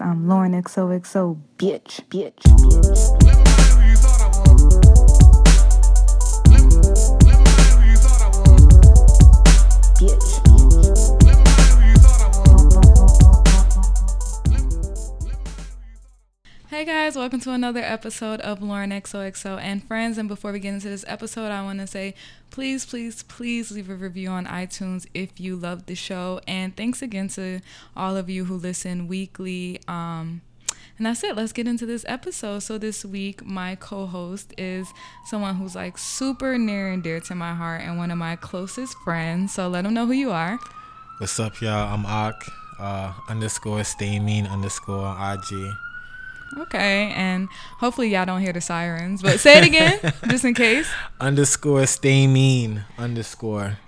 I'm 0.00 0.28
Lauren 0.28 0.52
XOXO, 0.52 1.38
bitch, 1.58 2.02
bitch, 2.10 2.34
bitch. 2.42 3.45
Hey 16.76 16.84
guys, 16.84 17.16
welcome 17.16 17.40
to 17.40 17.52
another 17.52 17.80
episode 17.80 18.38
of 18.42 18.62
Lauren 18.62 18.90
XOXO 18.90 19.58
and 19.58 19.82
friends. 19.82 20.18
And 20.18 20.28
before 20.28 20.52
we 20.52 20.58
get 20.58 20.74
into 20.74 20.90
this 20.90 21.06
episode, 21.08 21.50
I 21.50 21.62
want 21.62 21.80
to 21.80 21.86
say 21.86 22.14
please, 22.50 22.84
please, 22.84 23.22
please 23.22 23.70
leave 23.70 23.88
a 23.88 23.94
review 23.94 24.28
on 24.28 24.44
iTunes 24.44 25.06
if 25.14 25.40
you 25.40 25.56
love 25.56 25.86
the 25.86 25.94
show. 25.94 26.38
And 26.46 26.76
thanks 26.76 27.00
again 27.00 27.28
to 27.28 27.60
all 27.96 28.14
of 28.14 28.28
you 28.28 28.44
who 28.44 28.56
listen 28.56 29.08
weekly. 29.08 29.80
Um, 29.88 30.42
and 30.98 31.06
that's 31.06 31.24
it. 31.24 31.34
Let's 31.34 31.52
get 31.52 31.66
into 31.66 31.86
this 31.86 32.04
episode. 32.06 32.58
So 32.58 32.76
this 32.76 33.06
week, 33.06 33.42
my 33.42 33.76
co-host 33.76 34.52
is 34.58 34.92
someone 35.24 35.54
who's 35.54 35.74
like 35.74 35.96
super 35.96 36.58
near 36.58 36.92
and 36.92 37.02
dear 37.02 37.20
to 37.20 37.34
my 37.34 37.54
heart 37.54 37.80
and 37.80 37.96
one 37.96 38.10
of 38.10 38.18
my 38.18 38.36
closest 38.36 38.98
friends. 39.02 39.54
So 39.54 39.66
let 39.66 39.84
them 39.84 39.94
know 39.94 40.04
who 40.04 40.12
you 40.12 40.30
are. 40.30 40.58
What's 41.16 41.40
up, 41.40 41.58
y'all? 41.62 41.90
I'm 41.90 42.04
Ak, 42.04 42.34
uh, 42.78 43.14
underscore 43.30 43.82
stay 43.82 44.18
mean 44.18 44.46
underscore 44.46 45.16
IG. 45.18 45.72
Okay, 46.58 47.12
and 47.14 47.48
hopefully 47.78 48.08
y'all 48.08 48.24
don't 48.24 48.40
hear 48.40 48.52
the 48.52 48.60
sirens, 48.60 49.22
but 49.22 49.40
say 49.40 49.58
it 49.58 49.64
again, 49.64 50.00
just 50.28 50.44
in 50.44 50.54
case. 50.54 50.88
Underscore 51.20 51.86
stay 51.86 52.26
mean 52.26 52.84
underscore. 52.98 53.78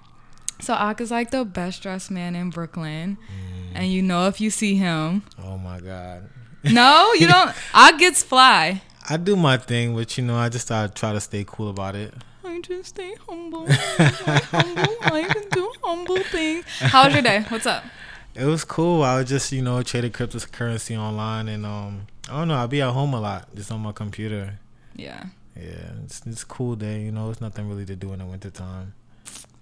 So 0.61 0.75
Ak 0.75 1.01
is 1.01 1.11
like 1.11 1.31
the 1.31 1.45
best 1.45 1.83
dressed 1.83 2.11
man 2.11 2.34
in 2.34 2.51
Brooklyn, 2.51 3.17
mm. 3.17 3.73
and 3.75 3.91
you 3.91 4.03
know 4.03 4.27
if 4.27 4.41
you 4.41 4.51
see 4.51 4.75
him. 4.75 5.23
Oh 5.43 5.57
my 5.57 5.81
god. 5.81 6.29
No, 6.65 7.12
you 7.15 7.27
don't. 7.34 7.55
Ak 7.73 7.98
gets 7.98 8.23
fly. 8.23 8.83
I 9.09 9.17
do 9.17 9.37
my 9.37 9.56
thing, 9.56 9.95
but 9.95 10.19
you 10.19 10.25
know, 10.25 10.36
I 10.36 10.48
just 10.48 10.70
I'd 10.70 10.95
try 10.95 11.12
to 11.12 11.20
stay 11.20 11.45
cool 11.47 11.70
about 11.70 11.95
it. 11.95 12.12
I 12.45 12.61
just 12.61 12.91
stay 12.91 13.14
humble. 13.27 13.67
I 13.69 14.41
humble. 14.51 14.97
I 15.03 15.23
can 15.33 15.48
do 15.51 15.73
humble 15.83 16.19
things. 16.25 16.64
How 16.81 17.05
was 17.05 17.14
your 17.14 17.23
day? 17.23 17.45
What's 17.48 17.67
up? 17.67 17.84
It 18.39 18.44
was 18.44 18.64
cool. 18.64 19.03
I 19.03 19.17
was 19.19 19.28
just, 19.28 19.50
you 19.53 19.62
know, 19.62 19.83
trading 19.83 20.12
cryptocurrency 20.12 20.97
online 20.98 21.48
and 21.48 21.67
um 21.67 22.06
I 22.28 22.39
don't 22.39 22.48
know, 22.48 22.56
I'll 22.56 22.69
be 22.69 22.83
at 22.83 22.92
home 22.92 23.14
a 23.14 23.20
lot, 23.20 23.55
just 23.55 23.72
on 23.72 23.80
my 23.80 23.92
computer. 23.92 24.58
Yeah, 24.95 25.25
Yeah, 25.56 25.92
it's 26.05 26.22
it's 26.27 26.42
a 26.42 26.47
cool 26.47 26.77
day, 26.77 27.03
you 27.03 27.11
know, 27.12 27.30
it's 27.30 27.41
nothing 27.41 27.69
really 27.69 27.86
to 27.86 27.97
do 27.97 28.12
in 28.12 28.19
the 28.20 28.27
wintertime. 28.27 28.92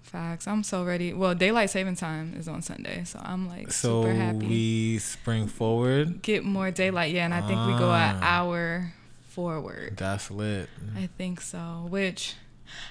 facts. 0.03 0.47
I'm 0.47 0.63
so 0.63 0.83
ready. 0.85 1.11
Well, 1.13 1.35
daylight 1.35 1.69
saving 1.69 1.95
time 1.95 2.33
is 2.39 2.47
on 2.47 2.61
Sunday, 2.61 3.03
so 3.03 3.19
I'm 3.23 3.47
like 3.49 3.71
So 3.71 4.03
super 4.03 4.13
happy. 4.13 4.45
we 4.47 4.99
spring 4.99 5.47
forward. 5.47 6.21
Get 6.21 6.43
more 6.45 6.71
daylight. 6.71 7.13
Yeah, 7.13 7.25
and 7.25 7.33
I 7.33 7.41
think 7.41 7.59
we 7.67 7.73
go 7.77 7.91
an 7.91 8.17
Ah. 8.21 8.39
hour 8.39 8.93
forward. 9.29 9.97
That's 9.97 10.31
lit. 10.31 10.69
I 10.95 11.09
think 11.17 11.41
so. 11.41 11.85
Which 11.89 12.35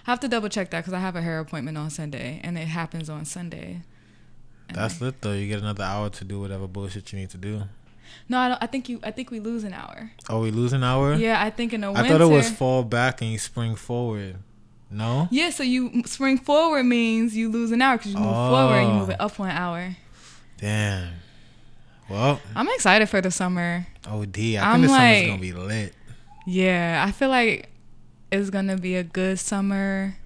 I 0.06 0.10
have 0.10 0.20
to 0.20 0.28
double 0.28 0.48
check 0.48 0.70
that 0.70 0.80
because 0.80 0.92
I 0.92 1.00
have 1.00 1.16
a 1.16 1.22
hair 1.22 1.38
appointment 1.40 1.76
on 1.78 1.90
Sunday, 1.90 2.40
and 2.44 2.56
it 2.58 2.68
happens 2.68 3.08
on 3.10 3.24
Sunday. 3.24 3.82
That's 4.72 5.00
I- 5.00 5.04
lit 5.06 5.20
though. 5.22 5.32
You 5.32 5.48
get 5.48 5.60
another 5.60 5.84
hour 5.84 6.10
to 6.10 6.24
do 6.24 6.40
whatever 6.40 6.66
bullshit 6.66 7.12
you 7.12 7.18
need 7.18 7.30
to 7.30 7.38
do. 7.38 7.62
No, 8.28 8.38
I, 8.38 8.48
don't, 8.48 8.62
I 8.62 8.66
think 8.66 8.88
you. 8.88 9.00
I 9.04 9.10
think 9.12 9.30
we 9.30 9.38
lose 9.40 9.62
an 9.64 9.72
hour. 9.72 10.10
Oh, 10.28 10.40
we 10.40 10.50
lose 10.50 10.72
an 10.72 10.82
hour? 10.82 11.14
Yeah, 11.14 11.40
I 11.42 11.50
think 11.50 11.72
in 11.72 11.82
the 11.82 11.88
I 11.88 11.90
winter. 11.90 12.08
thought 12.08 12.20
it 12.20 12.26
was 12.34 12.50
fall 12.50 12.82
back 12.82 13.20
and 13.22 13.30
you 13.30 13.38
spring 13.38 13.76
forward. 13.76 14.36
No? 14.90 15.28
Yeah, 15.30 15.50
so 15.50 15.62
you 15.62 16.02
spring 16.06 16.38
forward 16.38 16.84
means 16.84 17.36
you 17.36 17.48
lose 17.50 17.70
an 17.72 17.82
hour 17.82 17.98
because 17.98 18.12
you 18.12 18.18
move 18.18 18.34
forward 18.34 18.74
and 18.76 18.88
you 18.88 18.94
move 19.00 19.08
Oh. 19.10 19.12
it 19.12 19.20
up 19.20 19.38
one 19.38 19.50
hour. 19.50 19.96
Damn. 20.58 21.12
Well, 22.08 22.40
I'm 22.54 22.68
excited 22.68 23.08
for 23.08 23.20
the 23.20 23.30
summer. 23.32 23.86
Oh, 24.06 24.10
I 24.10 24.22
I'm 24.22 24.22
think 24.22 24.34
the 24.34 24.60
like- 24.60 24.80
summer's 24.88 25.26
gonna 25.26 25.38
be 25.40 25.52
lit. 25.52 25.94
Yeah, 26.46 27.04
I 27.06 27.10
feel 27.10 27.28
like 27.28 27.68
it's 28.30 28.50
gonna 28.50 28.76
be 28.76 28.94
a 28.94 29.02
good 29.02 29.38
summer. 29.40 30.16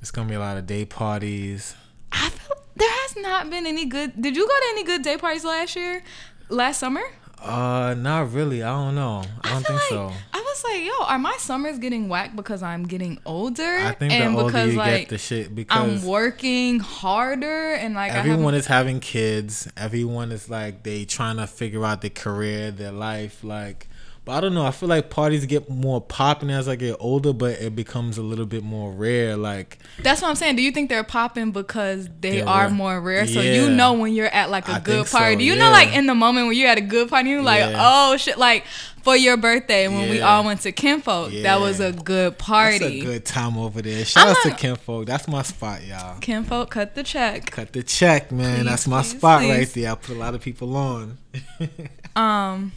It's 0.00 0.10
gonna 0.12 0.28
be 0.28 0.34
a 0.36 0.40
lot 0.40 0.56
of 0.56 0.66
day 0.66 0.84
parties. 0.84 1.74
I 2.12 2.28
feel 2.30 2.49
there 2.76 2.90
has 2.90 3.16
not 3.16 3.50
been 3.50 3.66
any 3.66 3.86
good. 3.86 4.20
Did 4.20 4.36
you 4.36 4.46
go 4.46 4.52
to 4.52 4.66
any 4.70 4.84
good 4.84 5.02
day 5.02 5.16
parties 5.16 5.44
last 5.44 5.76
year? 5.76 6.02
Last 6.48 6.78
summer? 6.78 7.02
Uh, 7.42 7.94
not 7.96 8.32
really. 8.32 8.62
I 8.62 8.68
don't 8.68 8.94
know. 8.94 9.22
I 9.42 9.50
don't 9.50 9.66
feel 9.66 9.78
think 9.78 9.90
like, 9.92 10.12
so. 10.12 10.12
I 10.34 10.40
was 10.40 10.64
like, 10.64 10.84
yo, 10.84 11.04
are 11.06 11.18
my 11.18 11.36
summers 11.38 11.78
getting 11.78 12.08
whacked 12.08 12.36
because 12.36 12.62
I'm 12.62 12.84
getting 12.84 13.18
older? 13.24 13.78
I 13.78 13.92
think 13.92 14.12
and 14.12 14.34
the 14.34 14.40
older 14.40 14.52
because 14.52 14.72
you 14.72 14.78
like 14.78 15.00
get, 15.00 15.08
the 15.08 15.18
shit 15.18 15.54
because 15.54 16.02
I'm 16.02 16.06
working 16.06 16.80
harder 16.80 17.72
and 17.72 17.94
like 17.94 18.12
everyone 18.12 18.54
I 18.54 18.58
is 18.58 18.66
having 18.66 19.00
kids. 19.00 19.70
Everyone 19.76 20.32
is 20.32 20.50
like 20.50 20.82
they 20.82 21.06
trying 21.06 21.38
to 21.38 21.46
figure 21.46 21.84
out 21.84 22.02
their 22.02 22.10
career, 22.10 22.70
their 22.72 22.92
life. 22.92 23.42
Like, 23.42 23.88
but 24.30 24.36
I 24.36 24.40
don't 24.40 24.54
know. 24.54 24.64
I 24.64 24.70
feel 24.70 24.88
like 24.88 25.10
parties 25.10 25.44
get 25.46 25.68
more 25.68 26.00
popping 26.00 26.50
as 26.50 26.68
I 26.68 26.76
get 26.76 26.96
older, 27.00 27.32
but 27.32 27.60
it 27.60 27.74
becomes 27.74 28.16
a 28.16 28.22
little 28.22 28.46
bit 28.46 28.62
more 28.62 28.92
rare. 28.92 29.36
Like, 29.36 29.78
that's 30.02 30.22
what 30.22 30.28
I'm 30.28 30.36
saying. 30.36 30.54
Do 30.54 30.62
you 30.62 30.70
think 30.70 30.88
they're 30.88 31.02
popping 31.02 31.50
because 31.50 32.08
they 32.20 32.40
rare. 32.42 32.70
more 32.70 33.00
rare? 33.00 33.26
So 33.26 33.40
Yeah. 33.40 33.54
you 33.54 33.70
know 33.70 33.94
when 33.94 34.14
you're 34.14 34.28
at 34.28 34.48
like 34.48 34.68
a 34.68 34.74
I 34.74 34.78
good 34.78 34.94
think 34.94 35.08
so, 35.08 35.18
party. 35.18 35.42
you 35.44 35.54
yeah. 35.54 35.64
know 35.64 35.70
like 35.72 35.92
in 35.94 36.06
the 36.06 36.14
moment 36.14 36.46
when 36.46 36.56
you're 36.56 36.68
at 36.68 36.78
a 36.78 36.82
good 36.82 37.08
party, 37.08 37.30
you're 37.30 37.42
like, 37.42 37.58
Yeah. 37.70 37.76
oh 37.80 38.16
shit, 38.18 38.38
like 38.38 38.64
for 39.02 39.16
your 39.16 39.36
birthday 39.36 39.88
when 39.88 40.08
we 40.10 40.20
all 40.20 40.44
went 40.44 40.60
to 40.60 40.70
Kinfolk, 40.72 41.32
that 41.42 41.58
was 41.58 41.80
a 41.80 41.90
good 41.90 42.38
party. 42.38 42.78
that's 42.78 42.84
party. 42.84 43.00
a 43.00 43.04
good 43.04 43.24
time 43.24 43.58
over 43.58 43.82
there. 43.82 44.04
Shout 44.04 44.24
I'm 44.26 44.30
out 44.30 44.36
to 44.42 44.48
not- 44.50 44.58
Kinfolk. 44.58 45.06
That's 45.06 45.26
my 45.26 45.42
spot, 45.42 45.82
y'all. 45.84 46.18
Kinfolk 46.20 46.70
cut 46.70 46.94
the 46.94 47.02
check. 47.02 47.50
Cut 47.50 47.72
the 47.72 47.82
check, 47.82 48.30
man. 48.30 48.58
Please, 48.58 48.64
That's 48.66 48.86
my 48.86 49.00
please, 49.02 49.10
spot 49.10 49.40
please. 49.40 49.50
right 49.50 49.68
there. 49.74 49.90
I 49.90 49.94
put 49.96 50.14
a 50.16 50.18
lot 50.20 50.34
of 50.36 50.40
people 50.40 50.76
on. 50.76 51.18
Um, 52.16 52.72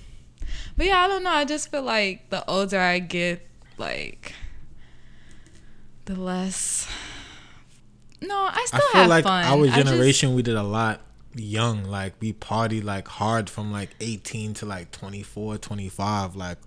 but 0.77 0.85
yeah, 0.85 1.03
I 1.03 1.07
don't 1.07 1.23
know. 1.23 1.31
I 1.31 1.45
just 1.45 1.69
feel 1.71 1.83
like 1.83 2.29
the 2.29 2.43
older 2.49 2.79
I 2.79 2.99
get, 2.99 3.45
like 3.77 4.33
the 6.05 6.15
less. 6.19 6.87
No, 8.21 8.35
I 8.35 8.51
I 8.55 8.65
still 8.65 8.79
feel 8.91 9.01
have 9.01 9.09
like 9.09 9.23
fun. 9.23 9.43
our 9.43 9.43
I 9.43 9.43
just- 9.43 9.51
feel 9.51 9.61
like 9.67 9.85
our 9.85 9.91
generation, 9.91 10.33
we 10.35 10.41
did 10.43 10.55
a 10.55 10.63
lot 10.63 11.01
young. 11.35 11.83
Like 11.83 12.13
we 12.19 12.31
party 12.33 12.81
like 12.81 13.07
hard 13.07 13.49
from 13.49 13.71
like 13.71 13.89
18 13.99 14.53
to 14.55 14.65
like 14.65 14.91
24, 14.91 15.57
25. 15.57 16.35
Like 16.35 16.57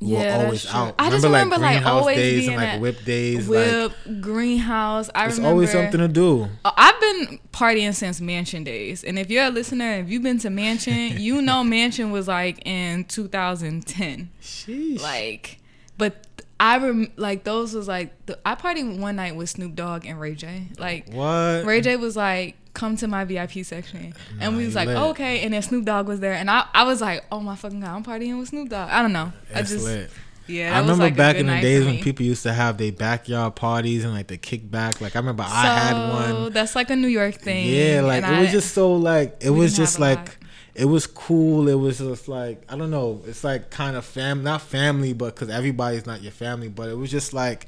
we 0.00 0.08
Yeah, 0.08 0.38
were 0.38 0.44
always 0.44 0.66
out. 0.74 0.94
I 0.98 1.10
just 1.10 1.24
remember, 1.24 1.56
like, 1.56 1.72
greenhouse 1.76 2.00
always 2.00 2.16
days 2.16 2.46
being 2.46 2.58
and 2.60 2.72
like 2.72 2.80
whip 2.82 3.04
days. 3.04 3.48
whip 3.48 3.92
like 4.06 4.20
greenhouse. 4.20 5.08
I 5.14 5.20
remember. 5.24 5.28
it's 5.30 5.38
remember. 5.38 5.52
always 5.54 5.70
something 5.72 6.00
to 6.00 6.08
do. 6.08 6.48
Uh, 6.64 6.72
I've 6.76 7.00
been 7.00 7.38
partying 7.52 7.94
since 7.94 8.20
Mansion 8.20 8.62
days, 8.64 9.02
and 9.04 9.18
if 9.18 9.30
you're 9.30 9.44
a 9.46 9.50
listener, 9.50 9.92
if 9.94 10.08
you've 10.10 10.22
been 10.22 10.38
to 10.40 10.50
Mansion, 10.50 10.94
you 11.18 11.40
know 11.42 11.64
Mansion 11.64 12.10
was 12.10 12.28
like 12.28 12.58
in 12.66 13.04
2010. 13.04 14.30
Sheesh. 14.42 15.00
Like, 15.02 15.58
but 15.98 16.26
I 16.60 16.78
rem- 16.78 17.12
like 17.16 17.44
those 17.44 17.74
was 17.74 17.88
like 17.88 18.12
the, 18.26 18.38
I 18.46 18.54
partied 18.54 18.98
one 18.98 19.16
night 19.16 19.36
with 19.36 19.48
Snoop 19.50 19.74
Dogg 19.74 20.06
and 20.06 20.20
Ray 20.20 20.34
J. 20.34 20.68
Like 20.78 21.10
what? 21.12 21.64
Ray 21.64 21.80
J 21.80 21.96
was 21.96 22.16
like, 22.16 22.56
"Come 22.76 22.96
to 22.98 23.08
my 23.08 23.24
VIP 23.24 23.64
section," 23.64 24.12
and 24.38 24.52
Nah, 24.52 24.58
we 24.58 24.66
was 24.66 24.74
like, 24.74 24.86
lit. 24.88 24.96
"Okay." 24.96 25.40
And 25.40 25.54
then 25.54 25.62
Snoop 25.62 25.84
Dogg 25.86 26.06
was 26.06 26.20
there, 26.20 26.34
and 26.34 26.50
I, 26.50 26.66
I 26.74 26.84
was 26.84 27.00
like, 27.00 27.24
"Oh 27.32 27.40
my 27.40 27.56
fucking 27.56 27.80
god, 27.80 27.90
I'm 27.96 28.04
partying 28.04 28.38
with 28.38 28.48
Snoop 28.48 28.68
Dogg." 28.68 28.90
I 28.90 29.00
don't 29.02 29.12
know. 29.12 29.32
I 29.54 29.62
just 29.62 29.84
lit. 29.84 30.10
yeah. 30.46 30.76
I 30.76 30.80
remember 30.80 31.04
like, 31.04 31.16
back 31.16 31.36
in 31.36 31.46
the 31.46 31.60
days 31.60 31.84
when 31.84 31.98
people 31.98 32.24
used 32.26 32.42
to 32.44 32.52
have 32.52 32.76
their 32.78 32.92
backyard 32.92 33.56
parties 33.56 34.04
and 34.04 34.12
like 34.12 34.26
the 34.28 34.38
kickback. 34.38 35.00
Like 35.00 35.16
I 35.16 35.20
remember 35.20 35.44
I 35.44 35.66
had 35.66 36.12
one. 36.12 36.52
That's 36.52 36.76
like 36.76 36.90
a 36.90 36.96
New 36.96 37.08
York 37.08 37.36
thing. 37.36 37.66
Yeah, 37.66 38.02
like 38.02 38.22
it 38.24 38.40
was 38.40 38.52
just 38.52 38.74
so 38.74 38.94
like 38.94 39.38
it 39.40 39.50
was 39.50 39.74
just 39.76 39.98
a 39.98 40.00
lot. 40.02 40.18
like 40.18 40.38
it 40.74 40.84
was 40.84 41.06
cool. 41.06 41.68
It 41.68 41.74
was 41.74 41.98
just 41.98 42.28
like 42.28 42.62
I 42.68 42.76
don't 42.76 42.90
know. 42.90 43.22
It's 43.26 43.42
like 43.42 43.70
kind 43.70 43.96
of 43.96 44.04
fam, 44.04 44.42
not 44.42 44.60
family, 44.60 45.14
but 45.14 45.34
because 45.34 45.48
everybody's 45.48 46.04
not 46.04 46.22
your 46.22 46.32
family. 46.32 46.68
But 46.68 46.90
it 46.90 46.98
was 46.98 47.10
just 47.10 47.32
like 47.32 47.66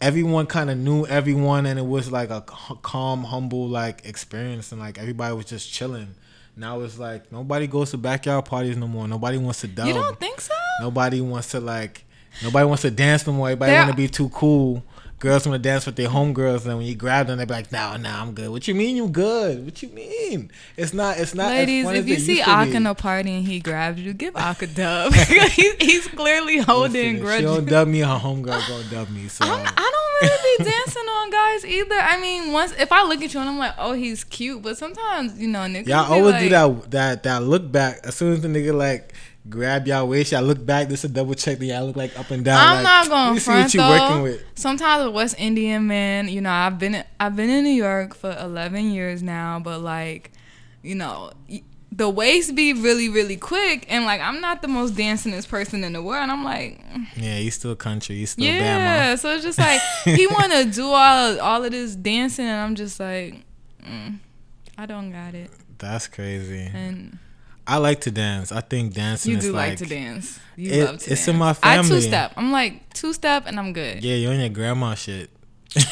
everyone 0.00 0.46
kind 0.46 0.70
of 0.70 0.78
knew 0.78 1.06
everyone, 1.06 1.66
and 1.66 1.78
it 1.78 1.86
was 1.86 2.10
like 2.10 2.30
a 2.30 2.40
calm, 2.40 3.24
humble 3.24 3.68
like 3.68 4.04
experience, 4.04 4.72
and 4.72 4.80
like 4.80 4.98
everybody 4.98 5.34
was 5.34 5.46
just 5.46 5.72
chilling. 5.72 6.14
Now 6.56 6.80
it's 6.80 6.98
like 6.98 7.30
nobody 7.30 7.66
goes 7.66 7.90
to 7.90 7.98
backyard 7.98 8.46
parties 8.46 8.76
no 8.76 8.88
more. 8.88 9.06
Nobody 9.06 9.38
wants 9.38 9.60
to 9.60 9.68
dub. 9.68 9.86
You 9.86 9.94
don't 9.94 10.18
think 10.18 10.40
so? 10.40 10.54
Nobody 10.80 11.20
wants 11.20 11.50
to 11.50 11.60
like. 11.60 12.04
Nobody 12.42 12.66
wants 12.66 12.82
to 12.82 12.90
dance 12.90 13.26
no 13.26 13.32
more. 13.32 13.48
Everybody 13.48 13.72
want 13.72 13.90
to 13.90 13.96
be 13.96 14.08
too 14.08 14.28
cool. 14.28 14.82
Girls 15.18 15.48
want 15.48 15.62
to 15.62 15.66
dance 15.66 15.86
with 15.86 15.96
their 15.96 16.08
homegirls, 16.08 16.66
and 16.66 16.76
when 16.76 16.86
you 16.86 16.94
grab 16.94 17.28
them, 17.28 17.38
they 17.38 17.46
be 17.46 17.54
like, 17.54 17.72
"No, 17.72 17.96
no, 17.96 18.10
I'm 18.10 18.32
good." 18.32 18.50
What 18.50 18.68
you 18.68 18.74
mean 18.74 18.96
you 18.96 19.08
good? 19.08 19.64
What 19.64 19.82
you 19.82 19.88
mean? 19.88 20.50
It's 20.76 20.92
not. 20.92 21.18
It's 21.18 21.34
not. 21.34 21.48
Ladies, 21.48 21.88
if 21.88 22.06
you 22.06 22.18
see 22.18 22.42
Ak 22.42 22.68
in 22.68 22.86
a 22.86 22.94
party 22.94 23.32
and 23.32 23.46
he 23.46 23.58
grabs 23.58 23.98
you, 23.98 24.12
give 24.12 24.36
Ak 24.36 24.60
a 24.60 24.66
dub. 24.66 25.14
he's, 25.48 25.74
he's 25.76 26.06
clearly 26.08 26.58
holding 26.58 27.20
if. 27.20 27.38
She 27.38 27.42
don't 27.44 27.64
dub 27.64 27.88
me. 27.88 28.00
Her 28.00 28.18
homegirl 28.18 28.68
gonna 28.68 28.84
dub 28.90 29.08
me. 29.08 29.28
So 29.28 29.46
I'm, 29.46 29.66
I 29.66 29.90
don't 30.20 30.30
really 30.30 30.64
be 30.64 30.70
dancing 30.70 31.02
on 31.02 31.30
guys 31.30 31.64
either. 31.64 31.94
I 31.94 32.20
mean, 32.20 32.52
once 32.52 32.74
if 32.78 32.92
I 32.92 33.04
look 33.04 33.22
at 33.22 33.32
you 33.32 33.40
and 33.40 33.48
I'm 33.48 33.58
like, 33.58 33.74
oh, 33.78 33.94
he's 33.94 34.22
cute, 34.22 34.60
but 34.60 34.76
sometimes 34.76 35.38
you 35.40 35.48
know, 35.48 35.60
niggas. 35.60 35.86
y'all 35.86 36.12
always 36.12 36.34
like, 36.34 36.42
do 36.42 36.48
that. 36.50 36.90
That 36.90 37.22
that 37.22 37.42
look 37.42 37.72
back. 37.72 38.00
As 38.04 38.16
soon 38.16 38.34
as 38.34 38.42
the 38.42 38.48
nigga 38.48 38.74
like 38.74 39.14
grab 39.48 39.86
y'all 39.86 40.08
waist, 40.08 40.32
y'all 40.32 40.42
look 40.42 40.64
back. 40.64 40.88
This 40.88 41.04
a 41.04 41.08
double 41.08 41.34
check. 41.34 41.58
that 41.58 41.66
y'all 41.66 41.86
look 41.86 41.96
like 41.96 42.18
up 42.18 42.30
and 42.30 42.44
down. 42.44 42.60
I'm 42.60 42.74
like, 42.76 42.84
not 42.84 43.08
gonna 43.08 43.34
me 43.34 43.38
see 43.38 43.44
front 43.44 43.64
what 43.64 43.74
you 43.74 43.80
though. 43.80 43.88
working 43.90 44.22
with. 44.22 44.44
Sometimes 44.54 45.04
a 45.04 45.10
West 45.10 45.36
Indian 45.38 45.86
man, 45.86 46.28
you 46.28 46.40
know, 46.40 46.50
I've 46.50 46.78
been 46.78 47.04
I've 47.20 47.36
been 47.36 47.50
in 47.50 47.64
New 47.64 47.70
York 47.70 48.14
for 48.14 48.36
11 48.38 48.90
years 48.90 49.22
now, 49.22 49.58
but 49.58 49.80
like, 49.80 50.32
you 50.82 50.94
know, 50.94 51.32
the 51.92 52.10
waist 52.10 52.54
be 52.54 52.72
really 52.72 53.08
really 53.08 53.36
quick, 53.36 53.86
and 53.88 54.04
like 54.04 54.20
I'm 54.20 54.40
not 54.40 54.62
the 54.62 54.68
most 54.68 54.94
dancingest 54.94 55.48
person 55.48 55.84
in 55.84 55.92
the 55.92 56.02
world. 56.02 56.22
And 56.24 56.32
I'm 56.32 56.44
like, 56.44 56.80
Yeah, 57.16 57.38
you 57.38 57.50
still 57.50 57.74
country. 57.76 58.16
You 58.16 58.26
still 58.26 58.44
yeah. 58.44 59.14
Bama. 59.14 59.18
So 59.18 59.34
it's 59.34 59.44
just 59.44 59.58
like 59.58 59.80
he 60.04 60.26
want 60.30 60.52
to 60.52 60.64
do 60.64 60.86
all 60.86 61.40
all 61.40 61.64
of 61.64 61.70
this 61.70 61.94
dancing, 61.94 62.46
and 62.46 62.60
I'm 62.60 62.74
just 62.74 63.00
like, 63.00 63.34
mm, 63.82 64.18
I 64.76 64.86
don't 64.86 65.10
got 65.10 65.34
it. 65.34 65.50
That's 65.78 66.06
crazy. 66.06 66.70
And 66.72 67.18
I 67.66 67.78
like 67.78 68.02
to 68.02 68.10
dance. 68.10 68.52
I 68.52 68.60
think 68.60 68.94
dancing 68.94 69.36
is 69.36 69.38
like 69.38 69.44
you 69.44 69.50
do 69.50 69.56
like, 69.56 69.68
like, 69.70 69.78
to 69.78 69.86
dance. 69.86 70.38
You 70.56 70.70
it- 70.70 70.84
love 70.84 70.98
to 71.00 71.10
it's 71.10 71.20
dance. 71.20 71.28
in 71.28 71.36
my 71.36 71.52
family. 71.52 71.78
I 71.78 71.88
two 71.88 72.00
step. 72.00 72.32
I'm 72.36 72.52
like 72.52 72.92
two 72.94 73.12
step, 73.12 73.44
and 73.46 73.58
I'm 73.58 73.72
good. 73.72 74.04
Yeah, 74.04 74.14
you're 74.14 74.32
on 74.32 74.40
your 74.40 74.48
grandma 74.48 74.94
shit. 74.94 75.30
No, 75.74 75.82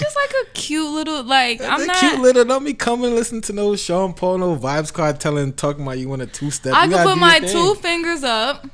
just 0.00 0.16
like 0.16 0.30
a 0.46 0.50
cute 0.52 0.90
little 0.90 1.22
like. 1.22 1.60
I'm 1.62 1.80
the 1.80 1.86
not. 1.86 1.96
cute 1.96 2.18
little. 2.20 2.44
Don't 2.44 2.64
be 2.64 2.74
coming 2.74 3.14
listen 3.14 3.40
to 3.42 3.52
no 3.52 3.74
Sean 3.76 4.12
Paul, 4.12 4.38
no 4.38 4.56
Vybz 4.56 4.92
Kartel 4.92 5.18
telling 5.18 5.52
talking 5.54 5.82
about 5.82 5.98
you 5.98 6.08
want 6.08 6.20
a 6.22 6.26
two 6.26 6.50
step. 6.50 6.74
I 6.74 6.86
can 6.88 7.06
put 7.06 7.16
my 7.16 7.40
two 7.40 7.74
fingers 7.76 8.22
up. 8.22 8.66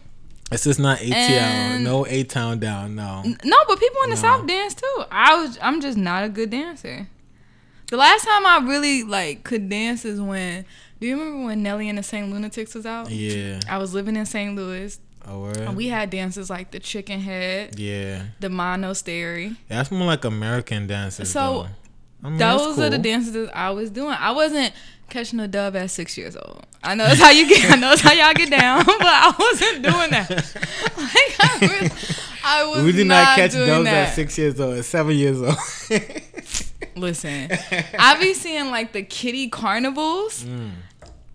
It's 0.51 0.65
just 0.65 0.79
not 0.81 1.01
A 1.03 1.11
town. 1.11 1.85
No 1.85 2.07
A 2.07 2.25
town 2.25 2.59
down. 2.59 2.95
No. 2.95 3.23
No, 3.45 3.57
but 3.69 3.79
people 3.79 4.01
in 4.05 4.11
the 4.11 4.17
No. 4.17 4.23
South 4.23 4.47
dance 4.47 4.75
too. 4.75 5.05
I 5.11 5.37
was. 5.37 5.59
I'm 5.63 5.81
just 5.81 5.99
not 5.99 6.25
a 6.25 6.29
good 6.29 6.51
dancer. 6.51 7.09
The 7.89 7.97
last 7.97 8.25
time 8.25 8.45
I 8.47 8.59
really 8.69 9.05
like 9.05 9.45
could 9.45 9.69
dance 9.69 10.05
is 10.05 10.21
when. 10.21 10.65
Do 11.01 11.07
you 11.07 11.19
remember 11.19 11.45
when 11.45 11.63
Nelly 11.63 11.89
and 11.89 11.99
the 11.99 12.03
Saint 12.03 12.33
Lunatics 12.33 12.75
was 12.75 12.87
out? 12.87 13.11
Yeah. 13.11 13.61
I 13.69 13.79
was 13.79 13.93
living 13.93 14.17
in 14.17 14.25
St. 14.25 14.55
Louis. 14.57 14.99
Oh, 15.29 15.41
word? 15.41 15.57
And 15.59 15.77
we 15.77 15.89
had 15.89 16.11
dances 16.11 16.49
like 16.49 16.71
the 16.71 16.79
chicken 16.79 17.21
head, 17.21 17.79
yeah. 17.79 18.27
the 18.41 18.49
monastery. 18.49 19.57
That's 19.69 19.91
more 19.91 20.07
like 20.07 20.25
American 20.25 20.87
dances. 20.87 21.31
So, 21.31 21.41
though. 21.41 21.69
I 22.25 22.31
mean, 22.31 22.39
Those 22.39 22.79
are 22.79 22.89
the 22.91 22.99
dances 22.99 23.33
that 23.33 23.55
I 23.55 23.71
was 23.71 23.91
doing. 23.91 24.17
I 24.19 24.31
wasn't 24.33 24.73
catching 25.11 25.41
a 25.41 25.49
dove 25.49 25.77
at 25.77 25.91
six 25.91 26.17
years 26.17 26.37
old. 26.37 26.65
I 26.83 26.95
know 26.95 27.05
that's 27.05 27.21
how 27.21 27.31
you 27.31 27.49
get. 27.49 27.71
I 27.73 27.75
know 27.77 27.89
that's 27.91 28.01
how 28.01 28.13
y'all 28.13 28.33
get 28.35 28.51
down, 28.51 28.85
but 28.87 28.97
I 29.03 29.35
wasn't 29.39 29.83
doing 29.83 30.11
that. 30.11 30.63
Like 30.97 31.37
I, 31.41 31.59
really, 31.61 31.91
I 32.45 32.65
was 32.65 32.85
We 32.85 32.93
did 32.93 33.07
not, 33.07 33.37
catch 33.37 33.53
doing 33.53 33.67
those 33.67 33.85
that. 33.85 34.09
at 34.09 34.15
six 34.15 34.37
years 34.39 34.59
old. 34.59 34.79
At 34.79 34.85
seven 34.85 35.15
years 35.15 35.41
old. 35.41 35.57
Listen, 36.97 37.51
I 37.99 38.17
be 38.19 38.35
seeing 38.35 38.71
like 38.71 38.93
the 38.93 39.03
kitty 39.03 39.49
carnivals. 39.49 40.45
Mm. 40.45 40.71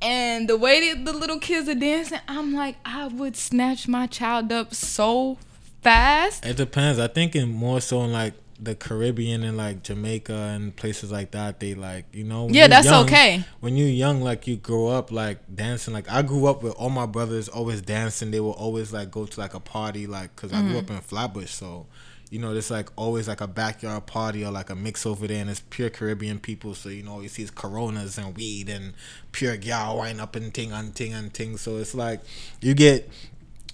And 0.01 0.47
the 0.49 0.57
way 0.57 0.93
that 0.93 1.05
the 1.05 1.13
little 1.13 1.39
kids 1.39 1.69
are 1.69 1.75
dancing, 1.75 2.19
I'm 2.27 2.53
like, 2.53 2.75
I 2.83 3.07
would 3.07 3.35
snatch 3.35 3.87
my 3.87 4.07
child 4.07 4.51
up 4.51 4.73
so 4.73 5.37
fast. 5.81 6.45
It 6.45 6.57
depends. 6.57 6.99
I 6.99 7.07
think 7.07 7.35
in 7.35 7.49
more 7.51 7.81
so 7.81 8.03
in 8.03 8.11
like 8.11 8.33
the 8.59 8.75
Caribbean 8.75 9.43
and 9.43 9.57
like 9.57 9.81
Jamaica 9.81 10.33
and 10.33 10.75
places 10.75 11.11
like 11.11 11.31
that, 11.31 11.59
they 11.59 11.73
like 11.73 12.05
you 12.13 12.23
know. 12.23 12.45
when 12.45 12.53
Yeah, 12.53 12.61
you're 12.63 12.67
that's 12.69 12.85
young- 12.85 13.05
okay. 13.05 13.43
When 13.59 13.75
you're 13.75 13.87
young, 13.87 14.21
like 14.21 14.45
you 14.47 14.55
grow 14.57 14.87
up 14.87 15.11
like 15.11 15.39
dancing. 15.55 15.93
Like 15.93 16.09
I 16.11 16.21
grew 16.21 16.45
up 16.47 16.61
with 16.63 16.73
all 16.73 16.89
my 16.91 17.05
brothers 17.07 17.47
always 17.49 17.81
dancing. 17.81 18.29
They 18.31 18.39
will 18.39 18.51
always 18.53 18.93
like 18.93 19.09
go 19.11 19.25
to 19.25 19.39
like 19.39 19.53
a 19.55 19.59
party, 19.59 20.05
like 20.07 20.35
because 20.35 20.53
I 20.53 20.61
grew 20.61 20.77
up 20.77 20.85
Mm-hmm. 20.85 20.93
in 20.95 21.01
Flatbush, 21.01 21.51
so. 21.51 21.87
You 22.31 22.39
know, 22.39 22.53
there's 22.53 22.71
like 22.71 22.89
always 22.95 23.27
like 23.27 23.41
a 23.41 23.47
backyard 23.47 24.07
party 24.07 24.43
or 24.43 24.51
like 24.51 24.71
a 24.71 24.75
mix 24.75 25.05
over 25.05 25.27
there, 25.27 25.41
and 25.41 25.49
it's 25.49 25.61
pure 25.69 25.91
Caribbean 25.91 26.39
people. 26.39 26.73
So 26.73 26.89
you 26.89 27.03
know, 27.03 27.21
you 27.21 27.27
see 27.27 27.45
Coronas 27.53 28.17
and 28.17 28.35
weed 28.35 28.69
and 28.69 28.93
pure 29.33 29.57
gal 29.57 29.97
wine 29.97 30.19
up 30.19 30.35
and 30.35 30.53
ting 30.53 30.71
and 30.71 30.95
ting 30.95 31.13
and 31.13 31.33
ting. 31.33 31.57
So 31.57 31.77
it's 31.77 31.93
like 31.93 32.21
you 32.61 32.73
get 32.73 33.07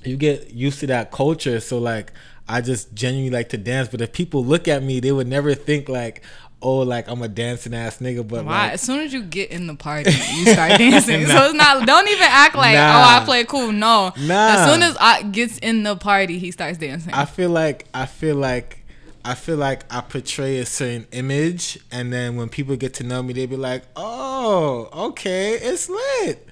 you 0.04 0.18
get 0.18 0.51
used 0.51 0.80
to 0.81 0.88
that 0.88 1.12
culture. 1.12 1.59
So 1.59 1.77
like 1.77 2.12
I 2.48 2.62
just 2.62 2.94
genuinely 2.94 3.30
like 3.30 3.50
to 3.50 3.57
dance. 3.57 3.89
But 3.89 4.01
if 4.01 4.13
people 4.13 4.44
look 4.44 4.68
at 4.68 4.83
me, 4.83 5.00
they 5.00 5.12
would 5.12 5.27
never 5.27 5.53
think 5.53 5.89
like, 5.89 6.24
oh, 6.62 6.80
like 6.80 7.07
I'm 7.07 7.21
a 7.21 7.27
dancing 7.27 7.74
ass 7.74 8.00
nigga. 8.00 8.27
But 8.27 8.45
Why? 8.45 8.63
like, 8.65 8.74
As 8.74 8.81
soon 8.81 9.00
as 9.01 9.13
you 9.13 9.24
get 9.24 9.51
in 9.51 9.68
the 9.68 9.75
party, 9.75 10.12
you 10.12 10.45
start 10.54 10.71
dancing. 10.77 11.24
Nah. 11.24 11.27
So 11.30 11.45
it's 11.45 11.54
not. 11.54 11.86
Don't 11.88 12.07
even 12.07 12.27
act 12.30 12.56
like, 12.56 12.75
Nah. 12.75 12.89
oh, 13.00 13.21
I 13.21 13.25
play 13.25 13.44
cool. 13.45 13.71
No. 13.71 14.12
Nah. 14.19 14.48
As 14.50 14.71
soon 14.71 14.83
as 14.83 14.98
I 15.00 15.24
gets 15.24 15.57
in 15.59 15.83
the 15.83 15.95
party, 15.95 16.39
he 16.39 16.51
starts 16.51 16.77
dancing. 16.77 17.13
I 17.13 17.25
feel 17.25 17.50
like 17.50 17.86
I 17.94 18.06
feel 18.06 18.36
like 18.36 18.83
I 19.25 19.36
feel 19.36 19.57
like 19.57 19.83
I 19.92 20.00
portray 20.01 20.57
a 20.59 20.65
certain 20.65 21.06
image, 21.12 21.77
and 21.92 22.13
then 22.13 22.38
when 22.38 22.48
people 22.48 22.77
get 22.77 22.94
to 22.95 23.03
know 23.03 23.21
me, 23.21 23.33
they 23.33 23.45
be 23.45 23.57
like, 23.57 23.83
oh, 23.98 24.88
okay, 25.10 25.56
it's 25.56 25.89
lit. 25.89 26.48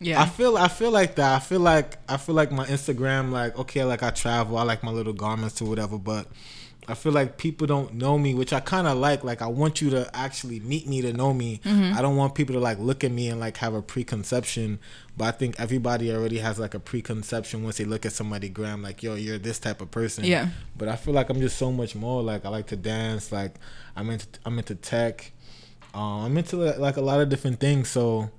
yeah. 0.00 0.20
I 0.20 0.26
feel 0.26 0.56
I 0.56 0.66
feel 0.66 0.90
like 0.90 1.14
that. 1.16 1.36
I 1.36 1.38
feel 1.38 1.60
like 1.60 1.98
I 2.08 2.16
feel 2.16 2.34
like 2.34 2.50
my 2.50 2.66
Instagram 2.66 3.30
like 3.30 3.56
okay 3.58 3.84
like 3.84 4.02
I 4.02 4.10
travel 4.10 4.58
I 4.58 4.64
like 4.64 4.82
my 4.82 4.90
little 4.90 5.12
garments 5.12 5.60
or 5.62 5.66
whatever 5.66 5.98
but 5.98 6.26
I 6.88 6.94
feel 6.94 7.12
like 7.12 7.36
people 7.36 7.66
don't 7.66 7.94
know 7.94 8.18
me 8.18 8.34
which 8.34 8.52
I 8.52 8.60
kind 8.60 8.86
of 8.86 8.98
like 8.98 9.22
like 9.22 9.42
I 9.42 9.46
want 9.46 9.80
you 9.80 9.90
to 9.90 10.10
actually 10.14 10.60
meet 10.60 10.88
me 10.88 11.02
to 11.02 11.12
know 11.12 11.32
me. 11.32 11.60
Mm-hmm. 11.64 11.96
I 11.96 12.02
don't 12.02 12.16
want 12.16 12.34
people 12.34 12.54
to 12.54 12.60
like 12.60 12.78
look 12.78 13.04
at 13.04 13.12
me 13.12 13.28
and 13.28 13.38
like 13.38 13.58
have 13.58 13.74
a 13.74 13.82
preconception 13.82 14.78
but 15.16 15.24
I 15.26 15.30
think 15.32 15.60
everybody 15.60 16.12
already 16.12 16.38
has 16.38 16.58
like 16.58 16.74
a 16.74 16.80
preconception 16.80 17.62
once 17.62 17.76
they 17.76 17.84
look 17.84 18.06
at 18.06 18.12
somebody 18.12 18.48
gram 18.48 18.82
like 18.82 19.02
yo 19.02 19.14
you're 19.14 19.38
this 19.38 19.58
type 19.58 19.80
of 19.80 19.90
person. 19.90 20.24
Yeah. 20.24 20.48
But 20.76 20.88
I 20.88 20.96
feel 20.96 21.14
like 21.14 21.28
I'm 21.30 21.40
just 21.40 21.58
so 21.58 21.70
much 21.70 21.94
more 21.94 22.22
like 22.22 22.44
I 22.44 22.48
like 22.48 22.66
to 22.68 22.76
dance 22.76 23.30
like 23.30 23.54
I'm 23.96 24.10
into 24.10 24.26
I'm 24.44 24.58
into 24.58 24.74
tech. 24.74 25.32
Um, 25.92 26.24
I'm 26.24 26.38
into 26.38 26.56
like 26.56 26.96
a 26.96 27.02
lot 27.02 27.20
of 27.20 27.28
different 27.28 27.60
things 27.60 27.88
so 27.88 28.30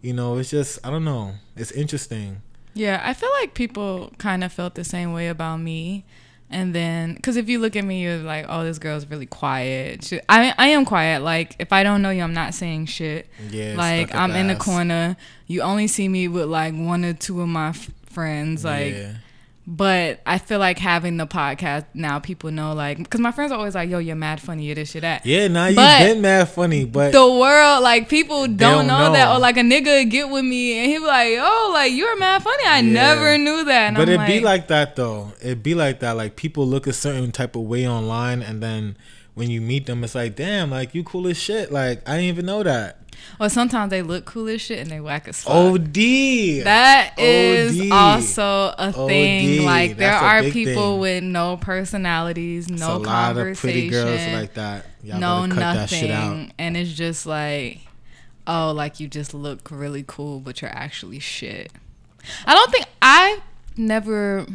you 0.00 0.12
know, 0.12 0.36
it's 0.38 0.50
just 0.50 0.78
I 0.84 0.90
don't 0.90 1.04
know. 1.04 1.34
It's 1.56 1.72
interesting. 1.72 2.42
Yeah, 2.74 3.02
I 3.04 3.14
feel 3.14 3.30
like 3.40 3.54
people 3.54 4.12
kind 4.18 4.44
of 4.44 4.52
felt 4.52 4.74
the 4.76 4.84
same 4.84 5.12
way 5.12 5.28
about 5.28 5.56
me. 5.56 6.04
And 6.50 6.74
then, 6.74 7.14
because 7.14 7.36
if 7.36 7.48
you 7.48 7.58
look 7.58 7.76
at 7.76 7.84
me, 7.84 8.02
you're 8.02 8.18
like, 8.18 8.46
oh, 8.48 8.64
this 8.64 8.78
girl's 8.78 9.04
really 9.06 9.26
quiet. 9.26 10.04
She, 10.04 10.20
I, 10.28 10.54
I 10.56 10.68
am 10.68 10.86
quiet. 10.86 11.22
Like, 11.22 11.56
if 11.58 11.72
I 11.74 11.82
don't 11.82 12.00
know 12.00 12.10
you, 12.10 12.22
I'm 12.22 12.32
not 12.32 12.54
saying 12.54 12.86
shit. 12.86 13.28
Yeah, 13.50 13.74
like, 13.76 14.14
I'm 14.14 14.30
in 14.32 14.46
the 14.46 14.54
corner. 14.56 15.16
You 15.46 15.60
only 15.60 15.88
see 15.88 16.08
me 16.08 16.26
with 16.26 16.46
like 16.46 16.74
one 16.74 17.04
or 17.04 17.12
two 17.12 17.42
of 17.42 17.48
my 17.48 17.68
f- 17.70 17.90
friends. 18.06 18.64
Like, 18.64 18.94
yeah. 18.94 19.12
But 19.70 20.22
I 20.24 20.38
feel 20.38 20.58
like 20.58 20.78
having 20.78 21.18
the 21.18 21.26
podcast 21.26 21.84
now, 21.92 22.18
people 22.20 22.50
know, 22.50 22.72
like, 22.72 22.96
because 22.96 23.20
my 23.20 23.32
friends 23.32 23.52
are 23.52 23.58
always 23.58 23.74
like, 23.74 23.90
yo, 23.90 23.98
you're 23.98 24.16
mad 24.16 24.40
funny, 24.40 24.64
you're 24.64 24.74
this, 24.74 24.94
you're 24.94 25.02
that. 25.02 25.26
Yeah, 25.26 25.46
now 25.48 25.66
you've 25.66 25.76
But 25.76 25.98
been 25.98 26.22
mad 26.22 26.48
funny, 26.48 26.86
but 26.86 27.12
the 27.12 27.30
world, 27.30 27.82
like 27.82 28.08
people 28.08 28.46
don't, 28.46 28.56
don't 28.56 28.86
know, 28.86 29.12
that, 29.12 29.30
or 29.30 29.38
like 29.38 29.58
a 29.58 29.60
nigga 29.60 30.10
get 30.10 30.30
with 30.30 30.42
me 30.42 30.78
and 30.78 30.90
he 30.90 30.96
be 30.96 31.04
like, 31.04 31.34
"Oh, 31.38 31.70
like 31.74 31.92
you're 31.92 32.18
mad 32.18 32.42
funny." 32.42 32.64
I 32.66 32.76
Yeah. 32.80 32.92
never 32.92 33.36
knew 33.36 33.62
that. 33.66 33.88
And 33.88 33.96
but 33.98 34.08
I'm 34.08 34.20
it 34.22 34.26
be 34.26 34.40
like 34.40 34.68
that 34.68 34.96
though. 34.96 35.32
It 35.42 35.62
be 35.62 35.74
like 35.74 36.00
that. 36.00 36.12
Like 36.12 36.34
people 36.36 36.66
look 36.66 36.86
a 36.86 36.94
certain 36.94 37.30
type 37.30 37.54
of 37.54 37.62
way 37.64 37.86
online, 37.86 38.40
and 38.40 38.62
then 38.62 38.96
when 39.34 39.50
you 39.50 39.60
meet 39.60 39.84
them, 39.84 40.02
it's 40.02 40.14
like, 40.14 40.34
damn, 40.34 40.70
like 40.70 40.94
you 40.94 41.04
cool 41.04 41.26
as 41.26 41.36
shit. 41.36 41.70
Like 41.70 42.08
I 42.08 42.12
didn't 42.12 42.24
even 42.28 42.46
know 42.46 42.62
that. 42.62 42.96
Or 43.40 43.48
sometimes 43.48 43.90
they 43.90 44.02
look 44.02 44.24
cool 44.24 44.48
as 44.48 44.60
shit 44.60 44.78
and 44.78 44.90
they 44.90 45.00
whack 45.00 45.28
as 45.28 45.42
fuck. 45.42 45.54
Od. 45.54 45.94
That 45.94 47.14
is 47.18 47.80
OD. 47.80 47.92
also 47.92 48.74
a 48.76 48.92
thing. 48.92 49.60
OD. 49.60 49.64
Like 49.64 49.96
there 49.96 50.14
are 50.14 50.42
people 50.42 50.92
thing. 50.92 51.00
with 51.00 51.24
no 51.24 51.56
personalities, 51.56 52.68
no 52.68 52.96
a 52.96 52.98
lot 52.98 53.36
of 53.36 53.56
pretty 53.56 53.88
girls 53.88 54.20
like 54.32 54.54
that. 54.54 54.86
Y'all 55.02 55.20
no 55.20 55.42
better 55.42 55.54
cut 55.54 55.74
that 55.74 55.90
shit 55.90 56.10
out. 56.10 56.30
nothing, 56.30 56.52
and 56.58 56.76
it's 56.76 56.92
just 56.92 57.26
like, 57.26 57.80
oh, 58.46 58.72
like 58.72 59.00
you 59.00 59.08
just 59.08 59.34
look 59.34 59.70
really 59.70 60.04
cool, 60.06 60.40
but 60.40 60.60
you're 60.60 60.70
actually 60.74 61.20
shit. 61.20 61.70
I 62.44 62.54
don't 62.54 62.70
think 62.70 62.86
I 63.00 63.40
never 63.76 64.46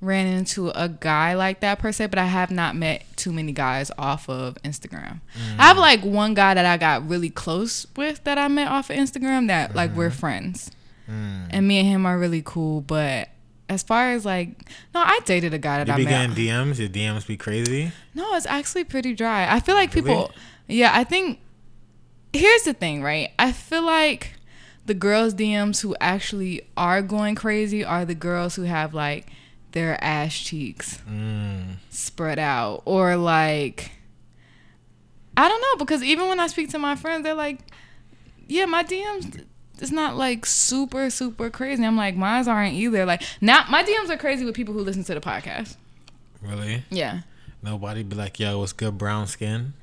ran 0.00 0.26
into 0.26 0.70
a 0.70 0.88
guy 0.88 1.34
like 1.34 1.60
that 1.60 1.78
per 1.78 1.92
se, 1.92 2.06
but 2.06 2.18
I 2.18 2.24
have 2.24 2.50
not 2.50 2.74
met 2.74 3.04
too 3.16 3.32
many 3.32 3.52
guys 3.52 3.90
off 3.98 4.28
of 4.28 4.56
Instagram. 4.64 5.20
I 5.58 5.68
have 5.68 5.76
like 5.76 6.02
one 6.02 6.34
guy 6.34 6.54
that 6.54 6.64
I 6.64 6.76
got 6.76 7.06
really 7.08 7.30
close 7.30 7.86
with 7.96 8.24
that 8.24 8.38
I 8.38 8.48
met 8.48 8.68
off 8.68 8.90
of 8.90 8.96
Instagram 8.96 9.48
that 9.48 9.74
like 9.74 9.94
we're 9.94 10.10
friends. 10.10 10.70
Mm. 11.08 11.48
And 11.50 11.68
me 11.68 11.80
and 11.80 11.88
him 11.88 12.06
are 12.06 12.18
really 12.18 12.42
cool, 12.44 12.80
but 12.80 13.28
as 13.68 13.82
far 13.82 14.12
as 14.12 14.24
like 14.24 14.48
no, 14.94 15.00
I 15.00 15.20
dated 15.24 15.52
a 15.54 15.58
guy 15.58 15.84
that 15.84 15.88
You 15.88 15.94
I 15.94 15.96
be 15.96 16.04
met. 16.04 16.30
DMs. 16.30 16.78
Your 16.78 16.88
DMs 16.88 17.26
be 17.26 17.36
crazy. 17.36 17.92
No, 18.14 18.34
it's 18.34 18.46
actually 18.46 18.84
pretty 18.84 19.14
dry. 19.14 19.52
I 19.54 19.60
feel 19.60 19.74
like 19.74 19.92
people 19.92 20.32
Yeah, 20.66 20.92
I 20.94 21.04
think 21.04 21.40
here's 22.32 22.62
the 22.62 22.72
thing, 22.72 23.02
right? 23.02 23.30
I 23.38 23.52
feel 23.52 23.84
like 23.84 24.34
the 24.86 24.94
girls 24.94 25.34
DMs 25.34 25.82
who 25.82 25.94
actually 26.00 26.62
are 26.76 27.02
going 27.02 27.34
crazy 27.34 27.84
are 27.84 28.04
the 28.04 28.14
girls 28.14 28.56
who 28.56 28.62
have 28.62 28.94
like 28.94 29.26
their 29.72 30.02
ass 30.02 30.36
cheeks 30.38 30.98
Mm. 31.08 31.76
spread 31.90 32.38
out 32.38 32.82
or 32.84 33.16
like 33.16 33.90
I 35.36 35.48
don't 35.48 35.60
know 35.62 35.84
because 35.84 36.02
even 36.02 36.28
when 36.28 36.40
I 36.40 36.46
speak 36.48 36.70
to 36.70 36.78
my 36.78 36.96
friends 36.96 37.22
they're 37.24 37.34
like 37.34 37.58
yeah 38.48 38.66
my 38.66 38.82
DMs 38.82 39.44
it's 39.78 39.90
not 39.92 40.16
like 40.16 40.44
super 40.44 41.08
super 41.10 41.48
crazy 41.50 41.84
I'm 41.84 41.96
like 41.96 42.16
mine 42.16 42.46
aren't 42.48 42.74
either 42.74 43.04
like 43.06 43.22
now 43.40 43.64
my 43.70 43.82
DMs 43.82 44.10
are 44.10 44.16
crazy 44.18 44.44
with 44.44 44.54
people 44.54 44.74
who 44.74 44.80
listen 44.80 45.04
to 45.04 45.14
the 45.14 45.20
podcast 45.20 45.76
Really? 46.42 46.84
yeah 46.90 47.20
Nobody 47.62 48.02
be 48.02 48.16
like, 48.16 48.40
yo, 48.40 48.58
what's 48.58 48.72
good, 48.72 48.96
brown 48.96 49.26
skin? 49.26 49.74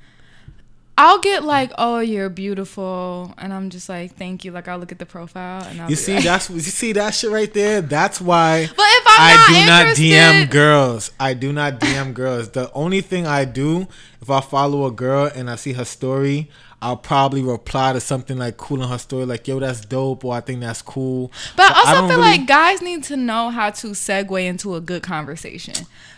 I'll 1.00 1.20
get 1.20 1.44
like 1.44 1.70
oh 1.78 2.00
you're 2.00 2.28
beautiful 2.28 3.32
and 3.38 3.52
I'm 3.54 3.70
just 3.70 3.88
like 3.88 4.16
thank 4.16 4.44
you 4.44 4.50
like 4.50 4.66
I'll 4.66 4.78
look 4.78 4.90
at 4.90 4.98
the 4.98 5.06
profile 5.06 5.62
and 5.64 5.80
I'll 5.80 5.88
You 5.88 5.94
see 5.94 6.14
like- 6.16 6.24
that's 6.24 6.50
you 6.50 6.58
see 6.58 6.92
that 6.94 7.14
shit 7.14 7.30
right 7.30 7.52
there. 7.54 7.80
That's 7.80 8.20
why 8.20 8.66
but 8.76 8.76
I 9.18 9.34
not 9.34 9.48
do 9.48 9.66
not 9.66 9.96
DM 9.96 10.50
girls. 10.50 11.10
I 11.18 11.34
do 11.34 11.52
not 11.52 11.80
DM 11.80 12.14
girls. 12.14 12.50
The 12.50 12.72
only 12.72 13.00
thing 13.00 13.26
I 13.26 13.44
do 13.44 13.88
if 14.20 14.30
I 14.30 14.40
follow 14.40 14.86
a 14.86 14.90
girl 14.90 15.30
and 15.34 15.50
I 15.50 15.56
see 15.56 15.72
her 15.74 15.84
story, 15.84 16.50
I'll 16.80 16.96
probably 16.96 17.42
reply 17.42 17.92
to 17.92 18.00
something 18.00 18.38
like 18.38 18.56
cool 18.56 18.82
in 18.82 18.88
her 18.88 18.98
story, 18.98 19.24
like 19.24 19.48
"Yo, 19.48 19.58
that's 19.58 19.80
dope," 19.80 20.24
or 20.24 20.34
"I 20.34 20.40
think 20.40 20.60
that's 20.60 20.80
cool." 20.80 21.32
But 21.56 21.72
I 21.74 21.80
also 21.80 21.92
don't 21.92 22.08
feel 22.08 22.18
really- 22.18 22.30
like 22.38 22.46
guys 22.46 22.80
need 22.80 23.02
to 23.04 23.16
know 23.16 23.50
how 23.50 23.70
to 23.70 23.88
segue 23.88 24.44
into 24.46 24.74
a 24.76 24.80
good 24.80 25.02
conversation. 25.02 25.74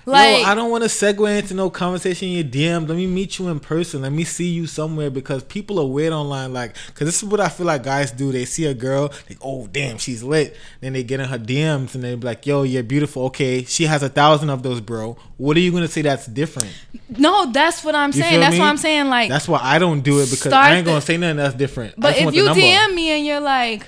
Like 0.06 0.42
Yo, 0.42 0.48
I 0.48 0.54
don't 0.54 0.70
want 0.70 0.82
to 0.82 0.88
segue 0.88 1.38
into 1.38 1.54
no 1.54 1.68
conversation 1.70 2.28
in 2.28 2.34
your 2.34 2.44
DM. 2.44 2.88
Let 2.88 2.96
me 2.96 3.06
meet 3.06 3.38
you 3.38 3.48
in 3.48 3.60
person. 3.60 4.02
Let 4.02 4.12
me 4.12 4.24
see 4.24 4.48
you 4.48 4.66
somewhere 4.66 5.10
because 5.10 5.42
people 5.44 5.78
are 5.78 5.86
weird 5.86 6.12
online. 6.12 6.52
Like, 6.54 6.74
because 6.86 7.06
this 7.06 7.22
is 7.22 7.24
what 7.24 7.38
I 7.40 7.48
feel 7.48 7.66
like 7.66 7.82
guys 7.82 8.10
do. 8.10 8.32
They 8.32 8.44
see 8.46 8.64
a 8.66 8.74
girl, 8.74 9.12
like, 9.28 9.38
oh 9.42 9.66
damn, 9.66 9.98
she's 9.98 10.22
lit. 10.22 10.56
Then 10.80 10.94
they 10.94 11.02
get 11.04 11.20
in 11.20 11.28
her 11.28 11.38
DMs 11.38 11.94
and 11.94 12.02
they 12.02 12.14
be 12.14 12.26
like, 12.26 12.46
yo, 12.46 12.62
you're 12.62 12.82
beautiful. 12.82 13.24
Okay, 13.26 13.64
she 13.64 13.84
has 13.84 14.02
a 14.02 14.08
thousand 14.08 14.48
of 14.50 14.62
those, 14.62 14.80
bro. 14.80 15.16
What 15.36 15.56
are 15.56 15.60
you 15.60 15.70
gonna 15.72 15.88
say 15.88 16.02
that's 16.02 16.26
different? 16.26 16.70
no, 17.16 17.50
that's 17.52 17.84
what 17.84 17.94
I'm 17.94 18.08
You 18.12 18.22
saying. 18.22 18.40
That's 18.40 18.54
me? 18.54 18.58
what 18.60 18.66
I'm 18.68 18.76
saying. 18.78 19.08
Like, 19.08 19.28
That's 19.28 19.48
why 19.48 19.60
I 19.62 19.78
don't 19.78 20.00
do 20.00 20.20
it 20.20 20.30
because 20.30 20.49
Start 20.50 20.66
I 20.66 20.76
ain't 20.76 20.86
gonna 20.86 21.00
say 21.00 21.16
nothing 21.16 21.36
that's 21.36 21.54
different. 21.54 21.94
But 21.98 22.16
if 22.16 22.34
you. 22.34 22.44
DM 22.44 22.94
me 22.94 23.10
and 23.10 23.26
you're 23.26 23.40
like, 23.40 23.86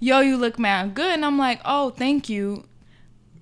"Yo, 0.00 0.20
you 0.20 0.36
look 0.36 0.58
mad 0.58 0.94
good," 0.94 1.12
and 1.12 1.24
I'm 1.24 1.38
like, 1.38 1.60
"Oh, 1.64 1.90
thank 1.90 2.28
you," 2.28 2.64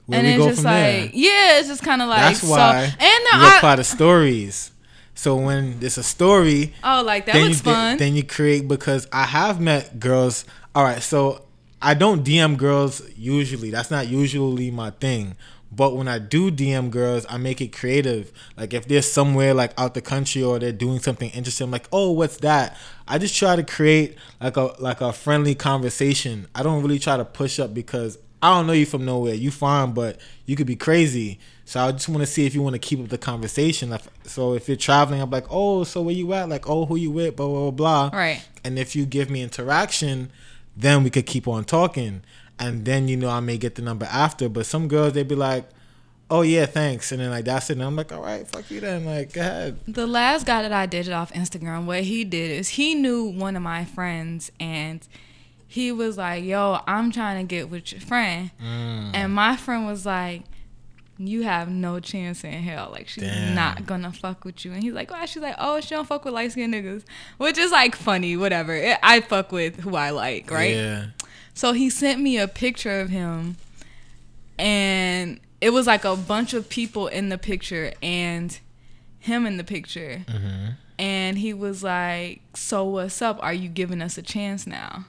Where 0.06 0.18
and 0.18 0.28
it's 0.28 0.44
just 0.44 0.64
like, 0.64 0.74
there? 0.74 1.10
yeah, 1.12 1.58
it's 1.58 1.68
just 1.68 1.82
kind 1.82 2.02
of 2.02 2.08
like 2.08 2.20
That's 2.20 2.40
so. 2.40 2.50
why 2.50 2.82
And 2.82 2.92
then 2.98 3.40
you 3.40 3.56
apply 3.56 3.76
to 3.76 3.84
stories. 3.84 4.72
So 5.14 5.36
when 5.36 5.78
it's 5.80 5.98
a 5.98 6.02
story, 6.02 6.72
oh, 6.82 7.02
like 7.04 7.26
that 7.26 7.34
looks 7.34 7.58
you, 7.58 7.72
fun. 7.72 7.98
Then 7.98 8.14
you 8.14 8.24
create 8.24 8.66
because 8.66 9.06
I 9.12 9.24
have 9.24 9.60
met 9.60 10.00
girls. 10.00 10.44
All 10.74 10.82
right, 10.82 11.02
so 11.02 11.44
I 11.82 11.94
don't 11.94 12.24
DM 12.24 12.56
girls 12.56 13.02
usually. 13.16 13.70
That's 13.70 13.90
not 13.90 14.08
usually 14.08 14.70
my 14.70 14.90
thing. 14.90 15.36
But 15.72 15.96
when 15.96 16.08
I 16.08 16.18
do 16.18 16.50
DM 16.50 16.90
girls, 16.90 17.24
I 17.28 17.36
make 17.36 17.60
it 17.60 17.68
creative. 17.68 18.32
Like 18.56 18.74
if 18.74 18.88
they're 18.88 19.02
somewhere 19.02 19.54
like 19.54 19.72
out 19.78 19.94
the 19.94 20.00
country 20.00 20.42
or 20.42 20.58
they're 20.58 20.72
doing 20.72 20.98
something 20.98 21.30
interesting, 21.30 21.66
I'm 21.66 21.70
like, 21.70 21.86
oh, 21.92 22.10
what's 22.10 22.38
that? 22.38 22.76
I 23.06 23.18
just 23.18 23.36
try 23.36 23.54
to 23.56 23.62
create 23.62 24.16
like 24.40 24.56
a 24.56 24.74
like 24.78 25.00
a 25.00 25.12
friendly 25.12 25.54
conversation. 25.54 26.48
I 26.54 26.62
don't 26.62 26.82
really 26.82 26.98
try 26.98 27.16
to 27.16 27.24
push 27.24 27.60
up 27.60 27.72
because 27.72 28.18
I 28.42 28.56
don't 28.56 28.66
know 28.66 28.72
you 28.72 28.86
from 28.86 29.04
nowhere. 29.04 29.34
You 29.34 29.50
fine, 29.50 29.92
but 29.92 30.18
you 30.46 30.56
could 30.56 30.66
be 30.66 30.76
crazy. 30.76 31.38
So 31.66 31.78
I 31.80 31.92
just 31.92 32.08
want 32.08 32.20
to 32.20 32.26
see 32.26 32.46
if 32.46 32.54
you 32.54 32.62
want 32.62 32.74
to 32.74 32.80
keep 32.80 32.98
up 32.98 33.08
the 33.08 33.18
conversation. 33.18 33.96
So 34.24 34.54
if 34.54 34.66
you're 34.66 34.76
traveling, 34.76 35.20
I'm 35.20 35.30
like, 35.30 35.46
oh, 35.50 35.84
so 35.84 36.02
where 36.02 36.14
you 36.14 36.32
at? 36.32 36.48
Like, 36.48 36.68
oh, 36.68 36.86
who 36.86 36.96
you 36.96 37.12
with? 37.12 37.36
Blah 37.36 37.46
blah 37.46 37.70
blah. 37.70 38.10
blah. 38.10 38.18
right. 38.18 38.44
And 38.64 38.78
if 38.78 38.96
you 38.96 39.06
give 39.06 39.30
me 39.30 39.42
interaction, 39.42 40.32
then 40.76 41.04
we 41.04 41.10
could 41.10 41.26
keep 41.26 41.46
on 41.46 41.64
talking. 41.64 42.22
And 42.60 42.84
then 42.84 43.08
you 43.08 43.16
know 43.16 43.30
I 43.30 43.40
may 43.40 43.58
get 43.58 43.74
the 43.74 43.82
number 43.82 44.06
after. 44.06 44.48
But 44.48 44.66
some 44.66 44.86
girls 44.86 45.14
they 45.14 45.22
be 45.22 45.34
like, 45.34 45.68
oh 46.30 46.42
yeah, 46.42 46.66
thanks, 46.66 47.10
and 47.10 47.20
then 47.20 47.30
like 47.30 47.44
that's 47.44 47.70
it. 47.70 47.74
And 47.74 47.82
I'm 47.82 47.96
like, 47.96 48.12
all 48.12 48.22
right, 48.22 48.46
fuck 48.46 48.70
you 48.70 48.80
then. 48.80 49.04
Like, 49.04 49.32
go 49.32 49.40
ahead. 49.40 49.78
The 49.88 50.06
last 50.06 50.46
guy 50.46 50.62
that 50.62 50.72
I 50.72 50.86
did 50.86 51.08
it 51.08 51.12
off 51.12 51.32
Instagram, 51.32 51.86
what 51.86 52.02
he 52.02 52.24
did 52.24 52.50
is 52.50 52.70
he 52.70 52.94
knew 52.94 53.24
one 53.24 53.56
of 53.56 53.62
my 53.62 53.84
friends 53.84 54.52
and 54.60 55.06
he 55.70 55.92
was 55.92 56.18
like, 56.18 56.44
Yo, 56.44 56.80
I'm 56.86 57.12
trying 57.12 57.46
to 57.46 57.48
get 57.48 57.70
with 57.70 57.92
your 57.92 58.00
friend. 58.00 58.50
Mm. 58.60 59.10
And 59.14 59.32
my 59.32 59.56
friend 59.56 59.86
was 59.86 60.04
like, 60.04 60.42
You 61.16 61.44
have 61.44 61.70
no 61.70 62.00
chance 62.00 62.42
in 62.42 62.52
hell. 62.52 62.88
Like, 62.90 63.06
she's 63.06 63.22
Damn. 63.22 63.54
not 63.54 63.86
gonna 63.86 64.12
fuck 64.12 64.44
with 64.44 64.64
you. 64.64 64.72
And 64.72 64.82
he's 64.82 64.92
like, 64.92 65.12
Why? 65.12 65.26
She's 65.26 65.42
like, 65.42 65.54
Oh, 65.58 65.80
she 65.80 65.94
don't 65.94 66.08
fuck 66.08 66.24
with 66.24 66.34
light 66.34 66.50
skinned 66.50 66.74
niggas. 66.74 67.04
Which 67.38 67.56
is 67.56 67.70
like 67.70 67.94
funny, 67.94 68.36
whatever. 68.36 68.74
It, 68.74 68.98
I 69.00 69.20
fuck 69.20 69.52
with 69.52 69.78
who 69.78 69.94
I 69.94 70.10
like, 70.10 70.50
right? 70.50 70.74
Yeah. 70.74 71.06
So 71.60 71.74
he 71.74 71.90
sent 71.90 72.22
me 72.22 72.38
a 72.38 72.48
picture 72.48 73.00
of 73.00 73.10
him, 73.10 73.58
and 74.58 75.38
it 75.60 75.74
was 75.74 75.86
like 75.86 76.06
a 76.06 76.16
bunch 76.16 76.54
of 76.54 76.70
people 76.70 77.06
in 77.06 77.28
the 77.28 77.36
picture 77.36 77.92
and 78.02 78.58
him 79.18 79.44
in 79.44 79.58
the 79.58 79.62
picture. 79.62 80.24
Mm-hmm. 80.26 80.70
And 80.98 81.36
he 81.36 81.52
was 81.52 81.84
like, 81.84 82.40
So 82.54 82.84
what's 82.84 83.20
up? 83.20 83.38
Are 83.42 83.52
you 83.52 83.68
giving 83.68 84.00
us 84.00 84.16
a 84.16 84.22
chance 84.22 84.66
now? 84.66 85.04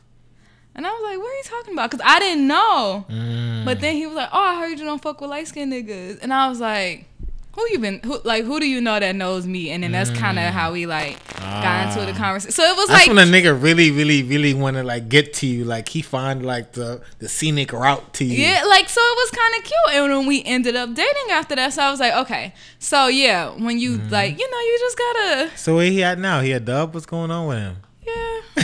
And 0.76 0.86
I 0.86 0.90
was 0.90 1.02
like, 1.02 1.20
What 1.20 1.32
are 1.32 1.38
you 1.38 1.44
talking 1.46 1.74
about? 1.74 1.90
Because 1.90 2.06
I 2.06 2.20
didn't 2.20 2.46
know. 2.46 3.06
Mm. 3.10 3.64
But 3.64 3.80
then 3.80 3.96
he 3.96 4.06
was 4.06 4.18
like, 4.18 4.30
Oh, 4.34 4.44
I 4.44 4.60
heard 4.60 4.78
you 4.78 4.84
don't 4.84 5.02
fuck 5.02 5.22
with 5.22 5.30
light 5.30 5.48
skinned 5.48 5.72
niggas. 5.72 6.20
And 6.22 6.34
I 6.34 6.50
was 6.50 6.60
like, 6.60 7.06
who 7.54 7.68
you 7.70 7.80
been 7.80 8.00
who 8.04 8.20
like 8.24 8.46
who 8.46 8.60
do 8.60 8.68
you 8.68 8.80
know 8.80 8.98
that 9.00 9.16
knows 9.16 9.46
me 9.46 9.72
and 9.72 9.84
then 9.84 9.92
that's 9.92 10.10
kind 10.12 10.40
of 10.40 10.54
how 10.54 10.72
we 10.72 10.86
like 10.86 11.18
got 11.38 11.88
into 11.88 12.06
the 12.06 12.12
Mm. 12.12 12.16
Ah. 12.16 12.18
conversation 12.18 12.52
so 12.54 12.64
it 12.64 12.76
was 12.78 12.88
That's 12.88 13.08
like 13.08 13.16
when 13.16 13.28
a 13.28 13.30
nigga 13.30 13.52
really, 13.62 13.92
really, 13.92 14.24
really 14.24 14.54
want 14.54 14.78
to 14.78 14.84
like 14.84 15.10
get 15.10 15.34
to 15.36 15.48
you. 15.48 15.66
Like 15.66 15.90
he 15.90 16.02
find 16.02 16.46
like 16.46 16.72
the 16.74 17.02
the 17.20 17.28
scenic 17.28 17.74
route 17.74 18.14
to 18.16 18.24
you. 18.26 18.38
Yeah, 18.46 18.64
like 18.70 18.88
so 18.90 19.02
it 19.02 19.16
was 19.18 19.32
kind 19.32 19.54
of 19.58 19.64
cute, 19.64 19.96
and 20.04 20.14
when 20.18 20.28
we 20.28 20.44
ended 20.46 20.76
up 20.76 20.94
dating 20.94 21.30
after 21.32 21.56
that, 21.56 21.74
so 21.74 21.82
I 21.84 21.92
was 21.92 22.00
like, 22.00 22.14
okay, 22.24 22.54
so 22.80 23.08
yeah, 23.08 23.50
when 23.50 23.80
you 23.80 23.98
Mm-hmm. 23.98 24.10
like, 24.14 24.40
you 24.40 24.50
know, 24.52 24.60
you 24.60 24.78
just 24.80 24.98
gotta, 24.98 25.58
So 25.58 25.76
where 25.76 25.90
he 25.92 26.04
at 26.04 26.20
now? 26.20 26.40
He 26.42 26.52
a 26.54 26.60
dub? 26.60 26.94
What's 26.94 27.06
going 27.06 27.32
on 27.32 27.48
with 27.48 27.58
him? 27.60 27.78
yeah. 28.06 28.64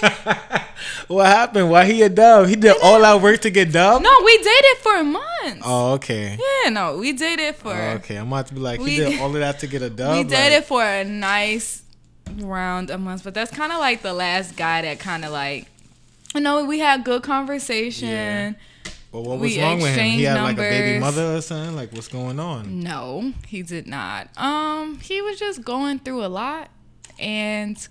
what 1.08 1.26
happened? 1.26 1.70
Why 1.70 1.84
he 1.84 2.02
a 2.02 2.08
dub? 2.08 2.48
He 2.48 2.56
did 2.56 2.76
all 2.82 3.00
that 3.00 3.20
work 3.20 3.40
to 3.42 3.50
get 3.50 3.72
dub? 3.72 4.02
No, 4.02 4.10
we 4.24 4.36
dated 4.38 4.76
for 4.78 5.02
months. 5.04 5.62
Oh, 5.64 5.92
okay. 5.94 6.38
Yeah, 6.64 6.70
no, 6.70 6.98
we 6.98 7.12
dated 7.12 7.56
for. 7.56 7.72
Oh, 7.74 7.90
okay. 7.96 8.16
I'm 8.16 8.28
about 8.28 8.46
to 8.48 8.54
be 8.54 8.60
like, 8.60 8.80
We- 8.80 8.90
he 8.92 8.96
did 8.96 9.20
all 9.20 9.28
of 9.28 9.40
that 9.40 9.58
to 9.60 9.66
get 9.66 9.82
a 9.82 9.90
dub. 9.90 10.12
we 10.12 10.18
Like, 10.18 10.28
dated 10.28 10.64
for 10.64 10.82
a 10.82 11.04
nice 11.04 11.82
round 12.36 12.90
of 12.90 13.00
months, 13.00 13.22
but 13.22 13.34
that's 13.34 13.50
kind 13.50 13.72
of 13.72 13.78
like 13.78 14.02
the 14.02 14.12
last 14.12 14.56
guy 14.56 14.82
that 14.82 14.98
kind 14.98 15.24
of 15.24 15.32
like, 15.32 15.66
you 16.34 16.40
know, 16.40 16.64
we 16.64 16.78
had 16.78 17.04
good 17.04 17.22
conversation. 17.22 18.08
Yeah. 18.08 18.52
But 19.10 19.22
what 19.22 19.38
was 19.38 19.56
we 19.56 19.62
wrong 19.62 19.80
with 19.80 19.94
him? 19.94 20.04
He 20.10 20.24
had 20.24 20.42
like 20.42 20.58
a 20.58 20.60
baby 20.60 20.98
mother 21.00 21.36
or 21.36 21.40
something. 21.40 21.74
Like, 21.74 21.92
what's 21.92 22.08
going 22.08 22.38
on? 22.38 22.80
No, 22.80 23.32
he 23.46 23.62
did 23.62 23.86
not. 23.86 24.28
Um, 24.36 25.00
he 25.00 25.22
was 25.22 25.38
just 25.38 25.64
going 25.64 26.00
through 26.00 26.22
a 26.24 26.28
lot 26.28 26.68
and 27.18 27.88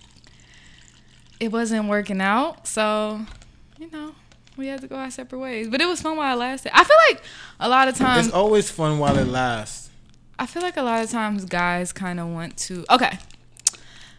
it 1.40 1.52
wasn't 1.52 1.88
working 1.88 2.22
out. 2.22 2.68
So, 2.68 3.22
you 3.80 3.90
know, 3.92 4.14
we 4.58 4.68
had 4.68 4.82
to 4.82 4.88
go 4.88 4.96
our 4.96 5.12
separate 5.12 5.40
ways. 5.40 5.68
But 5.68 5.82
it 5.82 5.88
was 5.88 6.02
fun 6.02 6.18
while 6.18 6.36
it 6.36 6.40
lasted. 6.40 6.72
I 6.76 6.84
feel 6.84 6.98
like 7.10 7.24
a 7.60 7.70
lot 7.70 7.88
of 7.88 7.96
times 7.96 8.28
It's 8.28 8.36
always 8.36 8.70
fun 8.70 9.00
while 9.00 9.18
it 9.18 9.28
lasts. 9.28 9.90
I 10.40 10.46
feel 10.46 10.62
like 10.62 10.78
a 10.78 10.84
lot 10.84 11.04
of 11.04 11.10
times 11.10 11.46
guys 11.46 11.92
kind 11.92 12.20
of 12.20 12.28
want 12.28 12.58
to 12.58 12.86
Okay. 12.90 13.18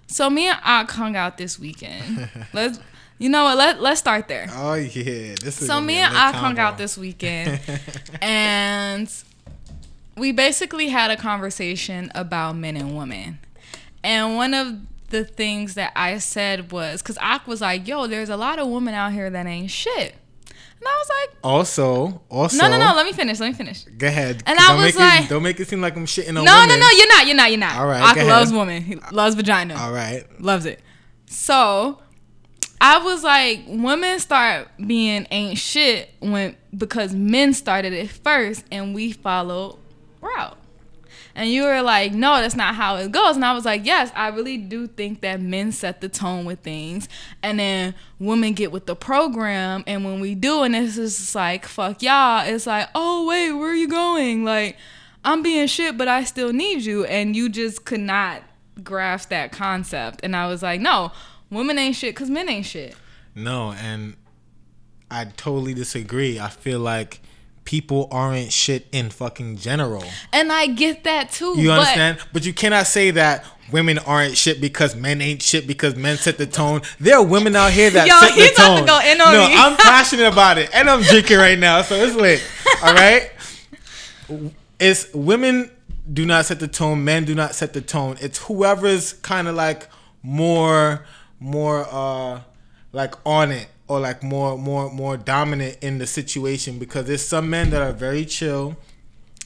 So 0.08 0.30
me 0.30 0.48
and 0.48 0.58
Ak 0.64 0.90
hung 0.90 1.16
out 1.16 1.36
this 1.38 1.58
weekend. 1.58 2.28
let's 2.52 2.80
you 3.18 3.28
know 3.28 3.44
what? 3.44 3.56
Let 3.58 3.82
let's 3.82 4.00
start 4.00 4.28
there. 4.28 4.46
Oh 4.50 4.74
yeah, 4.74 5.34
this 5.34 5.60
is. 5.60 5.66
So 5.66 5.80
me 5.80 5.98
and 5.98 6.16
I 6.16 6.32
hung 6.32 6.58
out 6.58 6.78
this 6.78 6.96
weekend, 6.96 7.60
and 8.22 9.12
we 10.16 10.32
basically 10.32 10.88
had 10.88 11.10
a 11.10 11.16
conversation 11.16 12.10
about 12.14 12.56
men 12.56 12.76
and 12.76 12.96
women. 12.96 13.38
And 14.04 14.36
one 14.36 14.54
of 14.54 14.76
the 15.10 15.24
things 15.24 15.74
that 15.74 15.92
I 15.96 16.18
said 16.18 16.70
was, 16.72 17.02
because 17.02 17.18
Ak 17.20 17.46
was 17.46 17.60
like, 17.60 17.86
"Yo, 17.88 18.06
there's 18.06 18.28
a 18.28 18.36
lot 18.36 18.58
of 18.58 18.68
women 18.68 18.94
out 18.94 19.12
here 19.12 19.28
that 19.30 19.46
ain't 19.46 19.70
shit," 19.70 20.14
and 20.46 20.86
I 20.86 20.96
was 20.98 21.08
like, 21.08 21.38
Also, 21.42 22.22
also. 22.28 22.56
"No, 22.56 22.68
no, 22.70 22.78
no. 22.78 22.94
Let 22.94 23.06
me 23.06 23.12
finish. 23.12 23.40
Let 23.40 23.48
me 23.48 23.54
finish." 23.54 23.84
Go 23.84 24.06
ahead. 24.06 24.42
And 24.46 24.58
I 24.58 24.74
was 24.76 24.96
like- 24.96 25.24
it, 25.24 25.28
don't 25.28 25.42
make 25.42 25.58
it 25.60 25.68
seem 25.68 25.80
like 25.80 25.96
I'm 25.96 26.06
shitting 26.06 26.28
on 26.28 26.44
No, 26.44 26.54
women. 26.60 26.68
no, 26.68 26.74
no. 26.76 26.80
No, 26.80 26.90
you're 26.90 27.08
not. 27.08 27.26
You're 27.26 27.36
not. 27.36 27.50
You're 27.50 27.60
not. 27.60 27.76
All 27.76 27.86
right, 27.86 28.02
Ak 28.16 28.24
loves 28.26 28.52
women. 28.52 28.82
He 28.82 28.96
loves 29.12 29.34
vagina. 29.34 29.76
All 29.76 29.92
right. 29.92 30.24
loves 30.40 30.66
it. 30.66 30.80
So 31.26 32.00
I 32.80 32.98
was 32.98 33.22
like, 33.24 33.64
women 33.66 34.18
start 34.20 34.68
being 34.86 35.26
ain't 35.30 35.58
shit 35.58 36.10
when 36.20 36.56
because 36.76 37.12
men 37.14 37.52
started 37.54 37.92
it 37.92 38.08
first 38.10 38.64
and 38.70 38.94
we 38.94 39.12
followed 39.12 39.78
route. 40.20 40.56
And 41.38 41.48
you 41.52 41.62
were 41.62 41.82
like, 41.82 42.12
no, 42.12 42.40
that's 42.40 42.56
not 42.56 42.74
how 42.74 42.96
it 42.96 43.12
goes. 43.12 43.36
And 43.36 43.44
I 43.44 43.52
was 43.52 43.64
like, 43.64 43.86
yes, 43.86 44.10
I 44.16 44.26
really 44.26 44.56
do 44.56 44.88
think 44.88 45.20
that 45.20 45.40
men 45.40 45.70
set 45.70 46.00
the 46.00 46.08
tone 46.08 46.44
with 46.44 46.58
things. 46.58 47.08
And 47.44 47.60
then 47.60 47.94
women 48.18 48.54
get 48.54 48.72
with 48.72 48.86
the 48.86 48.96
program. 48.96 49.84
And 49.86 50.04
when 50.04 50.18
we 50.18 50.34
do, 50.34 50.64
and 50.64 50.74
it's 50.74 50.96
just 50.96 51.36
like, 51.36 51.64
fuck 51.64 52.02
y'all, 52.02 52.44
it's 52.44 52.66
like, 52.66 52.88
oh, 52.92 53.24
wait, 53.24 53.52
where 53.52 53.70
are 53.70 53.74
you 53.76 53.86
going? 53.86 54.44
Like, 54.44 54.78
I'm 55.24 55.40
being 55.44 55.68
shit, 55.68 55.96
but 55.96 56.08
I 56.08 56.24
still 56.24 56.52
need 56.52 56.82
you. 56.82 57.04
And 57.04 57.36
you 57.36 57.48
just 57.48 57.84
could 57.84 58.00
not 58.00 58.42
grasp 58.82 59.28
that 59.28 59.52
concept. 59.52 60.18
And 60.24 60.34
I 60.34 60.48
was 60.48 60.64
like, 60.64 60.80
no, 60.80 61.12
women 61.50 61.78
ain't 61.78 61.94
shit 61.94 62.16
because 62.16 62.30
men 62.30 62.48
ain't 62.48 62.66
shit. 62.66 62.96
No, 63.36 63.70
and 63.70 64.16
I 65.08 65.26
totally 65.26 65.72
disagree. 65.72 66.40
I 66.40 66.48
feel 66.48 66.80
like 66.80 67.20
people 67.68 68.08
aren't 68.10 68.50
shit 68.50 68.86
in 68.92 69.10
fucking 69.10 69.58
general. 69.58 70.02
And 70.32 70.50
I 70.50 70.68
get 70.68 71.04
that 71.04 71.30
too. 71.30 71.60
You 71.60 71.70
understand? 71.70 72.16
But 72.32 72.46
you 72.46 72.54
cannot 72.54 72.86
say 72.86 73.10
that 73.10 73.44
women 73.70 73.98
aren't 73.98 74.38
shit 74.38 74.58
because 74.58 74.96
men 74.96 75.20
ain't 75.20 75.42
shit 75.42 75.66
because 75.66 75.94
men 75.94 76.16
set 76.16 76.38
the 76.38 76.46
tone. 76.46 76.80
There 76.98 77.18
are 77.18 77.22
women 77.22 77.54
out 77.54 77.72
here 77.72 77.90
that 77.90 78.06
Yo, 78.08 78.18
set 78.20 78.34
the 78.34 78.48
to 78.48 78.54
tone. 78.54 78.86
go 78.86 78.98
in 79.00 79.20
on 79.20 79.32
no, 79.34 79.48
me. 79.48 79.54
I'm 79.54 79.76
passionate 79.76 80.32
about 80.32 80.56
it, 80.56 80.70
and 80.72 80.88
I'm 80.88 81.02
drinking 81.02 81.36
right 81.36 81.58
now, 81.58 81.82
so 81.82 81.94
it's 81.96 82.16
lit. 82.16 82.42
All 82.82 82.94
right, 82.94 83.32
it's 84.80 85.12
women 85.12 85.70
do 86.10 86.24
not 86.24 86.46
set 86.46 86.60
the 86.60 86.68
tone. 86.68 87.04
Men 87.04 87.26
do 87.26 87.34
not 87.34 87.54
set 87.54 87.74
the 87.74 87.82
tone. 87.82 88.16
It's 88.22 88.38
whoever's 88.38 89.12
kind 89.12 89.46
of 89.46 89.54
like 89.54 89.90
more, 90.22 91.04
more, 91.38 91.86
uh, 91.90 92.40
like 92.94 93.12
on 93.26 93.52
it 93.52 93.68
or 93.88 93.98
like 93.98 94.22
more, 94.22 94.56
more, 94.58 94.90
more 94.92 95.16
dominant 95.16 95.78
in 95.80 95.98
the 95.98 96.06
situation 96.06 96.78
because 96.78 97.06
there's 97.06 97.26
some 97.26 97.48
men 97.50 97.70
that 97.70 97.82
are 97.82 97.92
very 97.92 98.24
chill 98.24 98.76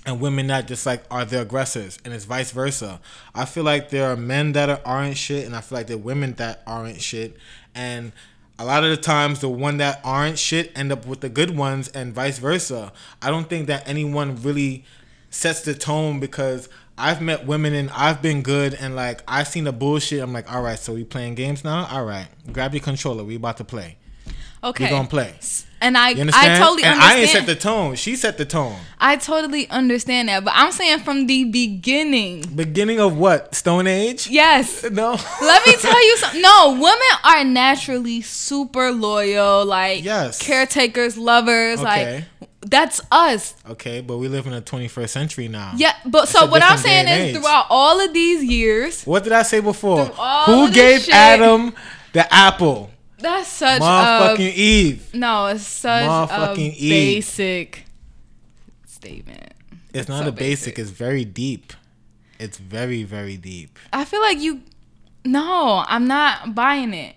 and 0.05 0.21
women 0.21 0.49
that 0.49 0.67
just 0.67 0.85
like 0.85 1.05
are 1.11 1.25
the 1.25 1.41
aggressors 1.41 1.99
and 2.05 2.13
it's 2.13 2.25
vice 2.25 2.51
versa. 2.51 3.01
I 3.35 3.45
feel 3.45 3.63
like 3.63 3.91
there 3.91 4.11
are 4.11 4.17
men 4.17 4.53
that 4.53 4.69
are, 4.69 4.81
aren't 4.85 5.17
shit 5.17 5.47
and 5.47 5.55
i 5.55 5.61
feel 5.61 5.79
like 5.79 5.87
there 5.87 5.97
are 5.97 6.01
women 6.01 6.35
that 6.35 6.63
aren't 6.67 7.01
shit. 7.01 7.37
And 7.75 8.13
a 8.59 8.65
lot 8.65 8.85
of 8.85 8.91
the 8.91 8.97
times 8.97 9.41
the 9.41 9.49
one 9.49 9.79
that 9.79 10.01
aren't 10.05 10.39
shit 10.39 10.77
end 10.77 10.93
up 10.93 11.07
with 11.07 11.21
the 11.21 11.29
good 11.29 11.57
ones 11.57 11.89
and 11.89 12.13
vice 12.13 12.39
versa. 12.39 12.93
I 13.21 13.31
don't 13.31 13.49
think 13.49 13.69
that 13.69 13.89
anyone 13.89 14.43
really 14.43 14.85
sets 15.31 15.63
the 15.63 15.75
tone 15.75 16.21
because 16.21 16.69
i've 16.99 17.23
met 17.23 17.47
women 17.47 17.73
and 17.73 17.89
i've 17.93 18.21
been 18.21 18.43
good 18.43 18.75
and 18.75 18.95
like 18.95 19.23
i've 19.29 19.47
seen 19.47 19.65
the 19.65 19.73
bullshit. 19.73 20.21
I'm 20.21 20.33
like 20.33 20.53
all 20.53 20.63
right 20.63 20.79
so 20.79 20.95
we 20.95 21.05
playing 21.05 21.37
games 21.37 21.63
now? 21.63 21.87
All 21.91 22.05
right. 22.05 22.27
Grab 22.53 22.75
your 22.75 22.83
controller. 22.83 23.23
We 23.23 23.37
about 23.37 23.57
to 23.59 23.65
play 23.65 23.99
Okay. 24.65 24.85
we 24.85 24.91
gonna 24.91 25.09
play 25.09 25.35
And 25.81 25.99
I, 25.99 26.11
I 26.11 26.15
totally 26.15 26.85
and 26.85 26.95
understand. 26.95 27.03
i 27.03 27.17
ain't 27.19 27.31
set 27.31 27.47
the 27.47 27.57
tone 27.57 27.97
she 27.97 28.15
set 28.17 28.39
the 28.39 28.45
tone 28.45 28.77
I 29.01 29.17
totally 29.17 29.69
understand 29.69 30.29
that, 30.29 30.45
but 30.45 30.53
I'm 30.57 30.71
saying 30.71 31.01
from 31.01 31.27
the 31.27 31.43
beginning. 31.45 32.45
beginning 32.55 33.01
of 33.01 33.17
what 33.17 33.55
stone 33.55 33.87
age 33.89 34.29
Yes. 34.29 34.85
no 34.91 35.19
Let 35.41 35.67
me 35.67 35.75
tell 35.77 36.07
you 36.07 36.17
something. 36.19 36.41
No, 36.43 36.73
women 36.75 37.13
are 37.25 37.43
naturally 37.45 38.21
super 38.23 38.93
loyal, 38.93 39.65
like 39.67 40.05
Yes. 40.05 40.41
caretakers, 40.41 41.17
lovers, 41.19 41.81
Okay. 41.81 42.15
like 42.15 42.25
that's 42.65 43.01
us. 43.11 43.55
Okay, 43.71 44.01
but 44.03 44.19
we 44.19 44.29
live 44.29 44.47
in 44.47 44.53
the 44.53 44.63
21st 44.63 45.09
century 45.09 45.49
now. 45.49 45.73
Yeah, 45.77 45.95
but 46.07 46.23
It's 46.25 46.33
so 46.33 46.47
what 46.47 46.63
I'm 46.63 46.79
saying 46.79 47.09
is 47.09 47.13
age. 47.19 47.35
throughout 47.37 47.67
all 47.71 48.01
of 48.01 48.13
these 48.13 48.45
years, 48.45 49.03
What 49.03 49.25
did 49.25 49.33
I 49.33 49.43
say 49.43 49.59
before? 49.59 50.05
Who 50.05 50.71
gave 50.71 51.09
Adam 51.11 51.75
the 52.13 52.33
apple? 52.33 52.91
That's 53.23 53.49
such 53.49 53.81
Motherfucking 53.81 54.49
a 54.49 54.55
Eve. 54.55 55.15
no, 55.15 55.47
it's 55.47 55.67
such 55.67 56.31
a 56.31 56.55
Eve. 56.61 56.91
basic 56.91 57.85
statement. 58.87 59.53
It's 59.95 60.09
not 60.09 60.23
so 60.23 60.29
a 60.29 60.33
basic. 60.33 60.75
basic. 60.75 60.79
It's 60.79 60.91
very 60.91 61.25
deep. 61.25 61.73
It's 62.39 62.59
very 62.59 63.03
very 63.05 63.37
deep. 63.37 63.79
I 63.93 64.05
feel 64.05 64.21
like 64.21 64.39
you. 64.41 64.63
No, 65.25 65.85
I'm 65.87 66.07
not 66.09 66.55
buying 66.55 66.93
it. 66.95 67.15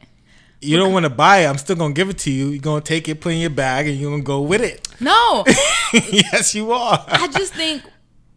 You 0.62 0.78
don't 0.78 0.94
want 0.94 1.04
to 1.06 1.10
buy 1.10 1.40
it. 1.40 1.48
I'm 1.48 1.58
still 1.58 1.76
gonna 1.76 1.94
give 1.94 2.10
it 2.10 2.18
to 2.20 2.32
you. 2.32 2.50
You're 2.50 2.62
gonna 2.62 2.82
take 2.82 3.08
it, 3.10 3.22
put 3.22 3.32
it 3.32 3.36
in 3.36 3.42
your 3.42 3.50
bag, 3.50 3.88
and 3.88 3.98
you're 4.00 4.12
gonna 4.12 4.24
go 4.24 4.42
with 4.42 4.62
it. 4.62 4.88
No, 5.00 5.44
yes, 5.94 6.54
you 6.56 6.72
are. 6.72 7.04
I 7.08 7.28
just 7.28 7.54
think 7.54 7.84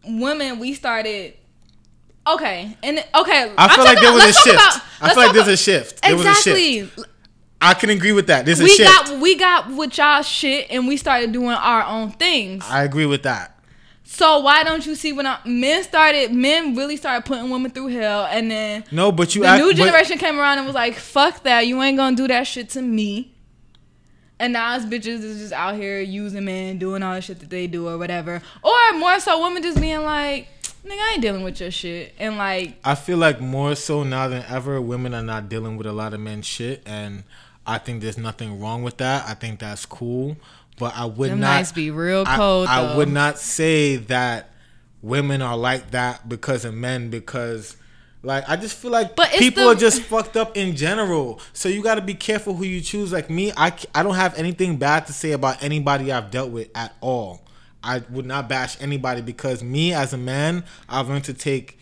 women 0.05 0.59
we 0.59 0.73
started. 0.73 1.33
Okay, 2.27 2.77
and 2.83 2.99
okay. 3.15 3.53
I 3.57 3.63
I'm 3.63 3.69
feel 3.69 3.83
like 3.85 3.97
talking 3.97 4.03
there 4.03 4.13
was 4.13 4.23
a 4.25 4.33
shift. 4.33 4.55
about- 4.55 4.81
I 5.01 5.07
feel 5.13 5.17
like 5.17 5.25
talk 5.27 5.35
there's 5.35 5.47
a 5.47 5.57
shift. 5.57 6.01
There 6.03 6.15
was 6.15 6.25
a 6.25 6.35
shift. 6.35 6.99
I 7.61 7.73
can 7.73 7.89
agree 7.89 8.13
with 8.13 8.27
that. 8.27 8.45
There's 8.45 8.59
a 8.61 8.63
We 8.63 8.69
shift. 8.69 8.89
got 8.89 9.19
we 9.19 9.35
got 9.35 9.69
with 9.71 9.97
y'all 9.97 10.21
shit, 10.21 10.67
and 10.69 10.87
we 10.87 10.95
started 10.97 11.31
doing 11.31 11.49
our 11.49 11.83
own 11.83 12.11
things. 12.11 12.63
I 12.69 12.83
agree 12.83 13.05
with 13.05 13.23
that. 13.23 13.55
So 14.03 14.39
why 14.39 14.63
don't 14.63 14.85
you 14.85 14.95
see 14.95 15.13
when 15.13 15.27
I, 15.27 15.37
men 15.45 15.83
started? 15.83 16.33
Men 16.33 16.75
really 16.75 16.97
started 16.97 17.25
putting 17.25 17.49
women 17.49 17.69
through 17.71 17.87
hell, 17.87 18.25
and 18.31 18.49
then 18.49 18.83
No, 18.91 19.11
but 19.11 19.35
you 19.35 19.41
the 19.41 19.47
act, 19.49 19.61
new 19.63 19.69
but- 19.69 19.75
generation 19.77 20.17
came 20.17 20.39
around 20.39 20.57
and 20.57 20.65
was 20.67 20.73
like, 20.75 20.95
"Fuck 20.95 21.43
that! 21.43 21.67
You 21.67 21.81
ain't 21.83 21.97
gonna 21.97 22.15
do 22.15 22.27
that 22.27 22.47
shit 22.47 22.69
to 22.71 22.81
me." 22.81 23.33
And 24.39 24.53
now 24.53 24.75
us 24.75 24.85
bitches 24.85 25.21
is 25.21 25.39
just 25.39 25.53
out 25.53 25.75
here 25.75 25.99
using 25.99 26.45
men, 26.45 26.77
doing 26.77 27.03
all 27.03 27.13
the 27.15 27.21
shit 27.21 27.39
that 27.41 27.49
they 27.49 27.67
do 27.67 27.89
or 27.89 27.97
whatever, 27.97 28.41
or 28.63 28.93
more 28.93 29.19
so, 29.19 29.41
women 29.43 29.61
just 29.61 29.79
being 29.81 30.03
like, 30.03 30.47
"Nigga, 30.85 30.97
I 30.97 31.11
ain't 31.13 31.21
dealing 31.21 31.43
with 31.43 31.59
your 31.59 31.71
shit," 31.71 32.15
and 32.17 32.37
like, 32.37 32.75
I 32.85 32.95
feel 32.95 33.17
like 33.17 33.41
more 33.41 33.75
so 33.75 34.03
now 34.03 34.29
than 34.29 34.43
ever, 34.49 34.79
women 34.79 35.13
are 35.13 35.21
not 35.21 35.49
dealing 35.49 35.75
with 35.75 35.85
a 35.87 35.91
lot 35.91 36.13
of 36.13 36.21
men's 36.21 36.45
shit, 36.45 36.81
and 36.85 37.25
I 37.69 37.77
think 37.77 38.01
there's 38.01 38.17
nothing 38.17 38.59
wrong 38.59 38.83
with 38.83 38.97
that. 38.97 39.27
I 39.27 39.33
think 39.33 39.59
that's 39.59 39.85
cool, 39.85 40.37
but 40.77 40.93
I 40.95 41.05
would 41.05 41.29
them 41.31 41.39
not. 41.39 41.73
be 41.75 41.91
real 41.91 42.25
cold. 42.25 42.67
I, 42.67 42.83
though. 42.83 42.97
would 42.97 43.09
not 43.09 43.37
say 43.37 43.97
that 43.97 44.49
women 45.01 45.41
are 45.41 45.55
like 45.57 45.91
that 45.91 46.27
because 46.27 46.65
of 46.65 46.73
men 46.73 47.09
because. 47.09 47.75
Like 48.21 48.43
I 48.49 48.57
just 48.57 48.77
feel 48.77 48.91
like 48.91 49.15
But 49.15 49.29
people 49.29 49.63
the- 49.63 49.69
are 49.69 49.75
just 49.75 50.01
fucked 50.01 50.35
up 50.35 50.57
in 50.57 50.75
general. 50.75 51.39
So 51.53 51.69
you 51.69 51.81
got 51.81 51.95
to 51.95 52.01
be 52.01 52.13
careful 52.13 52.53
who 52.53 52.65
you 52.65 52.81
choose. 52.81 53.13
Like 53.13 53.29
me, 53.29 53.53
I 53.55 53.71
I 53.95 54.03
don't 54.03 54.15
have 54.15 54.37
anything 54.37 54.75
bad 54.75 55.07
to 55.07 55.13
say 55.13 55.31
about 55.31 55.63
anybody 55.63 56.11
I've 56.11 56.29
dealt 56.29 56.51
with 56.51 56.67
at 56.75 56.93
all. 56.99 57.39
I 57.81 57.99
would 58.09 58.25
not 58.25 58.49
bash 58.49 58.75
anybody 58.81 59.21
because 59.21 59.63
me 59.63 59.93
as 59.93 60.11
a 60.11 60.17
man, 60.17 60.65
I've 60.89 61.07
learned 61.07 61.23
to 61.25 61.33
take 61.33 61.78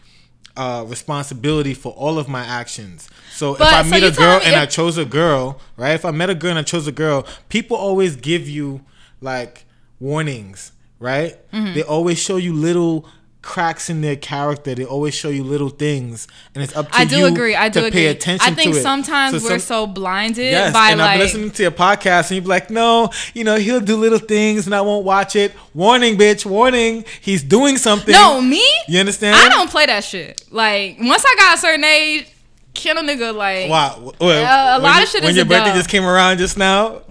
uh, 0.58 0.84
responsibility 0.88 1.74
for 1.74 1.92
all 1.94 2.18
of 2.20 2.28
my 2.28 2.44
actions. 2.44 3.10
So 3.36 3.56
But- 3.56 3.68
if 3.68 3.74
I 3.74 3.84
so 3.84 3.90
meet 3.92 4.04
a 4.04 4.12
girl 4.12 4.40
me 4.40 4.46
and 4.48 4.56
if- 4.56 4.62
I 4.62 4.66
chose 4.66 4.98
a 4.98 5.06
girl, 5.06 5.60
right? 5.78 5.94
If 5.94 6.04
I 6.04 6.12
met 6.12 6.30
a 6.30 6.36
girl 6.36 6.50
and 6.52 6.60
I 6.60 6.64
chose 6.64 6.88
a 6.88 6.92
girl, 6.92 7.26
people 7.50 7.78
always 7.78 8.16
give 8.16 8.48
you 8.50 8.82
like 9.22 9.66
warnings, 10.00 10.72
right? 11.00 11.38
Mm-hmm. 11.52 11.74
They 11.76 11.84
always 11.84 12.18
show 12.20 12.38
you 12.38 12.54
little 12.54 13.06
cracks 13.48 13.90
in 13.90 14.02
their 14.02 14.18
character. 14.18 14.76
They 14.76 14.84
always 14.84 15.14
show 15.16 15.30
you 15.30 15.44
little 15.44 15.70
things, 15.70 16.28
and 16.54 16.64
it's 16.64 16.76
up 16.76 16.92
to 16.92 16.98
I 17.00 17.06
do 17.06 17.18
you 17.20 17.26
agree. 17.26 17.56
I 17.56 17.70
do 17.70 17.80
to 17.80 17.86
agree. 17.88 18.02
pay 18.02 18.08
attention 18.08 18.46
I 18.46 18.54
think 18.54 18.76
sometimes 18.76 19.42
So 19.42 19.44
we're 19.50 19.58
some- 19.60 19.88
so 19.88 19.88
blinded 19.88 20.52
Yes, 20.52 20.74
by 20.74 20.92
and 20.92 21.00
like 21.00 21.14
been 21.14 21.20
listening 21.26 21.52
to 21.52 21.64
your 21.64 21.72
podcast, 21.72 22.30
and 22.30 22.38
you're 22.42 22.50
like, 22.50 22.70
"No, 22.70 23.10
you 23.34 23.44
know, 23.46 23.56
he'll 23.56 23.80
do 23.80 23.96
little 23.96 24.20
things, 24.20 24.66
and 24.68 24.76
I 24.76 24.82
won't 24.82 25.06
watch 25.06 25.36
it." 25.38 25.54
Warning, 25.74 26.18
bitch! 26.18 26.46
Warning! 26.46 27.06
He's 27.22 27.42
doing 27.42 27.78
something. 27.78 28.12
no 28.14 28.42
me. 28.42 28.64
you 28.90 29.00
understand? 29.00 29.36
I 29.36 29.48
don't 29.50 29.70
play 29.72 29.86
that 29.86 30.04
shit. 30.04 30.42
Like 30.52 30.98
once 31.00 31.24
I 31.26 31.36
got 31.38 31.56
a 31.56 31.58
certain 31.58 31.86
age, 31.86 32.28
kill 32.74 32.98
a 32.98 33.02
nigga. 33.02 33.34
Like 33.34 33.70
Wow. 33.70 34.14
Uh, 34.20 34.26
a 34.26 34.80
lot 34.80 35.02
of 35.02 35.08
shit 35.10 35.24
When 35.24 35.34
your 35.36 35.46
a 35.46 35.48
birthday 35.48 35.70
dub. 35.70 35.76
just 35.78 35.90
came 35.90 36.06
around 36.06 36.38
just 36.40 36.58
now. 36.58 37.02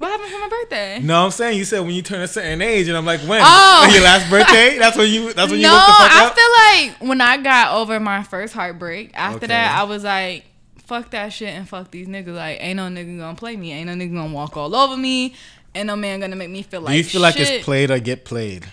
What 0.00 0.10
happened 0.10 0.32
for 0.32 0.38
my 0.38 0.48
birthday? 0.48 0.98
No, 1.02 1.26
I'm 1.26 1.30
saying 1.30 1.58
you 1.58 1.64
said 1.66 1.80
when 1.80 1.90
you 1.90 2.00
turn 2.00 2.22
a 2.22 2.26
certain 2.26 2.62
age, 2.62 2.88
and 2.88 2.96
I'm 2.96 3.04
like, 3.04 3.20
when? 3.20 3.42
Oh. 3.44 3.90
your 3.92 4.02
last 4.02 4.30
birthday? 4.30 4.78
That's 4.78 4.96
when 4.96 5.10
you. 5.10 5.34
That's 5.34 5.50
when 5.50 5.60
you 5.60 5.66
no, 5.66 5.74
woke 5.74 5.86
the 5.86 5.92
fuck 5.92 6.12
I 6.12 6.24
up. 6.26 6.34
feel 6.34 6.98
like 6.98 7.08
when 7.10 7.20
I 7.20 7.36
got 7.36 7.76
over 7.76 8.00
my 8.00 8.22
first 8.22 8.54
heartbreak, 8.54 9.10
after 9.12 9.36
Okay. 9.36 9.46
that, 9.48 9.78
I 9.78 9.82
was 9.82 10.02
like, 10.02 10.46
fuck 10.86 11.10
that 11.10 11.34
shit 11.34 11.50
and 11.50 11.68
fuck 11.68 11.90
these 11.90 12.08
niggas. 12.08 12.34
Like, 12.34 12.56
ain't 12.62 12.78
no 12.78 12.84
nigga 12.84 13.18
gonna 13.18 13.36
play 13.36 13.56
me. 13.56 13.72
Ain't 13.72 13.88
no 13.88 13.92
nigga 13.92 14.14
gonna 14.14 14.32
walk 14.32 14.56
all 14.56 14.74
over 14.74 14.96
me. 14.96 15.34
Ain't 15.74 15.86
no 15.86 15.96
man 15.96 16.18
gonna 16.18 16.34
make 16.34 16.48
me 16.50 16.62
feel 16.62 16.80
like 16.80 16.92
Do 16.92 16.96
you 16.96 17.04
feel 17.04 17.20
like 17.20 17.38
it's 17.38 17.62
played 17.62 17.90
or 17.90 17.98
get 17.98 18.24
played? 18.24 18.66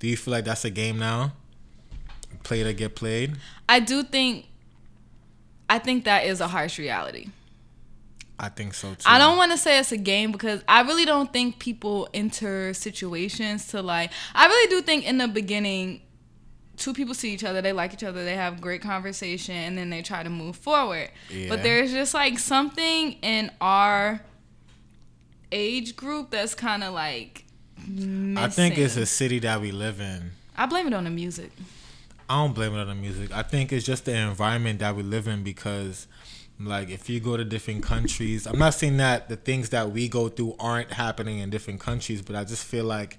Do 0.00 0.08
you 0.08 0.16
feel 0.16 0.32
like 0.32 0.46
that's 0.46 0.64
a 0.64 0.70
game 0.70 0.98
now? 0.98 1.32
Played 2.42 2.66
or 2.66 2.72
get 2.72 2.96
played? 2.96 3.36
I 3.68 3.80
do 3.80 4.02
think, 4.02 4.46
I 5.68 5.78
think 5.78 6.04
that 6.04 6.24
is 6.24 6.40
a 6.40 6.48
harsh 6.48 6.78
reality. 6.78 7.28
I 8.42 8.48
think 8.48 8.74
so 8.74 8.88
too. 8.90 9.04
I 9.06 9.18
don't 9.18 9.36
want 9.36 9.52
to 9.52 9.56
say 9.56 9.78
it's 9.78 9.92
a 9.92 9.96
game 9.96 10.32
because 10.32 10.62
I 10.66 10.82
really 10.82 11.04
don't 11.04 11.32
think 11.32 11.60
people 11.60 12.08
enter 12.12 12.74
situations 12.74 13.68
to 13.68 13.80
like. 13.80 14.10
I 14.34 14.46
really 14.46 14.68
do 14.68 14.82
think 14.82 15.06
in 15.06 15.18
the 15.18 15.28
beginning, 15.28 16.02
two 16.76 16.92
people 16.92 17.14
see 17.14 17.32
each 17.32 17.44
other, 17.44 17.62
they 17.62 17.72
like 17.72 17.92
each 17.92 18.02
other, 18.02 18.24
they 18.24 18.34
have 18.34 18.60
great 18.60 18.82
conversation, 18.82 19.54
and 19.54 19.78
then 19.78 19.90
they 19.90 20.02
try 20.02 20.24
to 20.24 20.28
move 20.28 20.56
forward. 20.56 21.10
Yeah. 21.30 21.48
But 21.48 21.62
there's 21.62 21.92
just 21.92 22.14
like 22.14 22.40
something 22.40 23.12
in 23.22 23.52
our 23.60 24.20
age 25.52 25.94
group 25.94 26.30
that's 26.30 26.54
kind 26.54 26.82
of 26.82 26.92
like. 26.92 27.44
Missing. 27.86 28.38
I 28.38 28.48
think 28.48 28.76
it's 28.76 28.96
a 28.96 29.06
city 29.06 29.38
that 29.40 29.60
we 29.60 29.70
live 29.70 30.00
in. 30.00 30.32
I 30.56 30.66
blame 30.66 30.88
it 30.88 30.94
on 30.94 31.04
the 31.04 31.10
music. 31.10 31.52
I 32.28 32.36
don't 32.36 32.54
blame 32.54 32.74
it 32.74 32.80
on 32.80 32.88
the 32.88 32.94
music. 32.94 33.30
I 33.32 33.42
think 33.42 33.72
it's 33.72 33.84
just 33.84 34.04
the 34.04 34.16
environment 34.16 34.78
that 34.80 34.96
we 34.96 35.02
live 35.02 35.28
in 35.28 35.42
because, 35.42 36.06
like, 36.60 36.90
if 36.90 37.10
you 37.10 37.20
go 37.20 37.36
to 37.36 37.44
different 37.44 37.82
countries, 37.82 38.46
I'm 38.46 38.58
not 38.58 38.74
saying 38.74 38.98
that 38.98 39.28
the 39.28 39.36
things 39.36 39.70
that 39.70 39.90
we 39.90 40.08
go 40.08 40.28
through 40.28 40.56
aren't 40.58 40.92
happening 40.92 41.38
in 41.38 41.50
different 41.50 41.80
countries, 41.80 42.22
but 42.22 42.36
I 42.36 42.44
just 42.44 42.64
feel 42.64 42.84
like 42.84 43.18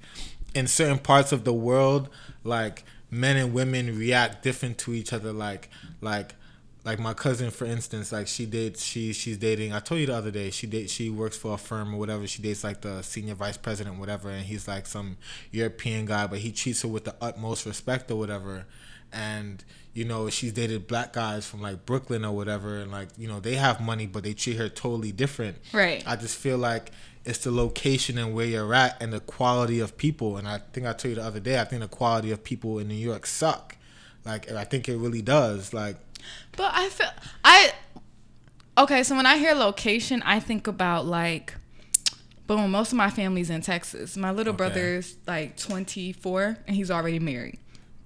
in 0.56 0.68
certain 0.68 1.00
parts 1.00 1.32
of 1.32 1.44
the 1.44 1.54
world, 1.54 2.10
like, 2.44 2.84
men 3.14 3.38
and 3.38 3.54
women 3.54 3.98
react 3.98 4.44
different 4.44 4.78
to 4.80 4.94
each 4.94 5.14
other. 5.14 5.32
Like, 5.32 5.70
like, 6.02 6.36
like 6.84 7.00
my 7.00 7.14
cousin, 7.14 7.50
for 7.52 7.66
instance, 7.66 8.12
like 8.12 8.28
she 8.28 8.46
did, 8.46 8.78
she 8.78 9.14
she's 9.14 9.38
dating. 9.38 9.72
I 9.72 9.80
told 9.80 10.02
you 10.02 10.08
the 10.08 10.16
other 10.16 10.32
day, 10.32 10.50
she 10.50 10.68
date, 10.68 10.90
she 10.90 11.10
works 11.10 11.38
for 11.38 11.54
a 11.54 11.58
firm 11.58 11.96
or 11.96 11.98
whatever. 11.98 12.28
She 12.28 12.42
dates 12.42 12.64
like 12.64 12.82
the 12.82 13.02
senior 13.02 13.36
vice 13.36 13.56
president, 13.56 14.00
whatever, 14.00 14.30
and 14.30 14.46
he's 14.46 14.68
like 14.68 14.86
some 14.86 15.18
European 15.52 16.06
guy, 16.06 16.28
but 16.28 16.40
he 16.40 16.52
treats 16.52 16.82
her 16.82 16.90
with 16.90 17.06
the 17.06 17.16
utmost 17.22 17.66
respect 17.66 18.12
or 18.12 18.16
whatever. 18.16 18.66
And 19.14 19.64
you 19.94 20.06
know, 20.06 20.30
she's 20.30 20.52
dated 20.54 20.88
black 20.88 21.14
guys 21.14 21.46
from 21.46 21.62
like 21.62 21.86
Brooklyn 21.86 22.26
or 22.26 22.36
whatever, 22.36 22.80
and 22.80 22.92
like 22.92 23.10
you 23.18 23.28
know, 23.28 23.40
they 23.40 23.56
have 23.56 23.80
money, 23.82 24.08
but 24.08 24.24
they 24.24 24.34
treat 24.34 24.58
her 24.58 24.70
totally 24.70 25.12
different. 25.12 25.58
Right. 25.72 26.04
I 26.08 26.16
just 26.16 26.36
feel 26.38 26.58
like 26.58 26.92
it's 27.26 27.40
the 27.40 27.52
location 27.52 28.18
and 28.18 28.34
where 28.34 28.46
you're 28.46 28.74
at 28.74 29.02
and 29.02 29.14
the 29.14 29.20
quality 29.22 29.80
of 29.80 29.96
people. 29.98 30.36
And 30.38 30.48
I 30.48 30.60
think 30.74 30.86
I 30.88 30.94
told 30.94 31.10
you 31.12 31.16
the 31.16 31.24
other 31.24 31.40
day, 31.40 31.60
I 31.60 31.64
think 31.64 31.82
the 31.82 31.88
quality 31.88 32.32
of 32.32 32.44
people 32.44 32.80
in 32.80 32.88
New 32.88 32.96
York 32.96 33.26
suck. 33.26 33.78
Like 34.26 34.52
I 34.52 34.64
think 34.66 34.90
it 34.90 34.98
really 34.98 35.22
does. 35.22 35.74
Like 35.74 35.98
But 36.58 36.72
I 36.74 36.90
feel 36.90 37.08
I 37.46 37.72
okay. 38.78 39.04
So 39.04 39.16
when 39.16 39.26
I 39.26 39.38
hear 39.38 39.54
location, 39.54 40.22
I 40.26 40.40
think 40.40 40.68
about 40.68 41.06
like, 41.06 41.54
boom. 42.48 42.72
Most 42.72 42.92
of 42.92 42.98
my 42.98 43.10
family's 43.10 43.50
in 43.50 43.62
Texas. 43.62 44.18
My 44.18 44.32
little 44.32 44.54
Okay. 44.54 44.58
brother's 44.58 45.16
like 45.28 45.56
24 45.58 46.58
and 46.68 46.76
he's 46.76 46.90
already 46.92 47.20
married. 47.20 47.60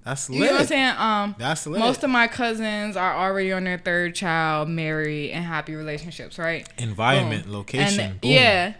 That's 0.08 0.30
You 0.30 0.40
lit. 0.40 0.48
know 0.48 0.52
what 0.54 0.62
I'm 0.62 0.68
saying? 0.68 0.96
Um, 0.98 1.36
That's 1.38 1.68
lit. 1.68 1.80
most 1.80 2.04
of 2.04 2.10
my 2.10 2.28
cousins 2.28 2.96
are 2.96 3.16
already 3.16 3.52
on 3.52 3.64
their 3.64 3.78
third 3.78 4.16
child, 4.16 4.70
married, 4.70 5.32
and 5.32 5.44
happy 5.46 5.76
relationships. 5.76 6.38
Right? 6.40 6.68
Environment, 6.78 7.44
Boom. 7.46 7.54
location, 7.54 8.00
And, 8.00 8.22
boom. 8.22 8.32
yeah, 8.32 8.74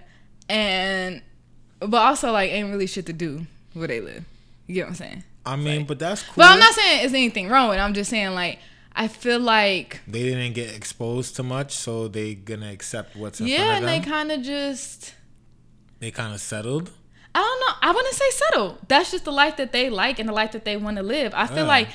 and 0.50 1.22
but 1.80 1.98
also 1.98 2.32
like 2.32 2.52
ain't 2.52 2.70
really 2.70 2.88
shit 2.88 3.06
to 3.08 3.14
do 3.14 3.46
where 3.74 3.88
they 3.88 4.02
live. 4.02 4.24
You 4.66 4.76
get 4.76 4.84
what 4.86 4.90
I'm 4.90 4.96
saying? 4.96 5.24
I 5.46 5.56
mean, 5.56 5.86
but 5.86 6.00
that's 6.00 6.24
cool. 6.24 6.34
But 6.38 6.46
I'm 6.52 6.60
not 6.60 6.74
saying 6.74 7.06
it's 7.06 7.14
anything 7.14 7.48
wrong 7.50 7.70
with 7.70 7.78
it. 7.78 7.82
I'm 7.82 7.94
just 7.94 8.10
saying 8.10 8.34
like 8.34 8.60
I 8.96 9.08
feel 9.08 9.40
like 9.40 10.02
They 10.08 10.24
didn't 10.24 10.54
get 10.54 10.76
exposed 10.76 11.36
to 11.38 11.44
much, 11.44 11.74
so 11.76 12.08
they 12.08 12.34
gonna 12.36 12.72
accept 12.72 13.16
what's 13.16 13.40
in 13.40 13.48
yeah, 13.48 13.66
front 13.80 13.86
and 13.86 13.88
they 13.88 14.10
kind 14.10 14.32
of 14.32 14.42
just 14.42 15.14
They 16.00 16.12
kind 16.12 16.34
of 16.34 16.42
settled. 16.42 16.92
I 17.38 17.42
don't 17.42 17.60
know. 17.62 17.74
I 17.88 17.92
wouldn't 17.96 18.16
say 18.16 18.30
settle. 18.32 18.78
That's 18.88 19.12
just 19.12 19.26
the 19.26 19.32
life 19.32 19.58
that 19.58 19.72
they 19.72 19.90
like 19.90 20.18
and 20.20 20.28
the 20.28 20.34
life 20.34 20.52
that 20.54 20.66
they 20.66 20.76
want 20.76 20.98
to 20.98 21.04
live. 21.04 21.34
I 21.36 21.46
feel 21.48 21.58
Yeah. 21.58 21.64
like 21.78 21.90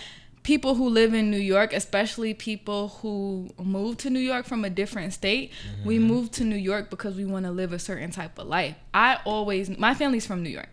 people 0.44 0.74
who 0.76 0.88
live 0.88 1.14
in 1.14 1.30
New 1.30 1.44
York, 1.54 1.72
especially 1.72 2.32
people 2.34 2.88
who 3.00 3.50
move 3.58 3.96
to 3.98 4.08
New 4.10 4.20
York 4.20 4.44
from 4.46 4.64
a 4.64 4.70
different 4.70 5.12
state, 5.12 5.50
we 5.84 5.96
Mm-hmm. 5.96 6.06
move 6.12 6.30
to 6.32 6.44
New 6.44 6.56
York 6.70 6.90
because 6.90 7.16
we 7.16 7.24
want 7.24 7.44
to 7.46 7.50
live 7.50 7.72
a 7.72 7.78
certain 7.78 8.10
type 8.12 8.38
of 8.38 8.46
life. 8.46 8.76
I 8.94 9.18
always, 9.24 9.64
my 9.78 9.94
family's 9.94 10.26
from 10.26 10.42
New 10.44 10.50
York. 10.50 10.68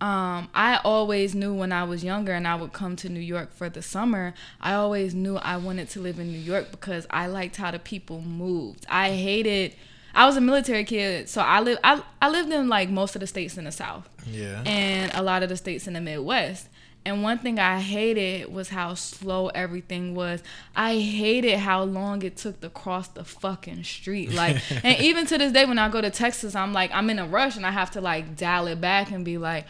Um, 0.00 0.48
I 0.54 0.80
always 0.84 1.34
knew 1.34 1.52
when 1.54 1.72
I 1.72 1.82
was 1.84 2.04
younger 2.04 2.32
and 2.32 2.46
I 2.46 2.54
would 2.54 2.72
come 2.72 2.94
to 2.96 3.08
New 3.08 3.18
York 3.34 3.52
for 3.52 3.68
the 3.68 3.82
summer, 3.82 4.32
I 4.60 4.74
always 4.74 5.12
knew 5.14 5.36
I 5.36 5.56
wanted 5.56 5.88
to 5.90 6.00
live 6.00 6.20
in 6.20 6.30
New 6.30 6.38
York 6.38 6.70
because 6.70 7.04
I 7.10 7.26
liked 7.26 7.56
how 7.56 7.72
the 7.72 7.80
people 7.80 8.20
moved. 8.20 8.86
I 8.88 9.10
hated 9.10 9.74
I 10.18 10.26
was 10.26 10.36
a 10.36 10.40
military 10.40 10.84
kid, 10.84 11.28
so 11.28 11.40
I 11.40 11.60
live 11.60 11.78
I, 11.84 12.02
I 12.20 12.28
lived 12.28 12.52
in 12.52 12.68
like 12.68 12.90
most 12.90 13.14
of 13.14 13.20
the 13.20 13.26
states 13.26 13.56
in 13.56 13.64
the 13.64 13.72
south 13.72 14.08
Yeah. 14.26 14.62
and 14.66 15.12
a 15.14 15.22
lot 15.22 15.42
of 15.44 15.48
the 15.48 15.56
states 15.56 15.86
in 15.86 15.92
the 15.94 16.00
Midwest. 16.00 16.68
And 17.06 17.22
one 17.22 17.38
thing 17.38 17.58
I 17.58 17.78
hated 17.80 18.52
was 18.52 18.68
how 18.68 18.92
slow 18.94 19.46
everything 19.48 20.14
was. 20.14 20.42
I 20.76 20.98
hated 20.98 21.58
how 21.58 21.84
long 21.84 22.22
it 22.22 22.36
took 22.36 22.60
to 22.60 22.68
cross 22.68 23.08
the 23.08 23.24
fucking 23.24 23.84
street. 23.84 24.32
Like, 24.32 24.56
and 24.84 25.00
even 25.00 25.24
to 25.26 25.38
this 25.38 25.52
day, 25.52 25.64
when 25.64 25.78
I 25.78 25.88
go 25.88 26.00
to 26.02 26.10
Texas, 26.10 26.54
I'm 26.54 26.72
like, 26.74 26.90
I'm 26.92 27.08
in 27.08 27.18
a 27.20 27.26
rush 27.26 27.56
and 27.56 27.64
I 27.64 27.70
have 27.70 27.92
to 27.92 28.00
like 28.02 28.36
dial 28.36 28.66
it 28.66 28.80
back 28.80 29.10
and 29.12 29.24
be 29.24 29.38
like, 29.38 29.64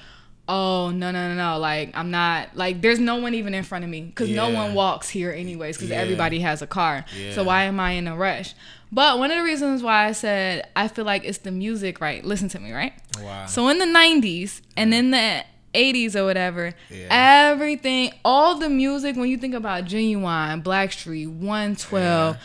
oh, 0.48 0.90
no, 0.90 1.10
no, 1.10 1.28
no, 1.28 1.34
no. 1.34 1.58
Like, 1.58 1.90
I'm 1.96 2.10
not, 2.10 2.56
like, 2.56 2.80
there's 2.80 2.98
no 2.98 3.16
one 3.16 3.34
even 3.34 3.52
in 3.54 3.62
front 3.64 3.84
of 3.84 3.90
me 3.90 4.00
because 4.02 4.30
no 4.30 4.48
one 4.48 4.72
walks 4.74 5.08
here 5.08 5.30
anyways 5.30 5.76
because 5.76 5.90
Yeah. 5.90 5.96
everybody 6.00 6.40
has 6.40 6.62
a 6.62 6.66
car. 6.66 7.04
Yeah. 7.18 7.32
So 7.34 7.44
why 7.44 7.64
am 7.64 7.78
I 7.78 7.92
in 7.92 8.08
a 8.08 8.16
rush? 8.16 8.54
But 8.90 9.18
one 9.18 9.30
of 9.30 9.36
the 9.36 9.42
reasons 9.44 9.82
why 9.82 10.06
I 10.06 10.12
said 10.12 10.66
I 10.74 10.88
feel 10.88 11.04
like 11.04 11.22
it's 11.24 11.38
the 11.38 11.50
music, 11.52 12.00
right? 12.00 12.24
Listen 12.24 12.48
to 12.48 12.58
me, 12.60 12.72
right? 12.72 12.94
Wow. 13.20 13.44
So 13.46 13.68
in 13.68 13.78
the 13.78 13.84
90s 13.84 14.62
and 14.76 14.94
in 14.94 15.10
the 15.10 15.44
80s 15.74 16.16
or 16.16 16.24
whatever, 16.24 16.72
Yeah. 16.90 17.50
everything, 17.52 18.12
all 18.24 18.56
the 18.58 18.70
music, 18.70 19.16
when 19.16 19.28
you 19.28 19.36
think 19.36 19.54
about 19.54 19.84
Ginuwine, 19.84 20.62
Blackstreet, 20.62 21.28
112, 21.28 22.38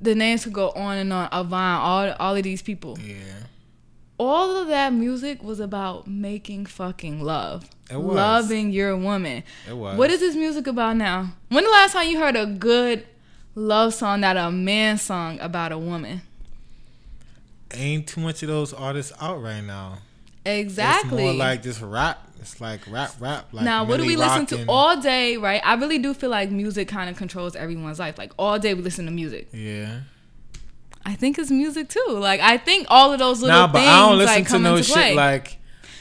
the 0.00 0.14
names 0.14 0.44
could 0.44 0.54
go 0.54 0.70
on 0.70 0.96
and 0.96 1.12
on, 1.12 1.28
Avant, 1.32 1.82
all, 1.82 2.12
all 2.18 2.34
of 2.36 2.42
these 2.42 2.62
people. 2.62 2.98
yeah. 3.04 3.14
All 4.18 4.56
of 4.56 4.68
that 4.68 4.92
music 4.92 5.42
was 5.42 5.60
about 5.60 6.06
making 6.06 6.66
fucking 6.66 7.20
love. 7.22 7.68
It 7.90 8.00
was. 8.00 8.16
Loving 8.16 8.70
your 8.70 8.96
woman. 8.96 9.42
It 9.68 9.76
was. 9.76 9.98
What 9.98 10.10
is 10.10 10.20
this 10.20 10.34
music 10.34 10.66
about 10.66 10.96
now? 10.96 11.34
When 11.48 11.64
the 11.64 11.70
last 11.70 11.92
time 11.92 12.08
you 12.08 12.18
heard 12.18 12.34
a 12.34 12.46
good 12.46 13.06
love 13.54 13.94
song 13.94 14.22
that 14.22 14.36
a 14.36 14.50
man 14.50 14.98
song 14.98 15.38
about 15.40 15.72
a 15.72 15.78
woman? 15.78 16.22
Ain't 17.74 18.06
too 18.06 18.20
much 18.20 18.42
of 18.42 18.48
those 18.48 18.72
artists 18.72 19.12
out 19.20 19.42
right 19.42 19.60
now. 19.60 19.98
Exactly. 20.44 21.24
It's 21.24 21.36
more 21.36 21.46
like 21.46 21.62
just 21.62 21.82
rap. 21.82 22.22
It's 22.40 22.60
like 22.60 22.80
rap, 22.88 23.12
rap. 23.18 23.48
Like 23.52 23.64
now, 23.64 23.84
what 23.84 23.98
do 23.98 24.06
we 24.06 24.16
listen 24.16 24.46
to 24.46 24.64
all 24.68 25.00
day, 25.00 25.36
right? 25.36 25.60
I 25.64 25.74
really 25.74 25.98
do 25.98 26.14
feel 26.14 26.30
like 26.30 26.50
music 26.50 26.86
kind 26.86 27.10
of 27.10 27.16
controls 27.16 27.56
everyone's 27.56 27.98
life. 27.98 28.18
Like 28.18 28.32
all 28.38 28.58
day 28.58 28.72
we 28.72 28.82
listen 28.82 29.04
to 29.06 29.10
music. 29.10 29.48
Yeah. 29.52 30.00
I 31.06 31.14
think 31.14 31.38
it's 31.38 31.50
music 31.50 31.88
too. 31.88 32.04
Like 32.08 32.40
I 32.40 32.58
think 32.58 32.86
all 32.90 33.12
of 33.12 33.18
those 33.20 33.40
little 33.40 33.56
Nah, 33.56 33.66
but 33.68 33.78
things 33.78 33.88
I 33.90 33.98
don't 34.08 34.18
listen 34.18 34.34
like 34.34 34.44
to 34.44 34.50
come 34.50 34.62
no 34.64 34.76
into 34.76 34.92
play. 34.92 35.14
like. 35.14 35.58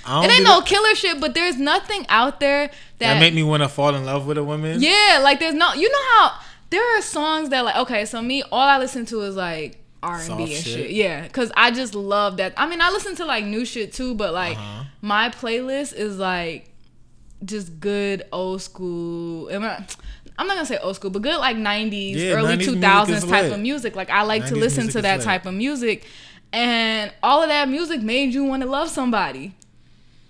I 0.07 0.21
don't 0.21 0.25
it 0.29 0.33
ain't 0.35 0.43
no 0.43 0.61
killer 0.61 0.93
shit, 0.95 1.19
but 1.21 1.33
there's 1.33 1.57
nothing 1.57 2.05
out 2.09 2.39
there 2.39 2.67
that, 2.67 2.73
that 2.99 3.19
make 3.19 3.33
me 3.33 3.41
want 3.43 3.63
to 3.63 3.69
fall 3.69 3.95
in 3.95 4.03
love 4.05 4.27
with 4.27 4.37
a 4.37 4.43
woman. 4.43 4.81
Yeah, 4.81 5.19
like 5.23 5.39
there's 5.39 5.53
no. 5.55 5.73
You 5.73 5.89
know 5.91 6.03
how 6.17 6.39
there 6.71 6.97
are 6.97 7.01
songs 7.01 7.49
that 7.49 7.63
like 7.65 7.75
okay, 7.77 8.05
so 8.05 8.21
me 8.21 8.43
all 8.51 8.59
I 8.67 8.77
listen 8.79 9.05
to 9.07 9.21
is 9.21 9.35
like 9.35 9.81
R 10.03 10.19
and 10.19 10.37
B 10.37 10.43
and 10.43 10.51
shit. 10.51 10.63
shit. 10.63 10.89
Yeah, 10.91 11.21
because 11.23 11.51
I 11.55 11.71
just 11.71 11.95
love 11.95 12.37
that. 12.37 12.53
I 12.57 12.67
mean, 12.67 12.81
I 12.81 12.89
listen 12.91 13.15
to 13.15 13.25
like 13.25 13.45
new 13.45 13.63
shit 13.65 13.93
too, 13.93 14.13
but 14.15 14.33
like 14.33 14.57
Uh-huh. 14.57 14.83
my 15.01 15.29
playlist 15.29 15.93
is 15.95 16.17
like 16.19 16.69
just 17.43 17.79
good 17.79 18.23
old 18.31 18.61
school. 18.61 19.49
am 19.49 19.63
I- 19.63 19.85
I'm 20.37 20.47
not 20.47 20.55
gonna 20.55 20.65
say 20.65 20.77
old 20.77 20.95
school, 20.95 21.09
but 21.11 21.21
good 21.21 21.37
like 21.37 21.55
90s, 21.57 22.15
Yeah, 22.15 22.33
early 22.33 22.57
90s 22.57 22.75
2000s 22.81 23.29
type 23.29 23.43
lit. 23.43 23.51
of 23.53 23.59
music. 23.59 23.95
Like 23.95 24.09
I 24.09 24.23
like 24.23 24.45
to 24.47 24.55
listen 24.55 24.87
to 24.89 25.01
that 25.01 25.17
lit. 25.19 25.25
type 25.25 25.45
of 25.45 25.53
music, 25.53 26.03
and 26.51 27.11
all 27.23 27.41
of 27.41 27.49
that 27.49 27.69
music 27.69 28.01
made 28.01 28.33
you 28.33 28.43
want 28.43 28.63
to 28.63 28.69
love 28.69 28.89
somebody. 28.89 29.53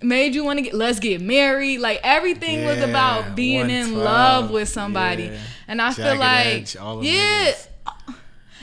Made 0.02 0.34
you 0.34 0.44
want 0.44 0.58
to 0.58 0.62
get 0.62 0.74
let's 0.74 1.00
get 1.00 1.20
married. 1.22 1.78
Like 1.80 2.00
everything 2.04 2.64
was 2.66 2.78
about 2.82 3.34
being 3.34 3.70
in 3.70 3.96
love 3.96 4.50
with 4.50 4.68
somebody. 4.68 5.24
yeah. 5.24 5.38
And 5.68 5.80
I 5.82 5.92
feel 5.92 6.16
like 6.16 6.46
Edge, 6.46 6.76
yeah. 7.02 7.52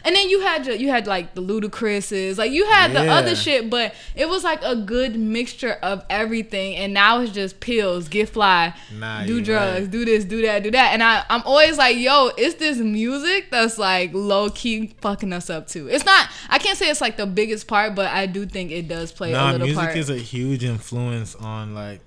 And 0.05 0.15
then 0.15 0.29
you 0.29 0.41
had 0.41 0.65
your, 0.65 0.75
you 0.75 0.89
had 0.89 1.07
like 1.07 1.33
the 1.33 1.41
Ludacris's, 1.41 2.37
like 2.37 2.51
you 2.51 2.65
had 2.69 2.91
the 2.91 3.07
other 3.09 3.35
shit, 3.35 3.69
but 3.69 3.93
it 4.15 4.27
was 4.27 4.43
like 4.43 4.61
a 4.63 4.75
good 4.75 5.17
mixture 5.17 5.73
of 5.81 6.03
everything. 6.09 6.75
And 6.75 6.93
now 6.93 7.19
it's 7.21 7.31
just 7.31 7.59
pills, 7.59 8.07
get 8.09 8.29
fly, 8.29 8.73
Nah, 8.93 9.23
do 9.25 9.41
drugs, 9.41 9.81
right. 9.83 9.91
do 9.91 10.03
this, 10.05 10.25
do 10.25 10.41
that, 10.41 10.63
do 10.63 10.71
that. 10.71 10.93
And 10.93 11.01
I 11.01 11.23
I'm 11.29 11.41
always 11.43 11.77
like, 11.77 11.97
yo, 11.97 12.31
it's 12.37 12.55
this 12.55 12.77
music 12.79 13.49
that's 13.51 13.77
like 13.77 14.11
low 14.13 14.49
key 14.49 14.93
fucking 15.01 15.31
us 15.31 15.49
up 15.49 15.67
too. 15.67 15.87
It's 15.87 16.05
not. 16.05 16.29
I 16.49 16.59
can't 16.59 16.77
say 16.77 16.89
it's 16.89 17.01
like 17.01 17.17
the 17.17 17.25
biggest 17.25 17.67
part, 17.67 17.95
but 17.95 18.07
I 18.07 18.25
do 18.25 18.45
think 18.45 18.71
it 18.71 18.87
does 18.87 19.11
play 19.11 19.29
a 19.31 19.33
Nah, 19.35 19.51
little 19.53 19.67
music 19.67 19.83
part. 19.85 19.97
is 19.97 20.09
a 20.09 20.17
huge 20.17 20.63
influence 20.63 21.35
on 21.35 21.73
like 21.73 22.01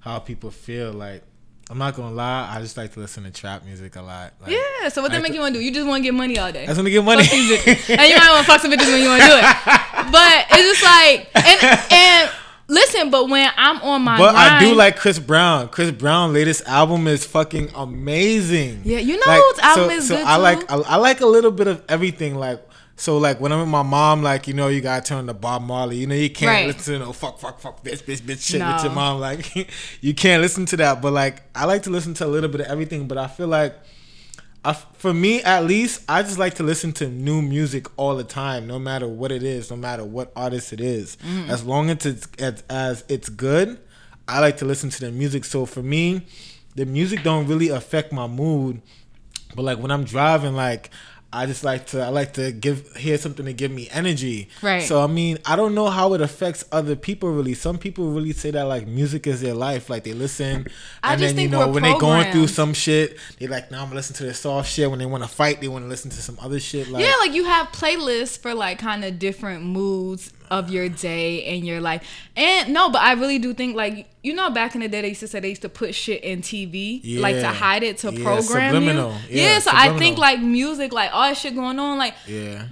how 0.00 0.18
people 0.18 0.50
feel. 0.50 0.92
Like, 0.92 1.22
I'm 1.70 1.78
not 1.78 1.94
gonna 1.94 2.12
lie, 2.12 2.50
I 2.52 2.60
just 2.60 2.76
like 2.76 2.92
to 2.94 3.00
listen 3.00 3.22
to 3.22 3.30
trap 3.30 3.64
music 3.64 3.94
a 3.94 4.02
lot. 4.02 4.34
Like, 4.40 4.50
yeah. 4.50 4.88
So 4.88 5.02
what 5.02 5.12
I 5.12 5.14
that 5.14 5.22
make 5.22 5.32
you 5.32 5.38
want 5.38 5.54
to 5.54 5.60
do? 5.60 5.64
You 5.64 5.72
just 5.72 5.86
want 5.86 6.02
to 6.02 6.04
get 6.04 6.14
money 6.14 6.36
all 6.36 6.50
day. 6.50 6.64
I 6.64 6.66
just 6.66 6.78
want 6.78 6.86
to 6.86 6.90
get 6.90 7.04
money. 7.04 7.22
And 7.30 8.10
you 8.10 8.16
might 8.16 8.30
want 8.32 8.44
to 8.44 8.52
fuck 8.52 8.60
some 8.60 8.72
bitches 8.72 8.90
when 8.92 9.00
you 9.00 9.08
want 9.08 9.22
to 9.22 9.28
do 9.28 9.34
it. 9.36 9.44
But 10.10 10.46
it's 10.50 10.80
just 10.80 10.82
like, 10.82 11.28
and 11.36 11.92
and 11.92 12.30
listen, 12.66 13.10
but 13.10 13.28
when 13.28 13.48
I'm 13.56 13.80
on 13.82 14.02
my 14.02 14.18
But 14.18 14.34
I 14.34 14.58
do 14.58 14.74
like 14.74 14.96
Chris 14.96 15.20
Brown. 15.20 15.68
Chris 15.68 15.92
Brown 15.92 16.32
latest 16.32 16.66
album 16.66 17.06
is 17.06 17.24
fucking 17.24 17.70
amazing. 17.76 18.80
Yeah, 18.82 18.98
you 18.98 19.24
know 19.24 19.32
whose 19.32 19.58
album 19.60 19.90
so, 19.90 19.94
is 19.94 20.08
so 20.08 20.16
good 20.16 20.26
I 20.26 20.36
too? 20.36 20.42
like 20.42 20.72
I, 20.72 20.76
I 20.76 20.96
like 20.96 21.20
a 21.20 21.26
little 21.26 21.52
bit 21.52 21.68
of 21.68 21.84
everything. 21.88 22.34
Like 22.34 22.66
so, 23.00 23.16
like 23.16 23.40
when 23.40 23.50
I'm 23.50 23.60
with 23.60 23.68
my 23.70 23.82
mom, 23.82 24.22
like 24.22 24.46
you 24.46 24.52
know, 24.52 24.68
you 24.68 24.82
gotta 24.82 25.02
turn 25.02 25.26
to 25.28 25.32
Bob 25.32 25.62
Marley. 25.62 25.96
You 25.96 26.06
know, 26.06 26.14
you 26.14 26.28
can't 26.28 26.50
Right. 26.50 26.66
listen 26.66 26.98
to 26.98 27.06
no 27.06 27.12
fuck, 27.14 27.38
fuck, 27.38 27.58
fuck, 27.58 27.82
bitch, 27.82 28.02
bitch, 28.04 28.20
bitch, 28.20 28.46
shit 28.46 28.60
with 28.60 28.84
your 28.84 28.92
mom. 28.92 29.20
Like 29.20 29.56
you 30.02 30.12
can't 30.12 30.42
listen 30.42 30.66
to 30.66 30.76
that. 30.76 31.00
But 31.00 31.14
like 31.14 31.42
I 31.54 31.64
like 31.64 31.84
to 31.84 31.90
listen 31.90 32.12
to 32.14 32.26
a 32.26 32.28
little 32.28 32.50
bit 32.50 32.60
of 32.60 32.66
everything. 32.66 33.08
But 33.08 33.16
I 33.16 33.26
feel 33.26 33.48
like. 33.48 33.74
I, 34.62 34.74
for 34.74 35.14
me, 35.14 35.42
at 35.42 35.64
least, 35.64 36.02
I 36.06 36.22
just 36.22 36.36
like 36.36 36.56
to 36.56 36.62
listen 36.62 36.92
to 37.00 37.08
new 37.08 37.40
music 37.40 37.86
all 37.96 38.14
the 38.14 38.24
time, 38.24 38.66
no 38.66 38.78
matter 38.78 39.08
what 39.08 39.32
it 39.32 39.42
is, 39.42 39.70
no 39.70 39.76
matter 39.78 40.04
what 40.04 40.32
artist 40.36 40.74
it 40.74 40.82
is. 40.82 41.16
Mm-hmm. 41.26 41.50
As 41.50 41.64
long 41.64 41.88
as 41.88 42.04
it's 42.04 42.28
as, 42.38 42.62
as 42.68 43.04
it's 43.08 43.30
good, 43.30 43.80
I 44.28 44.40
like 44.40 44.58
to 44.58 44.66
listen 44.66 44.90
to 44.90 45.00
the 45.00 45.10
music. 45.10 45.46
So 45.46 45.64
for 45.64 45.82
me, 45.82 46.26
the 46.74 46.84
music 46.84 47.22
don't 47.22 47.46
really 47.46 47.70
affect 47.70 48.12
my 48.12 48.26
mood, 48.26 48.82
but 49.56 49.62
like 49.62 49.78
when 49.78 49.90
I'm 49.90 50.04
driving, 50.04 50.54
like 50.54 50.90
I 51.32 51.46
just 51.46 51.62
like 51.62 51.86
to 51.88 52.02
I 52.02 52.08
like 52.08 52.34
to 52.34 52.50
give 52.50 52.96
hear 52.96 53.16
something 53.16 53.46
to 53.46 53.52
give 53.52 53.70
me 53.70 53.88
energy. 53.92 54.48
Right. 54.62 54.82
So 54.82 55.02
I 55.02 55.06
mean, 55.06 55.38
I 55.46 55.54
don't 55.54 55.74
know 55.74 55.88
how 55.88 56.14
it 56.14 56.20
affects 56.20 56.64
other 56.72 56.96
people 56.96 57.30
really. 57.30 57.54
Some 57.54 57.78
people 57.78 58.10
really 58.10 58.32
say 58.32 58.50
that 58.50 58.64
like 58.64 58.88
music 58.88 59.26
is 59.28 59.40
their 59.40 59.54
life. 59.54 59.88
Like 59.88 60.02
they 60.02 60.12
listen 60.12 60.66
I 61.02 61.12
and 61.12 61.20
just 61.20 61.36
then 61.36 61.44
you 61.44 61.48
know 61.48 61.68
when 61.68 61.84
they 61.84 61.96
going 61.98 62.32
through 62.32 62.48
some 62.48 62.74
shit, 62.74 63.16
they 63.38 63.46
like, 63.46 63.70
now 63.70 63.78
I'm 63.82 63.86
gonna 63.86 63.96
listen 63.96 64.16
to 64.16 64.24
the 64.24 64.34
soft 64.34 64.70
shit. 64.70 64.90
When 64.90 64.98
they 64.98 65.06
want 65.06 65.22
to 65.22 65.28
fight, 65.28 65.60
they 65.60 65.68
want 65.68 65.84
to 65.84 65.88
listen 65.88 66.10
to 66.10 66.20
some 66.20 66.36
other 66.40 66.58
shit. 66.58 66.88
Like 66.88 67.04
yeah, 67.04 67.14
like 67.20 67.32
you 67.32 67.44
have 67.44 67.68
playlists 67.68 68.36
for 68.36 68.52
like 68.52 68.78
kind 68.80 69.04
of 69.04 69.18
different 69.20 69.62
moods 69.62 70.32
of 70.50 70.68
your 70.70 70.88
day 70.88 71.44
and 71.44 71.64
your 71.66 71.80
life. 71.80 72.02
And 72.36 72.72
no, 72.72 72.90
but 72.90 73.00
I 73.02 73.12
really 73.12 73.38
do 73.38 73.54
think 73.54 73.76
like 73.76 74.08
you 74.22 74.34
know 74.34 74.50
back 74.50 74.74
in 74.74 74.80
the 74.80 74.88
day 74.88 75.00
they 75.02 75.08
used 75.08 75.20
to 75.20 75.28
say 75.28 75.40
they 75.40 75.48
used 75.50 75.62
to 75.62 75.68
put 75.68 75.94
shit 75.94 76.22
in 76.24 76.42
TV 76.42 77.20
like 77.20 77.36
to 77.36 77.48
hide 77.48 77.82
it 77.82 77.98
to 77.98 78.12
Yeah, 78.12 78.22
program 78.24 78.74
subliminal. 78.74 79.12
you. 79.28 79.36
Yeah, 79.38 79.42
Yeah, 79.54 79.58
so 79.60 79.70
I 79.72 79.96
think 79.98 80.18
like 80.18 80.40
music, 80.40 80.92
like 80.92 81.10
all 81.12 81.22
that 81.22 81.36
shit 81.36 81.54
going 81.54 81.78
on, 81.78 81.98
like 81.98 82.14
yeah. 82.26 82.66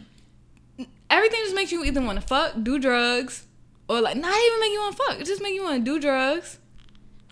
everything 1.11 1.41
just 1.45 1.55
makes 1.55 1.73
you 1.73 1.85
either 1.85 2.01
want 2.03 2.21
to 2.21 2.27
fuck, 2.27 2.55
do 2.63 2.79
drugs, 2.79 3.47
or 3.89 4.01
like 4.01 4.17
not 4.17 4.35
even 4.35 4.61
make 4.61 4.73
you 4.73 4.81
want 4.81 4.97
to 4.97 5.03
fuck. 5.05 5.21
It 5.21 5.27
just 5.27 5.43
make 5.43 5.55
you 5.55 5.63
want 5.63 5.85
to 5.85 5.85
do 5.85 6.01
drugs. 6.01 6.59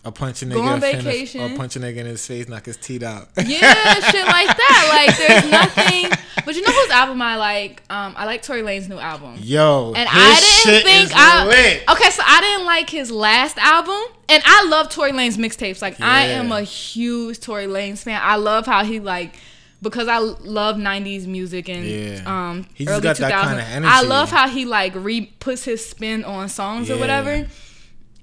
A 0.07 0.13
punch 0.13 0.41
a 0.43 0.47
nigga 0.47 0.55
Go 0.55 0.63
on 0.63 0.81
vacation. 0.81 1.57
punch 1.57 1.75
a 1.75 1.81
nigga 1.81 1.97
in 1.97 2.07
his 2.07 2.25
face, 2.25 2.49
knock 2.49 2.65
his 2.67 2.77
teeth 2.77 3.03
out. 3.03 3.29
Yeah, 3.37 3.95
shit 4.01 4.25
like 4.25 4.47
that. 4.57 5.05
Like 5.07 5.17
there's 5.19 5.51
nothing. 5.51 6.11
But 6.45 6.55
you 6.55 6.63
know 6.63 6.71
whose 6.71 6.91
album 6.91 7.21
I 7.21 7.35
like? 7.37 7.83
Um, 7.91 8.15
I 8.17 8.25
like 8.25 8.43
Tory 8.43 8.63
Lanez 8.63 8.89
new 8.89 8.99
album. 9.01 9.35
Yo, 9.39 9.93
And 9.97 10.09
I 10.11 10.61
didn't 10.65 10.85
think 10.85 11.11
I 11.13 11.45
lit. 11.47 11.83
okay, 11.91 12.11
so 12.11 12.23
I 12.25 12.41
didn't 12.41 12.67
like 12.67 12.89
his 12.89 13.11
last 13.11 13.59
album, 13.59 14.01
and 14.29 14.41
I 14.47 14.67
love 14.69 14.91
Tory 14.91 15.11
Lanez 15.11 15.37
mixtapes. 15.39 15.83
Like 15.83 16.01
I 16.01 16.27
am 16.27 16.53
a 16.53 16.63
huge 16.63 17.41
Tory 17.41 17.67
Lanez 17.67 17.99
fan. 18.05 18.21
I 18.23 18.37
love 18.37 18.65
how 18.65 18.85
he 18.85 19.01
like 19.01 19.35
because 19.83 20.07
I 20.07 20.19
love 20.19 20.77
'90s 20.77 21.27
music 21.27 21.69
and 21.69 21.85
Yeah. 21.85 22.23
um 22.51 22.67
early 22.87 23.03
got 23.03 23.17
2000s. 23.17 23.19
that 23.19 23.67
kinda 23.73 23.89
I 23.89 24.03
love 24.03 24.31
how 24.31 24.49
he 24.49 24.65
like 24.67 24.93
re 24.95 25.23
puts 25.41 25.65
his 25.65 25.85
spin 25.85 26.23
on 26.23 26.49
songs 26.49 26.91
or 26.93 26.97
whatever. 26.97 27.49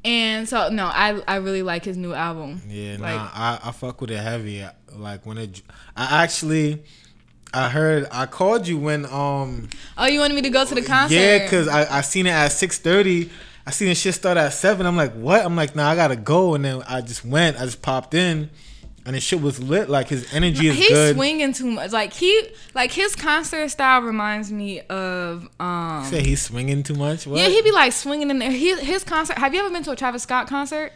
And 0.06 0.48
so 0.50 0.70
no, 0.70 0.86
I 0.86 1.22
I 1.28 1.36
really 1.38 1.64
like 1.64 1.86
his 1.86 1.96
new 1.98 2.14
album. 2.14 2.62
Yeah, 2.68 2.98
Like- 3.00 3.16
nah, 3.16 3.30
I, 3.34 3.60
I 3.66 3.72
fuck 3.72 4.02
with 4.02 4.12
it 4.12 4.18
heavy. 4.20 4.66
Like 4.92 5.26
when 5.26 5.38
it, 5.38 5.62
I 5.96 6.24
actually, 6.24 6.84
I 7.54 7.70
heard 7.70 8.08
I 8.12 8.26
called 8.26 8.68
you 8.68 8.78
when 8.78 9.06
um 9.06 9.70
Oh, 9.98 10.06
you 10.06 10.20
wanted 10.20 10.36
me 10.36 10.42
to 10.42 10.50
go 10.50 10.66
to 10.66 10.76
the 10.76 10.82
concert? 10.82 11.16
yeah, 11.16 11.48
cause 11.50 11.68
I 11.68 12.00
I 12.00 12.02
seen 12.02 12.28
it 12.28 12.32
at 12.32 12.50
six 12.52 12.78
thirty. 12.80 13.30
I 13.66 13.72
seen 13.72 13.88
the 13.88 13.96
shit 13.96 14.14
start 14.14 14.36
at 14.38 14.52
seven. 14.52 14.86
I'm 14.86 14.98
like, 14.98 15.14
what? 15.14 15.44
I'm 15.46 15.56
like, 15.56 15.74
nah, 15.74 15.90
I 15.90 15.96
gotta 15.96 16.18
go. 16.18 16.54
And 16.54 16.66
then 16.66 16.84
I 16.88 17.00
just 17.00 17.24
went. 17.24 17.56
I 17.58 17.64
just 17.64 17.82
popped 17.82 18.14
in, 18.14 18.50
and 19.06 19.16
his 19.16 19.24
shit 19.24 19.42
was 19.42 19.62
lit. 19.62 19.90
Like 19.90 20.08
his 20.10 20.34
energy 20.34 20.68
is 20.68 20.76
He's 20.76 20.90
good. 20.90 21.16
swinging 21.16 21.54
too 21.54 21.72
much. 21.72 21.92
Like 21.92 22.14
he, 22.14 22.48
like 22.74 22.92
his 22.92 23.16
concert 23.16 23.70
style 23.70 24.02
reminds 24.02 24.52
me 24.52 24.82
of 24.82 25.48
um. 25.60 26.06
Say 26.06 26.22
he's 26.24 26.42
swinging 26.42 26.84
too 26.84 26.96
much. 26.96 27.28
What? 27.28 27.40
Yeah, 27.40 27.48
he 27.48 27.62
be 27.62 27.72
like 27.72 27.92
swinging 27.94 28.30
in 28.30 28.40
there. 28.40 28.52
He, 28.52 28.76
his 28.80 29.04
concert. 29.04 29.38
Have 29.38 29.54
you 29.54 29.60
ever 29.62 29.70
been 29.70 29.84
to 29.84 29.92
a 29.92 29.96
Travis 29.96 30.24
Scott 30.24 30.48
concert? 30.48 30.94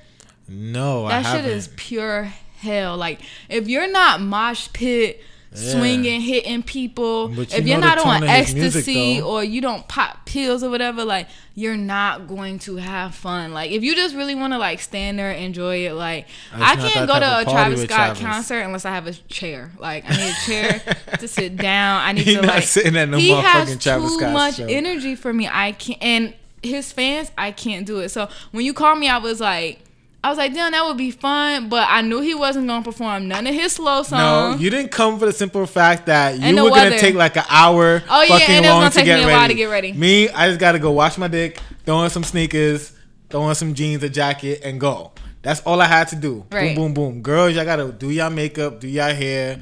no, 0.47 1.05
I 1.05 1.21
That 1.21 1.35
shit 1.35 1.45
is 1.45 1.69
pure 1.75 2.23
hell. 2.59 2.95
Like 2.97 3.21
if 3.49 3.67
you're 3.67 3.91
not 3.91 4.21
mosh 4.21 4.69
pit 4.73 5.21
Yeah. 5.53 5.71
swinging, 5.71 6.21
hitting 6.21 6.61
people, 6.61 7.31
you 7.31 7.41
if 7.43 7.65
you're 7.65 7.79
not 7.79 7.97
on 7.99 8.21
his 8.21 8.53
music, 8.53 8.79
ecstasy 8.79 9.21
or 9.21 9.43
you 9.43 9.61
don't 9.61 9.87
pop 9.87 10.25
pills 10.25 10.61
or 10.63 10.69
whatever, 10.69 11.05
like 11.05 11.27
you're 11.55 11.77
not 11.77 12.27
going 12.27 12.59
to 12.59 12.75
have 12.75 13.15
fun. 13.15 13.53
Like 13.53 13.71
if 13.71 13.81
you 13.81 13.95
just 13.95 14.13
really 14.13 14.35
want 14.35 14.53
to 14.53 14.59
like 14.59 14.79
stand 14.81 15.17
there, 15.17 15.31
enjoy 15.31 15.85
it. 15.87 15.93
Like 15.93 16.25
It's 16.53 16.61
I 16.61 16.75
can't 16.75 17.07
go 17.07 17.19
to 17.19 17.39
a 17.39 17.43
Travis 17.45 17.83
Scott 17.83 17.97
Travis. 18.17 18.19
concert 18.21 18.59
unless 18.59 18.85
I 18.85 18.91
have 18.91 19.07
a 19.07 19.13
chair. 19.13 19.71
Like 19.79 20.03
I 20.05 20.17
need 20.17 20.31
a 20.31 20.45
chair 20.45 20.95
to 21.19 21.27
sit 21.29 21.55
down. 21.57 22.01
I 22.01 22.11
need 22.11 22.25
He 22.25 22.35
to 22.35 22.41
not 22.41 22.55
like. 22.55 22.63
sitting 22.63 22.95
at 22.97 23.07
no 23.09 23.17
he 23.17 23.29
has 23.31 23.77
Travis 23.81 24.17
too 24.17 24.29
much 24.31 24.55
show. 24.57 24.65
energy 24.65 25.15
for 25.15 25.31
me. 25.33 25.47
I 25.51 25.71
can't. 25.71 26.03
And 26.03 26.33
his 26.61 26.91
fans, 26.91 27.31
I 27.37 27.51
can't 27.51 27.85
do 27.87 27.99
it. 27.99 28.09
So 28.09 28.27
when 28.51 28.65
you 28.65 28.73
called 28.73 28.99
me, 28.99 29.07
I 29.09 29.17
was 29.17 29.39
like. 29.39 29.79
I 30.23 30.29
was 30.29 30.37
like, 30.37 30.53
damn, 30.53 30.71
that 30.71 30.83
would 30.85 30.97
be 30.97 31.11
fun, 31.11 31.69
but 31.69 31.87
I 31.89 32.01
knew 32.01 32.21
he 32.21 32.33
wasn't 32.33 32.67
gonna 32.67 32.83
perform 32.83 33.27
none 33.27 33.45
of 33.47 33.53
his 33.53 33.73
slow 33.73 34.03
songs. 34.03 34.57
No, 34.57 34.61
you 34.61 34.69
didn't 34.69 34.91
come 34.91 35.19
for 35.19 35.25
the 35.25 35.31
simple 35.31 35.65
fact 35.65 36.07
that 36.07 36.39
you 36.39 36.63
were 36.63 36.69
gonna 36.69 36.97
take 36.97 37.15
like 37.15 37.37
an 37.37 37.45
hour. 37.49 38.03
Oh, 38.09 38.21
yeah, 38.23 38.27
fucking 38.39 38.55
and 38.55 38.65
it 38.65 38.67
was 38.67 38.73
long 38.73 38.81
gonna 38.81 38.89
to 38.89 38.95
take 38.95 39.05
get 39.05 39.17
me 39.17 39.23
a 39.23 39.27
ready. 39.27 39.37
while 39.37 39.47
to 39.47 39.53
get 39.53 39.65
ready. 39.65 39.93
Me, 39.93 40.29
I 40.29 40.47
just 40.47 40.59
gotta 40.59 40.79
go 40.79 40.91
wash 40.91 41.17
my 41.17 41.27
dick, 41.27 41.59
throw 41.85 41.97
on 41.97 42.09
some 42.09 42.23
sneakers, 42.23 42.93
throw 43.29 43.41
on 43.43 43.55
some 43.55 43.73
jeans, 43.73 44.03
a 44.03 44.09
jacket, 44.09 44.61
and 44.63 44.79
go. 44.79 45.11
That's 45.43 45.61
all 45.61 45.79
I 45.79 45.85
had 45.85 46.07
to 46.09 46.15
do. 46.15 46.45
Right. 46.51 46.75
Boom, 46.75 46.93
boom, 46.93 47.11
boom. 47.11 47.21
Girls, 47.21 47.55
y'all 47.55 47.63
gotta 47.63 47.91
do 47.91 48.09
y'all 48.09 48.29
makeup, 48.29 48.79
do 48.81 48.87
y'all 48.87 49.13
hair. 49.13 49.61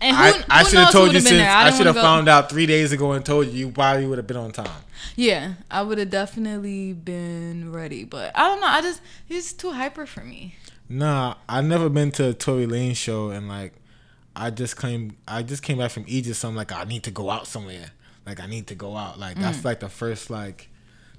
and 0.00 0.16
who, 0.16 0.22
I, 0.22 0.44
I 0.50 0.62
should 0.64 0.80
have 0.80 0.92
told 0.92 1.12
you 1.12 1.20
since 1.20 1.30
there? 1.30 1.50
I, 1.50 1.70
should 1.70 1.86
have 1.86 1.94
found 1.96 2.28
out 2.28 2.50
three 2.50 2.66
days 2.66 2.92
ago 2.92 3.12
and 3.12 3.24
told 3.24 3.46
you. 3.46 3.52
You 3.52 3.70
probably 3.70 4.06
would 4.06 4.18
have 4.18 4.26
been 4.26 4.36
on 4.36 4.50
time. 4.50 4.82
Yeah, 5.16 5.54
I 5.70 5.82
would 5.82 5.98
have 5.98 6.10
definitely 6.10 6.92
been 6.92 7.72
ready, 7.72 8.04
but 8.04 8.32
I 8.36 8.42
don't 8.48 8.60
know. 8.60 8.66
I 8.66 8.80
just 8.82 9.00
he's 9.26 9.52
too 9.52 9.72
hyper 9.72 10.06
for 10.06 10.20
me. 10.22 10.56
Nah, 10.88 11.36
I 11.48 11.60
never 11.62 11.88
been 11.88 12.10
to 12.12 12.28
a 12.30 12.34
Tory 12.34 12.66
Lanez 12.66 12.96
show 12.96 13.30
and 13.30 13.48
like 13.48 13.72
I 14.36 14.50
just 14.50 14.76
came 14.78 15.16
I 15.26 15.42
just 15.42 15.62
came 15.62 15.78
back 15.78 15.90
from 15.92 16.04
Egypt 16.08 16.36
so 16.36 16.48
I'm 16.48 16.56
like 16.56 16.72
I 16.72 16.84
need 16.84 17.02
to 17.04 17.10
go 17.10 17.30
out 17.30 17.46
somewhere. 17.46 17.90
Like 18.26 18.40
I 18.40 18.46
need 18.46 18.66
to 18.68 18.74
go 18.74 18.96
out. 18.96 19.18
Like 19.18 19.36
that's 19.38 19.58
Mm. 19.58 19.64
like 19.64 19.80
the 19.80 19.88
first 19.88 20.30
like 20.30 20.68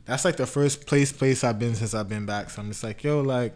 that's 0.06 0.24
like 0.26 0.38
the 0.38 0.46
first 0.46 0.86
place 0.86 1.12
place 1.12 1.44
I've 1.44 1.58
been 1.60 1.76
since 1.76 1.94
I've 1.94 2.10
been 2.10 2.26
back. 2.26 2.50
So 2.52 2.62
I'm 2.62 2.70
just 2.70 2.84
like, 2.84 3.04
yo, 3.04 3.22
like 3.22 3.56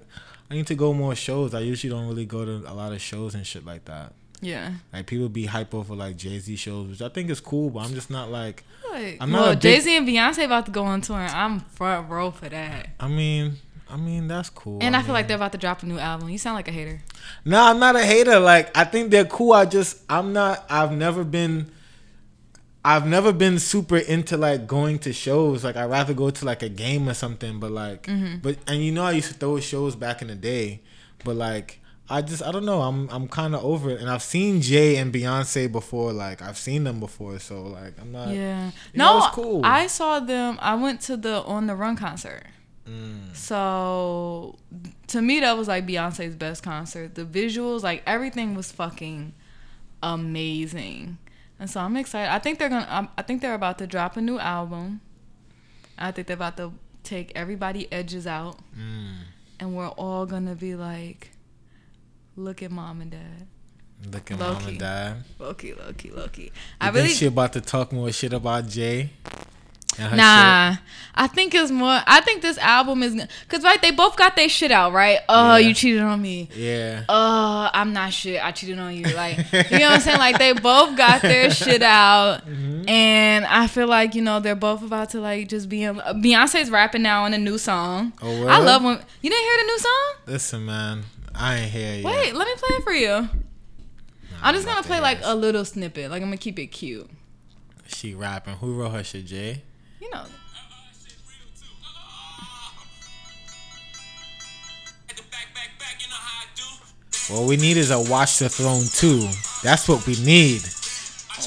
I 0.50 0.56
need 0.56 0.68
to 0.68 0.76
go 0.76 0.94
more 0.94 1.14
shows. 1.16 1.54
I 1.54 1.60
usually 1.60 1.92
don't 1.92 2.08
really 2.08 2.26
go 2.26 2.44
to 2.44 2.64
a 2.66 2.74
lot 2.74 2.92
of 2.92 3.02
shows 3.02 3.36
and 3.36 3.46
shit 3.46 3.66
like 3.66 3.86
that. 3.86 4.14
Yeah. 4.42 4.74
Like 4.94 5.06
people 5.08 5.30
be 5.30 5.46
hyper 5.46 5.84
for 5.84 5.96
like 5.96 6.16
Jay 6.18 6.40
Z 6.40 6.56
shows, 6.56 6.88
which 6.88 7.02
I 7.02 7.10
think 7.10 7.30
is 7.30 7.40
cool, 7.42 7.70
but 7.70 7.80
I'm 7.86 7.94
just 7.94 8.10
not 8.10 8.32
like 8.32 8.64
Like, 8.92 9.18
I'm 9.20 9.32
not 9.32 9.42
well, 9.42 9.56
Jay 9.56 9.80
Z 9.80 9.98
and 9.98 10.08
Beyonce 10.08 10.46
about 10.46 10.66
to 10.68 10.72
go 10.72 10.84
on 10.84 11.02
tour. 11.02 11.18
and 11.18 11.32
I'm 11.32 11.60
front 11.60 12.10
row 12.10 12.32
for 12.32 12.48
that. 12.50 12.90
I 13.00 13.08
mean 13.08 13.56
I 13.90 13.98
mean 13.98 14.28
that's 14.28 14.50
cool. 14.50 14.78
And 14.82 14.96
I, 14.96 15.00
feel 15.00 15.08
mean- 15.08 15.14
like 15.16 15.28
they're 15.28 15.36
about 15.36 15.52
to 15.54 15.58
drop 15.58 15.82
a 15.84 15.86
new 15.86 15.98
album. 16.00 16.30
You 16.30 16.38
sound 16.38 16.56
like 16.56 16.68
a 16.68 16.72
hater. 16.72 17.02
No, 17.44 17.62
I'm 17.62 17.80
not 17.80 17.96
a 17.96 18.04
hater. 18.04 18.40
Like 18.40 18.76
I 18.78 18.84
think 18.86 19.12
they're 19.12 19.26
cool. 19.26 19.52
I 19.54 19.66
just 19.66 20.04
I'm 20.10 20.32
not. 20.32 20.64
I've 20.70 20.92
never 20.92 21.24
been. 21.24 21.72
I've 22.86 23.06
never 23.06 23.34
been 23.34 23.60
super 23.60 23.98
into 23.98 24.38
like 24.38 24.66
going 24.68 25.00
to 25.00 25.12
shows. 25.12 25.64
Like 25.66 25.76
I'd 25.76 25.90
rather 25.90 26.14
go 26.14 26.30
to 26.30 26.46
like 26.46 26.64
a 26.64 26.70
game 26.70 27.10
or 27.10 27.14
something. 27.14 27.60
But 27.60 27.72
like, 27.72 28.04
Mm-hmm. 28.04 28.38
but 28.42 28.58
and 28.68 28.82
you 28.84 28.92
know 28.94 29.04
I 29.04 29.12
used 29.12 29.28
to 29.28 29.34
throw 29.34 29.60
shows 29.60 29.96
back 29.96 30.22
in 30.22 30.30
the 30.30 30.36
day. 30.36 30.82
But 31.26 31.36
like 31.36 31.79
I 32.10 32.22
just 32.22 32.42
I 32.44 32.52
don't 32.52 32.66
know. 32.66 32.82
I'm 32.82 33.08
I'm 33.10 33.28
kind 33.28 33.54
of 33.54 33.64
over 33.64 33.90
it. 33.92 34.02
And 34.02 34.10
I've 34.10 34.24
seen 34.24 34.62
Jay 34.62 34.96
and 34.98 35.14
Beyonce 35.14 35.72
before. 35.72 36.12
Like 36.12 36.42
I've 36.42 36.58
seen 36.58 36.84
them 36.84 37.00
before. 37.00 37.38
So 37.40 37.62
like 37.62 37.94
I'm 38.02 38.12
not. 38.12 38.30
Yeah. 38.30 38.68
You 38.94 38.98
know, 38.98 39.20
no, 39.20 39.28
cool. 39.32 39.62
I 39.64 39.88
saw 39.88 40.20
them. 40.20 40.58
I 40.62 40.76
went 40.76 41.02
to 41.02 41.18
the 41.18 41.44
On 41.44 41.68
the 41.68 41.76
Run 41.76 41.96
concert. 41.96 42.44
Mm. 42.88 43.36
So 43.36 44.58
to 45.08 45.22
me, 45.22 45.40
that 45.42 45.56
was 45.58 45.68
like 45.68 45.86
Beyonce's 45.86 46.36
best 46.36 46.64
concert. 46.64 47.14
The 47.16 47.26
visuals, 47.26 47.84
like 47.84 48.02
everything, 48.08 48.56
was 48.56 48.72
fucking 48.72 49.34
amazing. 50.02 51.18
And 51.60 51.70
so 51.70 51.82
I'm 51.82 51.96
excited. 51.98 52.32
I 52.32 52.40
think 52.40 52.58
they're 52.58 52.70
gonna. 52.70 53.10
I 53.18 53.22
think 53.22 53.42
they're 53.42 53.54
about 53.54 53.78
to 53.80 53.88
drop 53.88 54.18
a 54.18 54.22
new 54.22 54.40
album. 54.40 55.02
I 55.98 56.12
think 56.12 56.28
they're 56.28 56.36
about 56.36 56.58
to 56.58 56.74
take 57.04 57.32
everybody 57.36 57.92
edges 57.92 58.26
out, 58.26 58.58
Mm. 58.78 59.16
and 59.60 59.76
we're 59.76 59.90
all 59.90 60.26
gonna 60.26 60.56
be 60.56 60.76
like, 60.76 61.32
"Look 62.40 62.64
at 62.64 62.72
mom 62.72 63.02
and 63.02 63.12
dad." 63.12 63.48
Look 64.14 64.32
at 64.32 64.40
Low 64.40 64.54
mom 64.54 64.62
key. 64.64 64.70
and 64.70 64.80
dad. 64.80 65.24
Loki, 65.40 65.74
Loki, 65.74 66.10
Loki. 66.12 66.44
You 66.44 66.52
I 66.80 66.90
really 66.90 67.10
she 67.10 67.26
about 67.26 67.52
to 67.54 67.62
talk 67.62 67.92
more 67.92 68.12
shit 68.14 68.32
about 68.32 68.68
Jay. 68.70 69.10
and 69.98 70.12
her 70.12 70.16
Nah, 70.16 70.76
I 71.16 71.28
think 71.28 71.54
it's 71.54 71.70
more. 71.70 72.00
I 72.08 72.22
think 72.22 72.42
this 72.42 72.58
album 72.60 73.04
is 73.04 73.14
because 73.44 73.62
right, 73.66 73.82
they 73.82 73.92
both 73.92 74.16
got 74.16 74.38
their 74.38 74.48
shit 74.48 74.72
out, 74.72 74.94
right? 74.94 75.20
Oh, 75.28 75.58
Yeah. 75.58 75.68
you 75.68 75.74
cheated 75.74 76.02
on 76.02 76.22
me. 76.22 76.48
Yeah. 76.56 77.04
Uh, 77.10 77.70
I'm 77.74 77.92
not 77.92 78.14
shit. 78.14 78.42
I 78.42 78.54
cheated 78.54 78.80
on 78.80 78.96
you. 78.96 79.04
Like, 79.14 79.38
you 79.52 79.80
know 79.80 79.88
what 79.90 79.96
I'm 79.96 80.00
saying? 80.00 80.18
Like, 80.20 80.38
they 80.40 80.54
both 80.54 80.96
got 80.96 81.22
their 81.22 81.52
shit 81.52 81.82
out, 81.82 82.46
Mm-hmm. 82.48 82.88
and 82.88 83.46
I 83.48 83.68
feel 83.68 83.88
like 83.88 84.16
you 84.16 84.22
know 84.22 84.40
they're 84.40 84.56
both 84.56 84.82
about 84.82 85.10
to 85.10 85.20
like 85.20 85.50
just 85.50 85.68
be. 85.68 85.84
In, 85.84 85.96
Beyonce's 85.96 86.70
rapping 86.70 87.02
now 87.02 87.26
on 87.26 87.34
a 87.34 87.38
new 87.38 87.58
song. 87.58 88.14
Oh, 88.22 88.48
I 88.48 88.60
love 88.60 88.82
when 88.82 88.98
you 89.22 89.30
didn't 89.30 89.44
hear 89.44 89.58
the 89.58 89.64
new 89.66 89.80
song. 89.80 90.14
Listen, 90.28 90.66
man. 90.66 91.04
I 91.40 91.56
ain't 91.56 91.72
here 91.72 91.96
yet. 91.96 92.04
Wait, 92.04 92.36
let 92.36 92.48
me 92.48 92.54
play 92.58 92.76
it 92.76 92.84
for 92.84 92.92
you. 92.92 93.30
I'm 94.42 94.54
just 94.54 94.68
gonna 94.68 94.84
play 94.84 94.98
there 94.98 95.02
like 95.02 95.20
a 95.24 95.34
little 95.34 95.64
snippet. 95.64 96.12
Like 96.12 96.22
I'm 96.22 96.28
gonna 96.28 96.38
keep 96.38 96.60
it 96.60 96.68
cute. 96.68 97.10
She 97.88 98.14
rapping. 98.14 98.56
Who 98.56 98.76
wrote 98.76 98.92
her 98.92 99.04
shit, 99.04 99.26
Jay? 99.26 99.64
You 100.02 100.10
know. 100.12 100.26
What 107.30 107.48
we 107.48 107.58
need 107.58 107.78
is 107.78 107.92
a 107.92 108.00
Watch 108.00 108.40
the 108.40 108.50
Throne 108.50 108.86
2. 108.92 109.30
That's 109.64 109.88
what 109.88 110.06
we 110.08 110.16
need. 110.24 110.62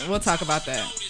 We'll 0.08 0.20
talk 0.20 0.40
about 0.40 0.64
that. 0.66 1.01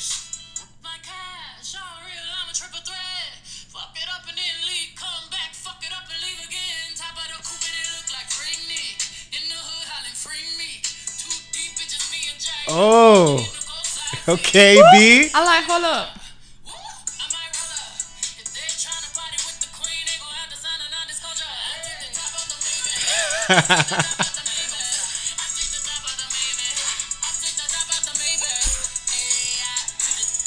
To 12.72 14.32
Okay, 14.32 14.80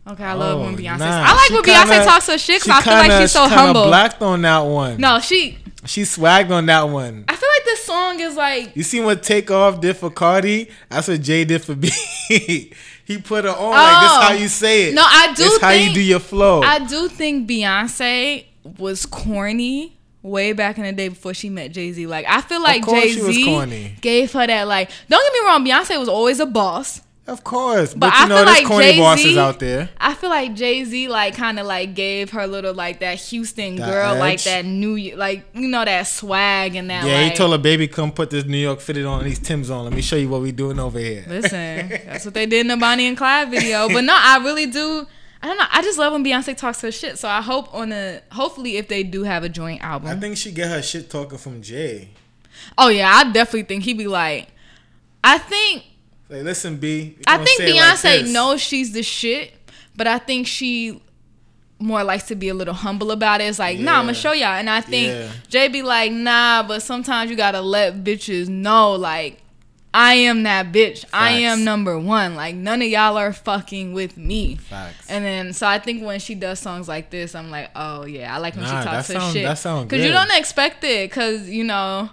I 0.06 0.12
Okay, 0.12 0.24
I 0.24 0.32
love 0.34 0.58
oh, 0.58 0.62
when 0.64 0.74
Oh, 0.74 0.76
Beyonce. 0.78 0.98
nah. 0.98 1.22
I 1.24 1.32
like 1.34 1.46
She 1.48 1.54
when 1.54 1.62
Beyonce 1.62 1.88
kinda- 1.88 2.04
talks 2.04 2.26
her 2.26 2.38
shit 2.38 2.62
she 2.62 2.68
because 2.68 2.80
I 2.80 2.82
feel 2.82 2.92
like 2.94 3.02
kinda- 3.10 3.20
she's 3.22 3.32
so 3.32 3.42
kinda 3.48 3.56
humble. 3.56 3.84
blacked 3.86 4.22
on 4.22 4.42
that 4.42 4.58
one. 4.60 4.96
No, 4.98 5.20
she. 5.20 5.58
She 5.86 6.02
swagged 6.02 6.50
on 6.50 6.66
that 6.66 6.88
one. 6.88 7.24
Like 8.24 8.30
is 8.30 8.36
like. 8.36 8.76
You 8.76 8.82
see 8.82 9.00
what 9.00 9.22
Takeoff 9.22 9.80
did 9.80 9.96
for 9.96 10.10
Cardi? 10.10 10.70
That's 10.88 11.08
what 11.08 11.20
Jay 11.20 11.44
did 11.44 11.62
for 11.64 11.74
B. 11.76 11.90
he 13.04 13.18
put 13.18 13.44
her 13.44 13.50
on 13.50 13.70
like 13.70 14.02
this 14.02 14.10
Oh. 14.12 14.20
how 14.22 14.32
you 14.34 14.48
say 14.48 14.88
it. 14.88 14.94
No, 14.94 15.02
I 15.04 15.32
do 15.34 15.42
This 15.42 15.60
how 15.60 15.70
you 15.70 15.92
do 15.94 16.00
your 16.00 16.20
flow. 16.20 16.62
I 16.62 16.78
do 16.80 17.08
think 17.08 17.48
Beyonce 17.48 18.44
was 18.78 19.06
corny 19.06 19.96
way 20.22 20.52
back 20.52 20.76
in 20.76 20.84
the 20.84 20.92
day 20.92 21.08
before 21.08 21.32
she 21.34 21.48
met 21.48 21.72
Jay 21.72 21.92
Z. 21.92 22.06
Like 22.06 22.26
I 22.28 22.40
feel 22.42 22.62
like 22.62 22.86
Jay 22.86 23.08
Z 23.12 23.96
gave 24.00 24.32
her 24.32 24.46
that. 24.46 24.68
Like, 24.68 24.90
don't 25.08 25.22
get 25.32 25.40
me 25.42 25.46
wrong, 25.48 25.64
Beyonce 25.64 25.98
was 25.98 26.08
always 26.08 26.40
a 26.40 26.46
boss. 26.46 27.00
Of 27.30 27.44
course. 27.44 27.94
But 27.94 28.00
But, 28.00 28.14
I 28.14 28.22
you 28.22 28.28
know 28.28 28.36
feel 28.36 28.44
there's 28.44 28.58
like 28.58 28.66
corny 28.66 28.92
Jay 28.92 28.98
bosses 28.98 29.36
out 29.36 29.60
there. 29.60 29.88
I 29.98 30.14
feel 30.14 30.30
like 30.30 30.54
Jay 30.54 30.84
Z 30.84 31.08
like 31.08 31.36
kind 31.36 31.58
of 31.58 31.66
like 31.66 31.94
gave 31.94 32.30
her 32.30 32.46
little 32.46 32.74
like 32.74 33.00
that 33.00 33.18
Houston 33.18 33.76
That 33.76 33.90
girl 33.90 34.18
like 34.18 34.42
that 34.42 34.64
new 34.64 35.16
like 35.16 35.44
you 35.54 35.68
know 35.68 35.84
that 35.84 36.06
swag 36.06 36.74
and 36.74 36.90
that. 36.90 37.06
Yeah, 37.06 37.22
like, 37.22 37.32
he 37.32 37.36
told 37.38 37.52
her 37.52 37.58
baby 37.58 37.88
come 37.88 38.12
put 38.12 38.30
this 38.30 38.44
New 38.44 38.58
York 38.58 38.80
fitted 38.80 39.06
on 39.06 39.24
these 39.24 39.38
Tim's 39.38 39.70
on. 39.70 39.84
Let 39.84 39.92
me 39.92 40.02
show 40.02 40.16
you 40.16 40.28
what 40.28 40.42
we 40.42 40.52
doing 40.52 40.78
over 40.78 40.98
here. 40.98 41.24
Listen, 41.28 41.88
that's 41.88 42.24
what 42.24 42.34
they 42.34 42.46
did 42.46 42.62
in 42.62 42.68
the 42.68 42.76
Bonnie 42.76 43.06
and 43.06 43.16
Clyde 43.16 43.50
video. 43.50 43.88
But 43.88 44.04
no, 44.04 44.14
I 44.16 44.38
really 44.38 44.66
do. 44.66 45.06
I 45.42 45.46
don't 45.46 45.56
know. 45.56 45.66
I 45.70 45.82
just 45.82 45.98
love 45.98 46.12
when 46.12 46.24
Beyonce 46.24 46.56
talks 46.56 46.82
her 46.82 46.92
shit. 46.92 47.18
So 47.18 47.28
I 47.28 47.40
hope 47.40 47.72
on 47.72 47.90
the 47.90 48.22
hopefully 48.32 48.76
if 48.76 48.88
they 48.88 49.02
do 49.02 49.22
have 49.22 49.44
a 49.44 49.48
joint 49.48 49.82
album. 49.82 50.08
I 50.08 50.16
think 50.16 50.36
she 50.36 50.50
get 50.52 50.68
her 50.68 50.82
shit 50.82 51.08
talking 51.08 51.38
from 51.38 51.62
Jay. 51.62 52.10
oh 52.76 52.88
yeah, 52.88 53.10
I 53.10 53.30
definitely 53.30 53.62
think 53.62 53.84
he'd 53.84 53.98
be 53.98 54.06
like. 54.06 54.48
I 55.22 55.36
think 55.38 55.84
Like, 56.30 56.42
listen, 56.42 56.76
B. 56.76 57.16
I 57.26 57.44
think 57.44 57.60
it 57.60 57.74
like 57.74 57.98
Beyonce 57.98 58.32
knows 58.32 58.60
she's 58.60 58.92
the 58.92 59.02
shit, 59.02 59.52
but 59.96 60.06
I 60.06 60.18
think 60.18 60.46
she 60.46 61.02
more 61.78 62.04
likes 62.04 62.24
to 62.24 62.34
be 62.34 62.48
a 62.48 62.54
little 62.54 62.74
humble 62.74 63.10
about 63.10 63.40
it. 63.40 63.44
It's 63.44 63.58
like, 63.58 63.78
nah, 63.78 63.94
I'm 63.98 64.02
gonna 64.02 64.14
show 64.14 64.32
y'all. 64.32 64.48
And 64.48 64.68
I 64.70 64.80
think 64.80 65.08
Yeah. 65.08 65.28
Jay 65.48 65.68
be 65.68 65.82
like, 65.82 66.12
nah, 66.12 66.62
but 66.62 66.82
sometimes 66.82 67.30
you 67.30 67.36
gotta 67.36 67.60
let 67.62 68.04
bitches 68.04 68.48
know, 68.48 68.92
like, 68.92 69.38
I 69.92 70.14
am 70.14 70.44
that 70.44 70.70
bitch. 70.72 71.04
I 71.12 71.30
am 71.30 71.64
number 71.64 71.98
one. 71.98 72.36
Like, 72.36 72.54
none 72.54 72.80
of 72.80 72.86
y'all 72.86 73.16
are 73.16 73.32
fucking 73.32 73.92
with 73.92 74.16
me. 74.16 74.54
Facts. 74.54 75.10
And 75.10 75.24
then, 75.24 75.52
so 75.52 75.66
I 75.66 75.80
think 75.80 76.04
when 76.04 76.20
she 76.20 76.36
does 76.36 76.60
songs 76.60 76.86
like 76.86 77.10
this, 77.10 77.34
I'm 77.34 77.50
like, 77.50 77.70
oh 77.74 78.04
yeah, 78.04 78.32
I 78.32 78.38
like 78.38 78.54
when 78.54 78.64
Nah, 78.66 78.80
she 78.82 78.86
talks 78.86 79.08
her 79.08 79.14
sound- 79.14 79.32
shit. 79.32 79.42
that 79.44 79.58
sound 79.58 79.90
Cause 79.90 80.00
you 80.00 80.12
don't 80.12 80.30
expect 80.38 80.84
it. 80.84 81.10
Cause 81.10 81.48
you 81.48 81.64
know, 81.64 82.08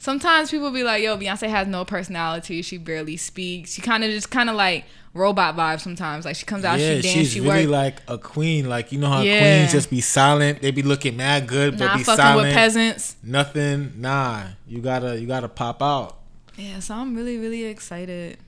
sometimes 0.00 0.50
people 0.50 0.72
be 0.72 0.82
like, 0.82 1.02
yo, 1.04 1.16
Beyonce 1.16 1.48
has 1.48 1.68
no 1.68 1.84
personality. 1.84 2.62
She 2.62 2.76
barely 2.78 3.16
speaks. 3.16 3.72
She 3.74 3.80
kind 3.82 4.02
of 4.02 4.10
just 4.10 4.30
kind 4.32 4.50
of 4.50 4.56
like 4.56 4.84
robot 5.14 5.56
vibe 5.56 5.80
sometimes. 5.80 6.24
Like 6.24 6.34
she 6.36 6.44
comes 6.46 6.64
out, 6.64 6.80
yeah, 6.80 6.96
she 6.96 7.02
dance, 7.02 7.06
she's 7.14 7.30
she 7.32 7.40
really 7.40 7.66
work. 7.66 7.72
like 7.72 8.02
a 8.08 8.18
queen. 8.18 8.68
Like 8.68 8.90
you 8.90 8.98
know 8.98 9.08
how 9.08 9.20
Yeah. 9.22 9.38
queens 9.38 9.72
just 9.72 9.90
be 9.90 10.00
silent. 10.00 10.60
They 10.62 10.72
be 10.72 10.82
looking 10.82 11.16
mad 11.16 11.46
good, 11.46 11.78
but 11.78 11.84
Not 11.86 11.98
be 11.98 12.02
fucking 12.04 12.16
silent. 12.16 12.46
with 12.48 12.54
peasants. 12.54 13.14
Nothing. 13.22 13.92
Nah, 13.98 14.42
you 14.66 14.80
gotta 14.80 15.20
you 15.20 15.26
gotta 15.28 15.48
pop 15.48 15.80
out. 15.82 16.16
Yeah, 16.56 16.80
so 16.80 16.94
I'm 16.94 17.14
really 17.14 17.38
really 17.38 17.64
excited. 17.64 18.38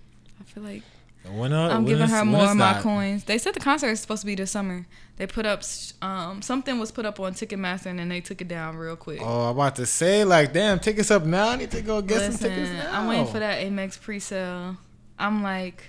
I 0.41 0.45
feel 0.45 0.63
like 0.65 0.83
When, 1.31 1.53
uh, 1.53 1.69
I'm 1.69 1.85
giving 1.85 2.09
her 2.09 2.25
more 2.25 2.47
of 2.47 2.57
my 2.57 2.81
coins. 2.81 3.25
They 3.25 3.39
said 3.39 3.55
the 3.55 3.61
concert 3.61 3.89
is 3.89 4.01
supposed 4.01 4.23
to 4.23 4.27
be 4.27 4.35
this 4.35 4.51
summer. 4.51 4.87
They 5.17 5.27
put 5.27 5.47
up 5.47 5.63
um 6.01 6.43
something 6.43 6.79
was 6.81 6.91
put 6.91 7.07
up 7.07 7.21
on 7.21 7.35
Ticketmaster 7.35 7.87
and 7.87 7.99
then 7.99 8.09
they 8.09 8.21
took 8.21 8.41
it 8.41 8.49
down 8.49 8.77
real 8.77 8.97
quick. 8.97 9.21
Oh, 9.23 9.43
I'm 9.51 9.57
about 9.57 9.77
to 9.77 9.87
say 9.87 10.25
like, 10.25 10.53
damn, 10.53 10.81
tickets 10.81 11.11
up 11.11 11.25
now. 11.25 11.51
I 11.51 11.57
need 11.57 11.71
to 11.71 11.83
go 11.83 12.03
get 12.03 12.23
some 12.23 12.33
tickets 12.33 12.71
Listen, 12.71 12.77
now. 12.77 13.01
I'm 13.01 13.07
waiting 13.09 13.27
for 13.27 13.39
that 13.39 13.65
Amex 13.65 14.01
pre-sale. 14.01 14.77
I'm 15.19 15.43
like, 15.45 15.85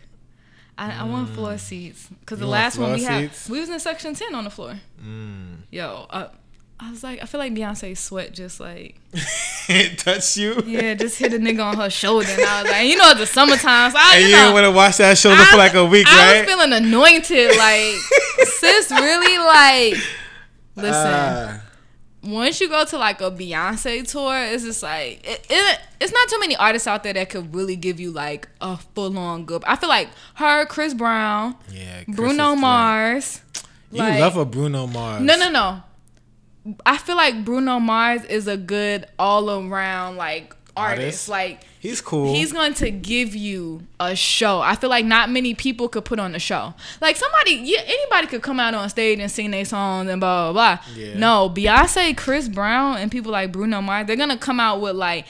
I, 0.78 1.00
I 1.00 1.04
want 1.06 1.30
floor 1.30 1.58
seats 1.58 2.08
because 2.20 2.40
the 2.40 2.46
Mm. 2.46 2.50
Last 2.50 2.78
one 2.78 2.94
we 2.94 3.00
floor 3.00 3.12
had, 3.12 3.32
we 3.50 3.60
was 3.60 3.70
in 3.70 3.80
section 3.80 4.14
ten 4.14 4.36
on 4.36 4.44
the 4.44 4.50
floor. 4.52 4.80
Mm. 5.04 5.58
Yo, 5.72 6.06
uh, 6.12 6.28
I 6.80 6.90
was 6.92 7.04
like, 7.04 7.22
I 7.22 7.26
feel 7.26 7.40
like 7.40 7.54
Beyonce 7.54 7.96
sweat 7.98 8.34
just 8.34 8.60
like, 8.60 8.96
it 9.70 9.98
touched 10.00 10.36
you. 10.38 10.62
yeah, 10.66 10.94
just 10.96 11.18
hit 11.18 11.34
a 11.34 11.38
nigga 11.38 11.64
on 11.64 11.78
her 11.78 11.90
shoulder, 11.90 12.28
and 12.30 12.42
I 12.42 12.62
was 12.64 12.72
like, 12.72 12.88
you 12.88 12.98
know, 12.98 13.12
it's 13.12 13.20
the 13.22 13.26
summertime, 13.26 13.92
so 13.92 13.98
I, 14.00 14.16
And 14.16 14.22
you 14.24 14.30
you 14.30 14.36
know, 14.36 14.42
didn't 14.42 14.54
want 14.56 14.64
to 14.66 14.72
watch 14.72 14.98
that 14.98 15.18
shoulder 15.18 15.42
I 15.42 15.46
for 15.52 15.58
like 15.58 15.76
a 15.76 15.86
week, 15.86 16.06
I 16.10 16.34
right? 16.34 16.42
was 16.42 16.50
feeling 16.54 16.74
anointed, 16.74 17.58
like, 17.58 17.96
sis, 18.48 18.92
really, 18.92 19.38
like, 19.38 20.04
listen. 20.76 21.12
Ah, 21.14 21.60
once 22.24 22.60
you 22.62 22.70
go 22.70 22.86
to 22.86 22.98
like 22.98 23.20
a 23.22 23.30
Beyonce 23.30 24.10
tour, 24.10 24.34
it's 24.38 24.64
just 24.64 24.82
like 24.82 25.20
it, 25.28 25.46
it, 25.50 25.80
it's 26.00 26.14
not 26.14 26.30
too 26.30 26.40
many 26.40 26.56
artists 26.56 26.88
out 26.88 27.04
there 27.04 27.12
that 27.14 27.30
could 27.30 27.54
really 27.54 27.76
give 27.76 28.00
you 28.00 28.12
like 28.12 28.48
a 28.62 28.78
full 28.78 29.18
on 29.18 29.44
good. 29.46 29.62
I 29.66 29.76
feel 29.76 29.90
like 29.90 30.08
her, 30.36 30.66
Chris 30.66 30.94
Brown, 30.94 31.56
yeah. 31.70 32.04
Chris 32.06 32.16
Bruno. 32.16 32.56
Mars. 32.56 33.42
You 33.92 34.00
love 34.00 34.38
a 34.38 34.46
Bruno 34.46 34.88
Mars. 34.88 35.22
No, 35.22 35.36
no, 35.38 35.50
no. 35.52 35.84
I 36.86 36.98
feel 36.98 37.16
like 37.18 37.44
Bruno 37.44 37.80
Mars 37.80 38.24
is 38.26 38.48
a 38.48 38.56
good 38.58 39.06
all 39.20 39.50
around 39.50 40.16
like 40.18 40.56
artist. 40.78 41.28
Artist? 41.28 41.30
Like 41.30 41.64
He's 41.80 42.00
cool. 42.00 42.34
He's 42.34 42.54
going 42.54 42.74
to 42.76 42.90
give 42.90 43.36
you 43.36 43.84
a 44.00 44.16
show. 44.16 44.62
I 44.62 44.76
feel 44.76 44.90
like 44.90 45.04
not 45.06 45.30
many 45.30 45.54
people 45.54 45.90
could 45.90 46.06
put 46.06 46.18
on 46.20 46.34
a 46.34 46.40
show. 46.40 46.74
Like 47.02 47.18
somebody, 47.18 47.56
yeah, 47.64 47.82
anybody 47.86 48.28
could 48.28 48.42
come 48.42 48.58
out 48.60 48.74
on 48.74 48.90
stage 48.90 49.20
and 49.20 49.30
sing 49.30 49.52
their 49.52 49.66
songs 49.66 50.10
and 50.10 50.22
blah 50.22 50.52
blah 50.52 50.78
blah. 50.78 50.86
Yeah. 50.96 51.18
No, 51.18 51.50
Beyonce, 51.50 52.16
Chris 52.16 52.48
Brown, 52.48 52.98
and 52.98 53.12
people 53.12 53.34
like 53.34 53.52
Bruno 53.52 53.82
Mars, 53.82 54.08
they're 54.08 54.16
gonna 54.16 54.38
come 54.38 54.62
out 54.62 54.80
with 54.80 54.96
like 54.96 55.26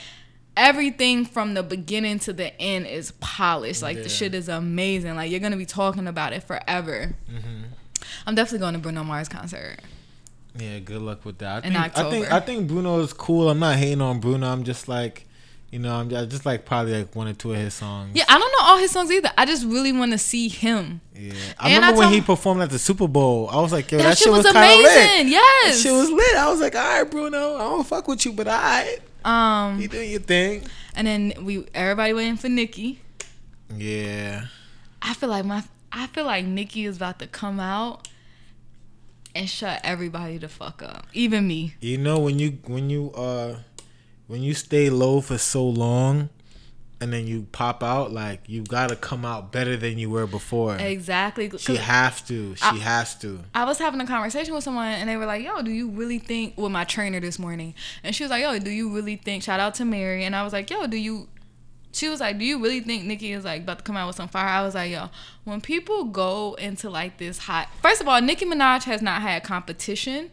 everything 0.55 1.25
from 1.25 1.55
the 1.55 1.63
beginning 1.63 2.19
to 2.19 2.33
the 2.33 2.59
end 2.61 2.85
is 2.85 3.11
polished. 3.19 3.81
Like 3.81 3.97
Yeah. 3.97 4.03
the 4.03 4.09
shit 4.09 4.35
is 4.35 4.47
amazing. 4.49 5.15
Like 5.15 5.31
you're 5.31 5.39
gonna 5.39 5.57
be 5.57 5.65
talking 5.65 6.07
about 6.07 6.33
it 6.33 6.43
forever. 6.43 7.15
Mm-hmm. 7.27 7.63
I'm 8.27 8.35
definitely 8.35 8.59
going 8.59 8.73
to 8.73 8.79
Bruno 8.79 9.03
Mars 9.03 9.27
concert. 9.27 9.79
Yeah, 10.57 10.79
good 10.79 11.01
luck 11.01 11.25
with 11.25 11.39
that. 11.39 11.63
I 11.63 11.67
In 11.67 11.73
think, 11.73 11.97
I 11.97 12.09
think. 12.11 12.31
I 12.31 12.39
think 12.39 12.67
Bruno 12.67 12.99
is 12.99 13.11
cool. 13.13 13.49
I'm 13.49 13.59
not 13.59 13.75
hating 13.77 14.01
on 14.01 14.19
Bruno. 14.19 14.47
I'm 14.51 14.63
just 14.63 14.87
like, 14.87 15.25
you 15.71 15.79
know, 15.79 15.95
I'm 15.95 16.09
just, 16.09 16.29
just 16.29 16.45
like 16.45 16.63
probably 16.65 16.93
like 16.99 17.15
one 17.15 17.27
or 17.27 17.33
two 17.33 17.51
of 17.53 17.57
his 17.57 17.73
songs. 17.73 18.11
Yeah, 18.13 18.25
I 18.29 18.37
don't 18.37 18.51
know 18.51 18.65
all 18.67 18.77
his 18.77 18.91
songs 18.91 19.09
either. 19.09 19.31
I 19.35 19.45
just 19.45 19.65
really 19.65 19.91
want 19.91 20.11
to 20.11 20.19
see 20.19 20.47
him. 20.49 21.01
Yeah. 21.15 21.33
I 21.57 21.69
And 21.71 21.83
I 21.85 21.89
remember 21.89 21.99
when 21.99 22.13
he 22.13 22.21
performed 22.21 22.61
at 22.61 22.69
the 22.69 22.77
Super 22.77 23.07
Bowl. 23.07 23.49
I 23.49 23.59
was 23.61 23.71
like, 23.71 23.91
yo, 23.91 23.97
That, 23.97 24.03
that, 24.03 24.17
shit 24.19 24.31
was, 24.31 24.43
lit. 24.45 24.55
amazing. 24.55 25.29
That 25.31 25.61
Yes. 25.65 25.81
shit 25.81 25.91
was 25.91 26.11
lit. 26.11 26.35
I 26.35 26.51
was 26.51 26.61
like, 26.61 26.75
all 26.75 26.81
right, 27.01 27.09
Bruno, 27.09 27.55
I 27.55 27.59
don't 27.59 27.87
fuck 27.87 28.07
with 28.07 28.23
you, 28.25 28.33
but 28.33 28.47
all 28.47 28.53
right, 28.53 28.99
you 29.25 29.31
um, 29.31 29.87
doing 29.87 30.11
your 30.11 30.19
thing. 30.19 30.63
and 30.95 31.07
then 31.07 31.33
we 31.41 31.65
everybody 31.73 32.13
waiting 32.13 32.37
for 32.37 32.49
Nicki. 32.49 32.99
Yeah. 33.75 34.45
I 35.01 35.13
feel 35.15 35.29
like 35.29 35.45
my 35.45 35.63
I 35.91 36.07
feel 36.07 36.25
like 36.25 36.45
Nicki 36.45 36.85
is 36.85 36.97
about 36.97 37.19
to 37.19 37.27
come 37.27 37.59
out 37.59 38.07
and 39.35 39.49
shut 39.49 39.81
everybody 39.83 40.37
the 40.37 40.49
fuck 40.49 40.81
up, 40.83 41.07
even 41.13 41.47
me. 41.47 41.75
You 41.81 41.97
know 41.97 42.19
when 42.19 42.39
you 42.39 42.59
when 42.65 42.89
you 42.89 43.11
uh 43.11 43.57
when 44.27 44.41
you 44.43 44.53
stay 44.53 44.89
low 44.89 45.21
for 45.21 45.37
so 45.37 45.63
long 45.67 46.29
and 47.01 47.11
then 47.11 47.27
you 47.27 47.47
pop 47.51 47.83
out, 47.83 48.11
like 48.13 48.41
you 48.47 48.61
gotta 48.63 48.95
come 48.95 49.25
out 49.25 49.51
better 49.51 49.75
than 49.75 49.97
you 49.97 50.09
were 50.09 50.25
before. 50.25 50.77
exactly 50.77 51.51
She 51.57 51.75
have 51.75 52.25
to. 52.27 52.55
She 52.55 52.63
I- 52.63 52.77
has 52.77 53.15
to. 53.19 53.41
I 53.53 53.65
was 53.65 53.77
having 53.77 53.99
a 53.99 54.07
conversation 54.07 54.53
with 54.53 54.63
someone 54.63 54.87
and 54.87 55.09
they 55.09 55.17
were 55.17 55.25
like, 55.25 55.43
"Yo, 55.43 55.61
do 55.61 55.71
you 55.71 55.89
really 55.89 56.19
think?" 56.19 56.57
With 56.57 56.71
my 56.71 56.85
trainer 56.85 57.19
this 57.19 57.37
morning, 57.39 57.73
and 58.03 58.15
she 58.15 58.23
was 58.23 58.31
like, 58.31 58.41
"Yo, 58.41 58.57
do 58.59 58.69
you 58.71 58.93
really 58.95 59.17
think?" 59.17 59.43
Shout 59.43 59.59
out 59.59 59.73
to 59.75 59.85
Mary, 59.85 60.23
and 60.23 60.33
I 60.35 60.43
was 60.43 60.53
like, 60.53 60.69
"Yo, 60.69 60.87
do 60.87 60.95
you?" 60.97 61.27
She 61.93 62.09
was 62.09 62.19
like, 62.19 62.37
"Do 62.39 62.43
you 62.45 62.61
really 62.61 62.79
think 62.81 63.03
Nicki 63.05 63.31
is 63.31 63.45
like 63.45 63.61
about 63.61 63.77
to 63.77 63.83
come 63.83 63.95
out 63.95 64.07
with 64.07 64.15
some 64.15 64.27
fire?" 64.27 64.47
I 64.47 64.61
was 64.63 64.73
like, 64.75 64.91
"Yo, 64.91 65.09
when 65.45 65.61
people 65.61 66.05
go 66.05 66.55
into 66.55 66.89
like 66.89 67.17
this 67.17 67.37
hot, 67.37 67.69
first 67.81 68.01
of 68.01 68.07
all, 68.07 68.19
Nicki 68.21 68.45
Minaj 68.45 68.83
has 68.85 69.01
not 69.01 69.21
had 69.21 69.43
competition 69.43 70.31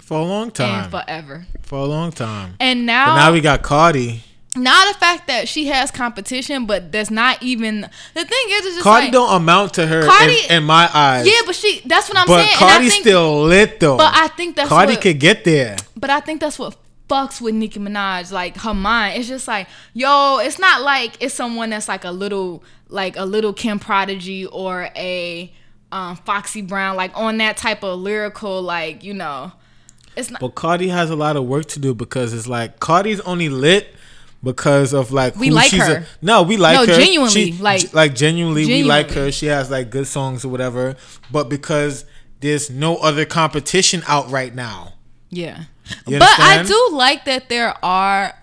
For 0.00 0.18
a 0.18 0.24
long 0.24 0.50
time. 0.50 0.90
forever, 0.90 1.46
For 1.62 1.78
a 1.78 1.84
long 1.86 2.10
time. 2.12 2.56
and 2.60 2.80
But 2.80 2.84
now, 2.92 3.16
now 3.16 3.32
we 3.32 3.40
got 3.40 3.62
Cardi. 3.62 4.24
not 4.56 4.92
the 4.92 4.98
fact 4.98 5.28
that 5.28 5.48
she 5.48 5.66
has 5.68 5.90
competition, 5.92 6.66
but 6.66 6.90
there's 6.92 7.10
not 7.10 7.40
even 7.42 7.82
the 8.14 8.24
thing 8.24 8.46
is, 8.48 8.66
it's 8.66 8.74
just 8.76 8.82
Cardi 8.82 9.06
like, 9.06 9.12
don't 9.12 9.34
amount 9.36 9.74
to 9.74 9.86
her 9.86 10.02
Cardi- 10.04 10.44
in, 10.50 10.56
in 10.58 10.64
my 10.64 10.90
eyes. 10.92 11.24
yeah, 11.26 11.40
but 11.46 11.54
she 11.54 11.82
that's 11.86 12.08
what 12.08 12.18
I'm 12.18 12.26
but 12.26 12.44
saying, 12.44 12.56
Cardi's 12.56 12.76
and 12.78 12.84
I 12.86 12.88
think, 12.90 13.02
still 13.04 13.42
lit 13.44 13.78
though. 13.80 13.96
but 13.96 14.12
I 14.12 14.26
think 14.28 14.56
that's 14.56 14.68
Cardi 14.68 14.94
what, 14.94 15.02
could 15.02 15.20
get 15.20 15.44
there. 15.44 15.76
But 15.96 16.10
I 16.10 16.18
think 16.20 16.40
that's 16.40 16.58
what 16.58 16.76
fucks 17.12 17.40
with 17.40 17.54
Nicki 17.54 17.78
Minaj, 17.78 18.32
like 18.32 18.56
her 18.58 18.72
mind. 18.74 19.18
It's 19.18 19.28
just 19.28 19.46
like, 19.46 19.66
yo, 19.92 20.38
it's 20.38 20.58
not 20.58 20.82
like 20.82 21.22
it's 21.22 21.34
someone 21.34 21.70
that's 21.70 21.88
like 21.88 22.04
a 22.04 22.10
little, 22.10 22.64
like 22.88 23.16
a 23.16 23.24
little 23.24 23.52
Kim 23.52 23.78
Prodigy 23.78 24.46
or 24.46 24.88
a 24.96 25.52
um, 25.90 26.16
Foxy 26.16 26.62
Brown, 26.62 26.96
like 26.96 27.10
on 27.14 27.36
that 27.38 27.56
type 27.58 27.82
of 27.84 28.00
lyrical, 28.00 28.62
like 28.62 29.04
you 29.04 29.12
know, 29.14 29.52
it's 30.16 30.30
not. 30.30 30.40
But 30.40 30.54
Cardi 30.54 30.88
has 30.88 31.10
a 31.10 31.16
lot 31.16 31.36
of 31.36 31.44
work 31.44 31.66
to 31.66 31.78
do 31.80 31.94
because 31.94 32.32
it's 32.32 32.46
like 32.46 32.80
Cardi's 32.80 33.20
only 33.20 33.48
lit 33.50 33.94
because 34.42 34.92
of 34.92 35.12
like 35.12 35.36
We 35.36 35.48
who 35.48 35.54
like 35.54 35.70
she's 35.70 35.86
her. 35.86 35.96
A, 35.98 36.06
no, 36.24 36.42
we 36.42 36.56
like 36.56 36.74
No, 36.74 36.86
her. 36.86 36.98
genuinely, 37.00 37.52
She- 37.52 37.62
like- 37.62 37.92
like 37.94 38.14
genuinely, 38.14 38.66
we 38.66 38.82
like 38.84 39.10
her. 39.12 39.30
She 39.30 39.46
has 39.46 39.70
like 39.70 39.90
good 39.90 40.06
songs 40.06 40.44
or 40.44 40.48
whatever. 40.48 40.96
But 41.30 41.48
because 41.48 42.04
there's 42.40 42.70
no 42.70 42.96
other 42.96 43.24
competition 43.24 44.02
out 44.08 44.30
right 44.30 44.54
now. 44.54 44.94
Yeah, 45.34 45.64
You 46.06 46.18
but 46.18 46.28
I 46.38 46.62
do 46.62 46.90
like 46.92 47.24
that 47.24 47.48
there 47.48 47.74
are 47.82 48.34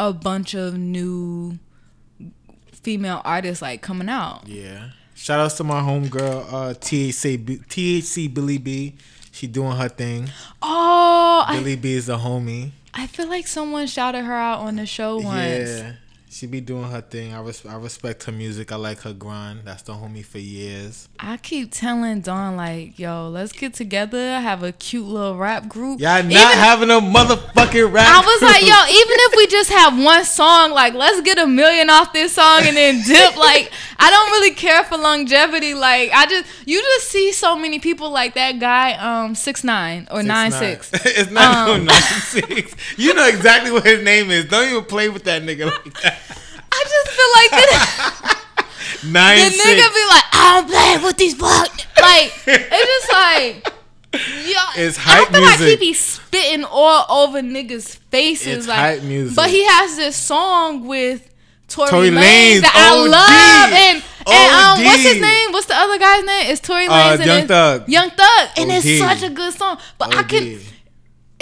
a, 0.00 0.12
bunch 0.12 0.54
of 0.54 0.76
new 0.76 1.60
female 2.72 3.22
artists 3.24 3.62
like 3.62 3.82
coming 3.82 4.08
out. 4.08 4.42
Yeah. 4.48 4.90
Shout 5.14 5.38
outs 5.38 5.54
to 5.58 5.64
my 5.64 5.80
homegirl, 5.80 6.52
uh, 6.52 6.74
THC, 6.74 7.38
THC 7.68 8.34
Billy 8.34 8.58
B. 8.58 8.96
She 9.30 9.46
doing 9.46 9.76
her 9.76 9.88
thing. 9.88 10.28
Oh, 10.60 11.46
Billy 11.52 11.76
B 11.76 11.92
is 11.92 12.08
a 12.08 12.16
homie. 12.16 12.72
I 12.92 13.06
feel 13.06 13.28
like 13.28 13.46
someone 13.46 13.86
shouted 13.86 14.24
her 14.24 14.34
out 14.34 14.58
on 14.60 14.74
the 14.76 14.86
show 14.86 15.16
once. 15.18 15.68
Yeah. 15.70 15.92
She 16.34 16.48
be 16.48 16.60
doing 16.60 16.90
her 16.90 17.00
thing. 17.00 17.32
I 17.32 17.40
res- 17.40 17.64
I 17.64 17.76
respect 17.76 18.24
her 18.24 18.32
music. 18.32 18.72
I 18.72 18.74
like 18.74 19.02
her 19.02 19.12
grind. 19.12 19.60
That's 19.62 19.82
the 19.82 19.92
homie 19.92 20.24
for 20.24 20.38
years. 20.40 21.08
I 21.20 21.36
keep 21.36 21.70
telling 21.70 22.22
Dawn 22.22 22.56
like, 22.56 22.98
yo, 22.98 23.28
let's 23.28 23.52
get 23.52 23.72
together, 23.74 24.40
have 24.40 24.64
a 24.64 24.72
cute 24.72 25.06
little 25.06 25.36
rap 25.36 25.68
group. 25.68 26.00
Y'all 26.00 26.24
not 26.24 26.32
Even- 26.32 26.34
having 26.34 26.90
a 26.90 26.94
motherfucking 26.94 27.92
rap. 27.92 28.08
I 28.08 28.18
was 28.26 28.42
like, 28.42 28.62
yo, 28.62 28.74
even 28.74 29.16
if 29.30 29.36
we 29.36 29.46
just 29.46 29.70
have 29.70 29.96
one 29.96 30.24
song, 30.24 30.72
like 30.72 30.94
let's 30.94 31.20
get 31.20 31.38
a 31.38 31.46
million 31.46 31.88
off 31.88 32.12
this 32.12 32.32
song 32.32 32.62
and 32.64 32.76
then 32.76 33.00
dip. 33.06 33.34
Like, 33.44 33.70
I 33.98 34.10
don't 34.10 34.30
really 34.32 34.54
care 34.54 34.82
for 34.84 34.96
longevity. 34.96 35.74
Like, 35.74 36.10
I 36.12 36.26
just 36.26 36.46
you 36.66 36.80
just 36.82 37.10
see 37.10 37.30
so 37.30 37.54
many 37.54 37.78
people 37.78 38.10
like 38.10 38.34
that 38.34 38.58
guy, 38.58 38.94
um, 38.94 39.36
six 39.36 39.62
nine 39.62 40.08
or 40.10 40.22
nine 40.24 40.50
six. 40.50 40.90
it's 41.04 41.30
not 41.30 41.68
Um, 41.68 41.84
no 41.84 41.92
nine 41.92 42.02
six. 42.02 42.74
You 42.96 43.14
know 43.14 43.28
exactly 43.28 43.70
what 43.70 43.84
his 43.84 44.02
name 44.02 44.30
is. 44.32 44.46
Don't 44.46 44.68
even 44.68 44.84
play 44.84 45.08
with 45.10 45.22
that 45.24 45.42
nigga 45.42 45.66
like 45.70 46.02
that. 46.02 46.18
I 46.76 46.84
just 46.94 47.08
feel 47.16 47.30
like 47.38 47.50
that. 47.60 48.40
Nine 49.04 49.38
the 49.38 49.56
nigga 49.56 49.84
six. 49.84 49.94
be 49.94 50.04
like, 50.08 50.24
I 50.32 50.60
don't 50.60 50.68
play 50.70 51.06
with 51.06 51.16
these 51.16 51.34
fuck. 51.34 51.70
Like 52.00 52.32
it's 52.46 53.08
just 53.08 53.12
like. 53.12 53.72
Yeah, 54.46 54.70
It's 54.76 54.96
I 54.98 55.00
hype 55.00 55.28
feel 55.28 55.42
like 55.42 55.58
he 55.58 55.76
be 55.76 55.92
spitting 55.92 56.64
all 56.64 57.04
over 57.26 57.40
niggas' 57.42 57.96
faces, 58.10 58.58
It's 58.58 58.68
like. 58.68 58.78
hype 58.78 59.02
music. 59.02 59.34
But 59.34 59.50
he 59.50 59.64
has 59.64 59.96
this 59.96 60.14
song 60.16 60.86
with 60.86 61.28
Tory, 61.66 61.90
Tory 61.90 62.10
Lanez 62.10 62.60
that 62.60 62.74
I 62.76 62.94
OD. 62.94 63.10
love, 63.10 63.72
and 63.72 64.04
and 64.26 64.54
um, 64.54 64.84
what's 64.86 65.02
his 65.02 65.20
name? 65.20 65.50
What's 65.52 65.66
the 65.66 65.74
other 65.76 65.98
guy's 65.98 66.24
name? 66.24 66.50
It's 66.52 66.60
Tory 66.60 66.86
Uh, 66.86 66.92
Lanez 66.92 67.14
and 67.20 67.24
Young 67.26 67.46
Thug. 67.48 67.88
Young 67.88 68.10
Thug, 68.10 68.48
and 68.56 68.70
it's 68.70 68.98
such 69.00 69.22
a 69.28 69.30
good 69.34 69.52
song. 69.54 69.78
But 69.98 70.14
I 70.14 70.22
can. 70.22 70.60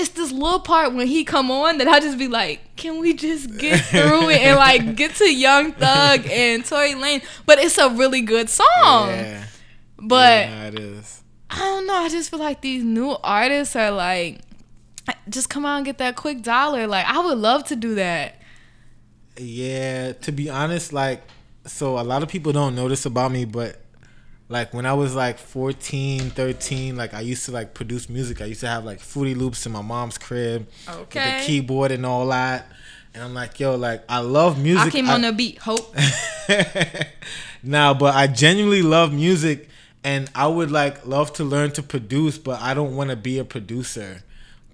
It's 0.03 0.11
this 0.11 0.33
little 0.33 0.59
part 0.59 0.93
when 0.95 1.07
he 1.07 1.23
come 1.25 1.49
on 1.53 1.79
that 1.79 1.87
I 1.87 2.01
just 2.01 2.19
be 2.19 2.27
like, 2.27 2.75
can 2.75 2.99
we 2.99 3.15
just 3.15 3.57
get 3.57 3.79
through 3.85 4.31
it 4.31 4.41
and 4.41 4.57
like 4.57 4.97
get 4.97 5.15
to 5.17 5.33
Young 5.33 5.73
Thug 5.73 6.27
and 6.31 6.65
Tory 6.65 6.97
Lane? 6.97 7.23
But 7.47 7.61
it's 7.61 7.79
a 7.79 7.89
really 7.89 8.21
good 8.21 8.51
song. 8.51 9.09
Yeah, 9.11 9.45
But 9.97 10.49
yeah, 10.49 10.67
it 10.67 10.79
is. 10.81 11.23
I 11.51 11.59
don't 11.59 11.87
know. 11.87 11.95
I 11.95 12.09
just 12.09 12.31
feel 12.31 12.41
like 12.41 12.63
these 12.63 12.83
new 12.83 13.17
artists 13.23 13.77
are 13.77 13.93
like, 13.93 14.41
just 15.29 15.49
come 15.49 15.65
out 15.65 15.77
and 15.77 15.87
get 15.87 15.99
that 15.99 16.17
quick 16.17 16.43
dollar. 16.43 16.89
Like 16.89 17.07
I 17.07 17.21
would 17.21 17.39
love 17.39 17.63
to 17.69 17.77
do 17.77 17.95
that. 17.95 18.41
Yeah, 19.39 20.13
to 20.15 20.33
be 20.33 20.51
honest, 20.51 20.93
like, 20.93 21.23
so 21.65 21.99
a 21.99 22.03
lot 22.03 22.25
of 22.25 22.29
people 22.29 22.53
don't 22.53 22.75
know 22.75 22.89
this 22.89 23.07
about 23.07 23.31
me, 23.31 23.45
but 23.45 23.81
like 24.53 24.75
when 24.75 24.85
I 24.85 24.93
was 24.93 25.15
like 25.15 25.39
14, 25.39 26.29
13, 26.31 26.95
like 26.95 27.15
I 27.15 27.21
used 27.21 27.47
to 27.47 27.53
like 27.53 27.73
produce 27.73 28.11
music. 28.11 28.43
I 28.43 28.45
used 28.45 28.61
to 28.61 28.69
have 28.69 28.85
like 28.85 29.01
Fruity 29.01 29.35
Loops 29.35 29.65
in 29.65 29.73
my 29.73 29.81
mom's 29.81 30.19
crib 30.19 30.69
with 30.87 31.11
the 31.11 31.43
keyboard 31.47 31.91
and 31.91 32.05
all 32.05 32.29
that. 32.29 32.67
And 33.15 33.25
I'm 33.25 33.33
like, 33.33 33.59
yo, 33.59 33.77
like 33.77 34.05
I 34.11 34.19
love 34.19 34.63
music. 34.63 34.89
I 34.89 34.91
came 34.91 35.09
I- 35.09 35.15
on 35.15 35.23
the 35.23 35.33
beat. 35.33 35.59
Hope. 35.59 35.97
nah, 37.63 37.95
but 37.95 38.15
I 38.15 38.27
genuinely 38.27 38.83
love 38.83 39.11
music 39.11 39.71
and 40.05 40.31
I 40.35 40.49
would 40.49 40.71
like 40.71 41.07
love 41.07 41.33
to 41.35 41.45
learn 41.45 41.71
to 41.73 41.83
produce, 41.83 42.37
but 42.37 42.61
I 42.61 42.75
don't 42.75 42.95
want 42.95 43.09
to 43.09 43.17
be 43.17 43.39
a 43.39 43.45
producer. 43.47 44.23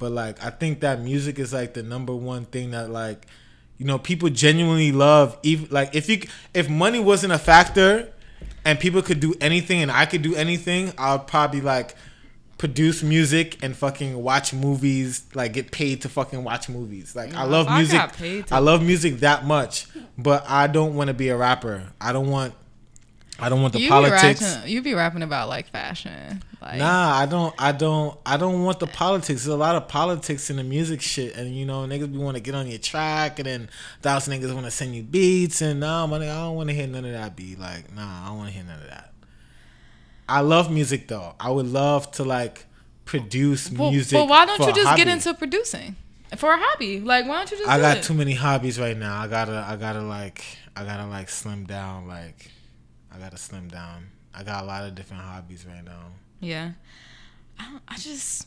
But 0.01 0.11
like 0.11 0.45
I 0.45 0.51
think 0.51 0.81
that 0.81 1.01
music 1.03 1.39
is 1.39 1.53
like 1.53 1.75
the 1.75 1.85
number 1.85 2.15
one 2.17 2.47
thing 2.47 2.73
that 2.73 2.91
like 2.91 3.27
you 3.77 3.87
know 3.87 3.99
people 3.99 4.29
genuinely 4.29 4.91
love 4.91 5.39
even 5.45 5.69
like 5.71 5.95
if 5.95 6.09
you 6.09 6.23
if 6.53 6.69
money 6.69 6.99
wasn't 6.99 7.33
a 7.33 7.39
factor 7.39 8.13
and 8.69 8.79
people 8.79 9.01
could 9.03 9.19
do 9.21 9.35
anything 9.41 9.81
and 9.83 9.91
I 9.91 10.05
could 10.05 10.21
do 10.23 10.35
anything, 10.35 10.93
I'll 10.99 11.19
probably 11.19 11.61
like 11.63 11.95
produce 12.59 13.03
music 13.03 13.57
and 13.63 13.75
fucking 13.77 14.21
watch 14.23 14.53
movies, 14.53 15.23
like 15.35 15.53
get 15.53 15.71
paid 15.71 16.03
to 16.03 16.09
fucking 16.09 16.43
watch 16.45 16.69
movies. 16.69 17.15
Like 17.17 17.33
I 17.35 17.45
love 17.45 17.69
I 17.69 17.79
music. 17.79 17.97
got 17.99 18.13
paid 18.13 18.47
to- 18.49 18.55
I 18.55 18.59
love 18.59 18.83
music 18.83 19.21
that 19.21 19.47
much, 19.47 19.87
but 20.19 20.45
I 20.49 20.67
don't 20.67 20.95
want 20.95 21.09
to 21.09 21.15
be 21.15 21.29
a 21.31 21.37
rapper. 21.37 21.85
I 22.01 22.13
don't 22.13 22.29
want 22.29 22.53
I 23.41 23.49
don't 23.49 23.63
want 23.63 23.73
the 23.73 23.81
you 23.81 23.89
politics. 23.89 24.41
Be 24.41 24.47
rapping, 24.47 24.71
you 24.71 24.83
be 24.83 24.95
rapping 24.95 25.23
about 25.23 25.49
like 25.49 25.69
fashion. 25.69 26.43
Like, 26.61 26.79
Nah, 26.79 27.17
I 27.17 27.27
don't. 27.27 27.55
I 27.57 27.71
don't. 27.71 28.19
I 28.27 28.37
don't 28.37 28.65
want 28.65 28.81
the 28.81 28.89
politics. 28.89 29.45
There's 29.45 29.47
a 29.47 29.57
lot 29.57 29.77
of 29.77 29.87
politics 29.87 30.51
in 30.51 30.57
the 30.57 30.65
music 30.65 31.01
shit, 31.01 31.37
and 31.37 31.55
you 31.55 31.65
know, 31.65 31.87
niggas 31.87 32.11
be 32.13 32.19
want 32.19 32.37
to 32.37 32.43
get 32.43 32.57
on 32.57 32.67
your 32.67 32.81
track, 32.81 33.39
and 33.39 33.47
then 33.47 33.71
those 34.03 34.27
niggas 34.27 34.53
want 34.53 34.65
to 34.65 34.73
send 34.73 34.95
you 34.97 35.05
beats, 35.05 35.63
and 35.63 35.79
nah, 35.79 36.07
my 36.09 36.19
nigga, 36.19 36.31
I 36.33 36.35
don't 36.47 36.57
want 36.57 36.69
to 36.71 36.75
hear 36.75 36.89
none 36.89 37.05
of 37.05 37.13
that. 37.13 37.37
Be 37.37 37.55
like, 37.55 37.95
nah, 37.95 38.25
I 38.25 38.29
don't 38.29 38.39
want 38.39 38.49
to 38.49 38.55
hear 38.55 38.65
none 38.65 38.81
of 38.81 38.89
that. 38.89 39.13
I 40.29 40.41
love 40.41 40.71
music 40.71 41.07
though. 41.09 41.35
I 41.39 41.51
would 41.51 41.67
love 41.67 42.11
to 42.13 42.25
like 42.25 42.67
produce 43.05 43.69
But, 43.71 43.91
music. 43.91 44.19
but 44.19 44.29
why 44.29 44.45
don't 44.47 44.61
you 44.61 44.75
just 44.75 44.97
get 44.97 45.07
into 45.09 45.33
producing 45.35 45.95
for 46.37 46.53
a 46.53 46.59
hobby? 46.59 47.01
Like, 47.01 47.27
why 47.27 47.39
don't 47.39 47.51
you 47.53 47.59
just? 47.59 47.71
I 47.71 47.77
do 47.77 47.83
got 47.83 47.97
it? 47.99 48.03
too 48.03 48.15
many 48.15 48.35
hobbies 48.35 48.81
right 48.81 48.97
now. 48.97 49.19
I 49.21 49.29
gotta. 49.29 49.65
I 49.67 49.77
gotta 49.77 50.03
like. 50.03 50.45
I 50.77 50.85
gotta 50.85 51.07
like 51.07 51.29
slim 51.31 51.65
down. 51.67 52.07
Like, 52.09 52.51
I 53.13 53.19
gotta 53.19 53.37
slim 53.37 53.69
down. 53.69 54.09
I 54.35 54.43
got 54.43 54.63
a 54.63 54.67
lot 54.67 54.85
of 54.85 54.95
different 54.95 55.23
hobbies 55.23 55.67
right 55.67 55.85
now. 55.85 56.13
Yeah. 56.41 56.73
I, 57.59 57.79
I 57.89 57.97
just 57.97 58.47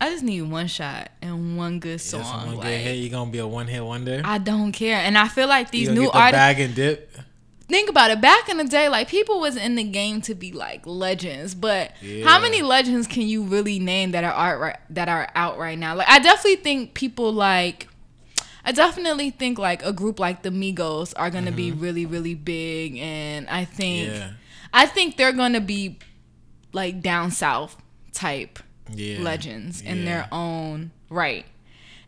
I 0.00 0.08
just 0.08 0.24
need 0.24 0.42
one 0.42 0.66
shot 0.66 1.10
and 1.20 1.58
one 1.58 1.78
good 1.78 2.00
song. 2.00 2.46
one 2.46 2.56
like, 2.56 2.66
good 2.66 2.80
hit, 2.80 2.96
you 2.96 3.10
gonna 3.10 3.30
be 3.30 3.38
a 3.38 3.46
one 3.46 3.66
hit 3.66 3.84
wonder. 3.84 4.22
I 4.24 4.38
don't 4.38 4.72
care. 4.72 4.96
And 4.96 5.18
I 5.18 5.28
feel 5.28 5.46
like 5.46 5.70
these 5.70 5.90
new 5.90 6.04
the 6.04 6.10
artists 6.12 6.32
bag 6.32 6.60
and 6.60 6.74
dip. 6.74 7.14
think 7.68 7.90
about 7.90 8.10
it. 8.10 8.20
Back 8.20 8.48
in 8.48 8.56
the 8.56 8.64
day, 8.64 8.88
like 8.88 9.08
people 9.08 9.40
was 9.40 9.56
in 9.56 9.74
the 9.74 9.84
game 9.84 10.22
to 10.22 10.34
be 10.34 10.52
like 10.52 10.86
legends, 10.86 11.54
but 11.54 11.92
how 12.24 12.40
many 12.40 12.62
legends 12.62 13.06
can 13.06 13.22
you 13.28 13.42
really 13.42 13.78
name 13.78 14.12
that 14.12 14.24
are 14.24 14.32
art 14.32 14.60
right, 14.60 14.78
that 14.88 15.10
are 15.10 15.28
out 15.34 15.58
right 15.58 15.78
now? 15.78 15.94
Like 15.94 16.08
I 16.08 16.18
definitely 16.18 16.56
think 16.56 16.94
people 16.94 17.30
like 17.30 17.86
I 18.64 18.72
definitely 18.72 19.30
think 19.30 19.58
like 19.58 19.84
a 19.84 19.92
group 19.92 20.18
like 20.20 20.42
the 20.42 20.50
Migos 20.50 21.12
are 21.16 21.30
gonna 21.30 21.52
be 21.52 21.72
really 21.72 22.06
really 22.06 22.34
big, 22.34 22.96
and 22.98 23.48
I 23.48 23.64
think 23.64 24.08
Mm-hmm. 24.10 24.18
Yeah. 24.20 24.30
I 24.72 24.86
think 24.86 25.16
they're 25.16 25.32
gonna 25.32 25.60
be 25.60 25.98
like 26.72 27.00
down 27.00 27.30
south 27.30 27.76
type 28.12 28.58
Yeah. 28.94 29.20
legends 29.20 29.80
in 29.80 29.98
Yeah. 29.98 30.04
their 30.04 30.28
own 30.32 30.90
right. 31.08 31.44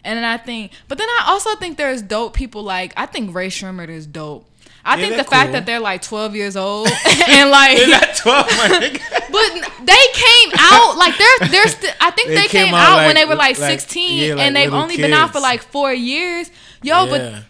And 0.05 0.17
then 0.17 0.25
I 0.25 0.37
think, 0.37 0.73
but 0.89 0.99
then 0.99 1.09
I 1.09 1.25
also 1.29 1.55
think 1.57 1.77
there's 1.77 2.03
dope 2.03 2.35
people 2.35 2.63
like 2.63 2.93
I 2.97 3.07
think 3.07 3.35
Rae 3.35 3.49
Sremmurd 3.49 3.89
is 3.89 4.07
dope. 4.07 4.49
I 4.85 4.95
Yeah, 4.97 5.01
think 5.03 5.11
the 5.13 5.17
they're 5.19 5.25
fact 5.25 5.53
that 5.53 5.65
they're 5.67 5.81
like 5.81 6.03
12 6.03 6.35
years 6.35 6.57
old 6.57 6.89
and 7.29 7.51
like, 7.51 7.79
twelve, 8.17 8.47
my 8.47 8.69
nigga? 8.83 9.01
but 9.31 9.87
they 9.87 10.05
came 10.13 10.53
out 10.59 10.97
like 10.97 11.17
they're 11.19 11.49
they're 11.49 11.69
still. 11.69 11.93
I 12.01 12.11
think 12.11 12.29
They 12.29 12.35
they, 12.35 12.49
came 12.49 12.67
came, 12.67 12.75
out 12.75 12.97
like- 12.97 13.07
when 13.07 13.15
they 13.15 13.25
were 13.25 13.37
like, 13.37 13.59
like- 13.59 13.81
16 13.81 14.19
yeah, 14.29 14.35
like 14.35 14.43
and 14.45 14.57
they've 14.57 14.73
only 14.75 14.97
been 14.97 15.13
out 15.13 15.33
for 15.33 15.41
like 15.41 15.63
four 15.63 15.93
years. 15.93 16.51
Yo, 16.83 17.07
but 17.07 17.21
Yeah. 17.21 17.41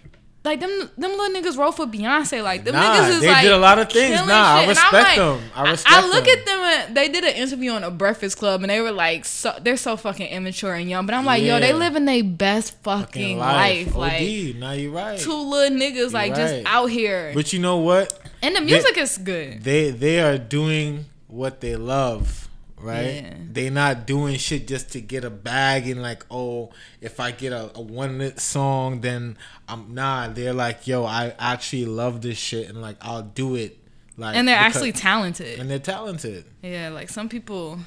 Like 0.45 0.59
them 0.61 0.91
them 0.99 1.11
little 1.13 1.29
niggas 1.41 1.57
wrote 1.57 1.77
for 1.77 1.87
Beyonce. 1.87 2.43
Like 2.43 2.65
them 2.65 2.75
Nah, 2.75 2.95
niggas 2.97 3.09
is 3.09 3.15
like. 3.15 3.21
they 3.23 3.29
like 3.29 3.43
did 3.43 3.53
a 3.53 3.59
lot 3.59 3.79
of 3.79 3.91
things. 3.93 4.27
Nah, 4.27 4.33
I 4.35 4.61
shit. 4.61 4.61
And 4.61 4.69
respect 4.71 4.93
like- 4.93 5.17
them. 5.17 5.41
I 5.55 5.79
I 5.87 6.07
look 6.09 6.25
them. 6.25 6.39
at 6.39 6.47
them. 6.47 6.59
And 6.61 6.97
they 6.97 7.09
did 7.09 7.25
an 7.25 7.35
interview 7.35 7.71
on 7.73 7.85
a 7.85 7.91
Breakfast 7.91 8.39
Club, 8.39 8.63
and 8.63 8.71
they 8.71 8.81
were 8.81 8.91
like, 8.93 9.25
so 9.25 9.55
they're 9.63 9.77
so 9.77 9.97
fucking 9.97 10.27
immature 10.27 10.75
and 10.75 10.89
young. 10.91 11.07
But 11.07 11.15
I'm 11.15 11.25
like, 11.25 11.43
yo, 11.43 11.61
they 11.61 11.69
Yeah. 11.69 11.75
living 11.77 12.05
their 12.07 12.25
best 12.25 12.75
fucking, 12.83 13.39
Fucking 13.39 13.39
life. 13.39 13.95
life. 13.95 13.97
Like. 13.97 14.57
Now 14.57 14.73
you're 14.73 14.91
right. 14.93 15.19
two 15.19 15.33
little 15.33 15.77
niggas, 15.79 16.13
like 16.13 16.35
just 16.35 16.63
out 16.67 16.87
here, 16.87 17.33
But 17.35 17.53
you 17.53 17.59
know 17.61 17.77
what? 17.79 18.19
and 18.43 18.57
the 18.57 18.61
music 18.61 18.97
is 18.99 19.19
good. 19.19 19.63
They 19.63 19.91
they 19.91 20.21
are 20.21 20.39
doing 20.39 21.05
what 21.29 21.61
they 21.61 21.77
love, 21.77 22.49
right? 22.83 23.23
Yeah. 23.25 23.35
They 23.51 23.71
not 23.71 24.07
doing 24.07 24.37
shit 24.37 24.67
just 24.69 24.93
to 24.93 25.01
get 25.01 25.25
a 25.25 25.31
bag 25.31 25.89
and 25.89 26.03
like, 26.03 26.25
oh, 26.31 26.71
if 27.01 27.21
I 27.21 27.31
get 27.31 27.53
a, 27.53 27.71
a 27.77 27.81
one 27.81 28.19
minute 28.19 28.41
song, 28.41 29.01
then 29.01 29.37
I'm 29.69 29.95
nah. 29.95 30.29
They're 30.29 30.53
like, 30.53 30.87
yo, 30.87 31.05
I 31.05 31.35
actually 31.39 31.87
love 31.87 32.23
this 32.23 32.39
shit, 32.39 32.69
and 32.69 32.81
like 32.83 32.97
I'll 33.01 33.23
do 33.23 33.55
it. 33.55 33.79
Like, 34.17 34.37
And 34.37 34.47
they're 34.47 34.59
because- 34.59 34.77
actually 34.77 34.93
talented. 34.93 35.59
and 35.59 35.71
they're 35.71 35.79
talented. 35.79 36.45
Yeah, 36.63 36.91
like 36.91 37.09
some 37.09 37.29
people. 37.29 37.79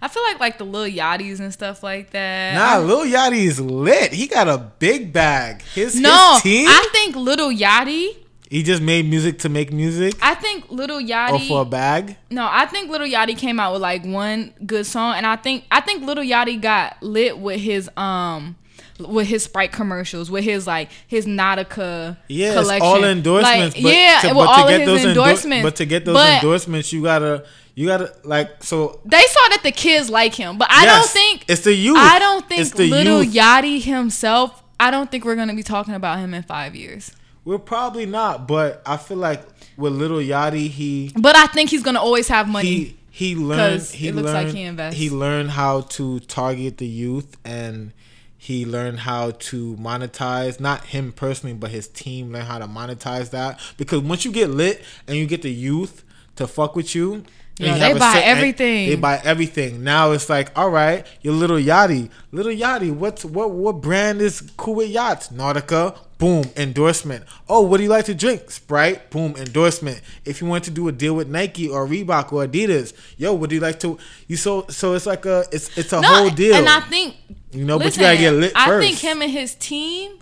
I 0.00 0.08
feel 0.08 0.22
like 0.24 0.40
like 0.40 0.58
the 0.58 0.64
Lil 0.64 0.90
Yachty's 0.90 1.38
and 1.38 1.52
stuff 1.52 1.82
like 1.84 2.10
that. 2.10 2.54
Nah, 2.54 2.84
Lil 2.84 3.04
Yachty 3.06 3.44
is 3.44 3.60
lit. 3.60 4.12
He 4.12 4.26
got 4.26 4.48
a 4.48 4.58
big 4.58 5.12
bag. 5.12 5.62
His 5.74 5.94
no, 5.94 6.32
his 6.34 6.42
team. 6.42 6.66
I 6.68 6.88
think 6.92 7.14
Little 7.14 7.50
Yachty. 7.50 8.16
He 8.52 8.62
just 8.62 8.82
made 8.82 9.08
music 9.08 9.38
to 9.40 9.48
make 9.48 9.72
music 9.72 10.14
I 10.20 10.34
think 10.34 10.70
Little 10.70 10.98
or 11.00 11.38
for 11.40 11.62
a 11.62 11.64
bag. 11.64 12.16
no, 12.30 12.46
I 12.50 12.66
think 12.66 12.90
Little 12.90 13.06
Yachty 13.06 13.36
came 13.36 13.58
out 13.58 13.72
with 13.72 13.80
like 13.82 14.04
one 14.04 14.52
good 14.66 14.84
song, 14.86 15.14
and 15.16 15.26
I 15.26 15.36
think 15.36 15.64
I 15.70 15.80
think 15.80 16.04
Little 16.04 16.22
Yachty 16.24 16.60
got 16.60 17.02
lit 17.02 17.38
with 17.38 17.60
his 17.60 17.88
um 17.96 18.56
with 18.98 19.26
his 19.26 19.44
Sprite 19.44 19.72
commercials, 19.72 20.30
with 20.30 20.44
his 20.44 20.66
like 20.66 20.90
his 21.08 21.24
Nautica 21.26 22.16
Yeah, 22.28 22.52
collection. 22.54 22.86
all 22.86 23.02
endorsements. 23.04 23.74
Like, 23.76 23.82
but 23.82 23.92
yeah, 23.94 24.18
to, 24.20 24.28
with 24.28 24.36
but 24.36 24.48
all 24.48 24.66
to 24.66 24.70
get 24.70 24.80
his 24.80 24.86
those 24.86 24.98
endor- 25.06 25.08
endorsements. 25.22 25.62
but 25.64 25.76
to 25.76 25.86
get 25.86 26.04
those 26.04 26.14
But 26.14 26.32
endorsements, 26.34 26.92
you 26.92 27.02
gotta, 27.02 27.44
you 27.74 27.86
gotta 27.86 28.14
like 28.22 28.62
so. 28.62 29.00
they 29.04 29.22
saw 29.22 29.48
that 29.48 29.60
the 29.62 29.72
kids 29.72 30.10
like 30.10 30.34
him, 30.34 30.58
but 30.58 30.68
I 30.70 30.84
don't 30.84 31.08
think 31.08 31.46
it's 31.48 31.62
the 31.62 31.72
youth. 31.74 31.96
I 31.98 32.18
don't 32.18 32.46
think 32.48 32.74
Little 32.78 33.22
youth. 33.24 33.34
Yachty 33.34 33.82
himself. 33.82 34.62
I 34.78 34.90
don't 34.90 35.10
think 35.10 35.24
we're 35.24 35.36
gonna 35.36 35.54
be 35.54 35.62
talking 35.62 35.94
about 35.94 36.18
him 36.18 36.34
in 36.34 36.42
five 36.42 36.76
years. 36.76 37.12
We're 37.44 37.58
probably 37.58 38.06
not, 38.06 38.46
but 38.46 38.82
I 38.86 38.96
feel 38.96 39.16
like 39.16 39.42
with 39.76 39.92
Little 39.94 40.18
Yachty, 40.18 40.68
he 40.68 41.12
But 41.18 41.34
I 41.36 41.46
think 41.46 41.70
he's 41.70 41.82
gonna 41.82 42.00
always 42.00 42.28
have 42.28 42.48
money. 42.48 42.68
he 42.68 42.96
he 43.10 43.34
learned 43.36 43.82
he 43.82 44.08
it 44.08 44.14
looks 44.14 44.26
like 44.32 44.46
learned 44.46 44.56
he 44.56 44.62
invests. 44.62 44.98
he 44.98 45.10
learned 45.10 45.50
how 45.50 45.82
to 45.82 46.18
target 46.20 46.78
the 46.78 46.86
youth 46.86 47.36
and 47.44 47.92
he 48.38 48.64
learned 48.64 49.00
how 49.00 49.32
to 49.32 49.76
monetize 49.76 50.58
not 50.58 50.84
him 50.86 51.12
personally 51.12 51.54
but 51.54 51.70
his 51.70 51.86
team 51.88 52.32
learned 52.32 52.46
how 52.48 52.58
to 52.58 52.66
monetize 52.66 53.28
that 53.30 53.60
because 53.76 54.00
once 54.00 54.24
you 54.24 54.32
get 54.32 54.48
lit 54.50 54.82
and 55.06 55.16
you 55.18 55.26
get 55.26 55.42
the 55.42 55.52
youth 55.52 56.04
to 56.36 56.46
fuck 56.46 56.74
with 56.74 56.94
you 56.94 57.22
you 57.58 57.66
they 57.66 57.92
buy 57.92 58.14
certain- 58.14 58.28
everything. 58.28 58.88
they 58.88 58.96
buy 58.96 59.20
everything 59.22 59.84
now 59.84 60.10
it's 60.12 60.30
like 60.30 60.50
all 60.58 60.70
right 60.70 61.06
your 61.20 61.34
little 61.34 61.58
yachty 61.58 62.08
little 62.32 62.50
yachty 62.50 62.90
what's 62.90 63.26
what 63.26 63.50
what 63.50 63.82
brand 63.82 64.22
is 64.22 64.40
cool 64.56 64.76
with 64.76 64.88
yachts 64.88 65.28
nautica 65.28 65.94
boom 66.22 66.44
endorsement 66.56 67.24
oh 67.48 67.62
what 67.62 67.78
do 67.78 67.82
you 67.82 67.88
like 67.88 68.04
to 68.04 68.14
drink 68.14 68.48
sprite 68.48 69.10
boom 69.10 69.34
endorsement 69.36 70.00
if 70.24 70.40
you 70.40 70.46
want 70.46 70.62
to 70.62 70.70
do 70.70 70.86
a 70.86 70.92
deal 70.92 71.14
with 71.14 71.26
nike 71.28 71.68
or 71.68 71.84
reebok 71.84 72.32
or 72.32 72.46
adidas 72.46 72.92
yo 73.16 73.32
what 73.32 73.50
do 73.50 73.56
you 73.56 73.60
like 73.60 73.80
to 73.80 73.98
you 74.28 74.36
so 74.36 74.64
so 74.68 74.94
it's 74.94 75.04
like 75.04 75.26
a 75.26 75.44
it's 75.50 75.76
it's 75.76 75.92
a 75.92 76.00
whole 76.00 76.30
deal 76.30 76.54
And 76.54 76.68
I 76.68 76.78
think 76.80 77.16
You 77.50 77.64
know, 77.64 77.76
but 77.78 77.96
you 77.96 78.02
gotta 78.02 78.18
get 78.18 78.34
lit 78.34 78.52
I 78.54 78.66
first. 78.66 78.86
think 78.86 78.98
him 78.98 79.20
and 79.20 79.30
his 79.30 79.56
team, 79.56 80.18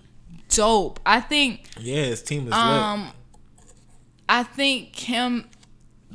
dope. 0.49 0.99
I 1.05 1.21
think 1.21 1.67
yeah 1.79 2.05
his 2.05 2.23
team 2.23 2.41
is 2.47 2.49
lit 2.49 2.53
um 2.53 3.11
I 4.27 4.43
think 4.43 4.95
him. 4.95 5.45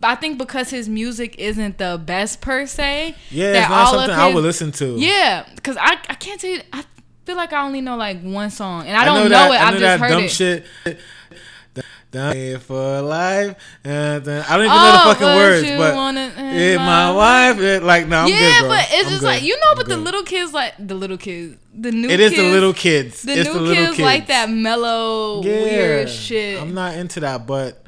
I 0.02 0.14
think 0.14 0.38
because 0.38 0.70
his 0.70 0.88
music 0.88 1.36
isn't 1.38 1.78
the 1.78 2.00
best 2.02 2.40
per 2.40 2.66
se. 2.66 3.14
Yeah, 3.30 3.52
that 3.52 3.60
it's 3.60 3.68
not 3.70 3.86
all 3.86 3.92
something 3.94 4.10
I 4.18 4.34
would 4.34 4.42
listen 4.42 4.72
to. 4.72 4.96
Yeah, 4.98 5.46
because 5.54 5.76
I 5.76 5.98
I 6.08 6.14
can't 6.14 6.40
tell 6.40 6.50
you. 6.50 6.62
I 6.72 6.84
feel 7.26 7.36
like 7.36 7.52
I 7.52 7.62
only 7.64 7.80
know 7.82 7.96
like 7.96 8.22
one 8.22 8.50
song, 8.50 8.86
and 8.86 8.96
I 8.96 9.02
I 9.02 9.04
don't 9.04 9.24
know, 9.24 9.28
that, 9.30 9.50
it. 9.50 9.54
I 9.60 9.66
I've 9.68 9.74
know 9.74 9.80
just 9.80 9.82
that 9.82 10.00
heard 10.00 10.10
dumb 10.10 10.22
it. 10.24 10.30
shit. 10.30 10.66
For 12.62 13.02
life. 13.02 13.56
and 13.84 14.24
then- 14.24 14.42
I 14.48 14.56
don't 14.56 14.64
even 14.64 14.68
know 14.74 15.02
Oh, 15.04 15.08
the 15.08 15.14
fucking 15.16 15.36
words, 15.36 15.68
but 15.76 15.94
wanna- 15.94 16.32
yeah, 16.38 16.78
my 16.78 17.10
wife. 17.12 17.60
it- 17.60 17.82
like, 17.82 18.06
no, 18.08 18.20
I'm 18.20 18.28
yeah, 18.28 18.60
good, 18.60 18.68
but 18.68 18.86
it's 18.90 19.04
I'm 19.04 19.10
just 19.10 19.20
good. 19.20 19.26
like 19.26 19.42
you 19.42 19.54
know, 19.60 19.70
I'm 19.72 19.76
but 19.76 19.88
the 19.88 19.98
little 19.98 20.22
kids 20.22 20.54
like 20.54 20.72
the 20.78 20.94
little 20.94 21.18
kids, 21.18 21.56
the 21.74 21.90
new. 21.92 22.08
It 22.08 22.18
is 22.20 22.30
kids, 22.30 22.42
the 22.42 22.48
little 22.50 22.72
kids. 22.72 23.20
The 23.22 23.32
it's 23.38 23.48
new 23.48 23.54
the 23.54 23.60
little 23.60 23.74
kids, 23.84 23.96
kids 23.96 24.04
like 24.06 24.26
that 24.28 24.48
mellow, 24.48 25.42
weird 25.42 26.08
shit. 26.08 26.58
I'm 26.62 26.72
not 26.72 26.94
into 26.94 27.20
that, 27.20 27.46
but 27.46 27.84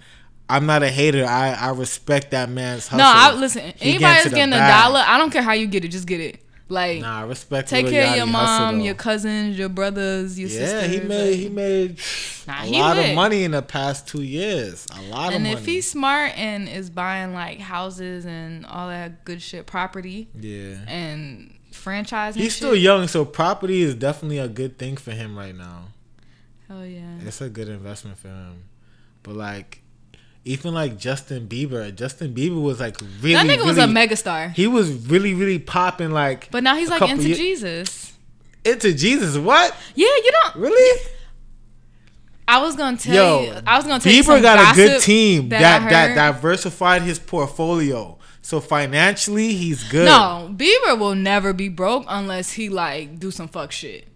I'm 0.50 0.66
not 0.66 0.82
a 0.82 0.90
hater. 0.90 1.24
I, 1.24 1.52
I 1.54 1.70
respect 1.70 2.32
that 2.32 2.50
man's 2.50 2.86
hustle. 2.86 2.98
no, 2.98 3.10
I 3.10 3.32
listen. 3.32 3.62
He 3.76 3.90
Anybody 3.94 4.00
that's 4.24 4.28
getting 4.34 4.52
a 4.52 4.58
dollar, 4.58 5.02
I 5.06 5.16
don't 5.16 5.30
care 5.30 5.40
how 5.42 5.52
you 5.52 5.66
get 5.68 5.86
it, 5.86 5.88
just 5.88 6.06
get 6.06 6.20
it. 6.20 6.44
Like 6.70 7.00
Nah, 7.00 7.22
respect. 7.22 7.68
take 7.70 7.88
care 7.88 8.10
of 8.10 8.16
your 8.16 8.26
mom, 8.26 8.80
your 8.80 8.94
cousins, 8.94 9.58
your 9.58 9.70
brothers, 9.70 10.38
your 10.38 10.50
Yeah, 10.50 10.58
sisters. 10.58 10.82
Yeah, 10.82 11.00
he 11.00 11.08
made 11.08 11.36
he 11.36 11.48
made 11.48 11.98
Nah, 12.46 12.62
a 12.62 12.66
he 12.66 12.80
lot 12.80 12.98
of 12.98 13.14
money 13.14 13.44
in 13.44 13.52
the 13.52 13.62
past 13.62 14.06
two 14.06 14.22
years. 14.22 14.86
A 14.92 15.00
lot 15.02 15.26
and 15.32 15.36
of 15.36 15.40
money. 15.42 15.50
And 15.50 15.58
if 15.58 15.64
he's 15.64 15.90
smart 15.90 16.32
and 16.36 16.68
is 16.68 16.90
buying 16.90 17.32
like 17.32 17.58
houses 17.58 18.26
and 18.26 18.66
all 18.66 18.88
that 18.88 19.24
good 19.24 19.40
shit, 19.40 19.66
property 19.66 20.28
yeah. 20.38 20.76
and 20.86 21.54
franchise, 21.72 22.34
He's 22.34 22.44
shit, 22.52 22.52
still 22.52 22.76
young, 22.76 23.08
so 23.08 23.24
property 23.24 23.80
is 23.80 23.94
definitely 23.94 24.38
a 24.38 24.48
good 24.48 24.78
thing 24.78 24.96
for 24.96 25.12
him 25.12 25.38
right 25.38 25.54
now. 25.54 25.84
Hell 26.68 26.84
yeah. 26.84 27.16
It's 27.24 27.40
a 27.40 27.48
good 27.48 27.68
investment 27.68 28.18
for 28.18 28.28
him. 28.28 28.64
But 29.22 29.36
like, 29.36 29.80
even 30.48 30.72
like 30.72 30.98
Justin 30.98 31.46
Bieber, 31.46 31.94
Justin 31.94 32.34
Bieber 32.34 32.60
was 32.60 32.80
like 32.80 32.98
really, 33.20 33.34
that 33.34 33.46
nigga 33.46 33.64
was 33.66 33.76
a 33.78 33.82
megastar. 33.82 34.52
He 34.52 34.66
was 34.66 34.90
really, 34.90 35.34
really 35.34 35.58
popping 35.58 36.10
like 36.10 36.50
But 36.50 36.64
now 36.64 36.74
he's 36.76 36.88
like 36.88 37.02
into 37.02 37.28
ye- 37.28 37.34
Jesus. 37.34 38.14
into 38.64 38.94
Jesus. 38.94 39.36
What? 39.36 39.76
Yeah, 39.94 40.06
you 40.06 40.32
don't. 40.42 40.56
Really? 40.56 41.00
I 42.48 42.62
was 42.62 42.76
gonna 42.76 42.96
tell 42.96 43.14
Yo, 43.14 43.42
you. 43.42 43.60
I 43.66 43.76
was 43.76 43.86
gonna 43.86 44.00
tell 44.00 44.10
you 44.10 44.22
Bieber 44.22 44.40
got 44.40 44.72
a 44.72 44.74
good 44.74 45.02
team 45.02 45.50
that 45.50 45.88
that 45.90 46.14
that, 46.14 46.32
diversified 46.32 47.02
his 47.02 47.18
portfolio. 47.18 48.18
So 48.40 48.60
financially, 48.60 49.52
he's 49.52 49.84
good. 49.84 50.06
No, 50.06 50.50
Bieber 50.56 50.98
will 50.98 51.14
never 51.14 51.52
be 51.52 51.68
broke 51.68 52.06
unless 52.08 52.52
he 52.52 52.70
like 52.70 53.18
do 53.18 53.30
some 53.30 53.48
fuck 53.48 53.70
shit. 53.70 54.07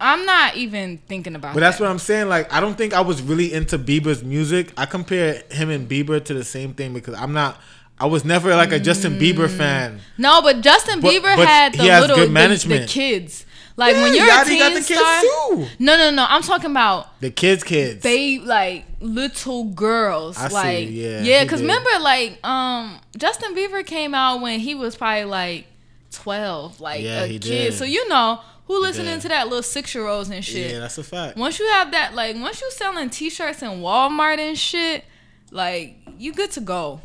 I'm 0.00 0.24
not 0.24 0.56
even 0.56 0.98
thinking 1.08 1.34
about. 1.34 1.54
But 1.54 1.60
that's 1.60 1.78
that. 1.78 1.84
what 1.84 1.90
I'm 1.90 1.98
saying. 1.98 2.28
Like, 2.28 2.52
I 2.52 2.60
don't 2.60 2.76
think 2.76 2.94
I 2.94 3.00
was 3.02 3.20
really 3.22 3.52
into 3.52 3.78
Bieber's 3.78 4.24
music. 4.24 4.72
I 4.76 4.86
compare 4.86 5.42
him 5.50 5.68
and 5.70 5.88
Bieber 5.88 6.24
to 6.24 6.34
the 6.34 6.44
same 6.44 6.74
thing 6.74 6.92
because 6.94 7.14
I'm 7.14 7.32
not. 7.32 7.60
I 7.98 8.06
was 8.06 8.24
never 8.24 8.56
like 8.56 8.72
a 8.72 8.80
Justin 8.80 9.18
Bieber 9.18 9.46
Mm. 9.46 9.56
fan. 9.58 10.00
No, 10.16 10.40
but 10.40 10.62
Justin 10.62 11.00
But- 11.00 11.12
Bieber 11.12 11.36
but 11.36 11.46
had 11.46 11.74
the 11.74 11.82
he 11.82 11.88
has 11.88 12.00
little 12.00 12.16
good 12.16 12.30
the- 12.30 12.32
The, 12.80 12.86
kids. 12.86 13.44
Like 13.76 13.94
Yeah, 13.94 14.02
when 14.02 14.14
you're 14.14 14.26
a 14.26 14.30
Yachty 14.30 14.46
teen 14.48 14.58
got 14.58 14.68
the 14.74 14.80
kids 14.82 15.00
star. 15.00 15.20
too. 15.22 15.66
No, 15.78 15.96
no, 15.96 16.10
no. 16.10 16.26
I'm 16.28 16.42
talking 16.42 16.70
about 16.70 17.20
The 17.20 17.30
kids, 17.30 17.62
kids. 17.62 18.02
they 18.02 18.38
like 18.38 18.84
little 19.00 19.64
girls. 19.64 20.36
I 20.38 20.48
see, 20.48 20.54
like 20.54 20.88
yeah, 20.90 21.20
yeah. 21.22 21.44
Because 21.44 21.60
remember, 21.62 21.88
like 22.00 22.38
um, 22.46 22.98
Justin 23.16 23.54
Bieber 23.54 23.84
came 23.86 24.14
out 24.14 24.40
when 24.42 24.60
he 24.60 24.74
was 24.74 24.96
probably 24.96 25.24
like 25.24 25.66
twelve, 26.12 26.80
like 26.80 27.02
Yeah, 27.02 27.22
a 27.24 27.28
kid. 27.28 27.42
did. 27.42 27.74
So 27.74 27.84
you 27.84 28.06
know 28.08 28.40
who 28.76 28.82
listening 28.82 29.14
did. 29.14 29.20
to 29.22 29.28
that 29.28 29.48
little 29.48 29.62
six 29.62 29.94
year 29.94 30.06
olds 30.06 30.30
and 30.30 30.44
shit. 30.44 30.72
yeah, 30.72 30.78
that's 30.80 30.98
a 30.98 31.04
fact. 31.04 31.36
Once 31.36 31.58
you 31.58 31.66
have 31.68 31.90
that, 31.92 32.14
like 32.14 32.36
once 32.36 32.60
you 32.60 32.70
selling 32.72 33.10
T-shirts 33.10 33.62
in 33.62 33.68
Walmart 33.80 34.38
and 34.38 34.58
shit, 34.58 35.04
like 35.50 35.96
you 36.18 36.32
good 36.32 36.50
to 36.52 36.60
go. 36.60 37.00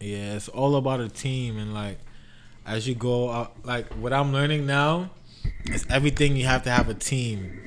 Yeah, 0.00 0.34
it's 0.34 0.48
all 0.48 0.76
about 0.76 1.00
a 1.00 1.08
team 1.08 1.58
and 1.58 1.72
like 1.74 1.98
as 2.66 2.86
you 2.88 2.94
go 2.94 3.30
out, 3.30 3.52
like 3.64 3.86
what 3.94 4.12
I'm 4.12 4.32
learning 4.32 4.66
now 4.66 5.10
is 5.66 5.86
everything 5.90 6.36
you 6.36 6.46
have 6.46 6.62
to 6.64 6.70
have 6.70 6.88
a 6.88 6.94
team. 6.94 7.58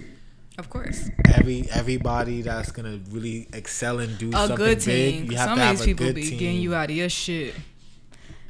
Of 0.57 0.69
course, 0.69 1.09
Every 1.33 1.67
everybody 1.69 2.41
that's 2.41 2.71
gonna 2.71 2.99
really 3.11 3.47
excel 3.51 3.99
and 3.99 4.17
do 4.17 4.29
a 4.29 4.31
something 4.33 4.55
good 4.55 4.77
big, 4.85 5.13
team. 5.13 5.31
you 5.31 5.37
have 5.37 5.49
Some 5.49 5.57
to 5.57 5.61
of 5.63 5.67
have 5.67 5.77
these 5.77 5.81
a 5.81 5.85
people 5.87 6.05
good 6.05 6.15
be 6.15 6.29
team. 6.29 6.39
getting 6.39 6.61
you 6.61 6.73
out 6.73 6.89
of 6.89 6.95
your 6.95 7.09
shit. 7.09 7.53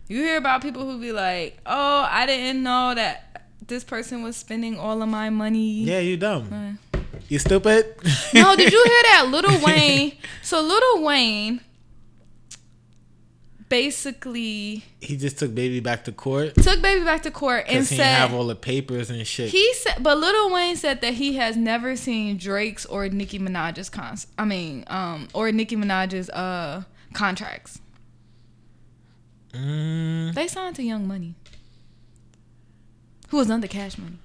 You 0.07 0.17
hear 0.17 0.37
about 0.37 0.61
people 0.61 0.85
who 0.85 0.99
be 1.01 1.11
like, 1.11 1.57
"Oh, 1.65 2.07
I 2.07 2.27
didn't 2.27 2.61
know 2.61 2.93
that 2.93 3.34
this 3.68 3.84
person 3.84 4.24
was 4.24 4.36
spending 4.38 4.78
all 4.80 5.01
of 5.01 5.09
my 5.09 5.30
money." 5.30 5.84
Yeah, 5.84 5.99
you 5.99 6.18
dumb. 6.18 6.51
Uh. 6.51 6.97
You 7.30 7.39
stupid. 7.39 7.95
no, 8.34 8.55
did 8.55 8.72
you 8.72 8.84
hear 8.84 9.01
that 9.13 9.28
Little 9.32 9.59
Wayne? 9.66 10.13
So 10.43 10.61
Little 10.61 11.03
Wayne 11.03 11.61
basically 13.68 14.84
he 15.01 15.18
just 15.18 15.39
took 15.39 15.53
baby 15.55 15.80
back 15.80 16.03
to 16.03 16.11
court 16.11 16.53
took 16.55 16.82
baby 16.84 17.03
back 17.03 17.24
to 17.24 17.32
court 17.32 17.66
and 17.68 17.84
he 17.84 17.95
didn't 17.97 18.05
have 18.13 18.32
all 18.34 18.45
the 18.45 18.55
papers 18.55 19.09
and 19.09 19.26
shit. 19.26 19.49
he 19.49 19.74
said, 19.74 19.95
but 20.01 20.20
Little 20.20 20.51
Wayne 20.53 20.76
said 20.76 21.01
that 21.01 21.16
he 21.16 21.34
has 21.38 21.57
never 21.57 21.95
seen 21.95 22.38
Drake's 22.38 22.86
or 22.86 23.09
Nicki 23.09 23.39
Minaj's 23.39 23.89
cons. 23.89 24.28
I 24.38 24.45
mean, 24.45 24.84
um, 24.88 25.28
or 25.34 25.51
Nicki 25.51 25.76
Minaj's 25.76 26.30
uh 26.30 26.84
contracts. 27.13 27.82
Mm, 29.51 30.34
They 30.36 30.47
signed 30.47 30.76
to 30.76 30.84
Young 30.84 31.07
Money, 31.07 31.34
who 33.36 33.39
was 33.39 33.51
under 33.51 33.67
Cash 33.67 33.97
Money. 33.97 34.15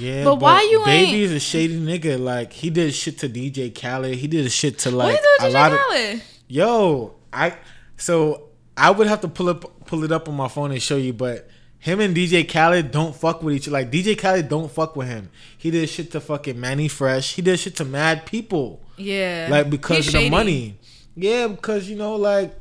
yeah, 0.00 0.24
But 0.24 0.40
why 0.40 0.62
you 0.70 0.82
Baby 0.84 1.06
ain't- 1.12 1.22
is 1.22 1.32
a 1.32 1.38
shady 1.40 1.78
nigga. 1.78 2.18
Like 2.18 2.52
he 2.52 2.70
did 2.70 2.92
shit 2.92 3.18
to 3.18 3.28
DJ 3.28 3.70
Khaled. 3.72 4.16
He 4.16 4.26
did 4.26 4.50
shit 4.50 4.80
to 4.80 4.90
like 4.90 5.16
a 5.40 5.46
do 5.46 5.52
lot 5.54 5.70
with 5.90 6.14
of. 6.16 6.22
Yo, 6.48 7.14
I 7.32 7.54
so 7.96 8.48
I 8.76 8.90
would 8.90 9.06
have 9.06 9.20
to 9.20 9.28
pull 9.28 9.48
up 9.48 9.86
pull 9.86 10.02
it 10.02 10.10
up 10.10 10.28
on 10.28 10.34
my 10.34 10.48
phone 10.48 10.72
and 10.72 10.82
show 10.82 10.96
you, 10.96 11.12
but 11.12 11.48
him 11.78 12.00
and 12.00 12.16
DJ 12.16 12.42
Khaled 12.52 12.90
don't 12.90 13.14
fuck 13.14 13.42
with 13.44 13.54
each 13.54 13.68
other. 13.68 13.74
Like 13.74 13.92
DJ 13.92 14.18
Khaled 14.18 14.48
don't 14.48 14.70
fuck 14.70 14.96
with 14.96 15.06
him. 15.06 15.30
He 15.56 15.70
did 15.70 15.88
shit 15.88 16.10
to 16.10 16.20
fucking 16.20 16.58
Manny 16.58 16.88
Fresh. 16.88 17.34
He 17.36 17.42
did 17.42 17.60
shit 17.60 17.76
to 17.76 17.84
mad 17.84 18.26
people. 18.26 18.80
Yeah, 18.96 19.46
Like 19.48 19.70
because 19.70 19.98
He's 20.06 20.08
of 20.08 20.20
the 20.22 20.30
money. 20.30 20.76
Yeah, 21.14 21.46
because 21.46 21.88
you 21.88 21.94
know, 21.96 22.16
like 22.16 22.52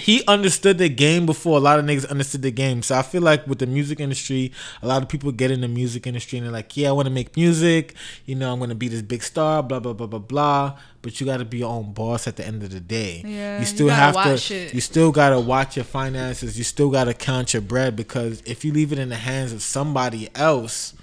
he 0.00 0.24
understood 0.26 0.78
the 0.78 0.88
game 0.88 1.26
before 1.26 1.56
a 1.58 1.60
lot 1.60 1.78
of 1.78 1.84
niggas 1.84 2.08
understood 2.08 2.42
the 2.42 2.50
game. 2.50 2.82
So 2.82 2.96
I 2.96 3.02
feel 3.02 3.22
like 3.22 3.46
with 3.46 3.58
the 3.58 3.66
music 3.66 4.00
industry, 4.00 4.52
a 4.82 4.86
lot 4.86 5.02
of 5.02 5.08
people 5.08 5.30
get 5.32 5.50
in 5.50 5.60
the 5.60 5.68
music 5.68 6.06
industry 6.06 6.38
and 6.38 6.46
they're 6.46 6.52
like, 6.52 6.76
yeah, 6.76 6.88
I 6.88 6.92
want 6.92 7.06
to 7.06 7.12
make 7.12 7.36
music. 7.36 7.94
You 8.24 8.34
know, 8.34 8.52
I'm 8.52 8.58
going 8.58 8.70
to 8.70 8.74
be 8.74 8.88
this 8.88 9.02
big 9.02 9.22
star, 9.22 9.62
blah, 9.62 9.78
blah, 9.78 9.92
blah, 9.92 10.06
blah, 10.06 10.18
blah. 10.18 10.78
But 11.02 11.20
you 11.20 11.26
got 11.26 11.38
to 11.38 11.44
be 11.44 11.58
your 11.58 11.70
own 11.70 11.92
boss 11.92 12.26
at 12.26 12.36
the 12.36 12.46
end 12.46 12.62
of 12.62 12.70
the 12.70 12.80
day. 12.80 13.22
Yeah, 13.24 13.54
you 13.54 13.60
you 13.60 13.66
still 13.66 13.88
gotta 13.88 14.00
have 14.00 14.14
watch 14.14 14.48
to, 14.48 14.54
it. 14.54 14.74
you 14.74 14.80
still 14.80 15.12
got 15.12 15.30
to 15.30 15.40
watch 15.40 15.76
your 15.76 15.84
finances. 15.84 16.58
You 16.58 16.64
still 16.64 16.90
got 16.90 17.04
to 17.04 17.14
count 17.14 17.54
your 17.54 17.62
bread 17.62 17.96
because 17.96 18.42
if 18.46 18.64
you 18.64 18.72
leave 18.72 18.92
it 18.92 18.98
in 18.98 19.08
the 19.08 19.16
hands 19.16 19.52
of 19.52 19.62
somebody 19.62 20.28
else, 20.34 20.94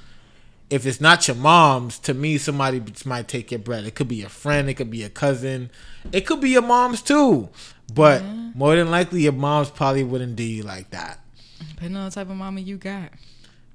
if 0.70 0.86
it's 0.86 1.00
not 1.00 1.28
your 1.28 1.38
mom's, 1.38 1.98
to 2.00 2.14
me, 2.14 2.38
somebody 2.38 2.84
might 3.06 3.28
take 3.28 3.52
your 3.52 3.60
bread. 3.60 3.86
It 3.86 3.96
could 3.96 4.08
be 4.08 4.18
your 4.18 4.30
friend, 4.30 4.70
it 4.70 4.74
could 4.74 4.92
be 4.92 4.98
your 4.98 5.10
cousin, 5.10 5.70
it 6.12 6.22
could 6.22 6.42
be 6.42 6.50
your 6.50 6.62
mom's 6.62 7.02
too. 7.02 7.50
But 7.94 8.24
more 8.56 8.76
than 8.76 8.92
likely, 8.92 9.22
your 9.24 9.34
mom's 9.34 9.70
probably 9.70 10.04
wouldn't 10.04 10.36
do 10.36 10.44
you 10.44 10.64
like 10.64 10.90
that. 10.92 11.20
Depending 11.70 11.98
on 11.98 12.06
the 12.06 12.12
type 12.12 12.30
of 12.30 12.36
mama 12.36 12.60
you 12.60 12.78
got. 12.78 13.12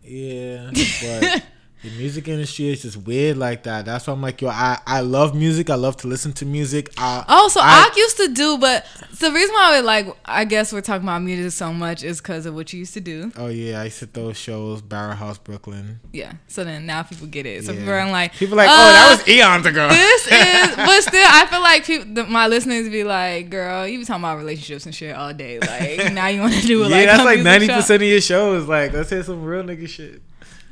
Yeah, 0.04 0.70
but 1.02 1.42
the 1.82 1.90
music 1.90 2.28
industry 2.28 2.68
is 2.68 2.82
just 2.82 2.96
weird 2.96 3.36
like 3.36 3.64
that. 3.64 3.84
That's 3.84 4.06
why 4.06 4.12
I'm 4.12 4.22
like, 4.22 4.40
yo, 4.40 4.48
I, 4.48 4.78
I 4.86 5.00
love 5.00 5.34
music. 5.34 5.68
I 5.68 5.74
love 5.74 5.96
to 5.98 6.06
listen 6.08 6.32
to 6.34 6.46
music. 6.46 6.90
I, 6.96 7.24
Oh, 7.28 7.48
so 7.48 7.60
I- 7.60 7.90
I, 7.92 7.96
used 7.96 8.16
to 8.18 8.28
do, 8.28 8.56
but 8.58 8.86
the 9.18 9.30
reason 9.32 9.52
why 9.54 9.76
we 9.80 9.84
like, 9.84 10.06
I 10.24 10.44
guess 10.44 10.72
we're 10.72 10.80
talking 10.80 11.02
about 11.06 11.22
music 11.22 11.52
so 11.52 11.72
much 11.72 12.02
is 12.04 12.20
because 12.20 12.46
of 12.46 12.54
what 12.54 12.72
you 12.72 12.80
used 12.80 12.94
to 12.94 13.00
do. 13.00 13.32
Oh 13.36 13.48
yeah, 13.48 13.80
I 13.80 13.84
used 13.84 13.98
to 14.00 14.06
throw 14.06 14.32
shows, 14.32 14.80
Barrel 14.82 15.16
House, 15.16 15.38
Brooklyn. 15.38 16.00
Yeah. 16.12 16.32
So 16.46 16.62
then 16.64 16.86
now 16.86 17.02
people 17.02 17.26
get 17.26 17.46
it. 17.46 17.64
So 17.64 17.72
Yeah. 17.72 17.78
people 17.80 17.92
are 17.94 18.10
like, 18.10 18.32
People 18.34 18.56
like, 18.56 18.68
uh, 18.68 18.72
oh, 18.72 18.92
that 18.92 19.18
was 19.26 19.28
eons 19.28 19.66
ago. 19.66 19.88
This 19.88 20.26
is, 20.26 20.76
but 20.76 21.00
still, 21.02 21.26
I 21.28 21.46
feel 21.50 21.60
like 21.60 21.84
people, 21.84 22.14
the, 22.14 22.24
my 22.24 22.46
listeners 22.46 22.88
be 22.88 23.04
like, 23.04 23.50
"Girl, 23.50 23.86
you 23.86 23.98
be 23.98 24.04
talking 24.04 24.22
about 24.22 24.38
relationships 24.38 24.86
and 24.86 24.94
shit 24.94 25.14
all 25.16 25.32
day. 25.34 25.58
Like 25.58 26.12
now 26.12 26.28
you 26.28 26.40
want 26.40 26.54
to 26.54 26.66
do 26.66 26.82
it 26.84 26.88
yeah, 26.90 26.96
like 26.96 27.06
that's 27.06 27.24
like 27.24 27.40
ninety 27.40 27.66
percent 27.68 28.02
of 28.02 28.08
your 28.08 28.20
shows. 28.20 28.68
Like, 28.68 28.92
let's 28.92 29.10
hear 29.10 29.22
some 29.22 29.42
real 29.44 29.62
nigga 29.64 29.88
shit. 29.88 30.22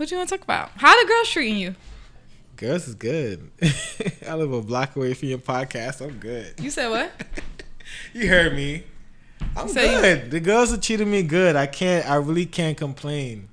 What 0.01 0.11
you 0.11 0.17
want 0.17 0.31
to 0.31 0.37
talk 0.39 0.45
about? 0.45 0.71
How 0.77 0.99
the 0.99 1.07
girls 1.07 1.29
treating 1.29 1.59
you? 1.59 1.75
Girls 2.57 2.89
is 2.89 2.95
good. 2.95 3.51
I 4.27 4.33
live 4.35 4.51
a 4.51 4.63
block 4.63 4.97
away 4.97 5.13
from 5.13 5.29
your 5.29 5.37
podcast. 5.37 6.01
I'm 6.01 6.17
good. 6.19 6.55
You 6.59 6.71
said 6.71 6.89
what? 6.89 7.13
You 8.15 8.29
heard 8.29 8.55
me. 8.55 8.85
I'm 9.55 9.69
So 9.69 9.83
you- 9.83 10.01
good. 10.01 10.31
the 10.31 10.41
girls 10.41 10.73
are 10.73 10.79
treating 10.79 11.11
me 11.11 11.23
good. 11.23 11.55
I 11.55 11.67
can't. 11.67 12.09
I 12.09 12.15
really 12.15 12.47
can't 12.47 12.79
complain. 12.79 13.49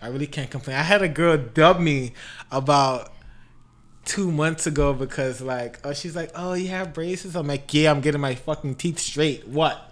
I 0.00 0.06
really 0.06 0.28
can't 0.28 0.50
complain. 0.50 0.78
I 0.78 0.82
had 0.82 1.02
a 1.02 1.08
girl 1.08 1.36
dub 1.36 1.78
me 1.78 2.14
about 2.50 3.12
two 4.06 4.32
months 4.32 4.66
ago 4.66 4.94
because 4.94 5.42
like, 5.42 5.78
oh, 5.84 5.92
she's 5.92 6.16
like, 6.16 6.30
oh, 6.34 6.54
you 6.54 6.68
have 6.68 6.94
braces. 6.94 7.36
I'm 7.36 7.46
like, 7.48 7.74
yeah, 7.74 7.90
I'm 7.90 8.00
getting 8.00 8.22
my 8.22 8.34
fucking 8.34 8.76
teeth 8.76 8.98
straight. 8.98 9.46
What? 9.46 9.91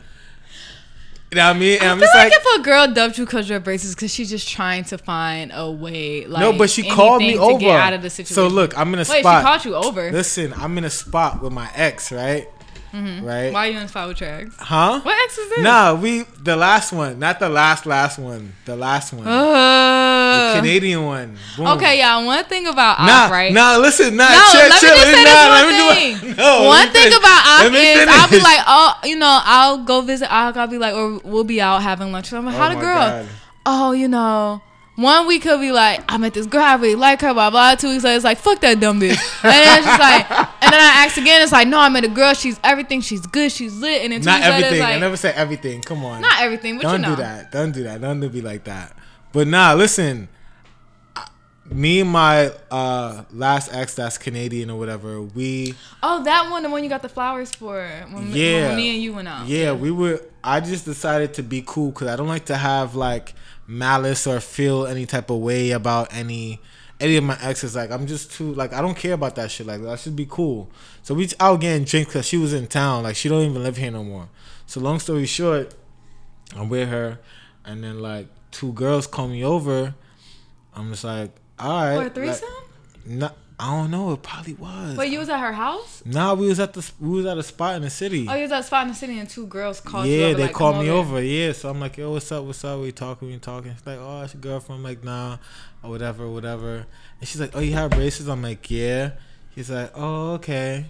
You 1.33 1.37
know 1.37 1.47
what 1.47 1.57
I 1.57 1.59
mean? 1.61 1.79
And 1.81 1.89
I 1.89 1.93
I'm 1.93 1.99
feel 1.99 2.07
just 2.07 2.15
like, 2.17 2.33
like, 2.33 2.41
if 2.41 2.61
a 2.61 2.63
girl 2.65 2.93
dubbed 2.93 3.17
you 3.19 3.25
because 3.25 3.49
you're 3.49 3.61
braces, 3.61 3.95
because 3.95 4.13
she's 4.13 4.31
just 4.31 4.49
trying 4.49 4.83
to 4.85 4.99
find 4.99 5.53
a 5.55 5.71
way. 5.71 6.27
Like 6.27 6.41
no, 6.41 6.53
but 6.53 6.71
she 6.71 6.83
called 6.89 7.23
me 7.23 7.39
over. 7.39 7.59
get 7.61 7.79
out 7.79 7.93
of 7.93 8.03
the 8.03 8.11
situation. 8.11 8.35
So 8.35 8.49
look, 8.49 8.77
I'm 8.77 8.89
in 8.95 8.99
a 9.01 9.07
Wait, 9.09 9.21
spot. 9.21 9.43
she 9.43 9.47
called 9.47 9.65
you 9.65 9.75
over. 9.77 10.11
Listen, 10.11 10.53
I'm 10.55 10.77
in 10.79 10.85
a 10.85 10.91
spot 10.91 11.41
with 11.41 11.53
my 11.53 11.71
ex, 11.77 12.11
right? 12.11 12.49
right? 12.93 13.53
Why 13.53 13.67
you 13.67 13.79
in 13.79 13.87
fight 13.87 14.09
with 14.09 14.21
your 14.21 14.31
ex? 14.31 14.57
Huh? 14.59 15.01
What 15.03 15.17
ex 15.25 15.39
is 15.39 15.49
this? 15.51 15.61
Nah, 15.61 15.95
we 15.95 16.23
the 16.43 16.57
last 16.57 16.93
one, 16.93 17.21
not 17.21 17.39
the 17.39 17.49
last 17.49 17.87
last 17.87 18.19
one, 18.19 18.53
the 18.65 18.75
last 18.75 19.13
one, 19.13 19.29
Uh, 19.29 19.31
Uh. 20.31 20.55
Canadian 20.57 21.05
one. 21.05 21.37
Boom. 21.57 21.67
okay, 21.69 22.01
y'all. 22.01 22.25
One 22.25 22.45
thing 22.45 22.67
about 22.67 22.99
Nah, 23.01 23.25
Op, 23.27 23.31
right? 23.31 23.53
nah. 23.53 23.77
Listen, 23.77 24.17
nah. 24.17 24.29
No, 24.29 24.45
chill, 24.53 24.61
let 24.61 24.83
me 24.83 24.89
just 24.89 25.05
say 25.15 25.25
nah, 25.25 25.49
this 25.51 25.63
one 25.65 25.97
thing. 25.97 26.37
No, 26.37 26.65
one 26.65 26.89
thing 26.91 27.09
about 27.09 27.43
Op 27.67 27.73
is 27.73 28.09
I'll 28.09 28.31
be 28.31 28.41
like, 28.41 28.61
oh, 28.67 28.93
you 29.05 29.17
know, 29.17 29.41
I'll 29.45 29.79
go 29.85 30.01
visit 30.01 30.31
Op. 30.31 30.57
I'll 30.57 30.67
be 30.67 30.79
like, 30.79 30.95
or 30.95 31.19
we'll 31.25 31.45
be 31.45 31.61
out 31.61 31.83
having 31.83 32.13
lunch. 32.13 32.33
I'm 32.33 32.47
like, 32.47 32.55
how 32.55 32.67
Oh 32.71 32.75
the 32.75 32.81
girl? 32.81 32.95
God. 32.99 33.27
Oh, 33.67 33.93
you 33.93 34.09
know. 34.09 34.63
One 34.97 35.27
week 35.27 35.45
he'll 35.45 35.59
be 35.59 35.73
like, 35.73 36.03
I 36.13 36.19
met 36.19 36.35
this 36.35 36.45
girl, 36.47 36.61
I 36.63 36.75
really 36.75 36.95
like 36.95 37.23
her, 37.23 37.33
blah 37.33 37.49
blah. 37.49 37.75
Two 37.75 37.89
weeks 37.89 38.05
later, 38.05 38.17
it's 38.17 38.25
like, 38.25 38.37
fuck 38.37 38.61
that 38.61 38.81
dumb 38.81 39.01
bitch. 39.01 39.17
And 39.43 39.51
then 39.53 39.79
it's 39.79 39.87
just 39.87 39.99
like, 40.09 40.31
and 40.31 40.73
then 40.73 40.81
I 40.81 41.05
ask 41.07 41.17
again, 41.17 41.41
it's 41.41 41.53
like, 41.53 41.69
no, 41.69 41.79
I 41.79 41.89
met 41.89 42.05
a 42.05 42.09
girl, 42.09 42.35
she's 42.35 42.61
everything, 42.63 43.01
she's 43.01 43.25
good, 43.27 43.51
she's 43.51 43.75
lit. 43.77 44.03
And 44.03 44.13
then 44.13 44.21
two 44.21 44.27
Not 44.27 44.41
weeks 44.41 44.45
later, 44.51 44.57
everything. 44.57 44.75
it's 44.75 44.83
like, 44.83 44.95
I 44.97 44.99
never 44.99 45.17
said 45.17 45.35
everything. 45.37 45.81
Come 45.81 46.05
on. 46.05 46.21
not 46.21 46.43
everything, 46.43 46.77
but 46.77 46.83
Don't 46.83 47.01
you 47.01 47.07
know. 47.09 47.17
do 47.17 47.23
that. 47.23 47.51
Don't 47.51 47.73
do 47.73 47.83
that. 47.85 48.01
Don't 48.03 48.21
do 48.21 48.29
be 48.29 48.43
like 48.43 48.65
that. 48.65 48.95
But 49.33 49.47
nah, 49.47 49.75
listen. 49.75 50.29
Me 51.67 52.01
and 52.01 52.11
my 52.11 52.53
uh, 52.69 53.23
last 53.33 53.73
ex, 53.73 53.95
that's 53.95 54.19
Canadian 54.19 54.71
or 54.71 54.79
whatever. 54.79 55.23
We 55.23 55.75
Oh, 56.03 56.25
that 56.25 56.51
one, 56.51 56.65
the 56.65 56.69
one 56.71 56.83
you 56.83 56.89
got 56.91 57.03
the 57.03 57.09
flowers 57.09 57.53
for. 57.55 57.87
When, 58.11 58.33
me- 58.33 58.41
yeah, 58.41 58.69
when 58.69 58.77
me 58.77 58.95
and 58.95 59.03
you 59.03 59.13
went 59.13 59.29
out. 59.29 59.47
Yeah, 59.47 59.73
we 59.73 59.93
were. 59.93 60.21
I 60.43 60.59
just 60.59 60.85
decided 60.85 61.35
to 61.35 61.45
be 61.45 61.63
cool 61.65 61.91
because 61.93 62.09
I 62.09 62.17
don't 62.17 62.27
like 62.27 62.47
to 62.47 62.57
have 62.57 62.97
like 62.97 63.35
malice 63.69 64.27
or 64.27 64.41
feel 64.41 64.85
any 64.87 65.07
type 65.07 65.31
of 65.31 65.39
way 65.39 65.71
about 65.71 66.13
any 66.13 66.61
any 66.99 67.17
of 67.17 67.23
my 67.23 67.39
exes. 67.41 67.77
Like 67.77 67.93
I'm 67.93 68.09
just 68.09 68.33
too 68.33 68.53
like 68.55 68.73
I 68.73 68.81
don't 68.81 68.97
care 68.97 69.13
about 69.13 69.37
that 69.37 69.53
shit. 69.53 69.67
Like 69.67 69.81
I 69.83 69.95
should 69.95 70.17
be 70.17 70.27
cool. 70.29 70.69
So 71.03 71.15
we 71.15 71.29
out 71.39 71.61
getting 71.61 71.85
drinks 71.85 72.11
because 72.13 72.27
she 72.27 72.37
was 72.37 72.53
in 72.53 72.67
town. 72.67 73.05
Like 73.05 73.15
she 73.15 73.29
don't 73.29 73.43
even 73.43 73.63
live 73.63 73.77
here 73.77 73.93
no 73.93 74.03
more. 74.03 74.29
So 74.67 74.81
long 74.81 74.99
story 74.99 75.27
short, 75.27 75.73
I'm 76.57 76.69
with 76.69 76.89
her, 76.89 77.21
and 77.65 77.85
then 77.85 78.01
like 78.01 78.27
two 78.51 78.73
girls 78.73 79.07
call 79.07 79.29
me 79.29 79.45
over. 79.45 79.95
I'm 80.75 80.91
just 80.91 81.05
like, 81.05 81.31
all 81.59 81.69
right. 81.69 81.95
For 81.95 82.01
a 82.01 82.05
like- 82.05 82.15
threesome? 82.15 82.49
no, 83.07 83.31
I 83.61 83.77
don't 83.77 83.91
know. 83.91 84.13
It 84.13 84.23
probably 84.23 84.55
was. 84.55 84.97
Wait, 84.97 85.13
you 85.13 85.19
was 85.19 85.29
at 85.29 85.39
her 85.39 85.53
house? 85.53 86.03
Nah, 86.07 86.33
we 86.33 86.47
was 86.47 86.59
at 86.59 86.73
the 86.73 86.91
we 86.99 87.11
was 87.11 87.27
at 87.27 87.37
a 87.37 87.43
spot 87.43 87.77
in 87.77 87.83
the 87.83 87.91
city. 87.91 88.27
Oh, 88.27 88.35
you 88.35 88.43
was 88.43 88.53
at 88.53 88.61
a 88.61 88.63
spot 88.63 88.85
in 88.85 88.89
the 88.89 88.95
city 88.95 89.19
and 89.19 89.29
two 89.29 89.47
girls 89.47 89.81
called 89.81 90.07
yeah, 90.07 90.27
over, 90.27 90.35
they 90.35 90.43
like, 90.45 90.55
called 90.55 90.83
me 90.83 90.89
over. 90.89 91.21
Yeah, 91.23 91.53
so 91.53 91.69
I'm 91.69 91.79
like, 91.79 91.99
yo, 91.99 92.11
what's 92.13 92.33
up? 92.33 92.45
What's 92.45 92.65
up? 92.65 92.81
We 92.81 92.91
talking? 92.91 93.29
We 93.29 93.37
talking? 93.37 93.75
She's 93.75 93.87
like, 93.87 93.99
oh, 94.01 94.23
it's 94.23 94.33
your 94.33 94.41
girlfriend. 94.41 94.79
I'm 94.79 94.83
like, 94.83 95.05
nah, 95.05 95.37
or 95.83 95.91
whatever, 95.91 96.27
whatever. 96.27 96.87
And 97.21 97.29
she's 97.29 97.39
like, 97.39 97.51
oh, 97.55 97.61
you 97.61 97.75
have 97.75 97.91
braces? 97.91 98.29
I'm 98.29 98.41
like, 98.41 98.71
yeah. 98.71 99.13
He's 99.51 99.71
like, 99.71 99.93
oh, 99.95 100.33
okay. 100.35 100.87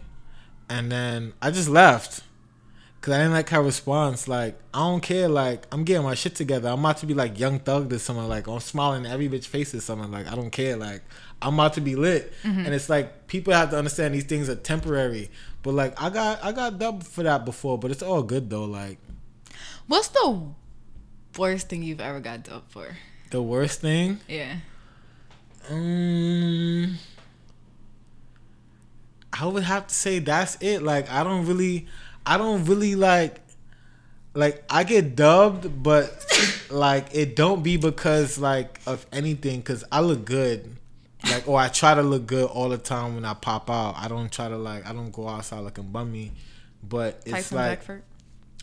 And 0.68 0.92
then 0.92 1.32
I 1.42 1.50
just 1.50 1.68
left. 1.68 2.22
Cause 3.00 3.14
I 3.14 3.18
didn't 3.18 3.32
like 3.32 3.48
her 3.48 3.62
response. 3.62 4.28
Like, 4.28 4.58
I 4.74 4.80
don't 4.80 5.00
care. 5.00 5.26
Like, 5.26 5.66
I'm 5.72 5.84
getting 5.84 6.02
my 6.02 6.14
shit 6.14 6.34
together. 6.34 6.68
I'm 6.68 6.80
about 6.80 6.98
to 6.98 7.06
be 7.06 7.14
like 7.14 7.38
young 7.38 7.58
thug 7.58 7.88
to 7.88 7.98
someone. 7.98 8.28
Like, 8.28 8.46
I'm 8.46 8.60
smiling 8.60 9.06
in 9.06 9.10
every 9.10 9.26
bitch 9.26 9.46
face 9.46 9.74
or 9.74 9.80
something. 9.80 10.10
Like, 10.10 10.30
I 10.30 10.34
don't 10.34 10.50
care. 10.50 10.76
Like, 10.76 11.02
I'm 11.40 11.54
about 11.54 11.72
to 11.74 11.80
be 11.80 11.96
lit. 11.96 12.30
And 12.44 12.68
it's 12.68 12.90
like 12.90 13.26
people 13.26 13.54
have 13.54 13.70
to 13.70 13.78
understand 13.78 14.14
these 14.14 14.24
things 14.24 14.50
are 14.50 14.54
temporary. 14.54 15.30
But 15.62 15.72
like, 15.72 16.00
I 16.02 16.10
got 16.10 16.44
I 16.44 16.52
got 16.52 16.78
dubbed 16.78 17.06
for 17.06 17.22
that 17.22 17.46
before. 17.46 17.78
But 17.78 17.90
it's 17.90 18.02
all 18.02 18.22
good 18.22 18.50
though. 18.50 18.64
Like, 18.66 18.98
What's 19.86 20.08
the 20.08 20.42
worst 21.38 21.70
thing 21.70 21.82
you've 21.82 22.00
ever 22.02 22.20
got 22.20 22.42
dumped 22.44 22.70
for? 22.70 22.96
the 23.30 23.40
worst 23.40 23.80
thing. 23.80 24.18
Yeah. 24.28 24.56
Um, 25.70 26.98
I 29.32 29.46
would 29.46 29.62
have 29.62 29.86
to 29.86 29.94
say 29.94 30.18
that's 30.18 30.58
it. 30.60 30.82
Like 30.82 31.10
I 31.10 31.22
don't 31.24 31.46
really, 31.46 31.86
I 32.26 32.38
don't 32.38 32.64
really 32.64 32.94
like, 32.94 33.40
like 34.34 34.64
I 34.70 34.84
get 34.84 35.16
dubbed, 35.16 35.82
but 35.82 36.26
like 36.70 37.14
it 37.14 37.36
don't 37.36 37.62
be 37.62 37.76
because 37.76 38.38
like 38.38 38.80
of 38.86 39.06
anything. 39.12 39.62
Cause 39.62 39.84
I 39.90 40.00
look 40.00 40.24
good, 40.24 40.76
like 41.24 41.48
or 41.48 41.58
I 41.58 41.68
try 41.68 41.94
to 41.94 42.02
look 42.02 42.26
good 42.26 42.48
all 42.48 42.68
the 42.68 42.78
time 42.78 43.14
when 43.14 43.24
I 43.24 43.34
pop 43.34 43.70
out. 43.70 43.96
I 43.96 44.08
don't 44.08 44.30
try 44.30 44.48
to 44.48 44.56
like 44.56 44.86
I 44.86 44.92
don't 44.92 45.10
go 45.10 45.28
outside 45.28 45.60
looking 45.60 45.90
bummy, 45.90 46.32
but 46.82 47.20
it's 47.24 47.32
Tyson 47.32 47.56
like, 47.56 47.78
Beckford. 47.78 48.02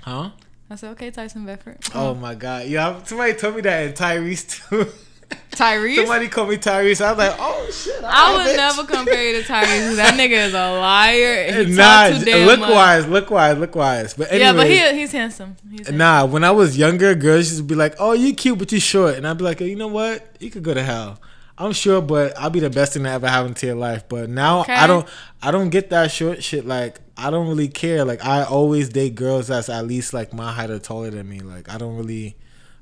huh? 0.02 0.32
I 0.70 0.76
said, 0.76 0.92
okay, 0.92 1.12
Tyson 1.12 1.46
Beckford. 1.46 1.78
Oh 1.96 2.14
my 2.14 2.36
god, 2.36 2.68
yeah. 2.68 3.02
Somebody 3.04 3.34
told 3.36 3.56
me 3.56 3.62
that, 3.62 3.88
and 3.88 3.96
Tyrese 3.96 4.70
too. 4.70 4.92
Tyrese? 5.52 5.96
Somebody 5.96 6.28
called 6.28 6.50
me 6.50 6.58
Tyrese. 6.58 7.02
I 7.04 7.10
was 7.12 7.18
like, 7.18 7.36
oh 7.40 7.70
shit. 7.72 8.04
I 8.04 8.30
alright, 8.32 8.46
would 8.48 8.54
bitch. 8.54 8.58
never 8.58 8.84
compare 8.86 9.24
you 9.36 9.42
to 9.42 9.48
Tyrese. 9.48 9.96
That 9.96 10.14
nigga 10.14 10.48
is 10.48 10.54
a 10.54 10.80
liar. 10.80 11.64
He 11.66 11.76
nah, 11.76 12.10
too 12.10 12.26
damn 12.26 12.46
look 12.48 12.60
much. 12.60 12.70
wise, 12.70 13.08
look 13.08 13.32
wise, 13.32 13.58
look 13.58 13.76
wise. 13.76 14.14
But 14.14 14.28
anyway, 14.32 14.40
Yeah, 14.46 14.54
but 14.54 14.68
he, 14.68 15.00
he's 15.00 15.12
handsome. 15.12 15.56
He's 15.70 15.80
handsome. 15.80 15.98
nah. 15.98 16.26
When 16.26 16.44
I 16.44 16.52
was 16.52 16.78
younger, 16.78 17.16
girls 17.16 17.48
used 17.50 17.58
to 17.58 17.64
be 17.64 17.74
like, 17.76 17.96
"Oh, 18.00 18.14
you 18.14 18.34
cute, 18.36 18.60
but 18.60 18.72
you 18.72 18.80
short," 18.80 19.16
and 19.16 19.28
I'd 19.28 19.38
be 19.38 19.44
like, 19.44 19.60
"You 19.60 19.76
know 19.76 19.88
what? 19.88 20.36
You 20.40 20.52
could 20.52 20.64
go 20.64 20.74
to 20.76 20.84
hell." 20.84 21.20
I'm 21.60 21.74
sure, 21.74 22.04
but 22.04 22.38
I'll 22.38 22.52
be 22.52 22.60
the 22.60 22.70
best 22.70 22.94
thing 22.94 23.02
that 23.04 23.14
ever 23.16 23.28
happened 23.28 23.56
to 23.58 23.66
your 23.66 23.76
life. 23.76 24.08
But 24.08 24.30
now 24.30 24.62
Okay. 24.62 24.76
I 24.76 24.86
don't, 24.86 25.08
I 25.42 25.50
don't 25.50 25.70
get 25.70 25.90
that 25.90 26.12
short 26.12 26.44
shit. 26.44 26.68
Like 26.68 27.00
I 27.18 27.32
don't 27.32 27.48
really 27.48 27.68
care. 27.68 28.06
Like 28.06 28.24
I 28.24 28.44
always 28.44 28.90
date 28.90 29.16
girls 29.16 29.48
that's 29.48 29.68
at 29.70 29.88
least 29.88 30.14
like 30.14 30.34
my 30.34 30.52
height 30.52 30.70
or 30.70 30.78
taller 30.78 31.10
than 31.10 31.28
me. 31.28 31.40
Like 31.40 31.68
I 31.74 31.80
don't 31.80 31.98
really, 31.98 32.38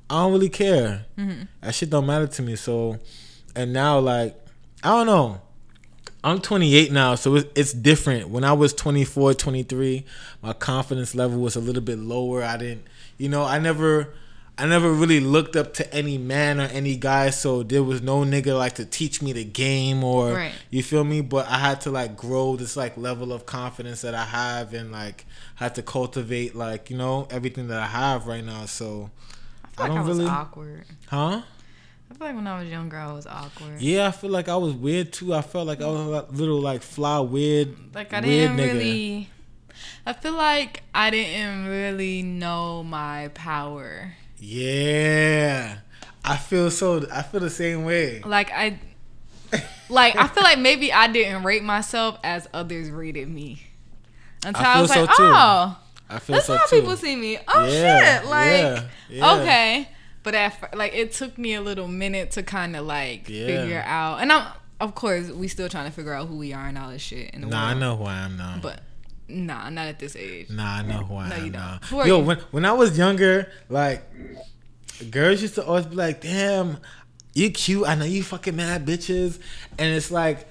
I 0.10 0.24
don't 0.24 0.34
really 0.34 0.50
care. 0.50 1.06
Mm-hmm. 1.18 1.44
That 1.62 1.74
shit 1.76 1.90
don't 1.90 2.06
matter 2.06 2.28
to 2.28 2.42
me. 2.42 2.56
So, 2.56 3.00
and 3.56 3.74
now 3.74 4.00
like 4.00 4.36
I 4.84 4.90
don't 4.90 5.08
know. 5.08 5.42
I'm 6.24 6.42
28 6.42 6.92
now, 6.92 7.14
so 7.14 7.36
it's, 7.36 7.48
it's 7.56 7.72
different. 7.74 8.30
When 8.30 8.44
I 8.44 8.54
was 8.54 8.74
24, 8.74 9.36
23, 9.36 10.04
my 10.42 10.54
confidence 10.54 11.14
level 11.14 11.40
was 11.40 11.56
a 11.56 11.60
little 11.60 11.84
bit 11.84 12.00
lower. 12.00 12.42
I 12.44 12.58
didn't, 12.58 12.84
you 13.20 13.30
know, 13.30 13.44
I 13.44 13.60
never, 13.60 14.12
I 14.58 14.66
never 14.66 14.92
really 14.92 15.20
looked 15.20 15.56
up 15.56 15.76
to 15.76 15.94
any 15.94 16.18
man 16.18 16.60
or 16.60 16.64
any 16.64 16.96
guy. 16.96 17.30
So 17.30 17.62
there 17.62 17.84
was 17.84 18.02
no 18.02 18.22
nigga 18.24 18.58
like 18.58 18.74
to 18.76 18.86
teach 18.86 19.22
me 19.22 19.34
the 19.34 19.44
game 19.46 20.04
or, 20.04 20.34
Right. 20.34 20.52
you 20.72 20.82
feel 20.82 21.04
me? 21.04 21.22
But 21.22 21.48
I 21.48 21.60
had 21.60 21.82
to 21.82 21.92
like 21.92 22.18
grow 22.18 22.56
this 22.56 22.76
like 22.76 22.98
level 22.98 23.32
of 23.32 23.46
confidence 23.46 24.02
that 24.02 24.16
I 24.16 24.26
have 24.26 24.74
and 24.74 24.92
like 24.92 25.26
had 25.56 25.76
to 25.76 25.84
cultivate 25.84 26.56
like 26.56 26.90
you 26.90 26.98
know 26.98 27.28
everything 27.30 27.68
that 27.68 27.80
I 27.80 27.86
have 27.88 28.26
right 28.26 28.44
now. 28.44 28.66
So, 28.66 29.12
I 29.78 29.82
like 29.84 29.92
I, 29.92 29.96
don't 29.96 30.08
was 30.08 30.18
really- 30.18 30.30
awkward. 30.30 30.86
huh? 31.08 31.42
I 32.10 32.14
feel 32.14 32.28
like 32.28 32.36
when 32.36 32.48
I 32.48 32.60
was 32.62 32.70
younger, 32.70 32.98
I 32.98 33.12
was 33.12 33.26
awkward. 33.26 33.82
Yeah, 33.82 34.08
I 34.08 34.12
feel 34.12 34.30
like 34.30 34.48
I 34.48 34.56
was 34.56 34.74
weird 34.74 35.12
too. 35.12 35.34
I 35.34 35.42
felt 35.42 35.66
like 35.68 35.82
I 35.82 35.88
was 35.88 36.00
a 36.30 36.32
little 36.32 36.62
like 36.62 36.82
fly 36.84 37.20
weird. 37.20 37.76
Like 37.96 38.14
I 38.14 38.20
weird 38.22 38.56
didn't 38.56 38.58
nigga. 38.58 38.74
really. 38.80 39.30
I 40.06 40.14
feel 40.14 40.34
like 40.34 40.84
I 40.94 41.10
didn't 41.10 41.66
really 41.66 42.22
know 42.22 42.84
my 42.84 43.30
power. 43.34 44.14
Yeah, 44.38 45.80
I 46.24 46.38
feel 46.38 46.70
so. 46.72 47.06
I 47.12 47.24
feel 47.24 47.40
the 47.42 47.50
same 47.50 47.84
way. 47.86 48.22
Like 48.24 48.52
I, 48.52 48.80
like 49.90 50.16
I 50.16 50.28
feel 50.28 50.44
like 50.44 50.60
maybe 50.60 50.94
I 50.94 51.08
didn't 51.08 51.44
rate 51.44 51.64
myself 51.64 52.18
as 52.24 52.48
others 52.54 52.90
rated 52.92 53.28
me. 53.28 53.64
Until 54.46 54.64
I 54.64 54.74
I, 54.76 54.82
was 54.82 54.94
so 54.94 55.02
like, 55.02 55.10
too. 55.10 55.24
oh, 55.24 55.78
I 56.10 56.20
feel 56.20 56.36
that's 56.36 56.46
so 56.48 56.56
how 56.58 56.66
too. 56.68 56.82
people 56.82 56.96
see 56.98 57.16
me. 57.16 57.38
Oh 57.48 57.66
Yeah, 57.66 58.20
shit! 58.22 58.30
Like 58.30 58.50
yeah, 58.52 58.84
yeah. 59.10 59.34
okay, 59.36 59.90
but 60.24 60.36
at 60.36 60.76
like 60.78 60.94
it 60.94 61.12
took 61.14 61.38
me 61.38 61.56
a 61.56 61.62
little 61.62 61.88
minute 61.88 62.32
to 62.32 62.44
kind 62.44 62.76
of 62.76 62.86
like 62.86 63.26
figure 63.26 63.84
out, 63.86 64.22
and 64.22 64.32
I'm 64.32 64.52
of 64.80 64.94
course 64.94 65.30
we 65.30 65.48
still 65.48 65.70
trying 65.70 65.86
to 65.86 65.92
figure 65.92 66.14
out 66.14 66.28
who 66.28 66.38
we 66.38 66.54
are 66.54 66.68
and 66.68 66.78
all 66.78 66.90
this 66.92 67.02
shit 67.02 67.32
in 67.34 67.42
the 67.42 67.48
Nah, 67.48 67.68
I 67.70 67.74
know 67.74 67.96
who 67.96 68.04
I 68.04 68.18
am 68.20 68.38
now. 68.38 68.60
But 68.62 68.82
nah, 69.28 69.70
not 69.70 69.88
at 69.88 69.98
this 70.00 70.16
age. 70.16 70.50
Nah, 70.50 70.78
I 70.78 70.82
know 70.84 70.98
who 71.04 71.16
I 71.16 71.30
No, 71.30 71.36
am 71.36 71.46
you 71.46 71.52
don't. 71.52 71.84
Who 71.86 72.06
Yo, 72.06 72.20
you? 72.20 72.24
when 72.26 72.38
when 72.52 72.66
I 72.66 72.74
was 72.74 72.98
younger, 72.98 73.52
like 73.70 74.04
girls 75.10 75.42
used 75.42 75.56
to 75.56 75.66
always 75.66 75.86
be 75.86 75.96
like, 75.96 76.22
"Damn, 76.22 76.78
you 77.34 77.50
cute. 77.52 77.88
I 77.88 77.96
know 77.96 78.06
you 78.06 78.22
fucking 78.24 78.56
mad 78.56 78.86
bitches," 78.86 79.40
and 79.80 79.94
it's 79.94 80.12
like. 80.12 80.48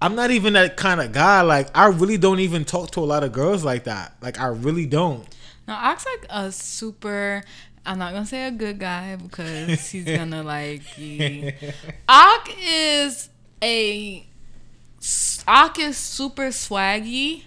I'm 0.00 0.14
not 0.14 0.30
even 0.30 0.52
that 0.52 0.76
kind 0.76 1.00
of 1.00 1.12
guy. 1.12 1.40
Like, 1.42 1.76
I 1.76 1.86
really 1.86 2.18
don't 2.18 2.40
even 2.40 2.64
talk 2.64 2.92
to 2.92 3.00
a 3.00 3.06
lot 3.06 3.24
of 3.24 3.32
girls 3.32 3.64
like 3.64 3.84
that. 3.84 4.14
Like, 4.20 4.38
I 4.38 4.46
really 4.46 4.86
don't. 4.86 5.26
No, 5.66 5.74
Ox 5.74 6.06
like 6.06 6.26
a 6.30 6.50
super. 6.50 7.42
I'm 7.84 7.98
not 7.98 8.12
gonna 8.12 8.26
say 8.26 8.46
a 8.46 8.50
good 8.50 8.78
guy 8.78 9.16
because 9.16 9.90
he's 9.90 10.04
gonna 10.04 10.42
like. 10.42 10.82
Be, 10.96 11.52
Ock 12.08 12.48
is 12.58 13.28
a. 13.62 14.26
Ock 15.46 15.78
is 15.78 15.96
super 15.96 16.48
swaggy, 16.48 17.44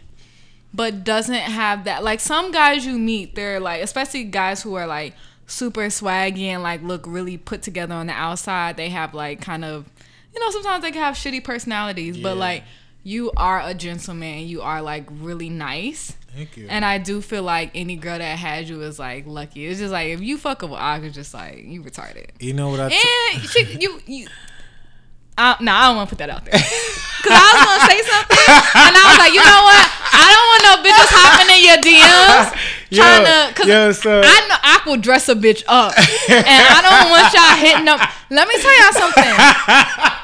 but 0.73 1.03
doesn't 1.03 1.33
have 1.33 1.85
that. 1.85 2.03
Like 2.03 2.19
some 2.19 2.51
guys 2.51 2.85
you 2.85 2.97
meet, 2.97 3.35
they're 3.35 3.59
like, 3.59 3.81
especially 3.81 4.23
guys 4.25 4.61
who 4.61 4.75
are 4.75 4.87
like 4.87 5.15
super 5.47 5.87
swaggy 5.87 6.43
and 6.43 6.63
like 6.63 6.81
look 6.83 7.05
really 7.07 7.37
put 7.37 7.61
together 7.61 7.93
on 7.93 8.07
the 8.07 8.13
outside. 8.13 8.77
They 8.77 8.89
have 8.89 9.13
like 9.13 9.41
kind 9.41 9.65
of, 9.65 9.85
you 10.33 10.39
know, 10.39 10.49
sometimes 10.51 10.83
they 10.83 10.91
can 10.91 11.01
have 11.01 11.15
shitty 11.15 11.43
personalities, 11.43 12.17
but 12.17 12.37
like 12.37 12.63
you 13.03 13.31
are 13.35 13.61
a 13.63 13.73
gentleman. 13.73 14.47
You 14.47 14.61
are 14.61 14.81
like 14.81 15.05
really 15.09 15.49
nice. 15.49 16.15
Thank 16.35 16.55
you. 16.55 16.67
And 16.69 16.85
I 16.85 16.97
do 16.97 17.19
feel 17.19 17.43
like 17.43 17.71
any 17.75 17.95
girl 17.97 18.17
that 18.17 18.37
had 18.39 18.69
you 18.69 18.81
is 18.83 18.97
like 18.99 19.25
lucky. 19.27 19.65
It's 19.65 19.79
just 19.79 19.91
like 19.91 20.09
if 20.09 20.21
you 20.21 20.37
fuck 20.37 20.63
up 20.63 20.69
with 20.69 21.03
it's 21.05 21.15
just 21.15 21.33
like 21.33 21.63
you 21.65 21.83
retarded. 21.83 22.29
you 22.39 22.53
know 22.53 22.69
what 22.69 22.79
I? 22.79 22.89
t- 22.89 22.99
And 23.33 23.43
she, 23.49 23.77
you, 23.79 23.99
you, 24.05 24.27
I, 25.37 25.57
no, 25.59 25.71
I 25.71 25.87
don't 25.87 25.95
want 25.97 26.09
to 26.09 26.15
put 26.15 26.19
that 26.19 26.29
out 26.29 26.45
there. 26.45 26.53
Cause 27.21 27.37
I 27.37 27.45
was 27.53 27.61
gonna 27.61 27.85
say 27.85 28.01
something, 28.01 28.49
and 28.81 28.93
I 28.97 29.03
was 29.13 29.19
like, 29.21 29.33
you 29.33 29.45
know 29.45 29.61
what? 29.61 29.85
I 30.09 30.25
don't 30.25 30.47
want 30.49 30.61
no 30.65 30.73
bitches 30.81 31.11
hopping 31.13 31.49
in 31.53 31.61
your 31.61 31.77
DMs 31.77 32.49
Trying 32.91 33.25
to. 33.25 33.53
Cause 33.55 33.67
so- 33.99 34.21
I 34.23 34.47
know 34.47 34.55
I 34.61 34.81
will 34.85 34.97
dress 34.97 35.29
a 35.29 35.35
bitch 35.35 35.63
up, 35.67 35.97
and 35.97 36.45
I 36.47 36.81
don't 36.81 37.09
want 37.09 37.33
y'all 37.33 37.55
hitting 37.57 37.87
up. 37.87 38.01
Let 38.29 38.47
me 38.47 38.55
tell 38.61 38.79
y'all 38.81 38.93
something. 38.93 39.23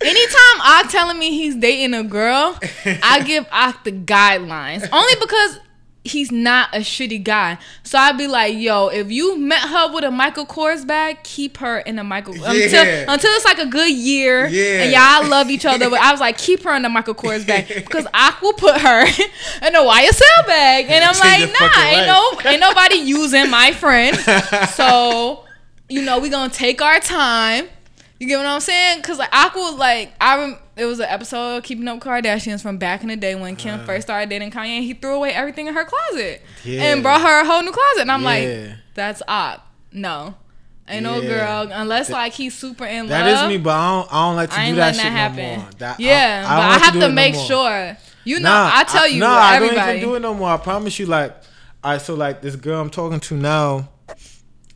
Anytime 0.00 0.60
I 0.60 0.84
telling 0.90 1.18
me 1.18 1.30
he's 1.30 1.56
dating 1.56 1.94
a 1.94 2.04
girl, 2.04 2.58
I 3.02 3.22
give 3.24 3.46
Ak 3.50 3.84
the 3.84 3.92
guidelines. 3.92 4.86
Only 4.92 5.14
because 5.18 5.58
he's 6.06 6.30
not 6.30 6.68
a 6.74 6.80
shitty 6.80 7.24
guy. 7.24 7.56
So 7.82 7.98
I'd 7.98 8.18
be 8.18 8.26
like, 8.26 8.54
yo, 8.58 8.88
if 8.88 9.10
you 9.10 9.38
met 9.38 9.60
her 9.62 9.90
with 9.92 10.04
a 10.04 10.10
Michael 10.10 10.44
Kors 10.44 10.86
bag, 10.86 11.22
keep 11.22 11.56
her 11.56 11.78
in 11.78 11.98
a 11.98 12.04
Michael 12.04 12.34
until 12.34 12.84
Yeah. 12.84 13.06
until 13.12 13.30
it's 13.32 13.44
like 13.46 13.58
a 13.58 13.64
good 13.66 13.90
year 13.90 14.46
Yeah. 14.46 14.82
and 14.82 14.92
y'all 14.92 15.30
love 15.30 15.48
each 15.50 15.64
other. 15.64 15.88
But 15.88 16.00
I 16.00 16.10
was 16.12 16.20
like, 16.20 16.36
keep 16.36 16.62
her 16.64 16.74
in 16.74 16.82
the 16.82 16.88
Michael 16.90 17.14
Kors 17.14 17.46
bag 17.46 17.66
because 17.74 18.06
Ak 18.12 18.42
will 18.42 18.52
put 18.52 18.78
her 18.80 19.00
in 19.66 19.74
a 19.74 19.78
YSL 19.80 20.46
bag, 20.46 20.86
and 20.90 21.02
I'm 21.04 21.14
Change 21.38 21.50
like, 21.52 21.60
nah, 21.60 21.82
ain't 21.82 22.06
no 22.06 22.50
ain't 22.50 22.60
nobody 22.60 22.96
using 22.96 23.48
my 23.50 23.72
friend. 23.72 24.16
So 24.70 25.44
you 25.88 26.02
know, 26.02 26.18
we 26.18 26.28
gonna 26.28 26.52
take 26.52 26.80
our 26.82 27.00
time. 27.00 27.66
You 28.20 28.28
get 28.28 28.36
what 28.36 28.46
I'm 28.46 28.60
saying? 28.60 29.02
Cause 29.02 29.18
like 29.18 29.34
Aqua, 29.34 29.74
like 29.76 30.12
I 30.20 30.56
it 30.76 30.84
was 30.86 30.98
an 31.00 31.06
episode 31.08 31.56
of 31.58 31.62
Keeping 31.62 31.86
Up 31.88 32.00
Kardashians 32.00 32.62
from 32.62 32.78
back 32.78 33.02
in 33.02 33.08
the 33.08 33.16
day 33.16 33.34
when 33.34 33.56
Kim 33.56 33.80
Uh. 33.80 33.84
first 33.84 34.06
started 34.06 34.28
dating 34.28 34.50
Kanye. 34.50 34.76
And 34.78 34.84
he 34.84 34.94
threw 34.94 35.14
away 35.14 35.30
everything 35.32 35.66
in 35.68 35.74
her 35.74 35.84
closet 35.84 36.42
Yeah. 36.64 36.82
and 36.84 37.02
brought 37.02 37.20
her 37.20 37.40
a 37.42 37.44
whole 37.44 37.62
new 37.62 37.72
closet. 37.72 38.00
And 38.02 38.12
I'm 38.12 38.22
Yeah. 38.22 38.26
like, 38.68 38.76
that's 38.94 39.22
op. 39.28 39.66
No, 39.92 40.34
ain't 40.88 41.04
no 41.04 41.20
girl 41.20 41.68
unless 41.72 42.10
like 42.10 42.32
he's 42.32 42.56
super 42.58 42.84
in 42.84 43.06
That 43.06 43.24
love. 43.30 43.44
is 43.44 43.48
me, 43.48 43.58
but 43.58 43.70
I 43.70 43.90
don't, 43.90 44.12
I 44.12 44.16
don't 44.26 44.36
like 44.36 44.50
to 44.50 44.58
I 44.60 44.68
do 44.70 44.74
that 44.76 44.94
shit 44.96 45.04
that 45.04 45.10
no 45.10 45.16
happen. 45.16 45.60
more. 45.60 45.68
That, 45.78 46.00
yeah, 46.00 46.40
don't 46.42 46.50
but 46.50 46.58
I 46.58 46.78
have 46.84 46.92
to 46.94 46.98
it 46.98 47.00
no 47.00 47.08
make 47.10 47.34
sure. 47.36 47.96
You 48.24 48.40
know, 48.40 48.48
Nah, 48.48 48.70
I 48.74 48.84
tell 48.84 49.06
you, 49.06 49.20
No, 49.20 49.28
I 49.30 49.58
don't 49.60 49.72
even 49.72 50.00
do 50.00 50.14
it 50.16 50.20
no 50.20 50.34
more. 50.34 50.48
I 50.48 50.56
promise 50.56 50.98
you. 50.98 51.06
Like, 51.06 51.36
right, 51.84 52.00
so 52.00 52.14
like 52.14 52.40
this 52.42 52.56
girl 52.56 52.80
I'm 52.80 52.90
talking 52.90 53.20
to 53.20 53.34
now, 53.34 53.88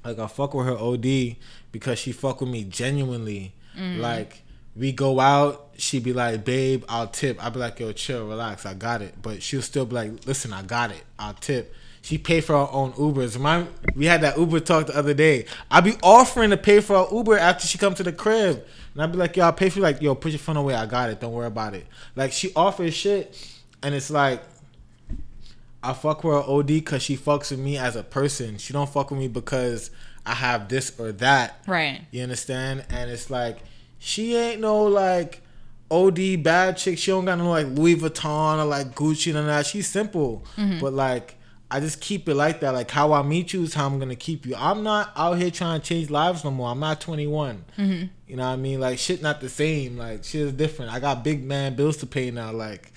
like 0.04 0.18
I 0.18 0.26
fuck 0.28 0.54
with 0.54 0.66
her 0.66 0.76
OD 0.78 1.36
because 1.72 1.98
she 1.98 2.12
fuck 2.12 2.40
with 2.40 2.50
me 2.50 2.64
genuinely. 2.64 3.54
Mm. 3.76 3.98
Like 3.98 4.42
we 4.76 4.92
go 4.92 5.18
out, 5.18 5.67
she 5.78 5.98
be 6.00 6.12
like, 6.12 6.44
"Babe, 6.44 6.84
I'll 6.88 7.06
tip." 7.06 7.42
I'd 7.42 7.52
be 7.54 7.58
like, 7.60 7.80
"Yo, 7.80 7.92
chill, 7.92 8.26
relax, 8.26 8.66
I 8.66 8.74
got 8.74 9.00
it." 9.00 9.14
But 9.22 9.42
she'll 9.42 9.62
still 9.62 9.86
be 9.86 9.94
like, 9.94 10.26
"Listen, 10.26 10.52
I 10.52 10.62
got 10.62 10.90
it, 10.90 11.04
I'll 11.18 11.34
tip." 11.34 11.74
She 12.02 12.18
pay 12.18 12.40
for 12.40 12.52
her 12.52 12.72
own 12.72 12.92
Ubers. 12.92 13.38
My, 13.38 13.66
we 13.94 14.06
had 14.06 14.20
that 14.22 14.38
Uber 14.38 14.60
talk 14.60 14.86
the 14.86 14.96
other 14.96 15.14
day. 15.14 15.46
I'd 15.70 15.84
be 15.84 15.96
offering 16.02 16.50
to 16.50 16.56
pay 16.56 16.80
for 16.80 17.04
her 17.04 17.14
Uber 17.14 17.36
after 17.38 17.66
she 17.66 17.76
come 17.78 17.94
to 17.94 18.02
the 18.02 18.12
crib, 18.12 18.64
and 18.94 19.02
I'd 19.02 19.12
be 19.12 19.18
like, 19.18 19.36
"Yo, 19.36 19.44
I'll 19.44 19.52
pay 19.52 19.68
for 19.70 19.78
you." 19.78 19.82
Like, 19.82 20.02
yo, 20.02 20.14
put 20.14 20.32
your 20.32 20.38
phone 20.38 20.56
away. 20.56 20.74
I 20.74 20.86
got 20.86 21.10
it. 21.10 21.20
Don't 21.20 21.32
worry 21.32 21.46
about 21.46 21.74
it. 21.74 21.86
Like 22.16 22.32
she 22.32 22.52
offers 22.54 22.94
shit, 22.94 23.36
and 23.82 23.94
it's 23.94 24.10
like 24.10 24.42
I 25.82 25.92
fuck 25.92 26.24
with 26.24 26.34
her 26.34 26.50
OD 26.50 26.66
because 26.66 27.02
she 27.02 27.16
fucks 27.16 27.50
with 27.50 27.60
me 27.60 27.78
as 27.78 27.94
a 27.94 28.02
person. 28.02 28.58
She 28.58 28.72
don't 28.72 28.88
fuck 28.88 29.10
with 29.10 29.20
me 29.20 29.28
because 29.28 29.90
I 30.26 30.34
have 30.34 30.68
this 30.68 30.98
or 30.98 31.12
that. 31.12 31.62
right. 31.66 32.02
You 32.10 32.22
understand? 32.22 32.84
And 32.90 33.10
it's 33.10 33.30
like 33.30 33.58
she 33.98 34.34
ain't 34.34 34.60
no 34.60 34.82
like 34.84 35.40
OD 35.90 36.42
bad 36.42 36.76
chick. 36.76 36.98
She 36.98 37.10
don't 37.10 37.24
got 37.24 37.38
no 37.38 37.50
like 37.50 37.66
Louis 37.66 37.96
Vuitton 37.96 38.58
or 38.58 38.64
like 38.64 38.94
Gucci 38.94 39.34
and 39.34 39.48
that. 39.48 39.66
She's 39.66 39.88
simple, 39.88 40.44
mm-hmm. 40.56 40.80
but 40.80 40.92
like 40.92 41.36
I 41.70 41.80
just 41.80 42.00
keep 42.00 42.28
it 42.28 42.34
like 42.34 42.60
that. 42.60 42.72
Like 42.72 42.90
how 42.90 43.12
I 43.12 43.22
meet 43.22 43.52
you 43.52 43.62
is 43.62 43.74
how 43.74 43.86
I'm 43.86 43.98
gonna 43.98 44.16
keep 44.16 44.46
you. 44.46 44.54
I'm 44.56 44.82
not 44.82 45.12
out 45.16 45.38
here 45.38 45.50
trying 45.50 45.80
to 45.80 45.86
change 45.86 46.10
lives 46.10 46.44
no 46.44 46.50
more. 46.50 46.70
I'm 46.70 46.80
not 46.80 47.00
21. 47.00 47.64
Mm-hmm. 47.76 48.06
You 48.26 48.36
know 48.36 48.42
what 48.42 48.52
I 48.52 48.56
mean? 48.56 48.80
Like 48.80 48.98
shit, 48.98 49.22
not 49.22 49.40
the 49.40 49.48
same. 49.48 49.98
Like 49.98 50.24
shit 50.24 50.42
is 50.42 50.52
different. 50.52 50.92
I 50.92 51.00
got 51.00 51.24
big 51.24 51.44
man 51.44 51.74
bills 51.74 51.98
to 51.98 52.06
pay 52.06 52.30
now. 52.30 52.52
Like 52.52 52.92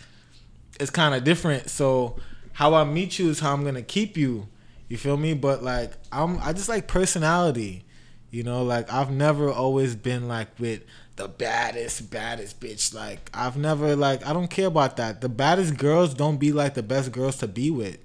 it's 0.80 0.90
kind 0.90 1.14
of 1.14 1.24
different. 1.24 1.70
So 1.70 2.18
how 2.54 2.74
I 2.74 2.84
meet 2.86 3.20
you 3.20 3.30
is 3.30 3.40
how 3.40 3.54
I'm 3.54 3.64
gonna 3.64 3.82
keep 3.82 4.16
you. 4.18 4.48
You 4.88 4.98
feel 4.98 5.18
me? 5.18 5.34
But 5.34 5.64
like 5.64 5.94
I'm, 6.12 6.40
I 6.40 6.54
just 6.54 6.70
like 6.70 6.88
personality. 6.88 7.86
You 8.30 8.44
know, 8.44 8.64
like 8.64 8.92
I've 8.92 9.12
never 9.12 9.52
always 9.52 9.98
been 9.98 10.30
like 10.30 10.48
with 10.58 10.84
the 11.22 11.28
baddest, 11.28 12.10
baddest 12.10 12.60
bitch. 12.60 12.94
Like 12.96 13.30
I've 13.34 13.56
never 13.56 13.96
like 13.96 14.26
I 14.26 14.34
don't 14.34 14.50
care 14.50 14.68
about 14.68 14.98
that. 14.98 15.22
The 15.22 15.30
baddest 15.30 15.78
girls 15.78 16.16
don't 16.16 16.38
be 16.38 16.52
like 16.52 16.74
the 16.74 16.84
best 16.84 17.12
girls 17.12 17.38
to 17.38 17.48
be 17.48 17.70
with. 17.70 18.00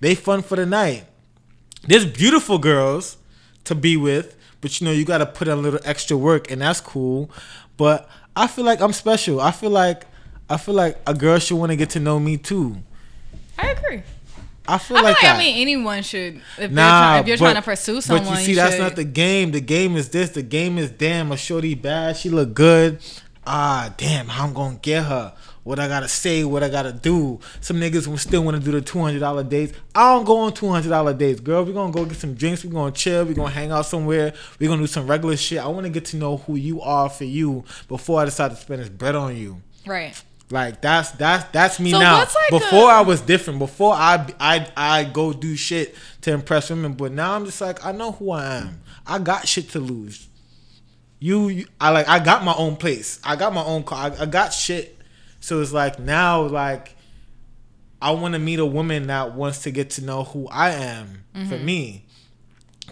They 0.00 0.14
fun 0.14 0.42
for 0.42 0.56
the 0.56 0.64
night. 0.64 1.06
There's 1.86 2.06
beautiful 2.06 2.58
girls 2.58 3.16
to 3.64 3.74
be 3.74 3.96
with, 3.96 4.36
but 4.60 4.80
you 4.80 4.84
know 4.84 4.92
you 4.92 5.04
got 5.04 5.18
to 5.18 5.26
put 5.26 5.48
in 5.48 5.58
a 5.58 5.60
little 5.60 5.80
extra 5.84 6.16
work, 6.16 6.50
and 6.50 6.60
that's 6.60 6.80
cool. 6.80 7.28
But 7.76 8.08
I 8.36 8.46
feel 8.46 8.64
like 8.64 8.80
I'm 8.80 8.92
special. 8.92 9.40
I 9.40 9.50
feel 9.50 9.70
like 9.70 10.06
I 10.48 10.56
feel 10.56 10.74
like 10.74 10.98
a 11.06 11.14
girl 11.14 11.40
should 11.40 11.56
want 11.56 11.72
to 11.72 11.76
get 11.76 11.90
to 11.90 12.00
know 12.00 12.20
me 12.20 12.36
too. 12.36 12.76
I 13.58 13.70
agree. 13.70 14.02
I 14.66 14.78
feel 14.78 14.96
I 14.96 15.00
like. 15.02 15.22
I 15.22 15.36
mean 15.38 15.58
anyone 15.58 16.02
should 16.02 16.40
if, 16.58 16.70
Nah, 16.70 16.82
trying, 16.88 17.20
if 17.22 17.28
you're 17.28 17.36
but- 17.36 17.44
trying 17.44 17.54
to 17.56 17.62
pursue 17.62 18.00
someone. 18.00 18.24
But 18.24 18.38
you 18.40 18.46
see, 18.46 18.54
that's 18.54 18.74
should. 18.76 18.82
not 18.82 18.96
the 18.96 19.04
game. 19.04 19.50
The 19.50 19.60
game 19.60 19.96
is 19.96 20.08
this. 20.08 20.30
The 20.30 20.42
game 20.42 20.78
is 20.78 20.90
damn, 20.90 21.30
a 21.32 21.36
shorty 21.36 21.74
bad. 21.74 22.16
She 22.16 22.30
look 22.30 22.54
good. 22.54 22.98
Ah, 23.46 23.92
damn, 23.98 24.28
how 24.28 24.46
I'm 24.46 24.54
gonna 24.54 24.78
get 24.80 25.04
her? 25.04 25.34
What 25.64 25.78
I 25.78 25.88
gotta 25.88 26.08
say? 26.08 26.44
What 26.44 26.62
I 26.62 26.68
gotta 26.70 26.92
do? 26.92 27.40
Some 27.60 27.76
niggas 27.78 28.06
will 28.06 28.16
still 28.18 28.42
want 28.42 28.56
to 28.56 28.62
do 28.62 28.70
the 28.70 28.80
two 28.80 28.98
hundred 29.00 29.20
dollar 29.20 29.42
dates. 29.44 29.72
I 29.94 30.14
don't 30.14 30.24
go 30.24 30.38
on 30.38 30.52
two 30.54 30.68
hundred 30.68 30.88
dollar 30.90 31.12
dates, 31.12 31.40
girl. 31.40 31.62
We're 31.64 31.72
gonna 31.72 31.92
go 31.92 32.04
get 32.06 32.16
some 32.16 32.34
drinks. 32.34 32.64
We're 32.64 32.72
gonna 32.72 32.92
chill. 32.92 33.24
We're 33.26 33.34
gonna 33.34 33.50
hang 33.50 33.70
out 33.70 33.84
somewhere. 33.86 34.32
We're 34.58 34.68
gonna 34.70 34.82
do 34.82 34.86
some 34.86 35.06
regular 35.06 35.36
shit. 35.36 35.58
I 35.58 35.66
want 35.68 35.84
to 35.84 35.90
get 35.90 36.06
to 36.06 36.16
know 36.16 36.38
who 36.38 36.56
you 36.56 36.80
are 36.80 37.08
for 37.10 37.24
you 37.24 37.64
before 37.88 38.20
I 38.20 38.24
decide 38.26 38.50
to 38.50 38.56
spend 38.56 38.80
this 38.80 38.88
bread 38.88 39.14
on 39.14 39.36
you. 39.36 39.60
right. 39.86 40.22
Like 40.50 40.80
that's 40.82 41.10
that's 41.12 41.44
that's 41.52 41.80
me 41.80 41.90
So 41.92 41.98
now. 41.98 42.18
like 42.18 42.50
Before 42.50 42.90
a- 42.90 42.94
I 42.94 43.00
was 43.00 43.20
different. 43.22 43.58
Before 43.58 43.94
I 43.94 44.26
I 44.38 44.68
I 44.76 45.04
go 45.04 45.32
do 45.32 45.56
shit 45.56 45.94
to 46.22 46.32
impress 46.32 46.70
women, 46.70 46.92
but 46.92 47.12
now 47.12 47.34
I'm 47.34 47.44
just 47.46 47.60
like 47.60 47.84
I 47.84 47.92
know 47.92 48.12
who 48.12 48.30
I 48.30 48.56
am. 48.56 48.80
I 49.06 49.18
got 49.18 49.48
shit 49.48 49.70
to 49.70 49.80
lose. 49.80 50.28
You, 51.18 51.48
you 51.48 51.66
I 51.80 51.90
like 51.90 52.08
I 52.08 52.18
got 52.18 52.44
my 52.44 52.54
own 52.54 52.76
place. 52.76 53.18
I 53.24 53.36
got 53.36 53.54
my 53.54 53.64
own 53.64 53.84
car. 53.84 54.10
I, 54.18 54.22
I 54.22 54.26
got 54.26 54.52
shit. 54.52 54.98
So 55.40 55.60
it's 55.62 55.72
like 55.72 55.98
now 55.98 56.42
like 56.42 56.94
I 58.02 58.10
want 58.10 58.34
to 58.34 58.38
meet 58.38 58.58
a 58.58 58.66
woman 58.66 59.06
that 59.06 59.34
wants 59.34 59.62
to 59.62 59.70
get 59.70 59.90
to 59.90 60.04
know 60.04 60.24
who 60.24 60.46
I 60.48 60.70
am 60.70 61.24
for 61.32 61.38
Mm-hmm. 61.56 61.64
me. 61.64 62.04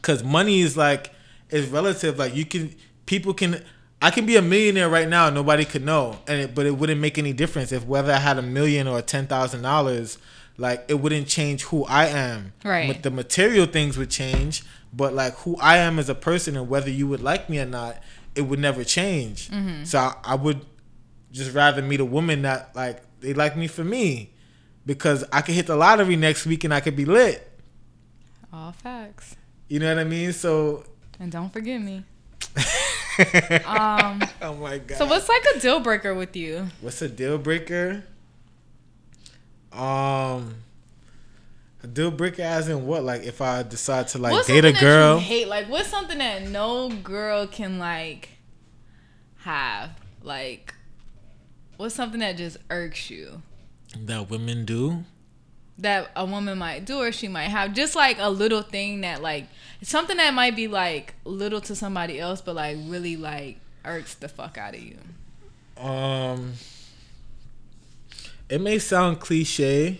Cuz 0.00 0.24
money 0.24 0.60
is 0.62 0.76
like 0.76 1.12
is 1.50 1.68
relative 1.68 2.18
like 2.18 2.34
you 2.34 2.46
can 2.46 2.74
people 3.04 3.34
can 3.34 3.62
I 4.02 4.10
can 4.10 4.26
be 4.26 4.36
a 4.36 4.42
millionaire 4.42 4.88
right 4.88 5.08
now 5.08 5.30
nobody 5.30 5.64
could 5.64 5.84
know 5.84 6.18
and 6.26 6.40
it, 6.40 6.54
but 6.54 6.66
it 6.66 6.72
wouldn't 6.76 7.00
make 7.00 7.18
any 7.18 7.32
difference 7.32 7.70
if 7.70 7.86
whether 7.86 8.12
I 8.12 8.18
had 8.18 8.36
a 8.36 8.42
million 8.42 8.88
or 8.88 9.00
$10,000 9.00 10.18
like 10.58 10.84
it 10.88 10.94
wouldn't 10.94 11.28
change 11.28 11.62
who 11.64 11.84
I 11.84 12.06
am. 12.06 12.52
Right. 12.64 12.88
But 12.88 13.02
the 13.02 13.10
material 13.10 13.66
things 13.66 13.96
would 13.96 14.10
change, 14.10 14.64
but 14.92 15.14
like 15.14 15.34
who 15.38 15.56
I 15.58 15.78
am 15.78 15.98
as 15.98 16.08
a 16.08 16.14
person 16.14 16.56
and 16.56 16.68
whether 16.68 16.90
you 16.90 17.06
would 17.06 17.22
like 17.22 17.48
me 17.48 17.60
or 17.60 17.66
not, 17.66 18.02
it 18.34 18.42
would 18.42 18.58
never 18.58 18.84
change. 18.84 19.48
Mm-hmm. 19.50 19.84
So 19.84 19.98
I, 19.98 20.14
I 20.24 20.34
would 20.34 20.64
just 21.30 21.54
rather 21.54 21.80
meet 21.80 22.00
a 22.00 22.04
woman 22.04 22.42
that 22.42 22.74
like 22.74 23.02
they 23.20 23.34
like 23.34 23.56
me 23.56 23.66
for 23.68 23.84
me 23.84 24.34
because 24.84 25.24
I 25.32 25.42
could 25.42 25.54
hit 25.54 25.66
the 25.66 25.76
lottery 25.76 26.16
next 26.16 26.44
week 26.44 26.64
and 26.64 26.74
I 26.74 26.80
could 26.80 26.96
be 26.96 27.04
lit. 27.04 27.48
All 28.52 28.72
facts. 28.72 29.36
You 29.68 29.78
know 29.78 29.88
what 29.88 30.00
I 30.00 30.04
mean? 30.04 30.32
So 30.32 30.84
And 31.18 31.32
don't 31.32 31.52
forget 31.52 31.80
me. 31.80 32.04
Um. 33.66 34.22
oh 34.42 34.54
my 34.54 34.78
god. 34.78 34.98
So 34.98 35.06
what's 35.06 35.28
like 35.28 35.44
a 35.54 35.60
deal 35.60 35.80
breaker 35.80 36.14
with 36.14 36.36
you? 36.36 36.68
what's 36.80 37.02
a 37.02 37.08
deal 37.08 37.38
breaker? 37.38 38.04
Um 39.72 40.56
a 41.82 41.86
deal 41.86 42.10
breaker 42.10 42.42
as 42.42 42.68
in 42.68 42.86
what? 42.86 43.02
Like 43.02 43.24
if 43.24 43.40
I 43.40 43.62
decide 43.62 44.08
to 44.08 44.18
like 44.18 44.32
what's 44.32 44.46
date 44.46 44.64
a 44.64 44.72
girl. 44.72 45.14
you 45.14 45.20
hate? 45.20 45.48
Like 45.48 45.68
what's 45.68 45.88
something 45.88 46.18
that 46.18 46.48
no 46.48 46.88
girl 46.88 47.46
can 47.46 47.78
like 47.78 48.30
have? 49.38 49.90
Like 50.22 50.74
what's 51.76 51.94
something 51.94 52.20
that 52.20 52.36
just 52.36 52.58
irks 52.70 53.10
you? 53.10 53.42
that 53.96 54.30
women 54.30 54.64
do. 54.64 55.04
That 55.78 56.10
a 56.14 56.24
woman 56.24 56.58
might 56.58 56.84
do 56.84 56.98
or 56.98 57.10
she 57.12 57.28
might 57.28 57.48
have 57.48 57.72
just 57.72 57.96
like 57.96 58.16
a 58.20 58.28
little 58.30 58.62
thing 58.62 59.00
that 59.00 59.22
like 59.22 59.46
something 59.82 60.16
that 60.18 60.32
might 60.34 60.54
be 60.54 60.68
like 60.68 61.14
little 61.24 61.60
to 61.60 61.74
somebody 61.74 62.20
else 62.20 62.40
but 62.40 62.54
like 62.54 62.76
really 62.86 63.16
like 63.16 63.58
irks 63.84 64.14
the 64.14 64.28
fuck 64.28 64.56
out 64.58 64.74
of 64.74 64.80
you 64.82 64.96
Um, 65.82 66.52
it 68.48 68.60
may 68.60 68.78
sound 68.78 69.18
cliche, 69.20 69.98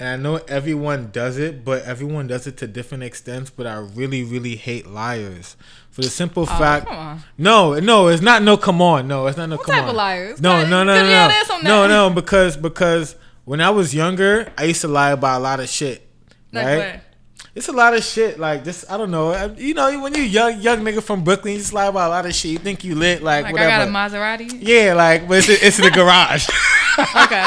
and 0.00 0.08
I 0.08 0.16
know 0.16 0.36
everyone 0.48 1.10
does 1.12 1.38
it, 1.38 1.64
but 1.64 1.82
everyone 1.84 2.26
does 2.26 2.46
it 2.46 2.56
to 2.58 2.66
different 2.66 3.02
extents. 3.04 3.50
But 3.50 3.66
I 3.66 3.74
really, 3.78 4.24
really 4.24 4.56
hate 4.56 4.86
liars 4.86 5.56
for 5.90 6.00
the 6.02 6.08
simple 6.08 6.46
fact. 6.46 6.86
Oh, 6.88 6.94
on. 6.94 7.22
No, 7.36 7.78
no, 7.78 8.08
it's 8.08 8.22
not. 8.22 8.42
No, 8.42 8.56
come 8.56 8.80
on. 8.80 9.06
No, 9.06 9.26
it's 9.26 9.36
not. 9.36 9.48
No, 9.50 9.56
What 9.56 9.66
come 9.66 9.74
type 9.74 9.84
on. 9.84 9.90
of 9.90 9.96
liars? 9.96 10.40
No, 10.40 10.62
no, 10.64 10.82
no, 10.82 10.84
no, 10.84 11.02
no, 11.02 11.28
this 11.28 11.62
no, 11.62 11.86
no, 11.86 12.10
because 12.10 12.56
because 12.56 13.14
when 13.48 13.62
I 13.62 13.70
was 13.70 13.94
younger, 13.94 14.52
I 14.58 14.64
used 14.64 14.82
to 14.82 14.88
lie 14.88 15.12
about 15.12 15.38
a 15.38 15.42
lot 15.42 15.58
of 15.58 15.70
shit. 15.70 16.06
like 16.52 16.66
right? 16.66 16.78
what 16.78 17.00
it's 17.54 17.68
a 17.68 17.72
lot 17.72 17.94
of 17.94 18.04
shit. 18.04 18.38
Like 18.38 18.62
this, 18.62 18.84
I 18.90 18.98
don't 18.98 19.10
know. 19.10 19.54
You 19.56 19.72
know, 19.72 20.02
when 20.02 20.14
you 20.14 20.22
young 20.22 20.60
young 20.60 20.80
nigga 20.80 21.02
from 21.02 21.24
Brooklyn, 21.24 21.54
you 21.54 21.60
slide 21.60 21.86
about 21.86 22.08
a 22.08 22.10
lot 22.10 22.26
of 22.26 22.34
shit. 22.34 22.50
You 22.50 22.58
think 22.58 22.84
you 22.84 22.94
lit, 22.94 23.22
like, 23.22 23.44
Like 23.44 23.52
whatever. 23.54 23.72
I 23.72 23.86
got 23.86 23.88
a 23.88 23.90
Maserati. 23.90 24.58
yeah, 24.60 24.92
like, 24.92 25.26
but 25.26 25.38
it's, 25.38 25.48
it's 25.48 25.78
in 25.78 25.86
the 25.86 25.90
garage. 25.90 26.46
Okay. 26.98 27.46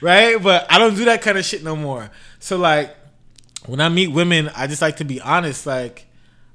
right? 0.00 0.42
But 0.42 0.70
I 0.70 0.78
don't 0.78 0.94
do 0.94 1.04
that 1.06 1.22
kind 1.22 1.36
of 1.36 1.44
shit 1.44 1.62
no 1.62 1.76
more. 1.76 2.10
So 2.38 2.56
like, 2.56 2.96
when 3.66 3.80
I 3.80 3.88
meet 3.88 4.08
women, 4.08 4.48
I 4.56 4.68
just 4.68 4.80
like 4.80 4.96
to 4.96 5.04
be 5.04 5.20
honest. 5.20 5.66
Like, 5.66 6.06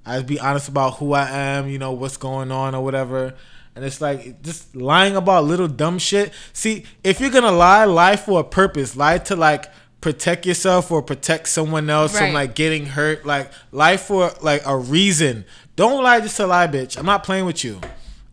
I 0.06 0.16
just 0.16 0.28
be 0.28 0.40
honest 0.40 0.70
about 0.70 0.98
who 0.98 1.14
I 1.14 1.30
am. 1.30 1.70
You 1.70 1.78
know 1.78 1.92
what's 1.92 2.18
going 2.18 2.52
on 2.52 2.74
or 2.74 2.84
whatever. 2.84 3.36
And 3.78 3.86
it's 3.86 4.02
like 4.02 4.42
just 4.42 4.76
lying 4.76 5.16
about 5.16 5.44
little 5.44 5.68
dumb 5.68 6.00
shit. 6.00 6.34
See, 6.52 6.86
if 7.04 7.22
you're 7.22 7.30
gonna 7.30 7.52
lie, 7.52 7.86
lie 7.86 8.16
for 8.16 8.40
a 8.40 8.44
purpose. 8.44 8.96
Lie 8.96 9.20
to 9.20 9.36
like 9.36 9.72
protect 10.02 10.48
yourself 10.48 10.92
or 10.92 11.04
protect 11.04 11.48
someone 11.48 11.88
else 11.88 12.16
Right. 12.16 12.26
from 12.26 12.34
like 12.34 12.56
getting 12.56 12.88
hurt. 12.88 13.24
Like 13.24 13.52
lie 13.72 13.98
for 13.98 14.32
like 14.42 14.64
a 14.66 14.76
reason. 14.76 15.46
Don't 15.76 16.04
lie 16.04 16.22
just 16.22 16.38
to 16.38 16.48
lie, 16.48 16.66
bitch. 16.66 16.98
I'm 16.98 17.06
not 17.06 17.24
playing 17.24 17.46
with 17.46 17.64
you. 17.64 17.80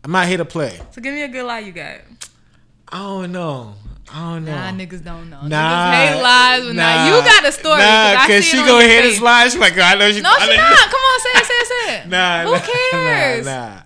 I'm 0.03 0.11
not 0.11 0.27
here 0.27 0.37
to 0.37 0.45
play. 0.45 0.79
So 0.89 0.99
give 0.99 1.13
me 1.13 1.21
a 1.21 1.27
good 1.27 1.45
lie 1.45 1.59
you 1.59 1.71
got. 1.71 1.99
I 2.87 2.97
don't 2.97 3.31
know. 3.31 3.75
I 4.11 4.33
don't 4.33 4.45
know. 4.45 4.55
Nah, 4.55 4.71
niggas 4.71 5.03
don't 5.03 5.29
know. 5.29 5.41
Nah, 5.45 5.91
niggas 5.93 6.13
hate 6.13 6.21
lies, 6.21 6.65
but 6.65 6.75
nah, 6.75 6.95
nah. 6.95 7.05
you 7.05 7.23
got 7.23 7.45
a 7.45 7.51
story. 7.51 7.79
Nah, 7.79 8.15
cause 8.17 8.27
cause 8.27 8.45
she 8.45 8.57
gonna 8.57 8.85
hear 8.85 9.01
this 9.03 9.21
lie. 9.21 9.47
She 9.47 9.59
like, 9.59 9.77
I 9.77 9.93
know 9.93 10.11
she. 10.11 10.21
No, 10.21 10.31
she 10.39 10.57
not. 10.57 10.89
Come 10.89 11.01
on, 11.01 11.19
say 11.19 11.29
it, 11.29 11.45
say 11.45 11.53
it, 11.53 11.67
say 11.67 11.97
it. 11.97 12.07
Nah, 12.09 12.43
Who 12.45 12.51
nah, 12.51 12.59
cares? 12.59 13.45
Nah, 13.45 13.51
nah, 13.75 13.81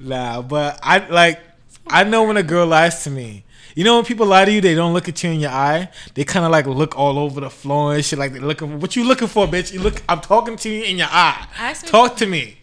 nah. 0.00 0.42
But 0.42 0.80
I 0.82 1.06
like, 1.08 1.40
I 1.86 2.04
know 2.04 2.24
when 2.24 2.36
a 2.36 2.42
girl 2.42 2.66
lies 2.66 3.04
to 3.04 3.10
me. 3.10 3.44
You 3.76 3.84
know 3.84 3.94
when 3.96 4.04
people 4.04 4.26
lie 4.26 4.44
to 4.44 4.50
you, 4.52 4.60
they 4.60 4.74
don't 4.74 4.92
look 4.92 5.08
at 5.08 5.22
you 5.22 5.30
in 5.30 5.40
your 5.40 5.50
eye. 5.52 5.88
They 6.14 6.24
kind 6.24 6.44
of 6.44 6.50
like 6.50 6.66
look 6.66 6.98
all 6.98 7.18
over 7.18 7.40
the 7.40 7.50
floor 7.50 7.94
and 7.94 8.04
shit. 8.04 8.18
Like 8.18 8.32
they 8.32 8.40
looking. 8.40 8.80
What 8.80 8.96
you 8.96 9.04
looking 9.04 9.28
for, 9.28 9.46
bitch? 9.46 9.72
You 9.72 9.80
look. 9.80 10.02
I'm 10.08 10.20
talking 10.20 10.56
to 10.56 10.68
you 10.68 10.82
in 10.84 10.98
your 10.98 11.06
eye. 11.10 11.46
Talk 11.86 12.16
to 12.16 12.26
me. 12.26 12.58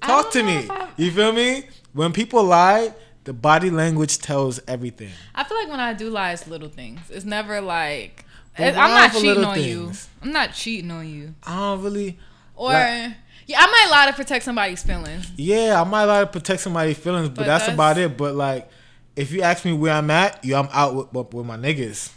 Talk 0.00 0.30
to 0.32 0.42
me. 0.42 0.68
You 0.96 1.10
feel 1.10 1.32
me? 1.32 1.64
When 1.92 2.12
people 2.12 2.44
lie, 2.44 2.92
the 3.24 3.32
body 3.32 3.70
language 3.70 4.18
tells 4.18 4.60
everything. 4.68 5.10
I 5.34 5.44
feel 5.44 5.56
like 5.58 5.68
when 5.68 5.80
I 5.80 5.94
do 5.94 6.10
lie, 6.10 6.32
it's 6.32 6.46
little 6.46 6.68
things. 6.68 7.00
It's 7.10 7.24
never 7.24 7.60
like 7.60 8.24
But 8.56 8.76
I'm 8.76 8.90
not 8.90 9.12
cheating 9.12 9.44
on 9.44 9.60
you. 9.62 9.92
I'm 10.22 10.32
not 10.32 10.52
cheating 10.52 10.90
on 10.90 11.08
you. 11.08 11.34
I 11.42 11.56
don't 11.56 11.82
really. 11.82 12.18
Or 12.54 12.72
Like- 12.72 13.14
yeah, 13.46 13.58
I 13.60 13.66
might 13.66 13.88
lie 13.90 14.06
to 14.06 14.12
protect 14.12 14.44
somebody's 14.44 14.82
feelings. 14.82 15.30
Yeah, 15.36 15.80
I 15.80 15.84
might 15.84 16.04
lie 16.04 16.20
to 16.20 16.26
protect 16.26 16.62
somebody's 16.62 16.98
feelings, 16.98 17.28
but, 17.28 17.36
But 17.36 17.46
that's, 17.46 17.64
that's- 17.66 17.74
about 17.74 17.98
it. 17.98 18.16
But 18.16 18.34
like, 18.34 18.68
if 19.16 19.32
you 19.32 19.42
ask 19.42 19.64
me 19.64 19.72
where 19.72 19.92
I'm 19.92 20.10
at, 20.10 20.44
yo, 20.44 20.58
I'm 20.60 20.68
out 20.72 21.12
with, 21.12 21.32
with, 21.32 21.46
my 21.46 21.56
niggas. 21.56 22.12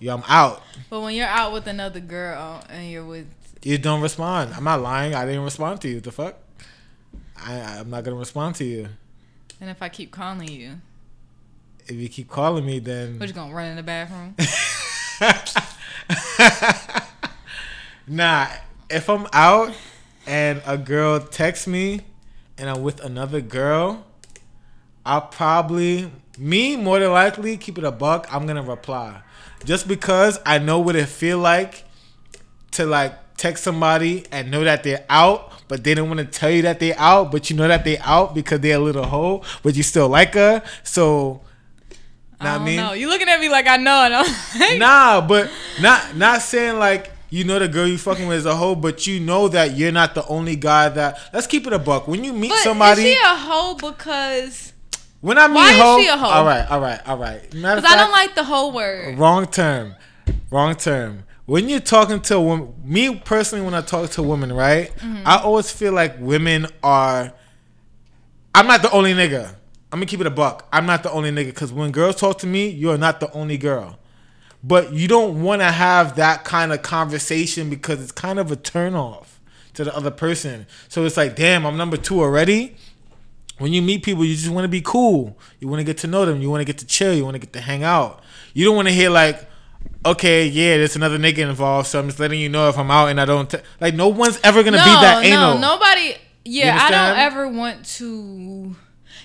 Yo, 0.00 0.14
I'm 0.14 0.24
out. 0.28 0.62
But 0.90 1.00
when 1.00 1.14
you're 1.14 1.26
out 1.26 1.52
with 1.52 1.66
another 1.66 2.00
girl 2.00 2.62
and 2.68 2.90
you're 2.90 3.04
with 3.04 3.26
You 3.62 3.78
don't 3.78 4.00
respond. 4.00 4.52
I'm 4.54 4.64
not 4.64 4.80
lying. 4.80 5.14
I 5.14 5.24
didn't 5.24 5.44
respond 5.44 5.80
to 5.82 5.88
you. 5.88 6.00
The 6.00 6.12
fuck? 6.12 6.36
I 7.36 7.54
I'm 7.78 7.90
not 7.90 8.04
gonna 8.04 8.16
respond 8.16 8.56
to 8.56 8.64
you. 8.64 8.88
and 9.60 9.70
if 9.70 9.80
I 9.82 9.88
keep 9.88 10.10
calling 10.10 10.48
you, 10.48 10.72
If 11.86 11.96
you 11.96 12.08
keep 12.08 12.28
calling 12.28 12.66
me, 12.66 12.78
then 12.80 13.18
what 13.18 13.28
you 13.28 13.34
gonna 13.34 13.54
run 13.54 13.66
in 13.68 13.76
the 13.76 13.82
bathroom? 13.82 14.34
nah. 18.06 18.48
If 18.90 19.08
I'm 19.08 19.26
out 19.32 19.72
and 20.26 20.62
a 20.66 20.78
girl 20.78 21.20
texts 21.20 21.66
me 21.66 22.00
and 22.58 22.70
I'm 22.70 22.82
with 22.82 23.00
another 23.04 23.40
girl, 23.40 24.04
I'll 25.04 25.22
probably 25.22 26.10
me 26.38 26.76
more 26.76 26.98
than 26.98 27.10
likely 27.10 27.56
keep 27.56 27.78
it 27.78 27.84
a 27.84 27.92
buck. 27.92 28.26
I'm 28.32 28.46
gonna 28.46 28.62
reply 28.62 29.22
just 29.64 29.88
because 29.88 30.38
I 30.44 30.58
know 30.58 30.80
what 30.80 30.96
it 30.96 31.06
feel 31.06 31.38
like 31.38 31.84
to 32.72 32.86
like 32.86 33.14
text 33.36 33.64
somebody 33.64 34.24
and 34.30 34.50
know 34.50 34.64
that 34.64 34.82
they're 34.82 35.04
out, 35.08 35.52
but 35.68 35.84
they 35.84 35.94
don't 35.94 36.08
want 36.08 36.20
to 36.20 36.26
tell 36.26 36.50
you 36.50 36.62
that 36.62 36.80
they're 36.80 36.98
out, 36.98 37.30
but 37.32 37.50
you 37.50 37.56
know 37.56 37.68
that 37.68 37.84
they're 37.84 38.02
out 38.02 38.34
because 38.34 38.60
they're 38.60 38.76
a 38.76 38.80
little 38.80 39.04
hoe, 39.04 39.42
but 39.62 39.74
you 39.76 39.82
still 39.82 40.08
like 40.08 40.34
her. 40.34 40.62
So, 40.82 41.40
know 42.40 42.48
I 42.48 42.52
don't 42.54 42.62
I 42.62 42.64
mean? 42.64 42.76
know. 42.76 42.92
You 42.92 43.08
looking 43.08 43.28
at 43.28 43.40
me 43.40 43.48
like 43.48 43.66
I 43.66 43.76
know, 43.76 44.04
and 44.04 44.14
I'm 44.16 44.60
like, 44.60 44.78
Nah, 44.78 45.26
but 45.26 45.50
not 45.80 46.16
not 46.16 46.42
saying 46.42 46.78
like 46.78 47.11
you 47.32 47.44
know 47.44 47.58
the 47.58 47.66
girl 47.66 47.86
you 47.86 47.96
fucking 47.96 48.28
with 48.28 48.36
is 48.38 48.46
a 48.46 48.54
hoe, 48.54 48.74
but 48.74 49.06
you 49.06 49.18
know 49.18 49.48
that 49.48 49.74
you're 49.76 49.90
not 49.90 50.14
the 50.14 50.26
only 50.26 50.54
guy 50.54 50.88
that. 50.90 51.18
Let's 51.32 51.46
keep 51.46 51.66
it 51.66 51.72
a 51.72 51.78
buck. 51.78 52.06
When 52.06 52.22
you 52.24 52.32
meet 52.34 52.50
But 52.50 52.58
somebody, 52.58 53.02
is 53.02 53.14
she 53.14 53.20
a 53.24 53.34
hoe 53.36 53.74
because? 53.74 54.72
when 55.22 55.38
I 55.38 55.48
meet 55.48 55.54
why 55.54 55.72
is 55.72 55.78
hoe, 55.80 55.98
she 56.00 56.08
a 56.08 56.16
hoe? 56.16 56.26
all 56.26 56.44
right, 56.44 56.70
all 56.70 56.80
right, 56.80 57.00
all 57.08 57.16
right. 57.16 57.40
Because 57.50 57.84
I 57.84 57.96
don't 57.96 58.10
like 58.12 58.34
the 58.34 58.44
whole 58.44 58.72
word. 58.72 59.18
wrong 59.18 59.46
term, 59.46 59.94
wrong 60.50 60.74
term. 60.76 61.24
When 61.46 61.68
you're 61.70 61.80
talking 61.80 62.20
to 62.20 62.36
a 62.36 62.40
woman, 62.40 62.74
me 62.84 63.16
personally, 63.16 63.64
when 63.64 63.74
I 63.74 63.80
talk 63.80 64.10
to 64.10 64.22
women, 64.22 64.52
right, 64.52 64.94
Mm-hmm. 64.98 65.22
I 65.26 65.38
always 65.42 65.70
feel 65.70 65.92
like 65.94 66.16
women 66.20 66.66
are. 66.82 67.32
I'm 68.54 68.66
not 68.66 68.82
the 68.82 68.90
only 68.92 69.14
nigga. 69.14 69.48
I'm 69.90 69.98
gonna 69.98 70.06
keep 70.06 70.20
it 70.20 70.26
a 70.26 70.30
buck. 70.30 70.68
I'm 70.72 70.84
not 70.86 71.02
the 71.02 71.10
only 71.10 71.30
nigga 71.30 71.46
because 71.46 71.72
when 71.72 71.90
girls 71.92 72.16
talk 72.16 72.38
to 72.40 72.46
me, 72.46 72.68
you 72.68 72.90
are 72.90 72.98
not 72.98 73.20
the 73.20 73.32
only 73.32 73.56
girl. 73.58 73.98
But 74.64 74.92
you 74.92 75.08
don't 75.08 75.42
want 75.42 75.60
to 75.60 75.70
have 75.72 76.16
that 76.16 76.44
kind 76.44 76.72
of 76.72 76.82
conversation 76.82 77.68
because 77.68 78.00
it's 78.00 78.12
kind 78.12 78.38
of 78.38 78.52
a 78.52 78.56
turnoff 78.56 79.26
to 79.74 79.84
the 79.84 79.96
other 79.96 80.10
person. 80.10 80.66
So 80.88 81.04
it's 81.04 81.16
like, 81.16 81.34
damn, 81.34 81.66
I'm 81.66 81.76
number 81.76 81.96
two 81.96 82.20
already. 82.20 82.76
When 83.58 83.72
you 83.72 83.82
meet 83.82 84.02
people, 84.02 84.24
you 84.24 84.34
just 84.34 84.50
want 84.50 84.64
to 84.64 84.68
be 84.68 84.80
cool. 84.80 85.36
You 85.60 85.68
want 85.68 85.80
to 85.80 85.84
get 85.84 85.98
to 85.98 86.06
know 86.06 86.24
them. 86.24 86.40
You 86.40 86.50
want 86.50 86.60
to 86.60 86.64
get 86.64 86.78
to 86.78 86.86
chill. 86.86 87.14
You 87.14 87.24
want 87.24 87.34
to 87.34 87.38
get 87.38 87.52
to 87.54 87.60
hang 87.60 87.82
out. 87.82 88.22
You 88.54 88.64
don't 88.64 88.76
want 88.76 88.88
to 88.88 88.94
hear 88.94 89.10
like, 89.10 89.48
okay, 90.04 90.46
yeah, 90.46 90.76
there's 90.76 90.96
another 90.96 91.18
nigga 91.18 91.38
involved, 91.38 91.88
so 91.88 91.98
I'm 91.98 92.06
just 92.06 92.20
letting 92.20 92.40
you 92.40 92.48
know 92.48 92.68
if 92.68 92.78
I'm 92.78 92.90
out 92.90 93.08
and 93.08 93.20
I 93.20 93.24
don't. 93.24 93.48
T-. 93.48 93.58
Like, 93.80 93.94
no 93.94 94.08
one's 94.08 94.38
ever 94.42 94.62
gonna 94.62 94.78
no, 94.78 94.84
be 94.84 94.90
that 94.90 95.24
anal. 95.24 95.54
no, 95.58 95.74
nobody. 95.74 96.16
Yeah, 96.44 96.76
I 96.80 96.90
don't 96.90 97.18
ever 97.18 97.48
want 97.48 97.84
to. 97.96 98.76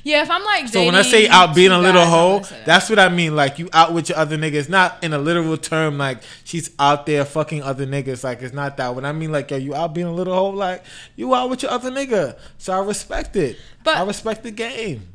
Yeah, 0.08 0.22
if 0.22 0.32
I'm 0.32 0.46
like 0.46 0.70
So 0.70 0.86
when 0.86 0.96
I 0.96 1.02
say 1.02 1.28
out 1.28 1.54
being 1.54 1.72
a 1.72 1.78
little 1.78 2.02
guys, 2.02 2.10
hoe, 2.10 2.40
that. 2.40 2.66
that's 2.66 2.90
what 2.90 2.98
I 2.98 3.10
mean. 3.10 3.36
Like 3.36 3.60
you 3.60 3.68
out 3.74 3.94
with 3.94 4.08
your 4.08 4.18
other 4.18 4.38
niggas, 4.38 4.70
not 4.70 5.04
in 5.04 5.12
a 5.12 5.18
literal 5.18 5.58
term. 5.58 5.98
Like 5.98 6.20
she's 6.46 6.72
out 6.80 7.06
there 7.06 7.26
fucking 7.26 7.62
other 7.62 7.86
niggas. 7.86 8.24
Like 8.24 8.42
it's 8.42 8.54
not 8.54 8.78
that. 8.78 8.96
When 8.96 9.04
I 9.04 9.12
mean 9.12 9.34
like 9.34 9.52
yo, 9.52 9.58
you 9.58 9.76
out 9.76 9.94
being 9.94 10.08
a 10.08 10.14
little 10.14 10.34
hoe, 10.34 10.52
like 10.52 10.86
you 11.18 11.36
out 11.36 11.50
with 11.50 11.62
your 11.62 11.72
other 11.72 11.92
nigga. 11.92 12.40
So 12.58 12.72
I 12.72 12.80
respect 12.80 13.36
it. 13.36 13.58
But- 13.84 13.98
I 13.98 14.04
respect 14.06 14.44
the 14.44 14.52
game. 14.52 15.10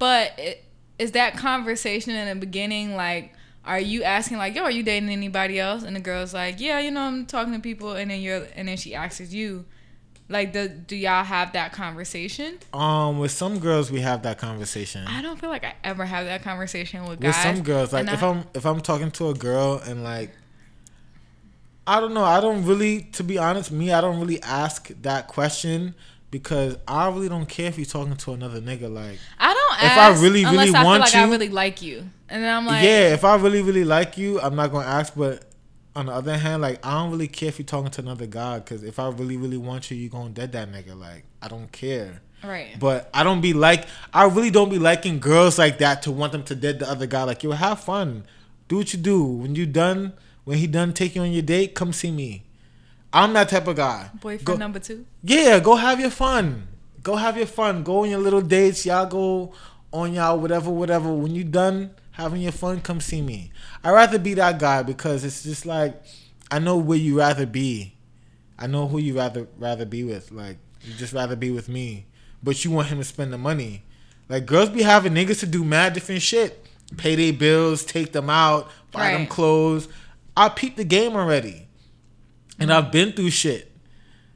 But 0.00 0.32
it, 0.36 0.64
is 0.98 1.12
that 1.12 1.36
conversation 1.36 2.12
in 2.12 2.28
the 2.28 2.44
beginning 2.44 2.96
like? 2.96 3.34
Are 3.64 3.80
you 3.80 4.04
asking 4.04 4.38
like, 4.38 4.54
yo, 4.54 4.62
are 4.62 4.70
you 4.70 4.84
dating 4.84 5.10
anybody 5.10 5.58
else? 5.58 5.82
And 5.82 5.96
the 5.96 6.00
girl's 6.00 6.32
like, 6.32 6.60
yeah, 6.60 6.78
you 6.78 6.92
know, 6.92 7.00
I'm 7.00 7.26
talking 7.26 7.52
to 7.52 7.58
people. 7.58 7.94
And 7.94 8.12
then 8.12 8.20
you're, 8.20 8.46
and 8.54 8.68
then 8.68 8.76
she 8.76 8.94
asks 8.94 9.32
you, 9.32 9.64
like, 10.28 10.52
do, 10.52 10.68
do 10.68 10.96
y'all 10.96 11.22
have 11.24 11.52
that 11.52 11.72
conversation? 11.72 12.58
Um, 12.72 13.18
with 13.18 13.30
some 13.30 13.58
girls 13.60 13.90
we 13.90 14.00
have 14.00 14.22
that 14.22 14.38
conversation. 14.38 15.06
I 15.06 15.22
don't 15.22 15.38
feel 15.40 15.50
like 15.50 15.64
I 15.64 15.74
ever 15.84 16.04
have 16.04 16.26
that 16.26 16.42
conversation 16.42 17.02
with 17.02 17.10
with 17.10 17.20
guys. 17.20 17.34
With 17.46 17.56
some 17.56 17.62
girls 17.64 17.92
like 17.92 18.08
if 18.08 18.22
I- 18.22 18.28
i'm 18.28 18.44
if 18.54 18.64
i'm 18.66 18.80
talking 18.80 19.10
to 19.12 19.28
a 19.30 19.34
girl 19.34 19.80
and 19.86 20.02
like 20.02 20.32
i 21.86 22.00
don't 22.00 22.14
know 22.14 22.24
i 22.24 22.40
don't 22.40 22.64
really 22.64 23.02
to 23.12 23.22
be 23.22 23.38
honest 23.38 23.70
me 23.70 23.92
i 23.92 24.00
don't 24.00 24.18
really 24.18 24.42
ask 24.42 24.88
that 25.02 25.28
question 25.28 25.94
because 26.30 26.76
i 26.88 27.08
really 27.08 27.28
don't 27.28 27.46
care 27.46 27.68
if 27.68 27.78
you're 27.78 27.84
talking 27.86 28.16
to 28.16 28.32
another 28.32 28.60
nigga 28.60 28.92
like 28.92 29.18
I 29.38 29.54
don't 29.54 29.66
if 29.84 29.96
I 29.96 30.22
really, 30.22 30.44
really 30.44 30.74
I 30.74 30.84
want 30.84 31.04
feel 31.04 31.20
like 31.20 31.28
I 31.28 31.30
really 31.30 31.48
like 31.48 31.82
you, 31.82 31.98
and 32.28 32.42
then 32.42 32.52
I'm 32.56 32.66
like, 32.66 32.82
yeah 32.82 33.12
if 33.14 33.24
i 33.24 33.36
really 33.36 33.62
really 33.62 33.84
like 33.84 34.16
you 34.18 34.40
i'm 34.40 34.56
not 34.56 34.72
gonna 34.72 34.86
ask 34.86 35.14
but 35.14 35.44
on 35.96 36.06
the 36.06 36.12
other 36.12 36.36
hand 36.36 36.62
like 36.62 36.84
i 36.86 36.92
don't 36.92 37.10
really 37.10 37.26
care 37.26 37.48
if 37.48 37.58
you're 37.58 37.66
talking 37.66 37.90
to 37.90 38.00
another 38.00 38.26
guy 38.26 38.58
because 38.58 38.84
if 38.84 38.98
i 38.98 39.08
really 39.08 39.36
really 39.36 39.56
want 39.56 39.90
you 39.90 39.96
you 39.96 40.08
gonna 40.08 40.30
dead 40.30 40.52
that 40.52 40.70
nigga 40.70 40.98
like 40.98 41.24
i 41.42 41.48
don't 41.48 41.72
care 41.72 42.20
right. 42.46 42.78
But 42.78 43.10
I 43.12 43.22
don't 43.24 43.40
be 43.40 43.52
like 43.52 43.86
I 44.12 44.24
really 44.24 44.50
don't 44.50 44.70
be 44.70 44.78
liking 44.78 45.18
girls 45.18 45.58
like 45.58 45.78
that 45.78 46.02
to 46.02 46.12
want 46.12 46.32
them 46.32 46.44
to 46.44 46.54
dead 46.54 46.78
the 46.78 46.88
other 46.88 47.06
guy. 47.06 47.24
Like 47.24 47.42
yo, 47.42 47.52
have 47.52 47.80
fun, 47.80 48.24
do 48.68 48.76
what 48.78 48.92
you 48.92 48.98
do. 48.98 49.22
When 49.24 49.54
you 49.54 49.66
done, 49.66 50.12
when 50.44 50.58
he 50.58 50.66
done 50.66 50.92
take 50.92 51.14
you 51.14 51.22
on 51.22 51.32
your 51.32 51.42
date, 51.42 51.74
come 51.74 51.92
see 51.92 52.10
me. 52.10 52.44
I'm 53.12 53.32
that 53.32 53.48
type 53.48 53.66
of 53.66 53.76
guy. 53.76 54.10
Boyfriend 54.20 54.44
Go- 54.44 54.56
number 54.56 54.78
two. 54.78 55.06
Yeah, 55.22 55.58
go 55.58 55.76
have 55.76 56.00
your 56.00 56.10
fun. 56.10 56.68
Go 57.02 57.16
have 57.16 57.36
your 57.36 57.46
fun. 57.46 57.82
Go 57.82 58.02
on 58.02 58.10
your 58.10 58.18
little 58.18 58.40
dates. 58.42 58.84
Y'all 58.84 59.06
go 59.06 59.52
on 59.92 60.12
y'all 60.12 60.38
whatever, 60.38 60.70
whatever. 60.70 61.12
When 61.12 61.34
you 61.34 61.44
done 61.44 61.90
having 62.16 62.40
your 62.40 62.52
fun, 62.52 62.80
come 62.80 62.98
see 62.98 63.20
me. 63.20 63.52
I'd 63.84 63.90
rather 63.90 64.18
be 64.18 64.32
that 64.34 64.58
guy 64.58 64.82
because 64.82 65.22
it's 65.22 65.42
just 65.42 65.66
like 65.66 66.02
I 66.50 66.58
know 66.58 66.78
where 66.78 66.96
you 66.96 67.18
rather 67.18 67.44
be. 67.44 67.94
I 68.58 68.66
know 68.66 68.88
who 68.88 68.98
you 68.98 69.14
rather 69.16 69.46
rather 69.58 69.84
be 69.84 70.02
with. 70.02 70.32
Like 70.32 70.56
you 70.80 70.94
just 70.94 71.12
rather 71.12 71.36
be 71.36 71.50
with 71.50 71.68
me, 71.68 72.06
but 72.42 72.64
you 72.64 72.70
want 72.70 72.88
him 72.88 72.98
to 72.98 73.04
spend 73.04 73.34
the 73.34 73.38
money. 73.38 73.84
Like 74.30 74.46
girls 74.46 74.70
be 74.70 74.82
having 74.82 75.12
niggas 75.12 75.40
to 75.40 75.46
do 75.46 75.62
mad 75.62 75.92
different 75.92 76.22
shit, 76.22 76.66
pay 76.96 77.14
their 77.16 77.34
bills, 77.34 77.84
take 77.84 78.12
them 78.12 78.30
out, 78.30 78.70
buy 78.92 79.12
them 79.12 79.26
clothes. 79.26 79.86
I 80.34 80.48
peeped 80.48 80.78
the 80.78 80.84
game 80.84 81.16
already, 81.16 81.68
and 82.58 82.72
I've 82.72 82.90
been 82.90 83.12
through 83.12 83.30
shit, 83.30 83.70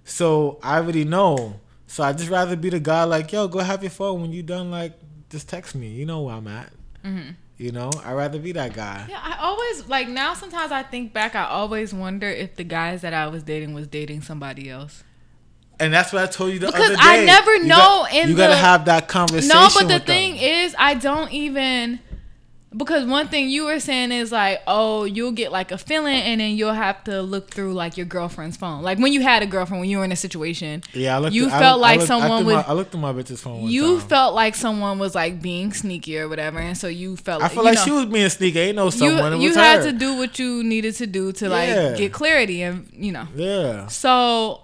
so 0.05 0.59
I 0.63 0.77
already 0.77 1.05
know. 1.05 1.61
So 1.87 2.05
I 2.05 2.13
just 2.13 2.31
rather 2.31 2.57
be 2.57 2.69
the 2.69 2.79
guy 2.79 3.05
like, 3.05 3.33
yo, 3.33 3.49
go 3.49 3.59
have 3.59 3.83
your 3.83 3.91
fun. 3.91 4.21
When 4.21 4.33
you 4.33 4.45
done, 4.45 4.71
like, 4.71 4.93
just 5.29 5.49
text 5.49 5.75
me. 5.75 5.89
You 5.89 6.07
know 6.07 6.23
where 6.23 6.37
I'm 6.37 6.47
at. 6.47 6.73
Mm-hmm. 7.05 7.31
You 7.61 7.73
know, 7.73 7.91
I'd 8.07 8.15
rather 8.15 8.39
be 8.39 8.53
that 8.53 8.73
guy. 8.73 9.05
Yeah, 9.07 9.21
I 9.23 9.37
always 9.43 9.87
like 9.87 10.09
now. 10.09 10.33
Sometimes 10.33 10.73
I 10.73 10.83
think 10.83 11.13
back. 11.13 11.35
I 11.35 11.45
always 11.45 11.93
wonder 11.93 12.27
if 12.27 12.57
the 12.57 12.65
guys 12.65 13.03
that 13.03 13.13
I 13.13 13.27
was 13.27 13.43
dating 13.43 13.75
was 13.75 13.87
dating 13.87 14.23
somebody 14.23 14.71
else. 14.71 15.05
And 15.79 15.93
that's 15.93 16.11
what 16.11 16.23
I 16.23 16.27
told 16.27 16.55
you 16.55 16.59
the 16.59 16.69
Because 16.69 16.87
other 16.87 16.97
day. 16.97 17.03
I 17.03 17.25
never 17.27 17.55
You 17.57 17.65
know 17.65 17.77
got- 17.77 18.15
in 18.15 18.29
you 18.31 18.35
gotta 18.35 18.57
have 18.57 18.87
that 18.87 19.09
conversation. 19.09 19.49
No, 19.49 19.69
but 19.75 19.89
the 19.89 20.01
thing 20.01 20.37
them. 20.37 20.43
is, 20.45 20.75
I 20.79 20.95
don't 20.95 21.31
even 21.33 21.99
because 22.77 23.05
one 23.05 23.27
thing 23.27 23.49
you 23.49 23.65
were 23.65 23.81
saying 23.81 24.13
is 24.13 24.31
like, 24.31 24.63
oh, 24.67 25.03
you'll 25.05 25.33
get 25.33 25.51
like 25.51 25.73
a 25.73 25.79
feeling, 25.79 26.15
and 26.15 26.41
then 26.41 26.53
you'll 26.57 26.73
have 26.73 27.03
to 27.05 27.21
look 27.21 27.51
through 27.51 27.73
like 27.73 27.97
your 27.97 28.07
girlfriend's 28.07 28.57
phone. 28.57 28.83
Like 28.83 28.99
when 28.99 29.13
you 29.13 29.23
had 29.23 29.43
a 29.43 29.47
girlfriend, 29.47 29.81
when 29.81 29.91
you 29.91 29.99
were 29.99 30.05
in 30.05 30.13
a 30.13 30.17
situation, 30.17 30.83
yeah, 30.93 31.17
I 31.17 31.19
looked. 31.19 31.35
you 31.35 31.47
I 31.49 31.51
felt 31.51 31.81
looked- 31.81 31.89
I 31.89 31.91
like 31.91 31.99
looked- 32.01 32.11
I 32.13 32.19
someone 32.21 32.45
my- 32.47 32.55
was- 32.57 32.65
I 32.69 32.73
looked 32.73 32.95
at 32.95 33.01
my 33.01 33.13
bitch's 33.13 33.41
phone. 33.41 33.63
One 33.63 33.71
you 33.71 33.99
time. 33.99 34.09
felt 34.09 34.35
like 34.35 34.55
someone 34.55 34.99
was 35.01 35.15
like 35.15 35.43
being 35.43 35.73
sneaky 35.73 36.19
or 36.19 36.29
whatever, 36.29 36.61
and 36.61 36.79
so 36.79 36.87
you 36.87 37.17
felt 37.17 37.43
I 37.43 37.49
feel 37.49 37.65
like 37.65 37.75
know, 37.75 37.85
she 37.85 37.91
was 37.91 38.07
being 38.07 38.29
sneaky. 38.29 38.59
Ain't 38.61 38.77
no 38.77 38.91
someone. 38.91 39.41
you 39.41 39.49
you 39.51 39.55
had 39.55 39.81
her. 39.81 39.91
to 39.91 39.93
do 39.93 40.17
what 40.17 40.39
you 40.39 40.63
needed 40.63 40.95
to 40.97 41.07
do 41.07 41.33
to 41.33 41.49
like 41.49 41.69
Yeah. 41.71 41.97
get 41.97 42.13
clarity, 42.13 42.63
and 42.63 42.87
you 42.93 43.11
know. 43.11 43.27
Yeah. 43.35 43.89
So 43.89 44.61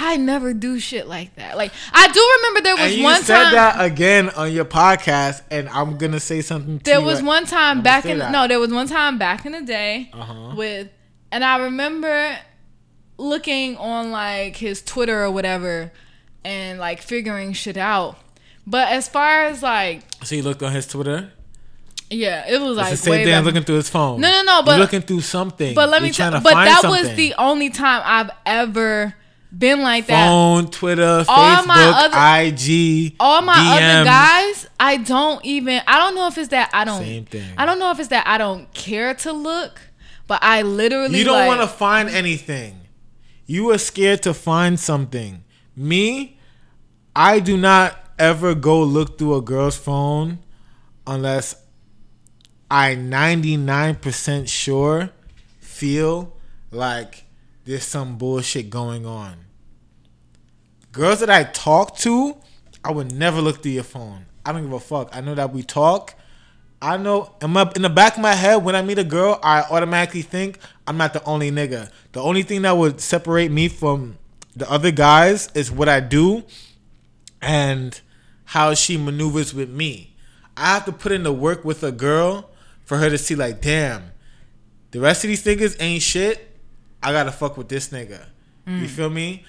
I 0.00 0.16
never 0.16 0.54
do 0.54 0.78
shit 0.78 1.06
like 1.08 1.34
that. 1.36 1.56
Like 1.56 1.72
I 1.92 2.08
do 2.08 2.34
remember 2.38 2.60
there 2.62 2.74
was 2.76 2.84
And 2.92 2.94
you 2.94 3.02
one 3.04 3.22
said 3.22 3.42
time 3.44 3.52
that 3.54 3.80
again 3.84 4.30
on 4.30 4.52
your 4.52 4.64
podcast, 4.64 5.42
and 5.50 5.68
I'm 5.68 5.96
gonna 5.98 6.20
say 6.20 6.40
something. 6.40 6.80
There 6.84 7.00
was 7.00 7.16
right- 7.16 7.26
one 7.26 7.46
time 7.46 7.82
back 7.82 8.06
in 8.06 8.18
that. 8.18 8.30
no, 8.32 8.46
there 8.46 8.60
was 8.60 8.70
one 8.70 8.86
time 8.88 9.18
back 9.18 9.44
in 9.44 9.52
the 9.52 9.62
day 9.62 10.10
Uh-huh. 10.12 10.54
with 10.56 10.88
and 11.32 11.44
I 11.44 11.58
remember 11.58 12.36
looking 13.16 13.76
on 13.76 14.10
like 14.10 14.56
his 14.56 14.82
Twitter 14.82 15.24
or 15.24 15.30
whatever 15.30 15.92
and 16.44 16.78
like 16.78 17.02
figuring 17.02 17.52
shit 17.52 17.76
out. 17.76 18.16
But 18.66 18.88
as 18.88 19.08
far 19.08 19.44
as 19.46 19.62
like 19.62 20.02
So 20.24 20.34
you 20.36 20.42
looked 20.42 20.62
on 20.62 20.72
his 20.72 20.86
Twitter. 20.86 21.32
yeah, 22.10 22.44
it 22.48 22.60
was 22.60 22.70
It's 22.70 22.76
like 22.78 22.90
the 22.90 22.96
same 22.96 23.24
thing 23.26 23.44
looking 23.44 23.64
through 23.64 23.76
his 23.76 23.88
phone. 23.88 24.20
No, 24.20 24.30
no, 24.30 24.42
no, 24.42 24.54
You're 24.56 24.62
but- 24.64 24.78
looking 24.78 25.02
through 25.02 25.22
something. 25.22 25.74
But 25.74 25.88
let 25.88 26.02
me 26.02 26.10
tell 26.10 26.30
but 26.40 26.44
that 26.54 26.82
something. 26.82 27.06
was 27.08 27.16
the 27.16 27.34
only 27.38 27.70
time 27.70 28.02
I've 28.04 28.30
ever 28.46 29.14
been 29.56 29.80
like 29.82 30.06
that. 30.06 30.26
phone, 30.28 30.68
Twitter, 30.70 31.24
All 31.28 31.62
Facebook, 31.62 31.92
other- 31.94 32.44
IG, 32.46 33.16
all 33.18 33.42
my 33.42 33.54
DMs. 33.54 33.96
other 34.00 34.04
guys, 34.04 34.68
I 34.78 34.96
don't 34.98 35.44
even. 35.44 35.80
I 35.86 35.98
don't 35.98 36.14
know 36.14 36.26
if 36.26 36.38
it's 36.38 36.48
that 36.48 36.70
I 36.72 36.84
don't. 36.84 37.02
Same 37.02 37.24
thing. 37.24 37.48
I 37.56 37.66
don't 37.66 37.78
know 37.78 37.90
if 37.90 37.98
it's 37.98 38.08
that 38.08 38.26
I 38.26 38.38
don't 38.38 38.72
care 38.74 39.14
to 39.14 39.32
look, 39.32 39.80
but 40.26 40.40
I 40.42 40.62
literally. 40.62 41.18
You 41.18 41.24
don't 41.24 41.34
like, 41.38 41.48
want 41.48 41.60
to 41.62 41.68
find 41.68 42.08
anything. 42.08 42.80
You 43.46 43.70
are 43.70 43.78
scared 43.78 44.22
to 44.24 44.34
find 44.34 44.78
something. 44.78 45.44
Me, 45.74 46.38
I 47.16 47.40
do 47.40 47.56
not 47.56 47.98
ever 48.18 48.54
go 48.54 48.82
look 48.82 49.16
through 49.18 49.36
a 49.36 49.40
girl's 49.40 49.76
phone 49.76 50.40
unless 51.06 51.54
I 52.70 52.94
99% 52.96 54.48
sure 54.48 55.10
feel 55.60 56.36
like 56.70 57.24
there's 57.68 57.84
some 57.84 58.16
bullshit 58.16 58.70
going 58.70 59.04
on. 59.04 59.44
Girls 60.90 61.20
that 61.20 61.28
I 61.28 61.44
talk 61.44 61.98
to, 61.98 62.38
I 62.82 62.90
would 62.90 63.12
never 63.12 63.42
look 63.42 63.62
through 63.62 63.72
your 63.72 63.84
phone. 63.84 64.24
I 64.46 64.52
don't 64.52 64.62
give 64.62 64.72
a 64.72 64.80
fuck. 64.80 65.14
I 65.14 65.20
know 65.20 65.34
that 65.34 65.52
we 65.52 65.62
talk. 65.62 66.14
I 66.80 66.96
know 66.96 67.34
in, 67.42 67.50
my, 67.50 67.70
in 67.76 67.82
the 67.82 67.90
back 67.90 68.16
of 68.16 68.22
my 68.22 68.32
head 68.32 68.64
when 68.64 68.74
I 68.74 68.80
meet 68.80 68.98
a 68.98 69.04
girl, 69.04 69.38
I 69.42 69.64
automatically 69.70 70.22
think 70.22 70.58
I'm 70.86 70.96
not 70.96 71.12
the 71.12 71.22
only 71.24 71.50
nigga. 71.50 71.90
The 72.12 72.22
only 72.22 72.42
thing 72.42 72.62
that 72.62 72.74
would 72.74 73.02
separate 73.02 73.50
me 73.50 73.68
from 73.68 74.16
the 74.56 74.70
other 74.70 74.90
guys 74.90 75.50
is 75.54 75.70
what 75.70 75.90
I 75.90 76.00
do 76.00 76.44
and 77.42 78.00
how 78.46 78.72
she 78.72 78.96
maneuvers 78.96 79.52
with 79.52 79.68
me. 79.68 80.16
I 80.56 80.72
have 80.72 80.86
to 80.86 80.92
put 80.92 81.12
in 81.12 81.22
the 81.22 81.34
work 81.34 81.66
with 81.66 81.82
a 81.82 81.92
girl 81.92 82.48
for 82.86 82.96
her 82.96 83.10
to 83.10 83.18
see 83.18 83.34
like, 83.34 83.60
damn, 83.60 84.12
the 84.90 85.00
rest 85.00 85.22
of 85.22 85.28
these 85.28 85.44
niggas 85.44 85.76
ain't 85.80 86.00
shit. 86.00 86.47
I 87.02 87.12
gotta 87.12 87.32
fuck 87.32 87.56
with 87.56 87.68
this 87.68 87.88
nigga. 87.90 88.24
You 88.66 88.86
feel 88.86 89.08
me? 89.08 89.44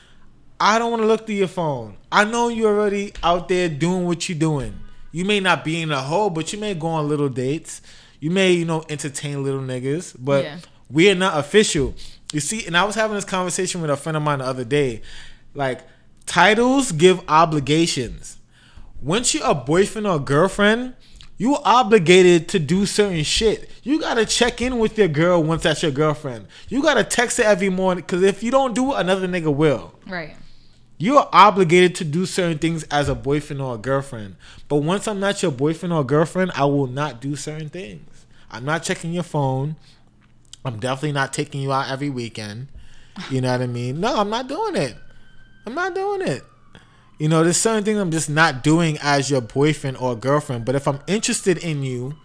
I 0.62 0.80
don't 0.80 0.91
want 0.91 1.04
to 1.04 1.08
look 1.08 1.26
through 1.26 1.36
your 1.36 1.47
phone. 1.50 1.97
I 2.10 2.24
know 2.24 2.47
you're 2.47 2.74
already 2.80 3.12
out 3.22 3.50
there 3.50 3.68
doing 3.68 4.06
what 4.06 4.30
you're 4.30 4.38
doing. 4.39 4.80
You 5.12 5.26
may 5.26 5.39
not 5.41 5.66
be 5.66 5.82
in 5.82 5.91
a 5.91 6.00
hole, 6.02 6.30
but 6.30 6.54
you 6.54 6.60
may 6.60 6.74
go 6.74 6.88
on 6.88 7.10
little 7.10 7.28
dates. 7.28 7.82
You 8.22 8.32
may, 8.32 8.52
you 8.54 8.64
know, 8.66 8.84
entertain 8.89 9.43
little 9.43 9.60
niggas, 9.62 10.16
but 10.20 10.43
Yeah. 10.45 10.58
we 10.89 11.10
are 11.10 11.16
not 11.16 11.38
official. 11.38 11.95
You 12.32 12.39
see, 12.39 12.66
and 12.66 12.78
I 12.78 12.84
was 12.86 12.95
having 12.95 13.16
this 13.16 13.26
conversation 13.26 13.82
with 13.82 13.89
a 13.89 13.97
friend 13.97 14.16
of 14.16 14.24
mine 14.24 14.39
the 14.39 14.45
other 14.45 14.64
day. 14.66 15.02
Like, 15.54 15.82
titles 16.26 16.91
give 16.93 17.22
obligations. 17.28 18.38
Once 19.02 19.34
you're 19.34 19.45
a 19.45 19.56
boyfriend 19.56 20.06
or 20.08 20.16
a 20.18 20.20
girlfriend, 20.20 20.93
you 21.40 21.56
obligated 21.64 22.50
to 22.50 22.60
do 22.60 22.86
certain 22.86 23.24
shit. 23.24 23.70
You 23.82 24.00
gotta 24.00 24.26
check 24.26 24.62
in 24.62 24.78
with 24.78 24.98
your 24.98 25.08
girl 25.08 25.42
once 25.42 25.64
that's 25.64 25.82
your 25.82 25.92
girlfriend. 25.92 26.48
You 26.68 26.84
gotta 26.84 27.06
text 27.06 27.38
her 27.38 27.46
every 27.46 27.70
morning 27.70 28.04
because 28.04 28.24
if 28.24 28.44
you 28.44 28.52
don't 28.52 28.76
do 28.76 28.94
it, 28.94 29.00
another 29.00 29.26
nigga 29.26 29.56
will. 29.56 29.94
Right. 30.06 30.36
You're 30.98 31.30
obligated 31.32 31.96
to 31.96 32.04
do 32.04 32.26
certain 32.26 32.58
things 32.58 32.84
as 32.92 33.08
a 33.08 33.16
boyfriend 33.16 33.62
or 33.62 33.76
a 33.76 33.78
girlfriend. 33.78 34.36
But 34.68 34.78
once 34.78 35.08
I'm 35.08 35.22
not 35.22 35.42
your 35.42 35.54
boyfriend 35.54 35.94
or 35.94 36.04
girlfriend, 36.04 36.52
I 36.56 36.66
will 36.66 36.88
not 36.88 37.22
do 37.22 37.38
certain 37.38 37.70
things. 37.70 38.26
I'm 38.52 38.66
not 38.66 38.84
checking 38.84 39.14
your 39.14 39.24
phone. 39.24 39.78
I'm 40.66 40.78
definitely 40.78 41.14
not 41.14 41.32
taking 41.32 41.62
you 41.62 41.72
out 41.72 41.90
every 41.90 42.10
weekend. 42.10 42.68
You 43.32 43.40
know 43.40 43.52
what 43.54 43.62
I 43.62 43.68
mean? 43.68 44.02
No, 44.02 44.20
I'm 44.20 44.30
not 44.30 44.50
doing 44.50 44.76
it. 44.76 44.96
I'm 45.66 45.74
not 45.74 45.96
doing 45.96 46.22
it. 46.22 46.44
You 47.20 47.28
know, 47.28 47.43
there's 47.43 47.57
certain 47.57 47.84
things 47.84 47.99
I'm 47.99 48.11
just 48.11 48.30
not 48.30 48.63
doing 48.63 48.97
as 49.01 49.30
your 49.30 49.41
boyfriend 49.41 49.97
or 49.97 50.15
girlfriend. 50.15 50.63
But 50.63 50.76
if 50.76 50.88
I'm 50.88 51.01
interested 51.05 51.57
in 51.57 51.84
you, 51.84 52.15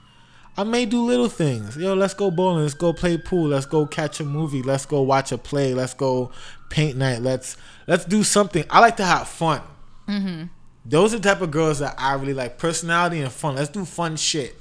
I 0.57 0.63
may 0.63 0.87
do 0.87 1.05
little 1.05 1.29
things. 1.29 1.77
Yo, 1.77 1.95
let's 1.95 2.15
go 2.15 2.31
bowling. 2.31 2.63
Let's 2.63 2.75
go 2.75 2.93
play 2.93 3.19
pool. 3.19 3.49
Let's 3.49 3.67
go 3.67 3.87
catch 3.87 4.21
a 4.21 4.25
movie. 4.25 4.63
Let's 4.63 4.87
go 4.87 5.03
watch 5.03 5.33
a 5.33 5.39
play. 5.39 5.75
Let's 5.75 5.95
go 5.95 6.31
paint 6.71 6.97
night. 6.97 7.23
Let's 7.23 7.57
let's 7.89 8.05
do 8.05 8.23
something. 8.23 8.65
I 8.71 8.79
like 8.79 8.97
to 8.99 9.05
have 9.05 9.27
fun. 9.27 9.63
Mm-hmm. 10.09 10.45
Those 10.85 11.13
are 11.13 11.19
the 11.19 11.29
type 11.29 11.41
of 11.41 11.51
girls 11.51 11.81
that 11.81 11.97
I 11.99 12.15
really 12.15 12.35
like. 12.35 12.59
Personality 12.59 13.21
and 13.21 13.33
fun. 13.33 13.57
Let's 13.57 13.71
do 13.71 13.85
fun 13.85 14.15
shit. 14.17 14.55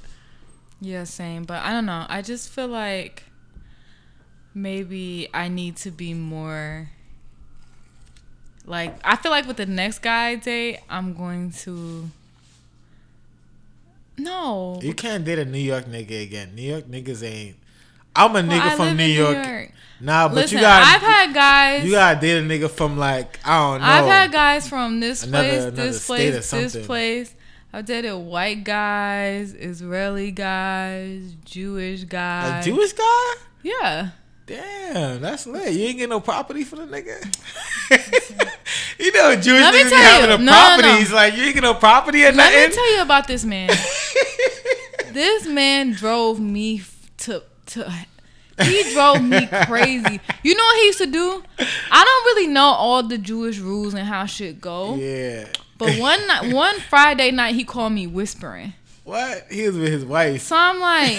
Yeah, 0.80 1.04
same. 1.04 1.44
But 1.44 1.62
I 1.62 1.70
don't 1.70 1.86
know. 1.86 2.06
I 2.08 2.22
just 2.22 2.48
feel 2.48 2.66
like 2.66 3.22
maybe 4.52 5.28
I 5.32 5.46
need 5.46 5.76
to 5.78 5.92
be 5.92 6.12
more. 6.12 6.90
Like 8.66 8.96
I 9.04 9.16
feel 9.16 9.30
like 9.30 9.46
with 9.46 9.58
the 9.58 9.66
next 9.66 9.98
guy 10.00 10.28
I 10.30 10.34
date, 10.36 10.78
I'm 10.88 11.14
going 11.14 11.50
to. 11.64 12.08
No. 14.16 14.78
You 14.82 14.94
can't 14.94 15.24
date 15.24 15.38
a 15.40 15.44
New 15.44 15.58
York 15.58 15.86
nigga 15.86 16.22
again. 16.22 16.54
New 16.54 16.62
York 16.62 16.84
niggas 16.84 17.22
ain't. 17.24 17.56
I'm 18.16 18.30
a 18.30 18.34
Well, 18.34 18.42
nigga 18.44 18.60
I 18.60 18.76
from 18.76 18.96
New 18.96 19.02
in 19.04 19.10
York. 19.10 19.70
Nah, 20.00 20.28
but 20.28 20.34
Listen, 20.36 20.58
you 20.58 20.62
got 20.62 20.82
I've 20.82 21.00
had 21.02 21.34
guys. 21.34 21.84
you 21.84 21.92
gotta 21.92 22.20
date 22.20 22.38
a 22.38 22.42
nigga 22.42 22.70
from 22.70 22.96
like 22.96 23.40
I 23.44 23.58
don't 23.72 23.80
know. 23.80 23.86
I've 23.86 24.04
had 24.06 24.32
guys 24.32 24.68
from 24.68 25.00
this 25.00 25.24
Another- 25.24 25.48
place, 25.48 25.62
another 25.62 25.82
this 25.86 26.06
place, 26.06 26.50
this 26.50 26.86
place. 26.86 27.34
I've 27.72 27.86
dated 27.86 28.14
white 28.14 28.62
guys, 28.62 29.52
Israeli 29.52 30.30
guys, 30.30 31.34
Jewish 31.44 32.04
guys. 32.04 32.48
a 32.48 32.52
guys. 32.52 32.64
Jewish 32.64 32.92
guy. 32.92 33.34
Yeah. 33.64 34.10
Damn, 34.46 35.20
that's 35.22 35.46
lit. 35.46 35.72
You 35.72 35.86
ain't 35.86 35.98
get 35.98 36.08
no 36.10 36.20
property 36.20 36.64
for 36.64 36.76
the 36.76 36.82
nigga. 36.82 37.16
you 38.98 39.12
know, 39.12 39.34
Jewish 39.36 39.60
Let 39.62 39.72
me 39.74 39.80
niggas 39.80 39.90
be 39.90 39.96
having 39.96 40.28
you. 40.30 40.34
a 40.36 40.38
No, 40.38 40.44
no, 40.44 40.52
property. 40.52 40.88
no. 40.88 40.96
He's 40.98 41.12
like, 41.12 41.34
you 41.36 41.44
ain't 41.44 41.54
get 41.54 41.62
no 41.62 41.74
property 41.74 42.22
or 42.24 42.26
Let 42.26 42.36
nothing. 42.36 42.54
Let 42.58 42.68
me 42.70 42.74
tell 42.74 42.94
you 42.96 43.02
about 43.02 43.26
this 43.26 43.44
man. 43.44 43.70
this 45.12 45.46
man 45.46 45.92
drove 45.92 46.40
me 46.40 46.82
to 47.18 47.42
to. 47.66 47.90
He 48.62 48.92
drove 48.92 49.20
me 49.22 49.46
crazy. 49.66 50.20
You 50.44 50.54
know 50.54 50.62
what 50.62 50.78
he 50.78 50.84
used 50.86 50.98
to 50.98 51.06
do? 51.06 51.42
I 51.90 52.04
don't 52.04 52.24
really 52.36 52.46
know 52.46 52.66
all 52.66 53.02
the 53.02 53.18
Jewish 53.18 53.58
rules 53.58 53.94
and 53.94 54.06
how 54.06 54.26
shit 54.26 54.60
go. 54.60 54.94
yeah. 54.94 55.46
But 55.76 55.98
one 55.98 56.24
night, 56.28 56.52
one 56.54 56.78
Friday 56.88 57.32
night, 57.32 57.56
he 57.56 57.64
called 57.64 57.92
me 57.94 58.06
whispering. 58.06 58.74
What? 59.02 59.46
He 59.50 59.66
was 59.66 59.76
with 59.76 59.88
his 59.90 60.04
wife. 60.04 60.42
So 60.42 60.56
I'm 60.56 60.78
like, 60.78 61.18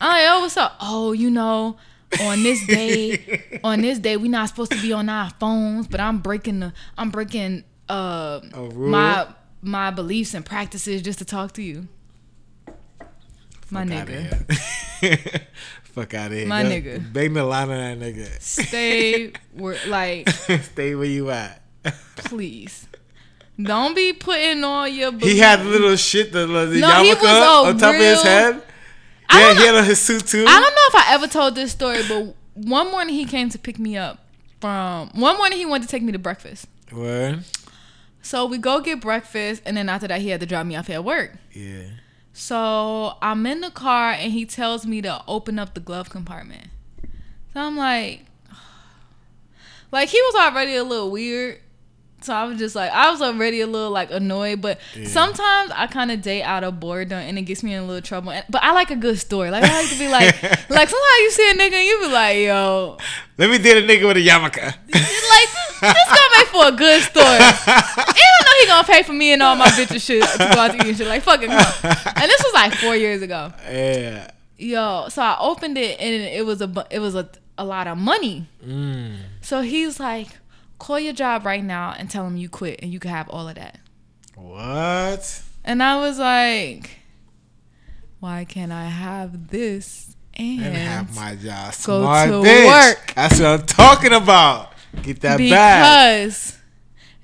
I'm 0.00 0.08
like, 0.10 0.24
oh, 0.28 0.40
what's 0.40 0.56
up? 0.56 0.74
Oh, 0.80 1.12
you 1.12 1.30
know, 1.30 1.76
on 2.20 2.42
this 2.42 2.66
day, 2.66 3.60
on 3.64 3.80
this 3.80 3.98
day, 3.98 4.16
we're 4.16 4.30
not 4.30 4.48
supposed 4.48 4.72
to 4.72 4.80
be 4.80 4.92
on 4.92 5.08
our 5.08 5.30
phones, 5.30 5.86
but 5.86 6.00
I'm 6.00 6.18
breaking 6.18 6.60
the, 6.60 6.72
I'm 6.96 7.10
breaking 7.10 7.64
uh 7.88 8.40
my 8.74 9.28
my 9.62 9.90
beliefs 9.90 10.34
and 10.34 10.44
practices 10.44 11.02
just 11.02 11.18
to 11.18 11.24
talk 11.24 11.52
to 11.52 11.62
you. 11.62 11.88
My 13.70 13.84
Fuck 13.86 13.98
outta 13.98 14.12
nigga. 14.12 15.40
Fuck 15.82 16.14
out 16.14 16.30
of 16.30 16.36
here. 16.36 16.46
My 16.46 16.62
nigga. 16.62 17.12
Bang 17.12 17.32
the 17.32 17.44
line 17.44 17.70
on 17.70 17.98
that 17.98 17.98
nigga. 17.98 18.40
stay 18.40 19.32
where, 19.54 19.76
like, 19.88 20.28
Stay 20.28 20.94
where 20.94 21.06
you 21.06 21.30
at. 21.30 21.62
please, 22.16 22.86
don't 23.60 23.94
be 23.94 24.12
putting 24.12 24.62
all 24.62 24.86
your. 24.86 25.12
He 25.18 25.38
had 25.38 25.64
little 25.64 25.96
shit, 25.96 26.32
No, 26.32 26.44
he 26.44 26.54
was 26.76 27.22
a 27.22 27.68
on 27.68 27.78
top 27.78 27.94
of 27.94 28.00
his 28.00 28.22
head. 28.22 28.62
I 29.28 29.40
Yeah, 29.40 29.46
don't 29.48 29.56
he 29.56 29.60
know- 29.62 29.66
had 29.74 29.74
on 29.82 29.84
his 29.84 30.00
suit 30.00 30.26
too. 30.26 30.44
I 30.46 30.60
don't 30.60 30.74
know 30.74 31.00
if 31.00 31.06
I 31.08 31.14
ever 31.14 31.26
told 31.26 31.54
this 31.54 31.72
story, 31.72 32.02
but 32.08 32.34
one 32.54 32.90
morning 32.90 33.14
he 33.14 33.24
came 33.24 33.48
to 33.50 33.58
pick 33.58 33.78
me 33.78 33.96
up 33.96 34.24
from. 34.60 35.10
One 35.14 35.36
morning 35.36 35.58
he 35.58 35.66
wanted 35.66 35.82
to 35.84 35.88
take 35.88 36.02
me 36.02 36.12
to 36.12 36.18
breakfast. 36.18 36.66
Word. 36.92 37.44
So 38.22 38.46
we 38.46 38.58
go 38.58 38.80
get 38.80 39.00
breakfast, 39.00 39.62
and 39.66 39.76
then 39.76 39.88
after 39.88 40.08
that, 40.08 40.20
he 40.20 40.30
had 40.30 40.40
to 40.40 40.46
drop 40.46 40.66
me 40.66 40.74
off 40.76 40.90
at 40.90 41.04
work. 41.04 41.36
Yeah. 41.52 41.82
So 42.32 43.16
I'm 43.22 43.46
in 43.46 43.60
the 43.60 43.70
car 43.70 44.10
and 44.12 44.32
he 44.32 44.44
tells 44.44 44.84
me 44.86 45.00
to 45.02 45.22
open 45.26 45.58
up 45.58 45.74
the 45.74 45.80
glove 45.80 46.10
compartment. 46.10 46.66
So 47.54 47.60
I'm 47.60 47.76
like, 47.76 48.26
like 49.92 50.08
he 50.08 50.20
was 50.20 50.34
already 50.34 50.74
a 50.76 50.84
little 50.84 51.10
weird. 51.10 51.60
So 52.26 52.34
I 52.34 52.42
was 52.42 52.58
just 52.58 52.74
like, 52.74 52.90
I 52.90 53.08
was 53.12 53.22
already 53.22 53.60
a 53.60 53.68
little 53.68 53.92
like 53.92 54.10
annoyed, 54.10 54.60
but 54.60 54.80
sometimes 55.06 55.70
I 55.72 55.86
kind 55.86 56.10
of 56.10 56.22
date 56.22 56.42
out 56.42 56.64
of 56.64 56.80
boredom 56.80 57.20
and 57.20 57.38
it 57.38 57.42
gets 57.42 57.62
me 57.62 57.72
in 57.72 57.84
a 57.84 57.86
little 57.86 58.02
trouble. 58.02 58.32
And, 58.32 58.44
but 58.50 58.64
I 58.64 58.72
like 58.72 58.90
a 58.90 58.96
good 58.96 59.20
story. 59.20 59.52
Like 59.52 59.62
I 59.62 59.80
like 59.80 59.88
to 59.90 59.96
be 59.96 60.08
like, 60.08 60.42
like 60.68 60.88
sometimes 60.88 61.18
you 61.20 61.30
see 61.30 61.50
a 61.52 61.54
nigga 61.54 61.74
and 61.74 61.86
you 61.86 62.00
be 62.00 62.08
like, 62.08 62.36
yo, 62.38 62.98
Let 63.38 63.48
me 63.48 63.58
date 63.58 63.76
a 63.78 63.86
nigga 63.86 64.08
with 64.08 64.16
a 64.16 64.26
yarmulke. 64.26 64.60
like 64.60 65.48
this 65.80 66.08
gonna 66.08 66.36
make 66.36 66.48
for 66.48 66.66
a 66.66 66.72
good 66.72 67.00
story. 67.02 67.26
Even 67.36 68.38
though 68.42 68.58
he 68.60 68.66
gonna 68.66 68.88
pay 68.88 69.04
for 69.04 69.12
me 69.12 69.32
and 69.32 69.40
all 69.40 69.54
my 69.54 69.68
bitches 69.68 70.04
shit 70.04 70.24
to 70.24 70.38
go 70.38 70.60
out 70.62 70.72
to 70.72 70.78
eat 70.78 70.88
and 70.88 70.96
shit. 70.96 71.06
Like 71.06 71.22
fucking. 71.22 71.48
And 71.48 72.30
this 72.30 72.42
was 72.42 72.54
like 72.54 72.74
four 72.74 72.96
years 72.96 73.22
ago. 73.22 73.52
yeah. 73.70 74.32
Yo, 74.58 75.06
so 75.10 75.22
I 75.22 75.36
opened 75.38 75.78
it 75.78 76.00
and 76.00 76.12
it 76.12 76.44
was 76.44 76.60
a 76.60 76.86
it 76.90 76.98
was 76.98 77.14
a 77.14 77.28
a 77.56 77.64
lot 77.64 77.86
of 77.86 77.96
money. 77.98 78.46
Mm. 78.66 79.16
So 79.42 79.60
he's 79.60 80.00
like, 80.00 80.26
call 80.78 80.98
your 81.00 81.12
job 81.12 81.44
right 81.46 81.64
now 81.64 81.94
and 81.98 82.10
tell 82.10 82.24
them 82.24 82.36
you 82.36 82.48
quit 82.48 82.80
and 82.82 82.92
you 82.92 82.98
can 83.00 83.10
have 83.10 83.28
all 83.28 83.48
of 83.48 83.54
that. 83.56 83.78
What? 84.34 85.42
And 85.64 85.82
I 85.82 85.96
was 85.98 86.18
like, 86.18 86.90
why 88.20 88.44
can't 88.44 88.72
I 88.72 88.84
have 88.86 89.48
this 89.48 90.14
and, 90.34 90.62
And 90.62 90.76
have 90.76 91.16
my 91.16 91.34
job. 91.34 91.72
go 91.84 92.02
Smart 92.02 92.28
to 92.28 92.34
bitch. 92.42 92.66
work. 92.90 93.12
That's 93.14 93.40
what 93.40 93.48
I'm 93.60 93.66
talking 93.66 94.12
about. 94.12 94.72
Get 95.02 95.20
that 95.22 95.38
back 95.38 96.18
because 96.18 96.58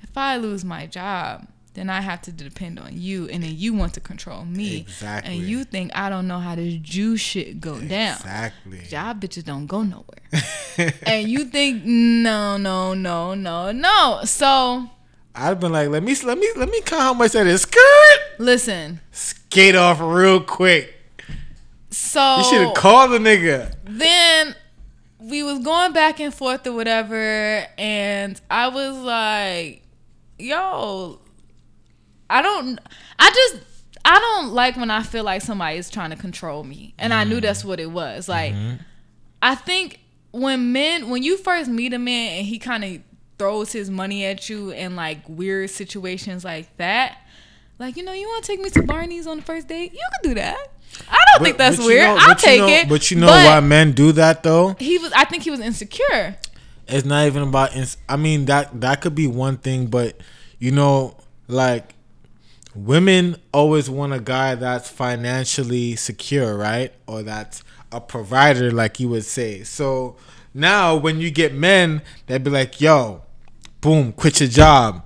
if 0.01 0.17
I 0.17 0.37
lose 0.37 0.63
my 0.65 0.85
job, 0.87 1.47
then 1.73 1.89
I 1.89 2.01
have 2.01 2.21
to 2.23 2.31
depend 2.31 2.79
on 2.79 2.89
you, 2.93 3.27
and 3.29 3.43
then 3.43 3.53
you 3.55 3.73
want 3.73 3.93
to 3.95 3.99
control 3.99 4.45
me, 4.45 4.81
Exactly. 4.81 5.33
and 5.33 5.43
you 5.43 5.63
think 5.63 5.91
I 5.95 6.09
don't 6.09 6.27
know 6.27 6.39
how 6.39 6.55
this 6.55 6.75
Jew 6.75 7.17
shit 7.17 7.59
go 7.59 7.79
down. 7.79 8.17
Exactly. 8.17 8.79
Job 8.87 9.21
bitches 9.21 9.43
don't 9.43 9.65
go 9.67 9.81
nowhere, 9.83 10.93
and 11.07 11.27
you 11.27 11.45
think 11.45 11.83
no, 11.85 12.57
no, 12.57 12.93
no, 12.93 13.33
no, 13.33 13.71
no. 13.71 14.21
So 14.25 14.89
I'd 15.35 15.45
have 15.45 15.59
been 15.59 15.71
like, 15.71 15.89
let 15.89 16.03
me 16.03 16.15
let 16.23 16.37
me 16.37 16.49
let 16.55 16.69
me 16.69 16.81
count 16.81 17.01
how 17.01 17.13
much 17.13 17.31
that 17.31 17.47
is. 17.47 17.61
Skirt. 17.61 18.19
listen, 18.39 18.99
Skate 19.11 19.75
off 19.75 19.99
real 19.99 20.39
quick. 20.41 20.93
so 21.89 22.37
You 22.37 22.43
should 22.45 22.61
have 22.61 22.73
called 22.75 23.11
the 23.11 23.17
nigga. 23.19 23.73
then 23.85 24.55
we 25.19 25.41
was 25.41 25.59
going 25.59 25.93
back 25.93 26.19
and 26.19 26.33
forth 26.33 26.67
or 26.67 26.73
whatever 26.73 27.65
and 27.77 28.41
i 28.51 28.67
was 28.67 28.97
like 28.97 29.81
yo 30.37 31.17
i 32.29 32.41
don't 32.41 32.79
i 33.19 33.29
just 33.29 33.63
i 34.05 34.19
don't 34.19 34.53
like 34.53 34.75
when 34.77 34.89
i 34.89 35.03
feel 35.03 35.23
like 35.23 35.41
somebody 35.41 35.77
is 35.77 35.89
trying 35.89 36.09
to 36.09 36.15
control 36.15 36.63
me. 36.63 36.93
And 36.97 37.13
i 37.13 37.23
knew 37.23 37.41
that's 37.41 37.63
what 37.63 37.79
it 37.79 37.91
was. 37.91 38.27
Like 38.27 38.53
mm-hmm. 38.53 38.75
i 39.41 39.55
think 39.55 39.99
when 40.31 40.71
men 40.71 41.09
when 41.09 41.23
you 41.23 41.37
first 41.37 41.69
meet 41.69 41.93
a 41.93 41.99
man 41.99 42.37
and 42.37 42.45
he 42.45 42.59
kind 42.59 42.83
of 42.83 43.01
throws 43.37 43.71
his 43.71 43.89
money 43.89 44.25
at 44.25 44.49
you 44.49 44.69
in 44.71 44.95
like 44.95 45.19
weird 45.27 45.69
situations 45.69 46.43
like 46.43 46.75
that 46.77 47.17
like 47.79 47.97
you 47.97 48.03
know 48.03 48.13
you 48.13 48.27
want 48.27 48.43
to 48.43 48.51
take 48.51 48.59
me 48.59 48.69
to 48.69 48.83
barney's 48.83 49.27
on 49.27 49.37
the 49.37 49.43
first 49.43 49.67
date? 49.67 49.93
You 49.93 49.99
can 50.13 50.29
do 50.31 50.35
that. 50.35 50.57
I 51.09 51.17
don't 51.33 51.43
think 51.43 51.57
that's 51.57 51.79
weird. 51.79 52.03
know- 52.03 52.17
i'll 52.19 52.27
but 52.29 52.43
you 52.43 52.47
take 52.49 52.59
know- 52.59 52.67
it. 52.67 52.89
But 52.89 53.11
you 53.11 53.17
know 53.17 53.27
why 53.27 53.59
men 53.59 53.93
do 53.93 54.11
that 54.13 54.43
though? 54.43 54.75
he 54.79 54.97
was 54.97 55.11
i 55.13 55.25
think 55.25 55.43
he 55.43 55.51
was 55.51 55.59
insecure. 55.59 56.37
It's 56.87 57.05
not 57.05 57.25
even 57.27 57.43
about. 57.43 57.75
Ins- 57.75 57.97
I 58.09 58.17
mean 58.17 58.45
that 58.45 58.81
that 58.81 59.01
could 59.01 59.15
be 59.15 59.27
one 59.27 59.57
thing, 59.57 59.87
but 59.87 60.17
you 60.59 60.71
know, 60.71 61.15
like 61.47 61.95
women 62.75 63.35
always 63.53 63.89
want 63.89 64.13
a 64.13 64.19
guy 64.19 64.55
that's 64.55 64.89
financially 64.89 65.95
secure, 65.95 66.57
right? 66.57 66.91
Or 67.07 67.23
that's 67.23 67.63
a 67.91 68.01
provider, 68.01 68.71
like 68.71 68.99
you 68.99 69.09
would 69.09 69.25
say. 69.25 69.63
So 69.63 70.15
now 70.53 70.95
when 70.95 71.19
you 71.19 71.31
get 71.31 71.53
men, 71.53 72.01
they'd 72.27 72.43
be 72.43 72.49
like, 72.49 72.81
"Yo, 72.81 73.21
boom, 73.81 74.11
quit 74.13 74.39
your 74.39 74.49
job, 74.49 75.05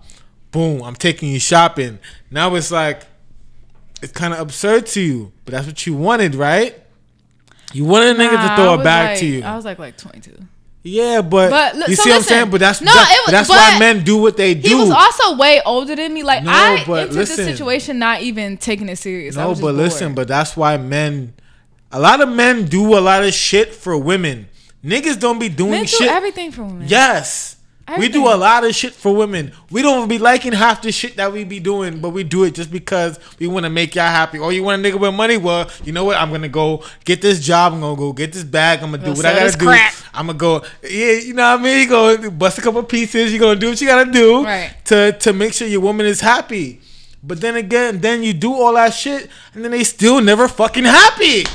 boom, 0.52 0.82
I'm 0.84 0.96
taking 0.96 1.32
you 1.32 1.40
shopping." 1.40 2.00
Now 2.32 2.56
it's 2.56 2.72
like 2.72 3.04
it's 4.02 4.12
kind 4.14 4.34
of 4.34 4.40
absurd 4.40 4.86
to 4.88 5.02
you, 5.02 5.32
but 5.44 5.54
that's 5.54 5.66
what 5.68 5.86
you 5.88 5.94
wanted, 5.96 6.36
right? 6.36 6.80
You 7.74 7.84
wanted 7.86 8.16
a 8.18 8.20
nigga 8.20 8.34
Nah, 8.34 8.50
to 8.50 8.56
throw 8.62 8.74
a 8.74 8.78
was 8.78 8.84
bag 8.86 9.10
like- 9.10 9.20
to 9.20 9.26
you. 9.26 9.44
i 9.44 9.56
was 9.56 9.66
like 9.66 9.78
like 9.80 9.98
22 9.98 10.38
Yeah, 10.88 11.22
but, 11.22 11.50
But 11.50 11.76
li- 11.76 11.84
you 11.90 11.96
so 11.96 12.04
see 12.04 12.10
what 12.12 12.16
I'm 12.18 12.24
saying? 12.24 12.50
But 12.50 12.60
that's 12.62 12.82
No, 12.82 12.94
that- 12.94 13.12
it 13.12 13.22
was- 13.26 13.32
that's 13.32 13.50
why 13.50 13.78
men 13.80 14.04
do 14.04 14.18
what 14.18 14.38
they 14.38 14.54
do. 14.54 14.70
he 14.70 14.76
was 14.76 14.90
also 14.90 15.36
way 15.36 15.62
older 15.66 15.96
than 15.96 16.14
me 16.14 16.24
like 16.24 16.44
No, 16.44 16.52
i 16.52 16.78
entered 16.80 17.14
listen. 17.14 17.46
the 17.46 17.52
situation 17.52 18.00
not 18.00 18.22
even 18.22 18.58
taking 18.58 18.88
it 18.90 18.98
serious 18.98 19.36
no, 19.36 19.54
but 19.56 19.76
listen, 19.76 20.14
but 20.14 20.28
that's 20.28 20.56
why 20.56 20.78
men, 20.78 21.34
a 21.92 22.00
lot 22.00 22.22
of 22.22 22.30
men 22.30 22.66
do 22.66 22.98
a 22.98 23.02
lot 23.02 23.24
of 23.26 23.34
shit 23.34 23.74
for 23.76 23.98
women. 23.98 24.48
Niggas 24.86 25.20
don't 25.20 25.40
be 25.40 25.50
doing 25.50 25.72
men 25.72 25.82
do 25.82 25.88
shit. 25.88 26.08
everything 26.10 26.52
for 26.52 26.64
women 26.64 26.88
Yes. 26.88 27.57
We 27.98 28.10
do 28.10 28.28
a 28.28 28.36
lot 28.36 28.66
of 28.66 28.76
shit 28.76 28.94
for 28.94 29.16
women. 29.16 29.54
We 29.72 29.82
don't 29.82 30.10
be 30.10 30.18
liking 30.18 30.52
half 30.52 30.82
the 30.82 30.92
shit 30.92 31.16
that 31.16 31.32
we 31.32 31.46
be 31.46 31.62
doing, 31.62 32.00
but 32.02 32.10
we 32.10 32.24
do 32.24 32.44
it 32.44 32.54
just 32.54 32.70
because 32.70 33.18
we 33.40 33.48
want 33.48 33.64
to 33.66 33.70
make 33.70 33.96
y'all 33.96 34.08
happy. 34.10 34.40
Or 34.40 34.52
you 34.52 34.62
want 34.62 34.86
a 34.86 34.90
nigga 34.90 35.00
with 35.00 35.14
money? 35.14 35.38
Well, 35.38 35.70
you 35.86 35.94
know 35.94 36.04
what? 36.04 36.18
I'm 36.18 36.30
gonna 36.32 36.50
go 36.50 36.84
get 37.06 37.22
this 37.22 37.40
job. 37.40 37.74
I'm 37.74 37.80
gonna 37.80 37.96
go 37.96 38.12
get 38.12 38.34
this 38.34 38.44
bag. 38.44 38.80
I'm 38.84 38.92
gonna 38.92 38.98
do 39.06 39.12
Go 39.14 39.18
what 39.18 39.26
I 39.26 39.34
gotta 39.36 39.58
do. 39.58 39.66
crack. 39.66 39.96
I'm 40.14 40.28
gonna 40.28 40.38
go. 40.38 40.64
Yeah, 40.84 41.14
you 41.14 41.34
know 41.34 41.50
what 41.52 41.62
I 41.62 41.64
mean? 41.64 41.80
You 41.80 41.88
go 41.88 42.30
bust 42.32 42.58
a 42.58 42.62
couple 42.62 42.84
pieces. 42.84 43.32
You 43.32 43.40
gonna 43.40 43.58
do 43.60 43.70
what 43.70 43.80
you 43.80 43.88
gotta 43.88 44.12
do 44.12 44.44
Right. 44.44 44.74
to 44.86 45.14
to 45.14 45.32
make 45.32 45.54
sure 45.54 45.68
your 45.68 45.82
woman 45.82 46.06
is 46.06 46.20
happy. 46.20 46.82
But 47.24 47.40
then 47.42 47.56
again, 47.56 48.02
then 48.02 48.22
you 48.22 48.34
do 48.34 48.54
all 48.54 48.74
that 48.74 48.94
shit, 48.94 49.30
and 49.54 49.64
then 49.64 49.72
they 49.72 49.84
still 49.86 50.20
never 50.22 50.48
fucking 50.50 50.84
happy. 50.86 51.46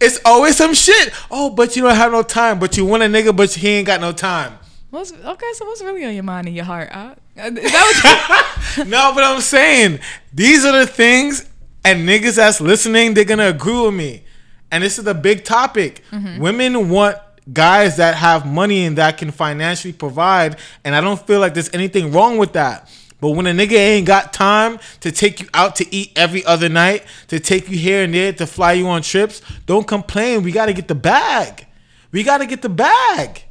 It's 0.00 0.18
always 0.24 0.56
some 0.56 0.74
shit. 0.74 1.12
Oh, 1.30 1.50
but 1.50 1.76
you 1.76 1.82
don't 1.82 1.94
have 1.94 2.10
no 2.10 2.22
time. 2.22 2.58
But 2.58 2.76
you 2.76 2.84
want 2.86 3.02
a 3.02 3.06
nigga, 3.06 3.34
but 3.36 3.52
he 3.52 3.68
ain't 3.68 3.86
got 3.86 4.00
no 4.00 4.12
time. 4.12 4.58
What's, 4.94 5.12
okay 5.12 5.50
so 5.54 5.64
what's 5.64 5.82
really 5.82 6.04
on 6.04 6.14
your 6.14 6.22
mind 6.22 6.46
and 6.46 6.54
your 6.54 6.64
heart 6.64 6.88
uh, 6.92 7.16
is 7.36 7.72
that 7.72 8.54
what 8.76 8.76
you, 8.76 8.84
no, 8.88 9.12
but 9.12 9.24
I'm 9.24 9.40
saying 9.40 9.98
these 10.32 10.64
are 10.64 10.78
the 10.78 10.86
things, 10.86 11.48
and 11.84 12.08
niggas 12.08 12.36
that's 12.36 12.60
listening, 12.60 13.12
they're 13.12 13.24
gonna 13.24 13.48
agree 13.48 13.80
with 13.80 13.94
me. 13.94 14.22
And 14.70 14.84
this 14.84 15.00
is 15.00 15.06
a 15.08 15.14
big 15.14 15.44
topic. 15.44 16.04
Women 16.38 16.88
want 16.88 17.18
guys 17.52 17.96
that 17.96 18.14
have 18.14 18.46
money 18.46 18.84
and 18.86 18.96
that 18.98 19.18
can 19.18 19.32
financially 19.32 19.92
provide, 19.92 20.58
and 20.84 20.94
I 20.94 21.00
don't 21.00 21.20
feel 21.26 21.40
like 21.40 21.54
there's 21.54 21.74
anything 21.74 22.12
wrong 22.12 22.38
with 22.38 22.52
that. 22.52 22.88
But 23.20 23.30
when 23.30 23.48
a 23.48 23.52
nigga 23.52 23.72
ain't 23.72 24.06
got 24.06 24.32
time 24.32 24.78
to 25.00 25.10
take 25.10 25.40
you 25.40 25.48
out 25.54 25.74
to 25.76 25.92
eat 25.92 26.12
every 26.14 26.44
other 26.44 26.68
night, 26.68 27.04
to 27.28 27.40
take 27.40 27.68
you 27.68 27.76
here 27.76 28.04
and 28.04 28.14
there, 28.14 28.32
to 28.34 28.46
fly 28.46 28.74
you 28.74 28.86
on 28.86 29.02
trips, 29.02 29.42
don't 29.66 29.88
complain. 29.88 30.44
We 30.44 30.52
gotta 30.52 30.72
get 30.72 30.86
the 30.86 30.94
bag. 30.94 31.66
We 32.12 32.22
gotta 32.22 32.46
get 32.46 32.62
the 32.62 32.68
bag. 32.68 33.44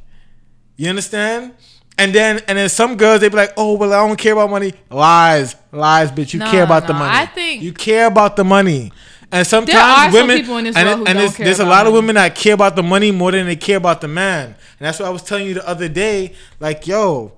You 0.76 0.88
understand? 0.88 1.54
And 1.96 2.12
then 2.12 2.40
and 2.48 2.58
then 2.58 2.68
some 2.68 2.96
girls 2.96 3.20
they 3.20 3.28
be 3.28 3.36
like, 3.36 3.52
oh 3.56 3.74
well, 3.74 3.92
I 3.92 4.06
don't 4.06 4.16
care 4.16 4.32
about 4.32 4.50
money. 4.50 4.72
Lies, 4.90 5.54
lies, 5.70 6.10
bitch. 6.10 6.34
You 6.34 6.40
No, 6.40 6.50
care 6.50 6.64
about 6.64 6.86
the 6.86 6.92
no, 6.92 6.98
money. 7.00 7.16
I 7.16 7.26
think- 7.26 7.62
you 7.62 7.72
care 7.72 8.06
about 8.06 8.36
the 8.36 8.44
money. 8.44 8.92
And 9.30 9.44
sometimes 9.44 9.76
are 9.76 10.04
some 10.04 10.12
women 10.12 10.36
people 10.36 10.58
in 10.58 10.64
this 10.64 10.76
and, 10.76 10.86
world 10.86 10.98
who 11.00 11.06
and 11.06 11.18
there's, 11.18 11.36
care 11.36 11.44
there's 11.46 11.58
a 11.58 11.64
lot 11.64 11.88
of 11.88 11.92
women 11.92 12.14
that 12.14 12.36
care 12.36 12.54
about 12.54 12.76
the 12.76 12.84
money 12.84 13.10
more 13.10 13.32
than 13.32 13.46
they 13.46 13.56
care 13.56 13.78
about 13.78 14.00
the 14.00 14.06
man. 14.06 14.46
And 14.46 14.56
that's 14.78 15.00
what 15.00 15.06
I 15.06 15.10
was 15.10 15.22
telling 15.22 15.48
you 15.48 15.54
the 15.54 15.68
other 15.68 15.88
day. 15.88 16.34
Like, 16.60 16.86
yo, 16.86 17.32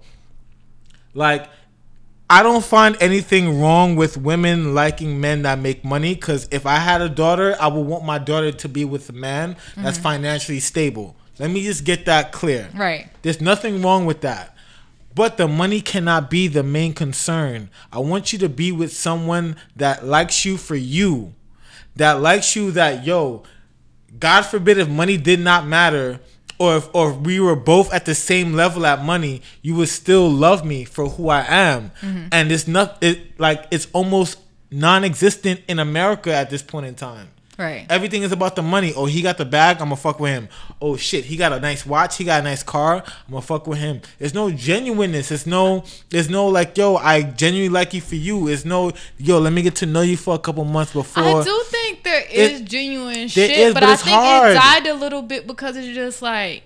like 1.15 1.49
I 2.29 2.43
don't 2.43 2.65
find 2.65 2.97
anything 3.01 3.61
wrong 3.61 3.95
with 3.95 4.17
women 4.17 4.75
liking 4.75 5.21
men 5.21 5.43
that 5.43 5.59
make 5.59 5.85
money 5.85 6.15
because 6.15 6.49
if 6.51 6.67
I 6.67 6.77
had 6.77 7.01
a 7.01 7.09
daughter, 7.09 7.57
I 7.61 7.69
would 7.69 7.87
want 7.87 8.05
my 8.05 8.19
daughter 8.19 8.51
to 8.51 8.69
be 8.69 8.85
with 8.85 9.09
a 9.09 9.13
man 9.13 9.57
that's 9.77 9.97
mm-hmm. 9.97 10.03
financially 10.03 10.61
stable. 10.61 11.15
Let 11.39 11.51
me 11.51 11.63
just 11.65 11.85
get 11.85 12.07
that 12.07 12.33
clear. 12.33 12.69
right 12.75 13.09
There's 13.23 13.41
nothing 13.41 13.83
wrong 13.83 14.07
with 14.07 14.23
that. 14.23 14.55
But 15.15 15.39
the 15.39 15.49
money 15.49 15.81
cannot 15.81 16.29
be 16.29 16.47
the 16.47 16.63
main 16.63 16.93
concern. 16.93 17.71
I 17.91 18.01
want 18.01 18.35
you 18.35 18.39
to 18.41 18.51
be 18.51 18.71
with 18.71 18.93
someone 18.93 19.57
that 19.75 20.05
likes 20.05 20.45
you 20.45 20.59
for 20.59 20.77
you. 20.77 21.33
That 21.97 22.21
likes 22.21 22.55
you 22.55 22.71
that 22.73 23.07
yo, 23.07 23.43
God 24.19 24.43
forbid 24.43 24.77
if 24.79 24.89
money 24.89 25.17
did 25.17 25.41
not 25.41 25.67
matter 25.67 26.21
or 26.59 26.77
if 26.77 26.95
or 26.95 27.13
if 27.13 27.17
we 27.19 27.41
were 27.41 27.57
both 27.57 27.93
at 27.93 28.05
the 28.05 28.15
same 28.15 28.53
level 28.53 28.87
at 28.87 29.05
money, 29.05 29.43
you 29.63 29.75
would 29.77 29.89
still 29.89 30.29
love 30.29 30.65
me 30.65 30.85
for 30.85 31.09
who 31.09 31.29
I 31.29 31.45
am. 31.49 31.93
Mm-hmm. 32.01 32.29
And 32.33 32.53
it's 32.53 32.67
not 32.67 33.03
it 33.03 33.39
like 33.39 33.67
it's 33.71 33.89
almost 33.93 34.39
non-existent 34.71 35.61
in 35.69 35.79
America 35.79 36.35
at 36.35 36.51
this 36.51 36.63
point 36.63 36.87
in 36.87 36.95
time. 36.95 37.29
Right 37.59 37.87
Everything 37.89 38.23
is 38.23 38.33
about 38.33 38.55
the 38.57 38.63
money. 38.63 38.93
Oh, 38.95 39.07
he 39.07 39.23
got 39.23 39.39
the 39.39 39.45
bag. 39.45 39.77
I'm 39.81 39.87
gonna 39.89 39.97
fuck 39.97 40.21
with 40.21 40.31
him. 40.33 40.49
Oh 40.81 40.97
shit, 40.97 41.25
he 41.25 41.37
got 41.37 41.53
a 41.53 41.61
nice 41.61 41.87
watch. 41.87 42.17
He 42.17 42.25
got 42.25 42.41
a 42.41 42.45
nice 42.45 42.63
car. 42.63 42.97
I'm 43.27 43.31
gonna 43.31 43.43
fuck 43.43 43.67
with 43.67 43.79
him. 43.79 44.01
There's 44.19 44.35
no 44.35 44.51
genuineness. 44.51 45.29
There's 45.31 45.47
no. 45.47 45.85
There's 46.11 46.29
no 46.29 46.47
like, 46.49 46.77
yo, 46.77 46.97
I 46.97 47.23
genuinely 47.23 47.69
like 47.71 47.95
you 47.95 48.01
for 48.01 48.17
you. 48.17 48.49
It's 48.49 48.65
no, 48.65 48.93
yo, 49.19 49.39
let 49.39 49.53
me 49.53 49.63
get 49.63 49.75
to 49.77 49.87
know 49.87 50.03
you 50.03 50.17
for 50.17 50.35
a 50.35 50.39
couple 50.39 50.65
months 50.65 50.93
before. 50.93 51.23
I 51.23 51.45
do 51.45 51.63
think 51.69 52.03
there 52.03 52.25
is 52.31 52.61
It- 52.61 52.65
genuine 52.67 53.15
there 53.15 53.29
shit, 53.29 53.51
is, 53.51 53.75
but, 53.75 53.81
but 53.81 53.89
I 53.89 53.93
it's 53.95 54.03
think 54.03 54.17
hard. 54.17 54.51
it 54.53 54.55
died 54.55 54.87
a 54.87 54.95
little 54.95 55.23
bit 55.23 55.47
because 55.47 55.77
it's 55.77 55.95
just 55.95 56.21
like 56.23 56.63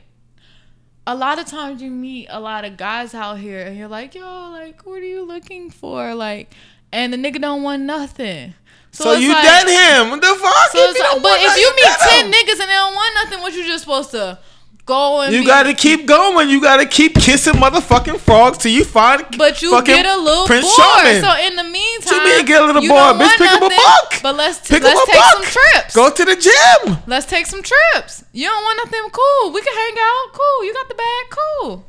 a 1.06 1.14
lot 1.14 1.38
of 1.38 1.46
times 1.46 1.80
you 1.82 1.90
meet 1.90 2.26
a 2.30 2.38
lot 2.40 2.64
of 2.64 2.76
guys 2.76 3.14
out 3.14 3.38
here 3.38 3.60
and 3.66 3.76
you're 3.76 3.88
like, 3.88 4.14
yo, 4.14 4.50
like, 4.50 4.84
what 4.86 4.98
are 5.00 5.06
you 5.06 5.24
looking 5.24 5.70
for? 5.70 6.14
Like, 6.14 6.52
and 6.92 7.12
the 7.12 7.16
nigga 7.16 7.40
don't 7.40 7.62
want 7.62 7.82
nothing. 7.82 8.54
So, 8.92 9.12
it's 9.12 9.22
you 9.22 9.32
like- 9.32 9.42
dead 9.44 9.68
him? 9.68 10.10
What 10.10 10.20
the 10.20 10.34
fuck? 10.34 10.70
So 10.72 10.78
If 10.90 10.98
like, 10.98 11.22
but 11.22 11.38
if 11.40 11.46
nothing, 11.46 11.62
you 11.62 11.72
meet 11.76 11.96
ten 12.08 12.26
him. 12.26 12.32
niggas 12.32 12.60
and 12.60 12.68
they 12.68 12.74
don't 12.74 12.94
want 12.94 13.14
nothing, 13.14 13.40
what 13.40 13.52
you 13.54 13.64
just 13.64 13.84
supposed 13.84 14.10
to 14.10 14.38
go 14.84 15.20
and 15.20 15.32
You 15.32 15.40
be- 15.42 15.46
gotta 15.46 15.72
keep 15.74 16.06
going. 16.06 16.50
You 16.50 16.60
gotta 16.60 16.84
keep 16.86 17.14
kissing 17.14 17.54
motherfucking 17.54 18.18
frogs 18.18 18.58
till 18.58 18.72
you 18.72 18.84
find. 18.84 19.24
But 19.38 19.62
you 19.62 19.70
get 19.84 20.04
a 20.06 20.16
little 20.16 20.46
Prince 20.46 20.64
bored. 20.66 20.76
Charming. 20.76 21.22
So 21.22 21.30
in 21.46 21.54
the 21.56 21.64
meantime, 21.64 22.14
you 22.18 22.24
mean 22.24 22.44
get 22.44 22.62
a 22.62 22.66
little 22.66 22.82
you 22.82 22.88
bored? 22.88 23.14
Bitch, 23.16 23.20
want 23.20 23.38
pick 23.38 23.50
up 23.52 23.62
a 23.62 23.68
nothing, 23.68 23.78
book. 23.78 24.20
But 24.22 24.34
let's 24.36 24.58
t- 24.58 24.74
Pick 24.74 24.82
let's 24.82 25.00
up 25.00 25.08
a 25.08 25.12
take 25.12 25.20
book. 25.22 25.44
some 25.44 25.62
trips. 25.62 25.94
Go 25.94 26.10
to 26.10 26.24
the 26.24 26.36
gym. 26.36 26.98
Let's 27.06 27.26
take 27.26 27.46
some 27.46 27.62
trips. 27.62 28.24
You 28.32 28.48
don't 28.48 28.64
want 28.64 28.80
nothing 28.84 29.08
cool. 29.12 29.52
We 29.52 29.62
can 29.62 29.72
hang 29.72 29.94
out. 29.98 30.32
Cool. 30.32 30.64
You 30.64 30.74
got 30.74 30.88
the 30.88 30.94
bag. 30.96 31.24
Cool. 31.62 31.86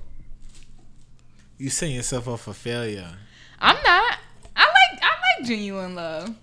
You 1.57 1.69
setting 1.69 1.95
yourself 1.95 2.27
up 2.27 2.39
for 2.39 2.53
failure. 2.53 3.09
I'm 3.59 3.75
not. 3.83 4.17
I 4.55 4.61
like 4.65 5.01
I 5.01 5.39
like 5.39 5.47
genuine 5.47 5.95
love. 5.95 6.33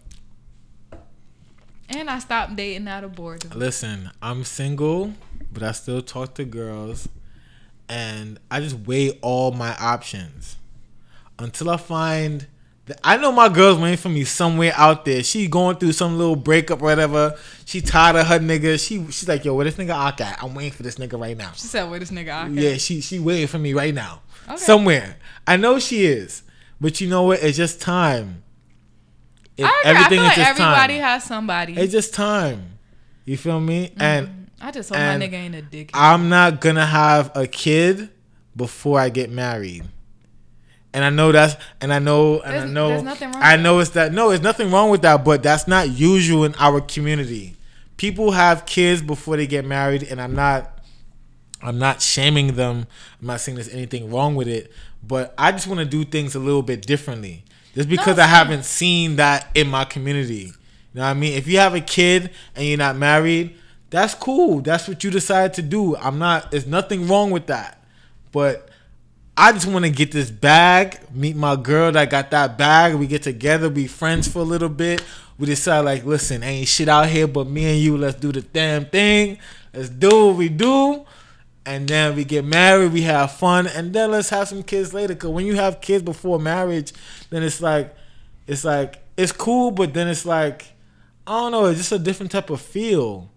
And 1.89 2.11
I 2.11 2.19
stopped 2.19 2.55
dating 2.57 2.87
out 2.89 3.05
of 3.05 3.15
boredom. 3.15 3.51
Listen, 3.59 4.11
I'm 4.21 4.45
single, 4.45 5.15
but 5.53 5.63
I 5.63 5.73
still 5.73 6.03
talk 6.03 6.35
to 6.35 6.45
girls, 6.45 7.09
and 7.89 8.39
I 8.51 8.61
just 8.61 8.77
weigh 8.81 9.13
all 9.23 9.53
my 9.53 9.75
options 9.77 10.57
until 11.39 11.71
I 11.71 11.77
find. 11.79 12.47
that 12.87 12.99
I 13.05 13.17
know 13.17 13.33
my 13.33 13.49
girl's 13.49 13.79
waiting 13.79 13.97
for 13.97 14.09
me 14.09 14.25
somewhere 14.25 14.73
out 14.77 15.05
there. 15.05 15.23
She 15.23 15.47
going 15.47 15.77
through 15.77 15.93
some 15.93 16.19
little 16.19 16.37
breakup, 16.37 16.81
or 16.83 16.87
whatever. 16.87 17.37
She 17.65 17.81
tired 17.81 18.17
of 18.17 18.27
her 18.27 18.39
nigga. 18.39 18.79
She 18.85 19.05
she's 19.07 19.29
like, 19.29 19.45
yo, 19.45 19.55
where 19.55 19.65
this 19.65 19.77
nigga 19.77 19.91
out 19.91 20.21
at? 20.21 20.43
I'm 20.43 20.55
waiting 20.55 20.73
for 20.73 20.83
this 20.83 20.97
nigga 20.97 21.19
right 21.21 21.37
now. 21.37 21.53
She 21.53 21.67
said, 21.67 21.89
"Where 21.89 21.99
this 21.99 22.11
nigga?" 22.11 22.29
out 22.29 22.51
Yeah, 22.51 22.75
she 22.75 23.01
she 23.01 23.19
waiting 23.19 23.47
for 23.47 23.59
me 23.59 23.73
right 23.73 23.95
now. 23.95 24.23
Okay. 24.47 24.57
Somewhere. 24.57 25.17
I 25.47 25.57
know 25.57 25.79
she 25.79 26.05
is. 26.05 26.43
But 26.81 27.01
you 27.01 27.09
know 27.09 27.25
what? 27.25 27.43
It's 27.43 27.57
just 27.57 27.81
time. 27.81 28.43
It- 29.59 29.65
I, 29.65 29.91
agree. 29.91 30.03
I 30.03 30.09
feel 30.09 30.23
like 30.23 30.37
just 30.37 30.51
everybody 30.51 30.95
time. 30.95 31.03
has 31.03 31.25
somebody. 31.25 31.77
It's 31.77 31.93
just 31.93 32.15
time. 32.15 32.79
You 33.25 33.37
feel 33.37 33.61
me? 33.61 33.89
Mm-hmm. 33.89 34.03
And 34.03 34.51
I 34.61 34.71
just 34.71 34.89
hope 34.89 34.99
my 34.99 35.17
nigga 35.17 35.35
ain't 35.35 35.55
a 35.55 35.63
dick. 35.63 35.91
I'm 35.93 36.29
not 36.29 36.61
gonna 36.61 36.87
have 36.87 37.33
a 37.37 37.47
kid 37.47 38.11
before 38.57 38.99
I 38.99 39.09
get 39.09 39.31
married. 39.31 39.85
And 40.95 41.05
I 41.05 41.11
know 41.11 41.33
that's 41.33 41.57
and 41.81 41.93
I 41.93 41.99
know 41.99 42.41
and 42.41 42.57
I 42.57 42.65
know 42.65 42.89
there's 42.89 43.03
nothing 43.03 43.33
wrong 43.33 43.43
I 43.43 43.57
know 43.57 43.79
it's 43.81 43.91
that 43.91 44.13
no, 44.13 44.31
there's 44.31 44.41
nothing 44.41 44.71
wrong 44.71 44.91
with 44.91 45.03
that, 45.03 45.25
but 45.25 45.43
that's 45.43 45.69
not 45.69 45.91
usual 45.91 46.45
in 46.45 46.55
our 46.59 46.81
community. 46.81 47.57
People 47.99 48.31
have 48.31 48.65
kids 48.65 49.03
before 49.03 49.37
they 49.37 49.47
get 49.47 49.65
married, 49.65 50.05
and 50.05 50.21
I'm 50.21 50.35
not 50.35 50.79
I'm 51.61 51.79
not 51.79 52.01
shaming 52.01 52.55
them. 52.55 52.87
I'm 53.21 53.27
not 53.27 53.41
saying 53.41 53.57
there's 53.57 53.69
anything 53.69 54.11
wrong 54.11 54.35
with 54.37 54.49
it, 54.49 54.73
but 55.03 55.35
I 55.37 55.53
just 55.53 55.67
want 55.67 55.81
to 55.81 55.87
do 55.87 56.05
things 56.05 56.35
a 56.35 56.39
little 56.39 56.63
bit 56.63 56.87
differently. 56.87 57.45
Just 57.75 57.89
because 57.89 58.19
I 58.19 58.27
haven't 58.27 58.65
seen 58.65 59.17
that 59.17 59.49
in 59.55 59.69
my 59.69 59.85
community. 59.85 60.35
You 60.35 60.53
know 60.95 61.03
what 61.03 61.09
I 61.09 61.15
mean? 61.15 61.35
If 61.35 61.47
you 61.47 61.59
have 61.59 61.75
a 61.75 61.81
kid 61.81 62.31
and 62.57 62.67
you're 62.67 62.79
not 62.79 62.97
married, 62.97 63.57
that's 63.91 64.15
cool. 64.15 64.61
That's 64.61 64.89
what 64.89 65.05
you 65.05 65.11
decide 65.11 65.55
to 65.55 65.63
do. 65.63 65.97
I'm 65.97 66.19
not 66.19 66.51
there's 66.51 66.67
nothing 66.67 67.07
wrong 67.09 67.31
with 67.31 67.47
that. 67.47 67.83
But 68.33 68.69
I 69.37 69.53
just 69.53 69.67
want 69.67 69.85
to 69.85 69.91
get 69.91 70.11
this 70.11 70.31
bag, 70.31 70.99
meet 71.13 71.37
my 71.37 71.57
girl 71.57 71.93
that 71.93 72.11
got 72.11 72.31
that 72.33 72.59
bag. 72.59 72.95
We 72.97 73.07
get 73.07 73.23
together, 73.23 73.71
be 73.71 73.87
friends 73.87 74.27
for 74.27 74.41
a 74.41 74.43
little 74.43 74.69
bit. 74.69 75.03
We 75.39 75.47
decide 75.47 75.81
like, 75.81 76.05
listen, 76.05 76.43
ain't 76.43 76.67
shit 76.67 76.89
out 76.89 77.07
here 77.07 77.29
but 77.29 77.47
me 77.47 77.65
and 77.67 77.79
you. 77.79 77.97
Let's 77.97 78.19
do 78.19 78.33
the 78.33 78.43
damn 78.43 78.87
thing. 78.87 79.39
Let's 79.73 79.89
do 79.89 80.27
what 80.27 80.37
we 80.37 80.49
do. 80.49 81.07
And 81.69 81.87
then 81.87 82.17
we 82.17 82.25
get 82.25 82.47
married, 82.47 82.93
we 82.95 83.03
have 83.03 83.33
fun, 83.33 83.67
and 83.67 83.93
then 83.93 84.11
let's 84.11 84.31
have 84.31 84.49
some 84.49 84.63
kids 84.63 84.95
later. 84.95 85.15
Cause 85.15 85.31
when 85.31 85.45
you 85.45 85.57
have 85.57 85.83
kids 85.83 86.03
before 86.03 86.39
marriage, 86.39 86.93
then 87.29 87.43
it's 87.43 87.61
like, 87.61 87.95
it's 88.47 88.65
like 88.65 89.05
it's 89.19 89.33
cool, 89.33 89.71
but 89.71 89.93
then 89.93 90.09
it's 90.09 90.25
like, 90.25 90.73
I 91.27 91.33
don't 91.33 91.53
know, 91.53 91.67
it's 91.67 91.79
just 91.79 91.93
a 91.93 91.99
different 91.99 92.33
type 92.33 92.49
of 92.49 92.63
feel. 92.63 93.31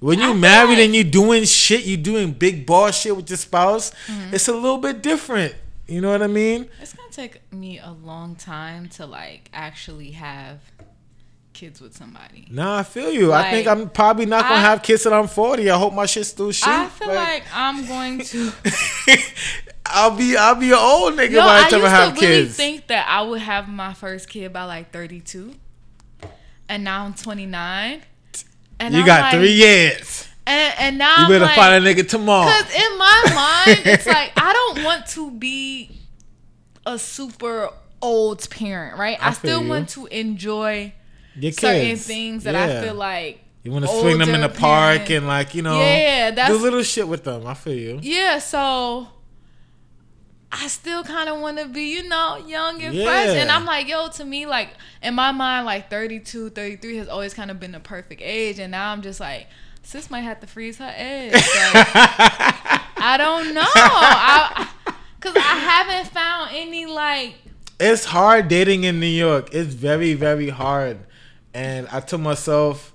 When 0.00 0.18
you 0.18 0.34
married 0.34 0.70
like- 0.78 0.86
and 0.86 0.94
you're 0.94 1.04
doing 1.04 1.44
shit, 1.44 1.86
you're 1.86 1.96
doing 2.12 2.32
big 2.32 2.66
boss 2.66 3.00
shit 3.00 3.16
with 3.16 3.30
your 3.30 3.36
spouse, 3.36 3.92
Mm-hmm. 4.08 4.34
it's 4.34 4.48
a 4.48 4.52
little 4.52 4.78
bit 4.78 5.00
different. 5.02 5.54
You 5.86 6.00
know 6.00 6.10
what 6.10 6.22
I 6.22 6.26
mean? 6.26 6.68
It's 6.82 6.94
gonna 6.94 7.12
take 7.12 7.40
me 7.52 7.78
a 7.78 7.92
long 7.92 8.34
time 8.34 8.88
to 8.96 9.06
like 9.06 9.48
actually 9.52 10.10
have 10.12 10.58
kids 11.56 11.80
with 11.80 11.96
somebody. 11.96 12.46
Nah, 12.50 12.78
I 12.78 12.82
feel 12.82 13.10
you. 13.10 13.32
I 13.32 13.50
think 13.50 13.66
I'm 13.66 13.88
probably 13.90 14.26
not 14.26 14.42
gonna 14.44 14.56
I- 14.56 14.60
have 14.70 14.82
kids 14.82 15.02
till 15.02 15.14
I'm 15.14 15.26
40. 15.26 15.70
I 15.70 15.78
hope 15.78 15.92
my 15.94 16.06
shit 16.06 16.26
still 16.26 16.52
shit. 16.52 16.68
I 16.68 16.86
feel 16.88 17.08
like, 17.08 17.44
I'm 17.52 17.86
going 17.86 18.18
to. 18.20 18.52
I'll 19.86 20.16
be 20.16 20.36
I'll 20.36 20.56
be 20.56 20.68
an 20.68 20.78
old 20.78 21.14
nigga 21.14 21.30
Yo, 21.30 21.40
by 21.40 21.62
the 21.64 21.70
time 21.76 21.84
I 21.84 21.88
have 21.88 22.14
kids. 22.14 22.20
to 22.20 22.26
really 22.26 22.48
think 22.48 22.86
that 22.88 23.06
I 23.08 23.22
would 23.22 23.40
have 23.40 23.68
my 23.68 23.94
first 23.94 24.28
kid 24.28 24.52
by 24.52 24.64
like 24.64 24.92
32, 24.92 25.54
and 26.68 26.84
now 26.84 27.04
I'm 27.04 27.14
29. 27.14 28.02
And 28.78 28.94
you 28.94 29.00
I'm 29.00 29.06
got 29.06 29.20
like- 29.22 29.34
three 29.40 29.52
years. 29.52 30.28
And, 30.48 30.74
and 30.78 30.98
now 30.98 31.16
You 31.16 31.24
I'm 31.24 31.30
better 31.30 31.44
like, 31.46 31.56
find 31.56 31.84
a 31.86 31.94
nigga 31.94 32.08
tomorrow. 32.08 32.46
Because 32.46 32.72
in 32.74 32.98
my 32.98 33.22
mind, 33.66 33.80
it's 33.84 34.06
like 34.06 34.30
I 34.36 34.52
don't 34.52 34.84
want 34.84 35.06
to 35.08 35.30
be 35.32 35.90
a 36.84 36.98
super 37.00 37.70
old 38.00 38.48
parent, 38.50 38.96
right? 38.96 39.18
I 39.20 39.28
I, 39.28 39.32
still 39.32 39.62
you. 39.62 39.68
want 39.68 39.88
to 39.90 40.06
enjoy 40.06 40.92
Your 41.38 41.52
certain 41.52 41.80
kids. 41.82 42.06
things 42.06 42.44
that 42.44 42.54
Yeah. 42.54 42.80
I 42.80 42.84
feel 42.84 42.94
like. 42.94 43.40
You 43.62 43.72
want 43.72 43.84
to 43.84 43.90
swing 44.00 44.18
them 44.18 44.30
in 44.30 44.42
the 44.42 44.48
park 44.48 44.98
parent- 45.06 45.10
and 45.10 45.26
like 45.26 45.54
you 45.54 45.62
know, 45.62 45.80
Yeah, 45.80 46.30
that's- 46.30 46.48
do 46.48 46.56
little 46.62 46.82
shit 46.84 47.08
with 47.08 47.24
them. 47.24 47.46
I 47.46 47.54
feel 47.54 47.74
you. 47.74 47.98
Yeah, 48.02 48.38
so 48.38 49.08
I 50.52 50.68
still 50.68 51.02
kind 51.02 51.28
of 51.28 51.40
want 51.40 51.58
to 51.58 51.66
be, 51.66 51.92
you 51.92 52.08
know, 52.08 52.36
young 52.46 52.80
and 52.80 52.94
Yeah. 52.94 53.04
fresh. 53.04 53.36
And 53.36 53.50
I'm 53.50 53.64
like, 53.64 53.88
yo, 53.88 54.08
to 54.08 54.24
me, 54.24 54.46
like, 54.46 54.70
in 55.02 55.14
my 55.14 55.32
mind, 55.32 55.66
like 55.66 55.90
32, 55.90 56.50
33 56.50 56.96
has 56.98 57.08
always 57.08 57.34
kind 57.34 57.50
of 57.50 57.58
been 57.58 57.72
the 57.72 57.80
perfect 57.80 58.22
age. 58.22 58.58
And 58.60 58.70
now 58.70 58.92
I'm 58.92 59.02
just 59.02 59.18
like, 59.20 59.48
sis 59.82 60.08
might 60.10 60.20
have 60.22 60.40
to 60.40 60.46
freeze 60.46 60.78
her 60.78 60.92
eggs. 60.96 61.34
Like, 61.34 61.42
I 62.98 63.16
don't 63.18 63.52
know. 63.52 63.62
I, 63.64 64.68
Cause 65.20 65.34
I 65.34 65.40
haven't 65.40 66.12
found 66.12 66.50
any 66.54 66.86
like 66.86 67.34
it's 67.80 68.04
hard 68.04 68.46
dating 68.48 68.84
in 68.84 69.00
New 69.00 69.06
York. 69.06 69.48
It's 69.52 69.74
very, 69.74 70.14
very 70.14 70.48
hard. 70.50 70.98
And 71.56 71.88
I 71.90 72.00
told 72.00 72.20
myself, 72.22 72.92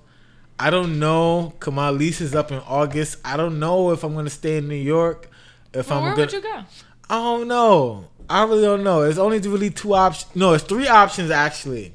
I 0.58 0.70
don't 0.70 0.98
know, 1.00 1.52
cause 1.58 1.74
my 1.74 1.90
lease 1.90 2.20
is 2.20 2.34
up 2.34 2.52
in 2.52 2.58
August. 2.60 3.18
I 3.24 3.36
don't 3.36 3.58
know 3.58 3.90
if 3.90 4.04
I'm 4.04 4.14
gonna 4.14 4.30
stay 4.30 4.58
in 4.58 4.68
New 4.68 4.74
York. 4.76 5.28
If 5.74 5.88
well, 5.90 5.98
I'm 5.98 6.04
where 6.04 6.12
gonna, 6.12 6.22
would 6.26 6.32
you 6.32 6.42
go? 6.42 6.62
I 7.10 7.14
don't 7.16 7.48
know. 7.48 8.08
I 8.30 8.44
really 8.44 8.62
don't 8.62 8.84
know. 8.84 9.02
It's 9.02 9.18
only 9.18 9.38
really 9.40 9.70
two 9.70 9.94
options. 9.94 10.34
No, 10.36 10.54
it's 10.54 10.62
three 10.64 10.86
options 10.86 11.30
actually. 11.30 11.92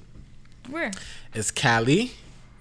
Where? 0.69 0.91
It's 1.33 1.51
Cali, 1.51 2.11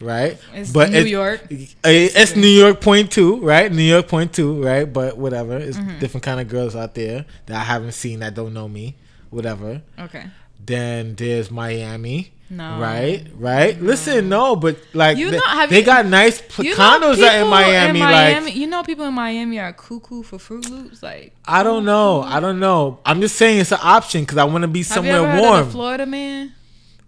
right? 0.01 0.39
It's 0.55 0.73
New 0.73 1.01
York. 1.05 1.41
uh, 1.51 1.89
It's 1.91 2.37
New 2.37 2.47
York 2.47 2.81
point 2.81 3.11
two, 3.11 3.41
right? 3.41 3.73
New 3.73 3.83
York 3.83 4.07
point 4.07 4.33
two, 4.33 4.63
right? 4.63 4.85
But 4.91 5.19
whatever. 5.19 5.57
It's 5.57 5.77
Mm-hmm. 5.79 5.99
different 5.99 6.25
kind 6.25 6.39
of 6.41 6.49
girls 6.49 6.77
out 6.77 6.95
there 6.95 7.25
that 7.47 7.57
I 7.57 7.65
haven't 7.65 7.93
seen 7.93 8.21
that 8.21 8.35
don't 8.35 8.55
know 8.55 8.69
me. 8.69 8.95
Whatever. 9.31 9.83
Okay. 9.99 10.27
Then 10.65 11.17
there's 11.17 11.51
Miami. 11.51 12.33
No. 12.49 12.79
Right, 12.79 13.27
right. 13.37 13.81
Listen, 13.83 14.29
no, 14.29 14.55
but 14.55 14.79
like 14.95 15.17
You 15.19 15.31
they, 15.33 15.37
know- 15.39 15.43
have 15.47 15.69
they 15.69 15.81
you- 15.81 15.85
got 15.85 16.07
nice 16.07 16.41
p- 16.41 16.69
You 16.69 16.75
condos 16.77 17.21
out 17.23 17.35
in 17.43 17.49
Miami. 17.49 17.99
Miami, 17.99 18.45
Like 18.47 18.55
you 18.57 18.69
know, 18.69 18.85
people 18.85 19.05
in 19.05 19.15
Miami 19.15 19.59
are 19.59 19.73
cuckoo 19.73 20.23
for 20.23 20.39
Froot 20.39 20.69
Loops. 20.71 21.03
Like, 21.03 21.35
I 21.45 21.65
don't 21.65 21.85
know, 21.85 22.23
I 22.23 22.39
don't 22.39 22.61
know. 22.61 23.01
I'm 23.05 23.21
just 23.21 23.35
saying 23.37 23.59
it's 23.61 23.73
an 23.73 23.81
option 23.83 24.21
because 24.23 24.39
I 24.39 24.45
want 24.45 24.63
to 24.63 24.69
be 24.69 24.81
have 24.85 24.87
you 24.89 24.95
somewhere 24.95 25.17
ever 25.17 25.27
heard 25.27 25.35
of 25.39 25.41
warm. 25.45 25.65
the 25.67 25.71
Florida 25.73 26.07
man? 26.07 26.55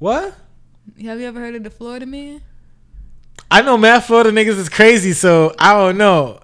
what? 0.00 0.34
Have 1.04 1.20
you 1.20 1.26
ever 1.26 1.38
heard 1.38 1.54
of 1.54 1.62
the 1.62 1.70
Florida 1.70 2.04
man? 2.06 2.40
I 3.50 3.62
know 3.62 3.78
Mad 3.78 4.00
Florida 4.04 4.32
niggas 4.32 4.58
is 4.58 4.68
crazy, 4.68 5.12
so 5.12 5.54
I 5.58 5.72
don't 5.72 5.96
know. 5.98 6.40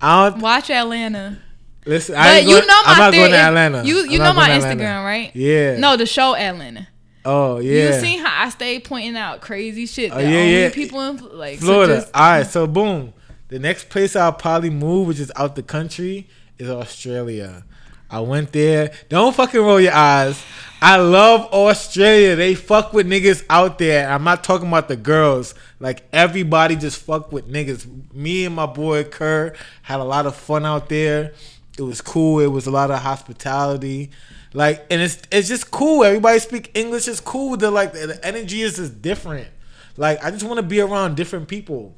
I 0.00 0.30
don't 0.30 0.40
Watch 0.40 0.70
Atlanta. 0.70 1.38
listen. 1.84 2.14
I 2.14 2.36
But 2.40 2.42
you 2.44 2.50
going, 2.56 2.66
know 2.68 2.82
my 2.84 2.92
I'm 2.92 2.98
not 2.98 3.10
thing 3.10 3.20
going 3.20 3.32
to 3.32 3.36
Atlanta. 3.38 3.84
You 3.84 4.04
I'm 4.04 4.10
you 4.10 4.18
know 4.20 4.32
my 4.32 4.50
Instagram, 4.50 5.04
right? 5.04 5.34
Yeah. 5.34 5.76
No, 5.78 5.96
the 5.96 6.06
show 6.06 6.36
Atlanta. 6.36 6.86
Oh 7.28 7.58
yeah. 7.58 7.94
You 7.94 8.00
seen 8.00 8.18
how 8.20 8.44
I 8.46 8.48
stay 8.48 8.80
pointing 8.80 9.16
out 9.16 9.40
crazy 9.40 9.86
shit 9.86 10.12
Oh, 10.12 10.18
yeah, 10.18 10.26
only 10.26 10.60
yeah. 10.62 10.70
people 10.70 11.00
in 11.02 11.16
like 11.36 11.58
so 11.58 11.66
Florida. 11.66 11.96
just- 11.96 12.10
All 12.14 12.22
right, 12.30 12.46
so 12.46 12.66
boom. 12.66 13.12
The 13.48 13.58
next 13.58 13.88
place 13.88 14.14
I'll 14.16 14.32
probably 14.32 14.70
move, 14.70 15.08
which 15.08 15.20
is 15.20 15.32
out 15.36 15.56
the 15.56 15.62
country, 15.62 16.28
is 16.58 16.68
Australia. 16.68 17.64
I 18.10 18.20
went 18.20 18.52
there. 18.52 18.92
Don't 19.10 19.34
fucking 19.34 19.60
roll 19.60 19.80
your 19.80 19.92
eyes. 19.92 20.42
I 20.80 20.96
love 20.96 21.52
Australia. 21.52 22.36
They 22.36 22.54
fuck 22.54 22.92
with 22.94 23.06
niggas 23.06 23.44
out 23.50 23.78
there. 23.78 24.08
I'm 24.10 24.24
not 24.24 24.42
talking 24.44 24.68
about 24.68 24.88
the 24.88 24.96
girls. 24.96 25.54
Like 25.80 26.04
everybody 26.12 26.76
just 26.76 26.98
fuck 27.02 27.32
with 27.32 27.46
niggas. 27.50 27.86
Me 28.14 28.44
and 28.46 28.54
my 28.54 28.64
boy 28.66 29.04
Kerr 29.04 29.52
had 29.82 30.00
a 30.00 30.04
lot 30.04 30.24
of 30.26 30.34
fun 30.36 30.64
out 30.64 30.88
there. 30.88 31.32
It 31.76 31.82
was 31.82 32.00
cool. 32.00 32.40
It 32.40 32.46
was 32.48 32.66
a 32.66 32.70
lot 32.70 32.90
of 32.90 32.98
hospitality. 33.00 34.10
Like 34.52 34.86
and 34.90 35.00
it's 35.00 35.22
it's 35.30 35.48
just 35.48 35.70
cool. 35.70 36.04
Everybody 36.04 36.38
speak 36.38 36.70
English. 36.74 37.08
It's 37.08 37.20
cool. 37.20 37.56
The 37.56 37.70
like 37.70 37.92
the 37.92 38.18
energy 38.22 38.62
is 38.62 38.76
just 38.76 39.02
different. 39.02 39.48
Like 39.96 40.24
I 40.24 40.30
just 40.30 40.44
want 40.44 40.56
to 40.56 40.62
be 40.62 40.80
around 40.80 41.16
different 41.16 41.48
people. 41.48 41.96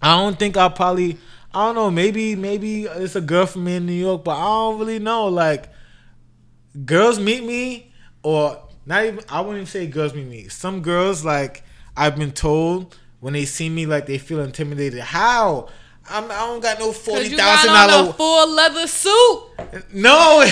I 0.00 0.16
don't 0.16 0.38
think 0.38 0.56
I'll 0.56 0.70
probably. 0.70 1.18
I 1.54 1.66
don't 1.66 1.74
know. 1.74 1.90
Maybe 1.90 2.36
maybe 2.36 2.84
it's 2.84 3.16
a 3.16 3.20
girl 3.20 3.46
from 3.46 3.64
me 3.64 3.76
in 3.76 3.86
New 3.86 3.92
York, 3.92 4.24
but 4.24 4.36
I 4.36 4.44
don't 4.44 4.78
really 4.78 4.98
know. 4.98 5.26
Like, 5.28 5.70
girls 6.84 7.18
meet 7.18 7.42
me, 7.42 7.92
or 8.22 8.62
not 8.84 9.04
even 9.04 9.20
I 9.28 9.40
wouldn't 9.40 9.56
even 9.56 9.66
say 9.66 9.86
girls 9.86 10.14
meet 10.14 10.26
me. 10.26 10.48
Some 10.48 10.82
girls 10.82 11.24
like 11.24 11.64
I've 11.96 12.16
been 12.16 12.32
told 12.32 12.96
when 13.20 13.32
they 13.32 13.46
see 13.46 13.68
me 13.68 13.86
like 13.86 14.06
they 14.06 14.18
feel 14.18 14.40
intimidated. 14.40 15.00
How? 15.00 15.68
I'm, 16.08 16.30
I 16.30 16.34
don't 16.46 16.62
got 16.62 16.78
no 16.78 16.92
forty 16.92 17.22
Cause 17.22 17.30
you 17.30 17.36
got 17.36 17.68
on 17.68 18.08
a 18.08 18.12
full 18.12 18.48
leather 18.50 18.86
suit. 18.86 19.42
No, 19.92 20.40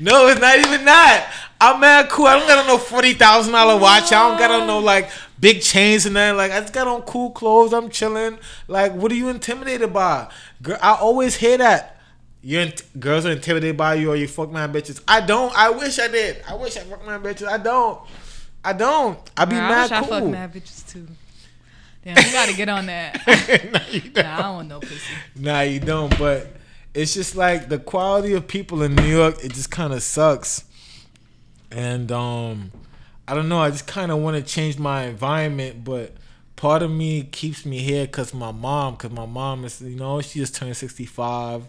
no, 0.00 0.28
it's 0.28 0.40
not 0.40 0.58
even 0.58 0.84
that. 0.84 1.32
I'm 1.60 1.80
mad 1.80 2.08
cool. 2.10 2.26
I 2.26 2.38
don't 2.38 2.48
got 2.48 2.58
on 2.58 2.66
no 2.66 2.78
forty 2.78 3.14
thousand 3.14 3.52
dollar 3.52 3.80
watch. 3.80 4.12
I 4.12 4.28
don't 4.28 4.38
got 4.38 4.50
on 4.50 4.66
no 4.66 4.78
like 4.78 5.08
big 5.40 5.62
chains 5.62 6.04
and 6.06 6.16
that. 6.16 6.36
Like 6.36 6.52
I 6.52 6.60
just 6.60 6.72
got 6.72 6.86
on 6.86 7.02
cool 7.02 7.30
clothes. 7.30 7.72
I'm 7.72 7.88
chilling. 7.90 8.38
Like 8.68 8.92
what 8.94 9.10
are 9.12 9.14
you 9.14 9.28
intimidated 9.28 9.92
by? 9.92 10.30
Girl, 10.62 10.78
I 10.82 10.94
always 10.94 11.36
hear 11.36 11.58
that. 11.58 12.00
You're 12.42 12.62
int- 12.62 13.00
girls 13.00 13.26
are 13.26 13.32
intimidated 13.32 13.76
by 13.76 13.94
you 13.94 14.10
or 14.10 14.16
you 14.16 14.28
fuck 14.28 14.50
my 14.50 14.68
bitches. 14.68 15.02
I 15.08 15.20
don't. 15.20 15.52
I 15.56 15.70
wish 15.70 15.98
I 15.98 16.08
did. 16.08 16.42
I 16.48 16.54
wish 16.54 16.76
I 16.76 16.80
fuck 16.80 17.04
my 17.04 17.18
bitches. 17.18 17.48
I 17.48 17.58
don't. 17.58 18.00
I 18.64 18.72
don't. 18.72 19.18
I 19.36 19.44
be 19.46 19.56
Bruh, 19.56 19.60
I 19.62 19.68
mad 19.68 19.82
wish 19.82 19.92
I 19.92 20.00
cool. 20.00 20.08
fuck 20.08 20.24
mad 20.24 20.52
bitches 20.54 20.92
too. 20.92 21.06
Damn, 22.06 22.24
you 22.24 22.32
gotta 22.32 22.54
get 22.54 22.68
on 22.68 22.86
that. 22.86 23.20
nah, 23.72 23.80
you 23.90 24.00
don't. 24.00 24.24
nah, 24.24 24.38
I 24.38 24.42
don't 24.42 24.54
want 24.54 24.68
no 24.68 24.78
pussy. 24.78 25.12
Nah, 25.34 25.62
you 25.62 25.80
don't. 25.80 26.16
But 26.16 26.46
it's 26.94 27.12
just 27.12 27.34
like 27.34 27.68
the 27.68 27.80
quality 27.80 28.32
of 28.34 28.46
people 28.46 28.82
in 28.82 28.94
New 28.94 29.08
York. 29.08 29.42
It 29.42 29.52
just 29.52 29.72
kind 29.72 29.92
of 29.92 30.04
sucks. 30.04 30.62
And 31.72 32.12
um, 32.12 32.70
I 33.26 33.34
don't 33.34 33.48
know. 33.48 33.58
I 33.58 33.70
just 33.70 33.88
kind 33.88 34.12
of 34.12 34.18
want 34.18 34.36
to 34.36 34.42
change 34.44 34.78
my 34.78 35.06
environment, 35.06 35.82
but 35.82 36.14
part 36.54 36.84
of 36.84 36.92
me 36.92 37.24
keeps 37.24 37.66
me 37.66 37.78
here 37.78 38.06
because 38.06 38.32
my 38.32 38.52
mom. 38.52 38.94
Because 38.94 39.10
my 39.10 39.26
mom 39.26 39.64
is, 39.64 39.80
you 39.82 39.96
know, 39.96 40.20
she 40.20 40.38
just 40.38 40.54
turned 40.54 40.76
sixty 40.76 41.06
five. 41.06 41.64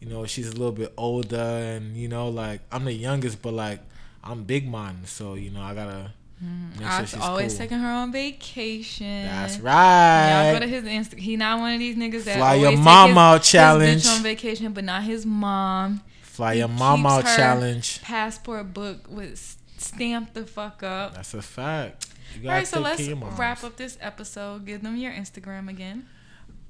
You 0.00 0.08
know, 0.08 0.26
she's 0.26 0.48
a 0.48 0.56
little 0.56 0.72
bit 0.72 0.92
older, 0.96 1.36
and 1.36 1.96
you 1.96 2.08
know, 2.08 2.30
like 2.30 2.62
I'm 2.72 2.84
the 2.84 2.92
youngest, 2.92 3.42
but 3.42 3.54
like 3.54 3.78
I'm 4.24 4.42
big 4.42 4.68
man, 4.68 5.02
so 5.04 5.34
you 5.34 5.50
know, 5.50 5.62
I 5.62 5.72
gotta. 5.76 6.14
Mm-hmm. 6.44 6.78
Make 6.80 6.88
I 6.88 7.00
was 7.00 7.14
always 7.14 7.52
cool. 7.52 7.58
taking 7.58 7.78
her 7.78 7.88
on 7.88 8.12
vacation. 8.12 9.24
That's 9.24 9.58
right. 9.58 10.44
Y'all 10.44 10.54
go 10.54 10.60
to 10.60 10.66
his 10.68 10.84
Insta. 10.84 11.18
He 11.18 11.36
not 11.36 11.58
one 11.58 11.72
of 11.72 11.78
these 11.80 11.96
niggas 11.96 12.24
that 12.24 12.36
Fly 12.36 12.54
your 12.54 12.76
mom 12.76 13.10
his, 13.10 13.18
out 13.18 13.42
challenge. 13.42 14.04
bitch 14.04 14.16
on 14.16 14.22
vacation, 14.22 14.72
but 14.72 14.84
not 14.84 15.02
his 15.02 15.26
mom. 15.26 16.02
Fly 16.22 16.52
He 16.54 16.58
your 16.60 16.68
mom 16.68 17.04
out 17.06 17.24
challenge. 17.24 18.00
Passport 18.02 18.72
book 18.72 19.08
with 19.08 19.56
stamp 19.78 20.34
the 20.34 20.46
fuck 20.46 20.82
up. 20.84 21.14
That's 21.14 21.34
a 21.34 21.42
fact. 21.42 22.06
You 22.40 22.48
All 22.48 22.54
right, 22.54 22.66
so 22.66 22.78
let's 22.80 22.98
care 22.98 23.06
of 23.06 23.08
your 23.08 23.16
moms. 23.16 23.38
wrap 23.38 23.64
up 23.64 23.76
this 23.76 23.98
episode. 24.00 24.64
Give 24.64 24.82
them 24.82 24.96
your 24.96 25.12
Instagram 25.12 25.68
again. 25.68 26.06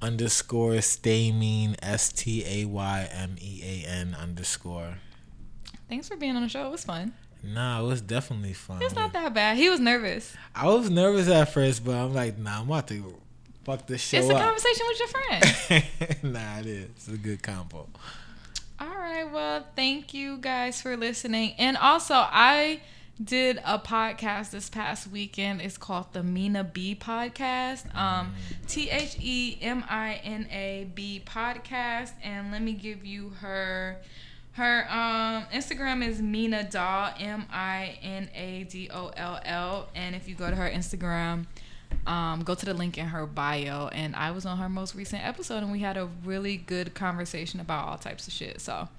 underscore 0.01 0.81
stay 0.81 1.31
mean 1.31 1.75
S 1.83 2.11
T 2.11 2.43
A 2.45 2.65
Y 2.65 3.09
M 3.11 3.35
E 3.39 3.61
A 3.63 3.87
N 3.87 4.15
underscore. 4.19 4.95
Thanks 5.87 6.07
for 6.07 6.15
being 6.15 6.35
on 6.35 6.41
the 6.41 6.49
show. 6.49 6.65
It 6.65 6.71
was 6.71 6.83
fun. 6.85 7.13
Nah, 7.43 7.81
it 7.81 7.87
was 7.87 8.01
definitely 8.01 8.53
fun. 8.53 8.81
It's 8.81 8.95
not 8.95 9.13
that 9.13 9.33
bad. 9.33 9.57
He 9.57 9.69
was 9.69 9.79
nervous. 9.79 10.35
I 10.53 10.67
was 10.67 10.89
nervous 10.89 11.27
at 11.29 11.53
first, 11.53 11.85
but 11.85 11.95
I'm 11.95 12.13
like, 12.13 12.37
nah, 12.37 12.59
I'm 12.59 12.67
about 12.69 12.87
to 12.89 13.15
fuck 13.63 13.87
this 13.87 14.01
show 14.01 14.17
it's 14.17 14.29
a 14.29 14.35
up. 14.35 14.41
conversation 14.43 14.85
with 14.87 14.99
your 14.99 15.07
friend. 15.07 16.23
nah, 16.33 16.59
it 16.59 16.65
is. 16.65 16.89
It's 16.95 17.07
a 17.07 17.17
good 17.17 17.41
combo. 17.41 17.87
All 18.79 18.87
right. 18.87 19.29
Well, 19.31 19.65
thank 19.75 20.13
you 20.13 20.37
guys 20.37 20.81
for 20.81 20.97
listening. 20.97 21.53
And 21.57 21.77
also, 21.77 22.13
I 22.15 22.81
did 23.21 23.59
a 23.65 23.77
podcast 23.77 24.51
this 24.51 24.69
past 24.69 25.07
weekend. 25.11 25.61
It's 25.61 25.77
called 25.77 26.13
the 26.13 26.23
Mina 26.23 26.63
B 26.63 26.97
Podcast. 26.99 27.93
Um, 27.95 28.33
T 28.67 28.89
H 28.89 29.17
E 29.19 29.57
M 29.61 29.83
I 29.89 30.21
N 30.23 30.47
A 30.51 30.87
B 30.93 31.21
Podcast. 31.25 32.11
And 32.23 32.51
let 32.51 32.61
me 32.61 32.73
give 32.73 33.05
you 33.05 33.29
her. 33.41 34.01
Her 34.59 34.85
um, 34.91 35.45
Instagram 35.53 36.05
is 36.05 36.21
Mina 36.21 36.65
Doll, 36.65 37.13
M 37.17 37.45
I 37.49 37.97
N 38.03 38.29
A 38.35 38.65
D 38.65 38.89
O 38.93 39.07
L 39.15 39.39
L. 39.45 39.87
And 39.95 40.17
if 40.17 40.27
you 40.27 40.35
go 40.35 40.49
to 40.49 40.55
her 40.57 40.69
Instagram, 40.69 41.45
um, 42.05 42.43
go 42.43 42.55
to 42.55 42.65
the 42.65 42.73
link 42.73 42.97
in 42.97 43.05
her 43.05 43.25
bio. 43.25 43.87
And 43.87 44.17
I 44.17 44.31
was 44.31 44.45
on 44.45 44.57
her 44.57 44.67
most 44.67 44.95
recent 44.95 45.25
episode, 45.25 45.63
and 45.63 45.71
we 45.71 45.79
had 45.79 45.95
a 45.95 46.09
really 46.25 46.57
good 46.57 46.93
conversation 46.93 47.61
about 47.61 47.87
all 47.87 47.97
types 47.97 48.27
of 48.27 48.33
shit. 48.33 48.59
So, 48.59 48.89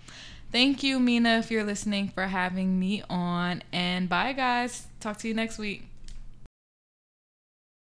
thank 0.51 0.82
you, 0.82 0.99
Mina, 0.99 1.41
if 1.41 1.51
you're 1.51 1.65
listening, 1.65 2.09
for 2.09 2.23
having 2.23 2.81
me 2.81 3.03
on. 3.11 3.62
And 3.70 4.09
bye, 4.09 4.32
guys. 4.32 4.87
Talk 4.99 5.19
to 5.19 5.28
you 5.28 5.35
next 5.35 5.59
week. 5.59 5.90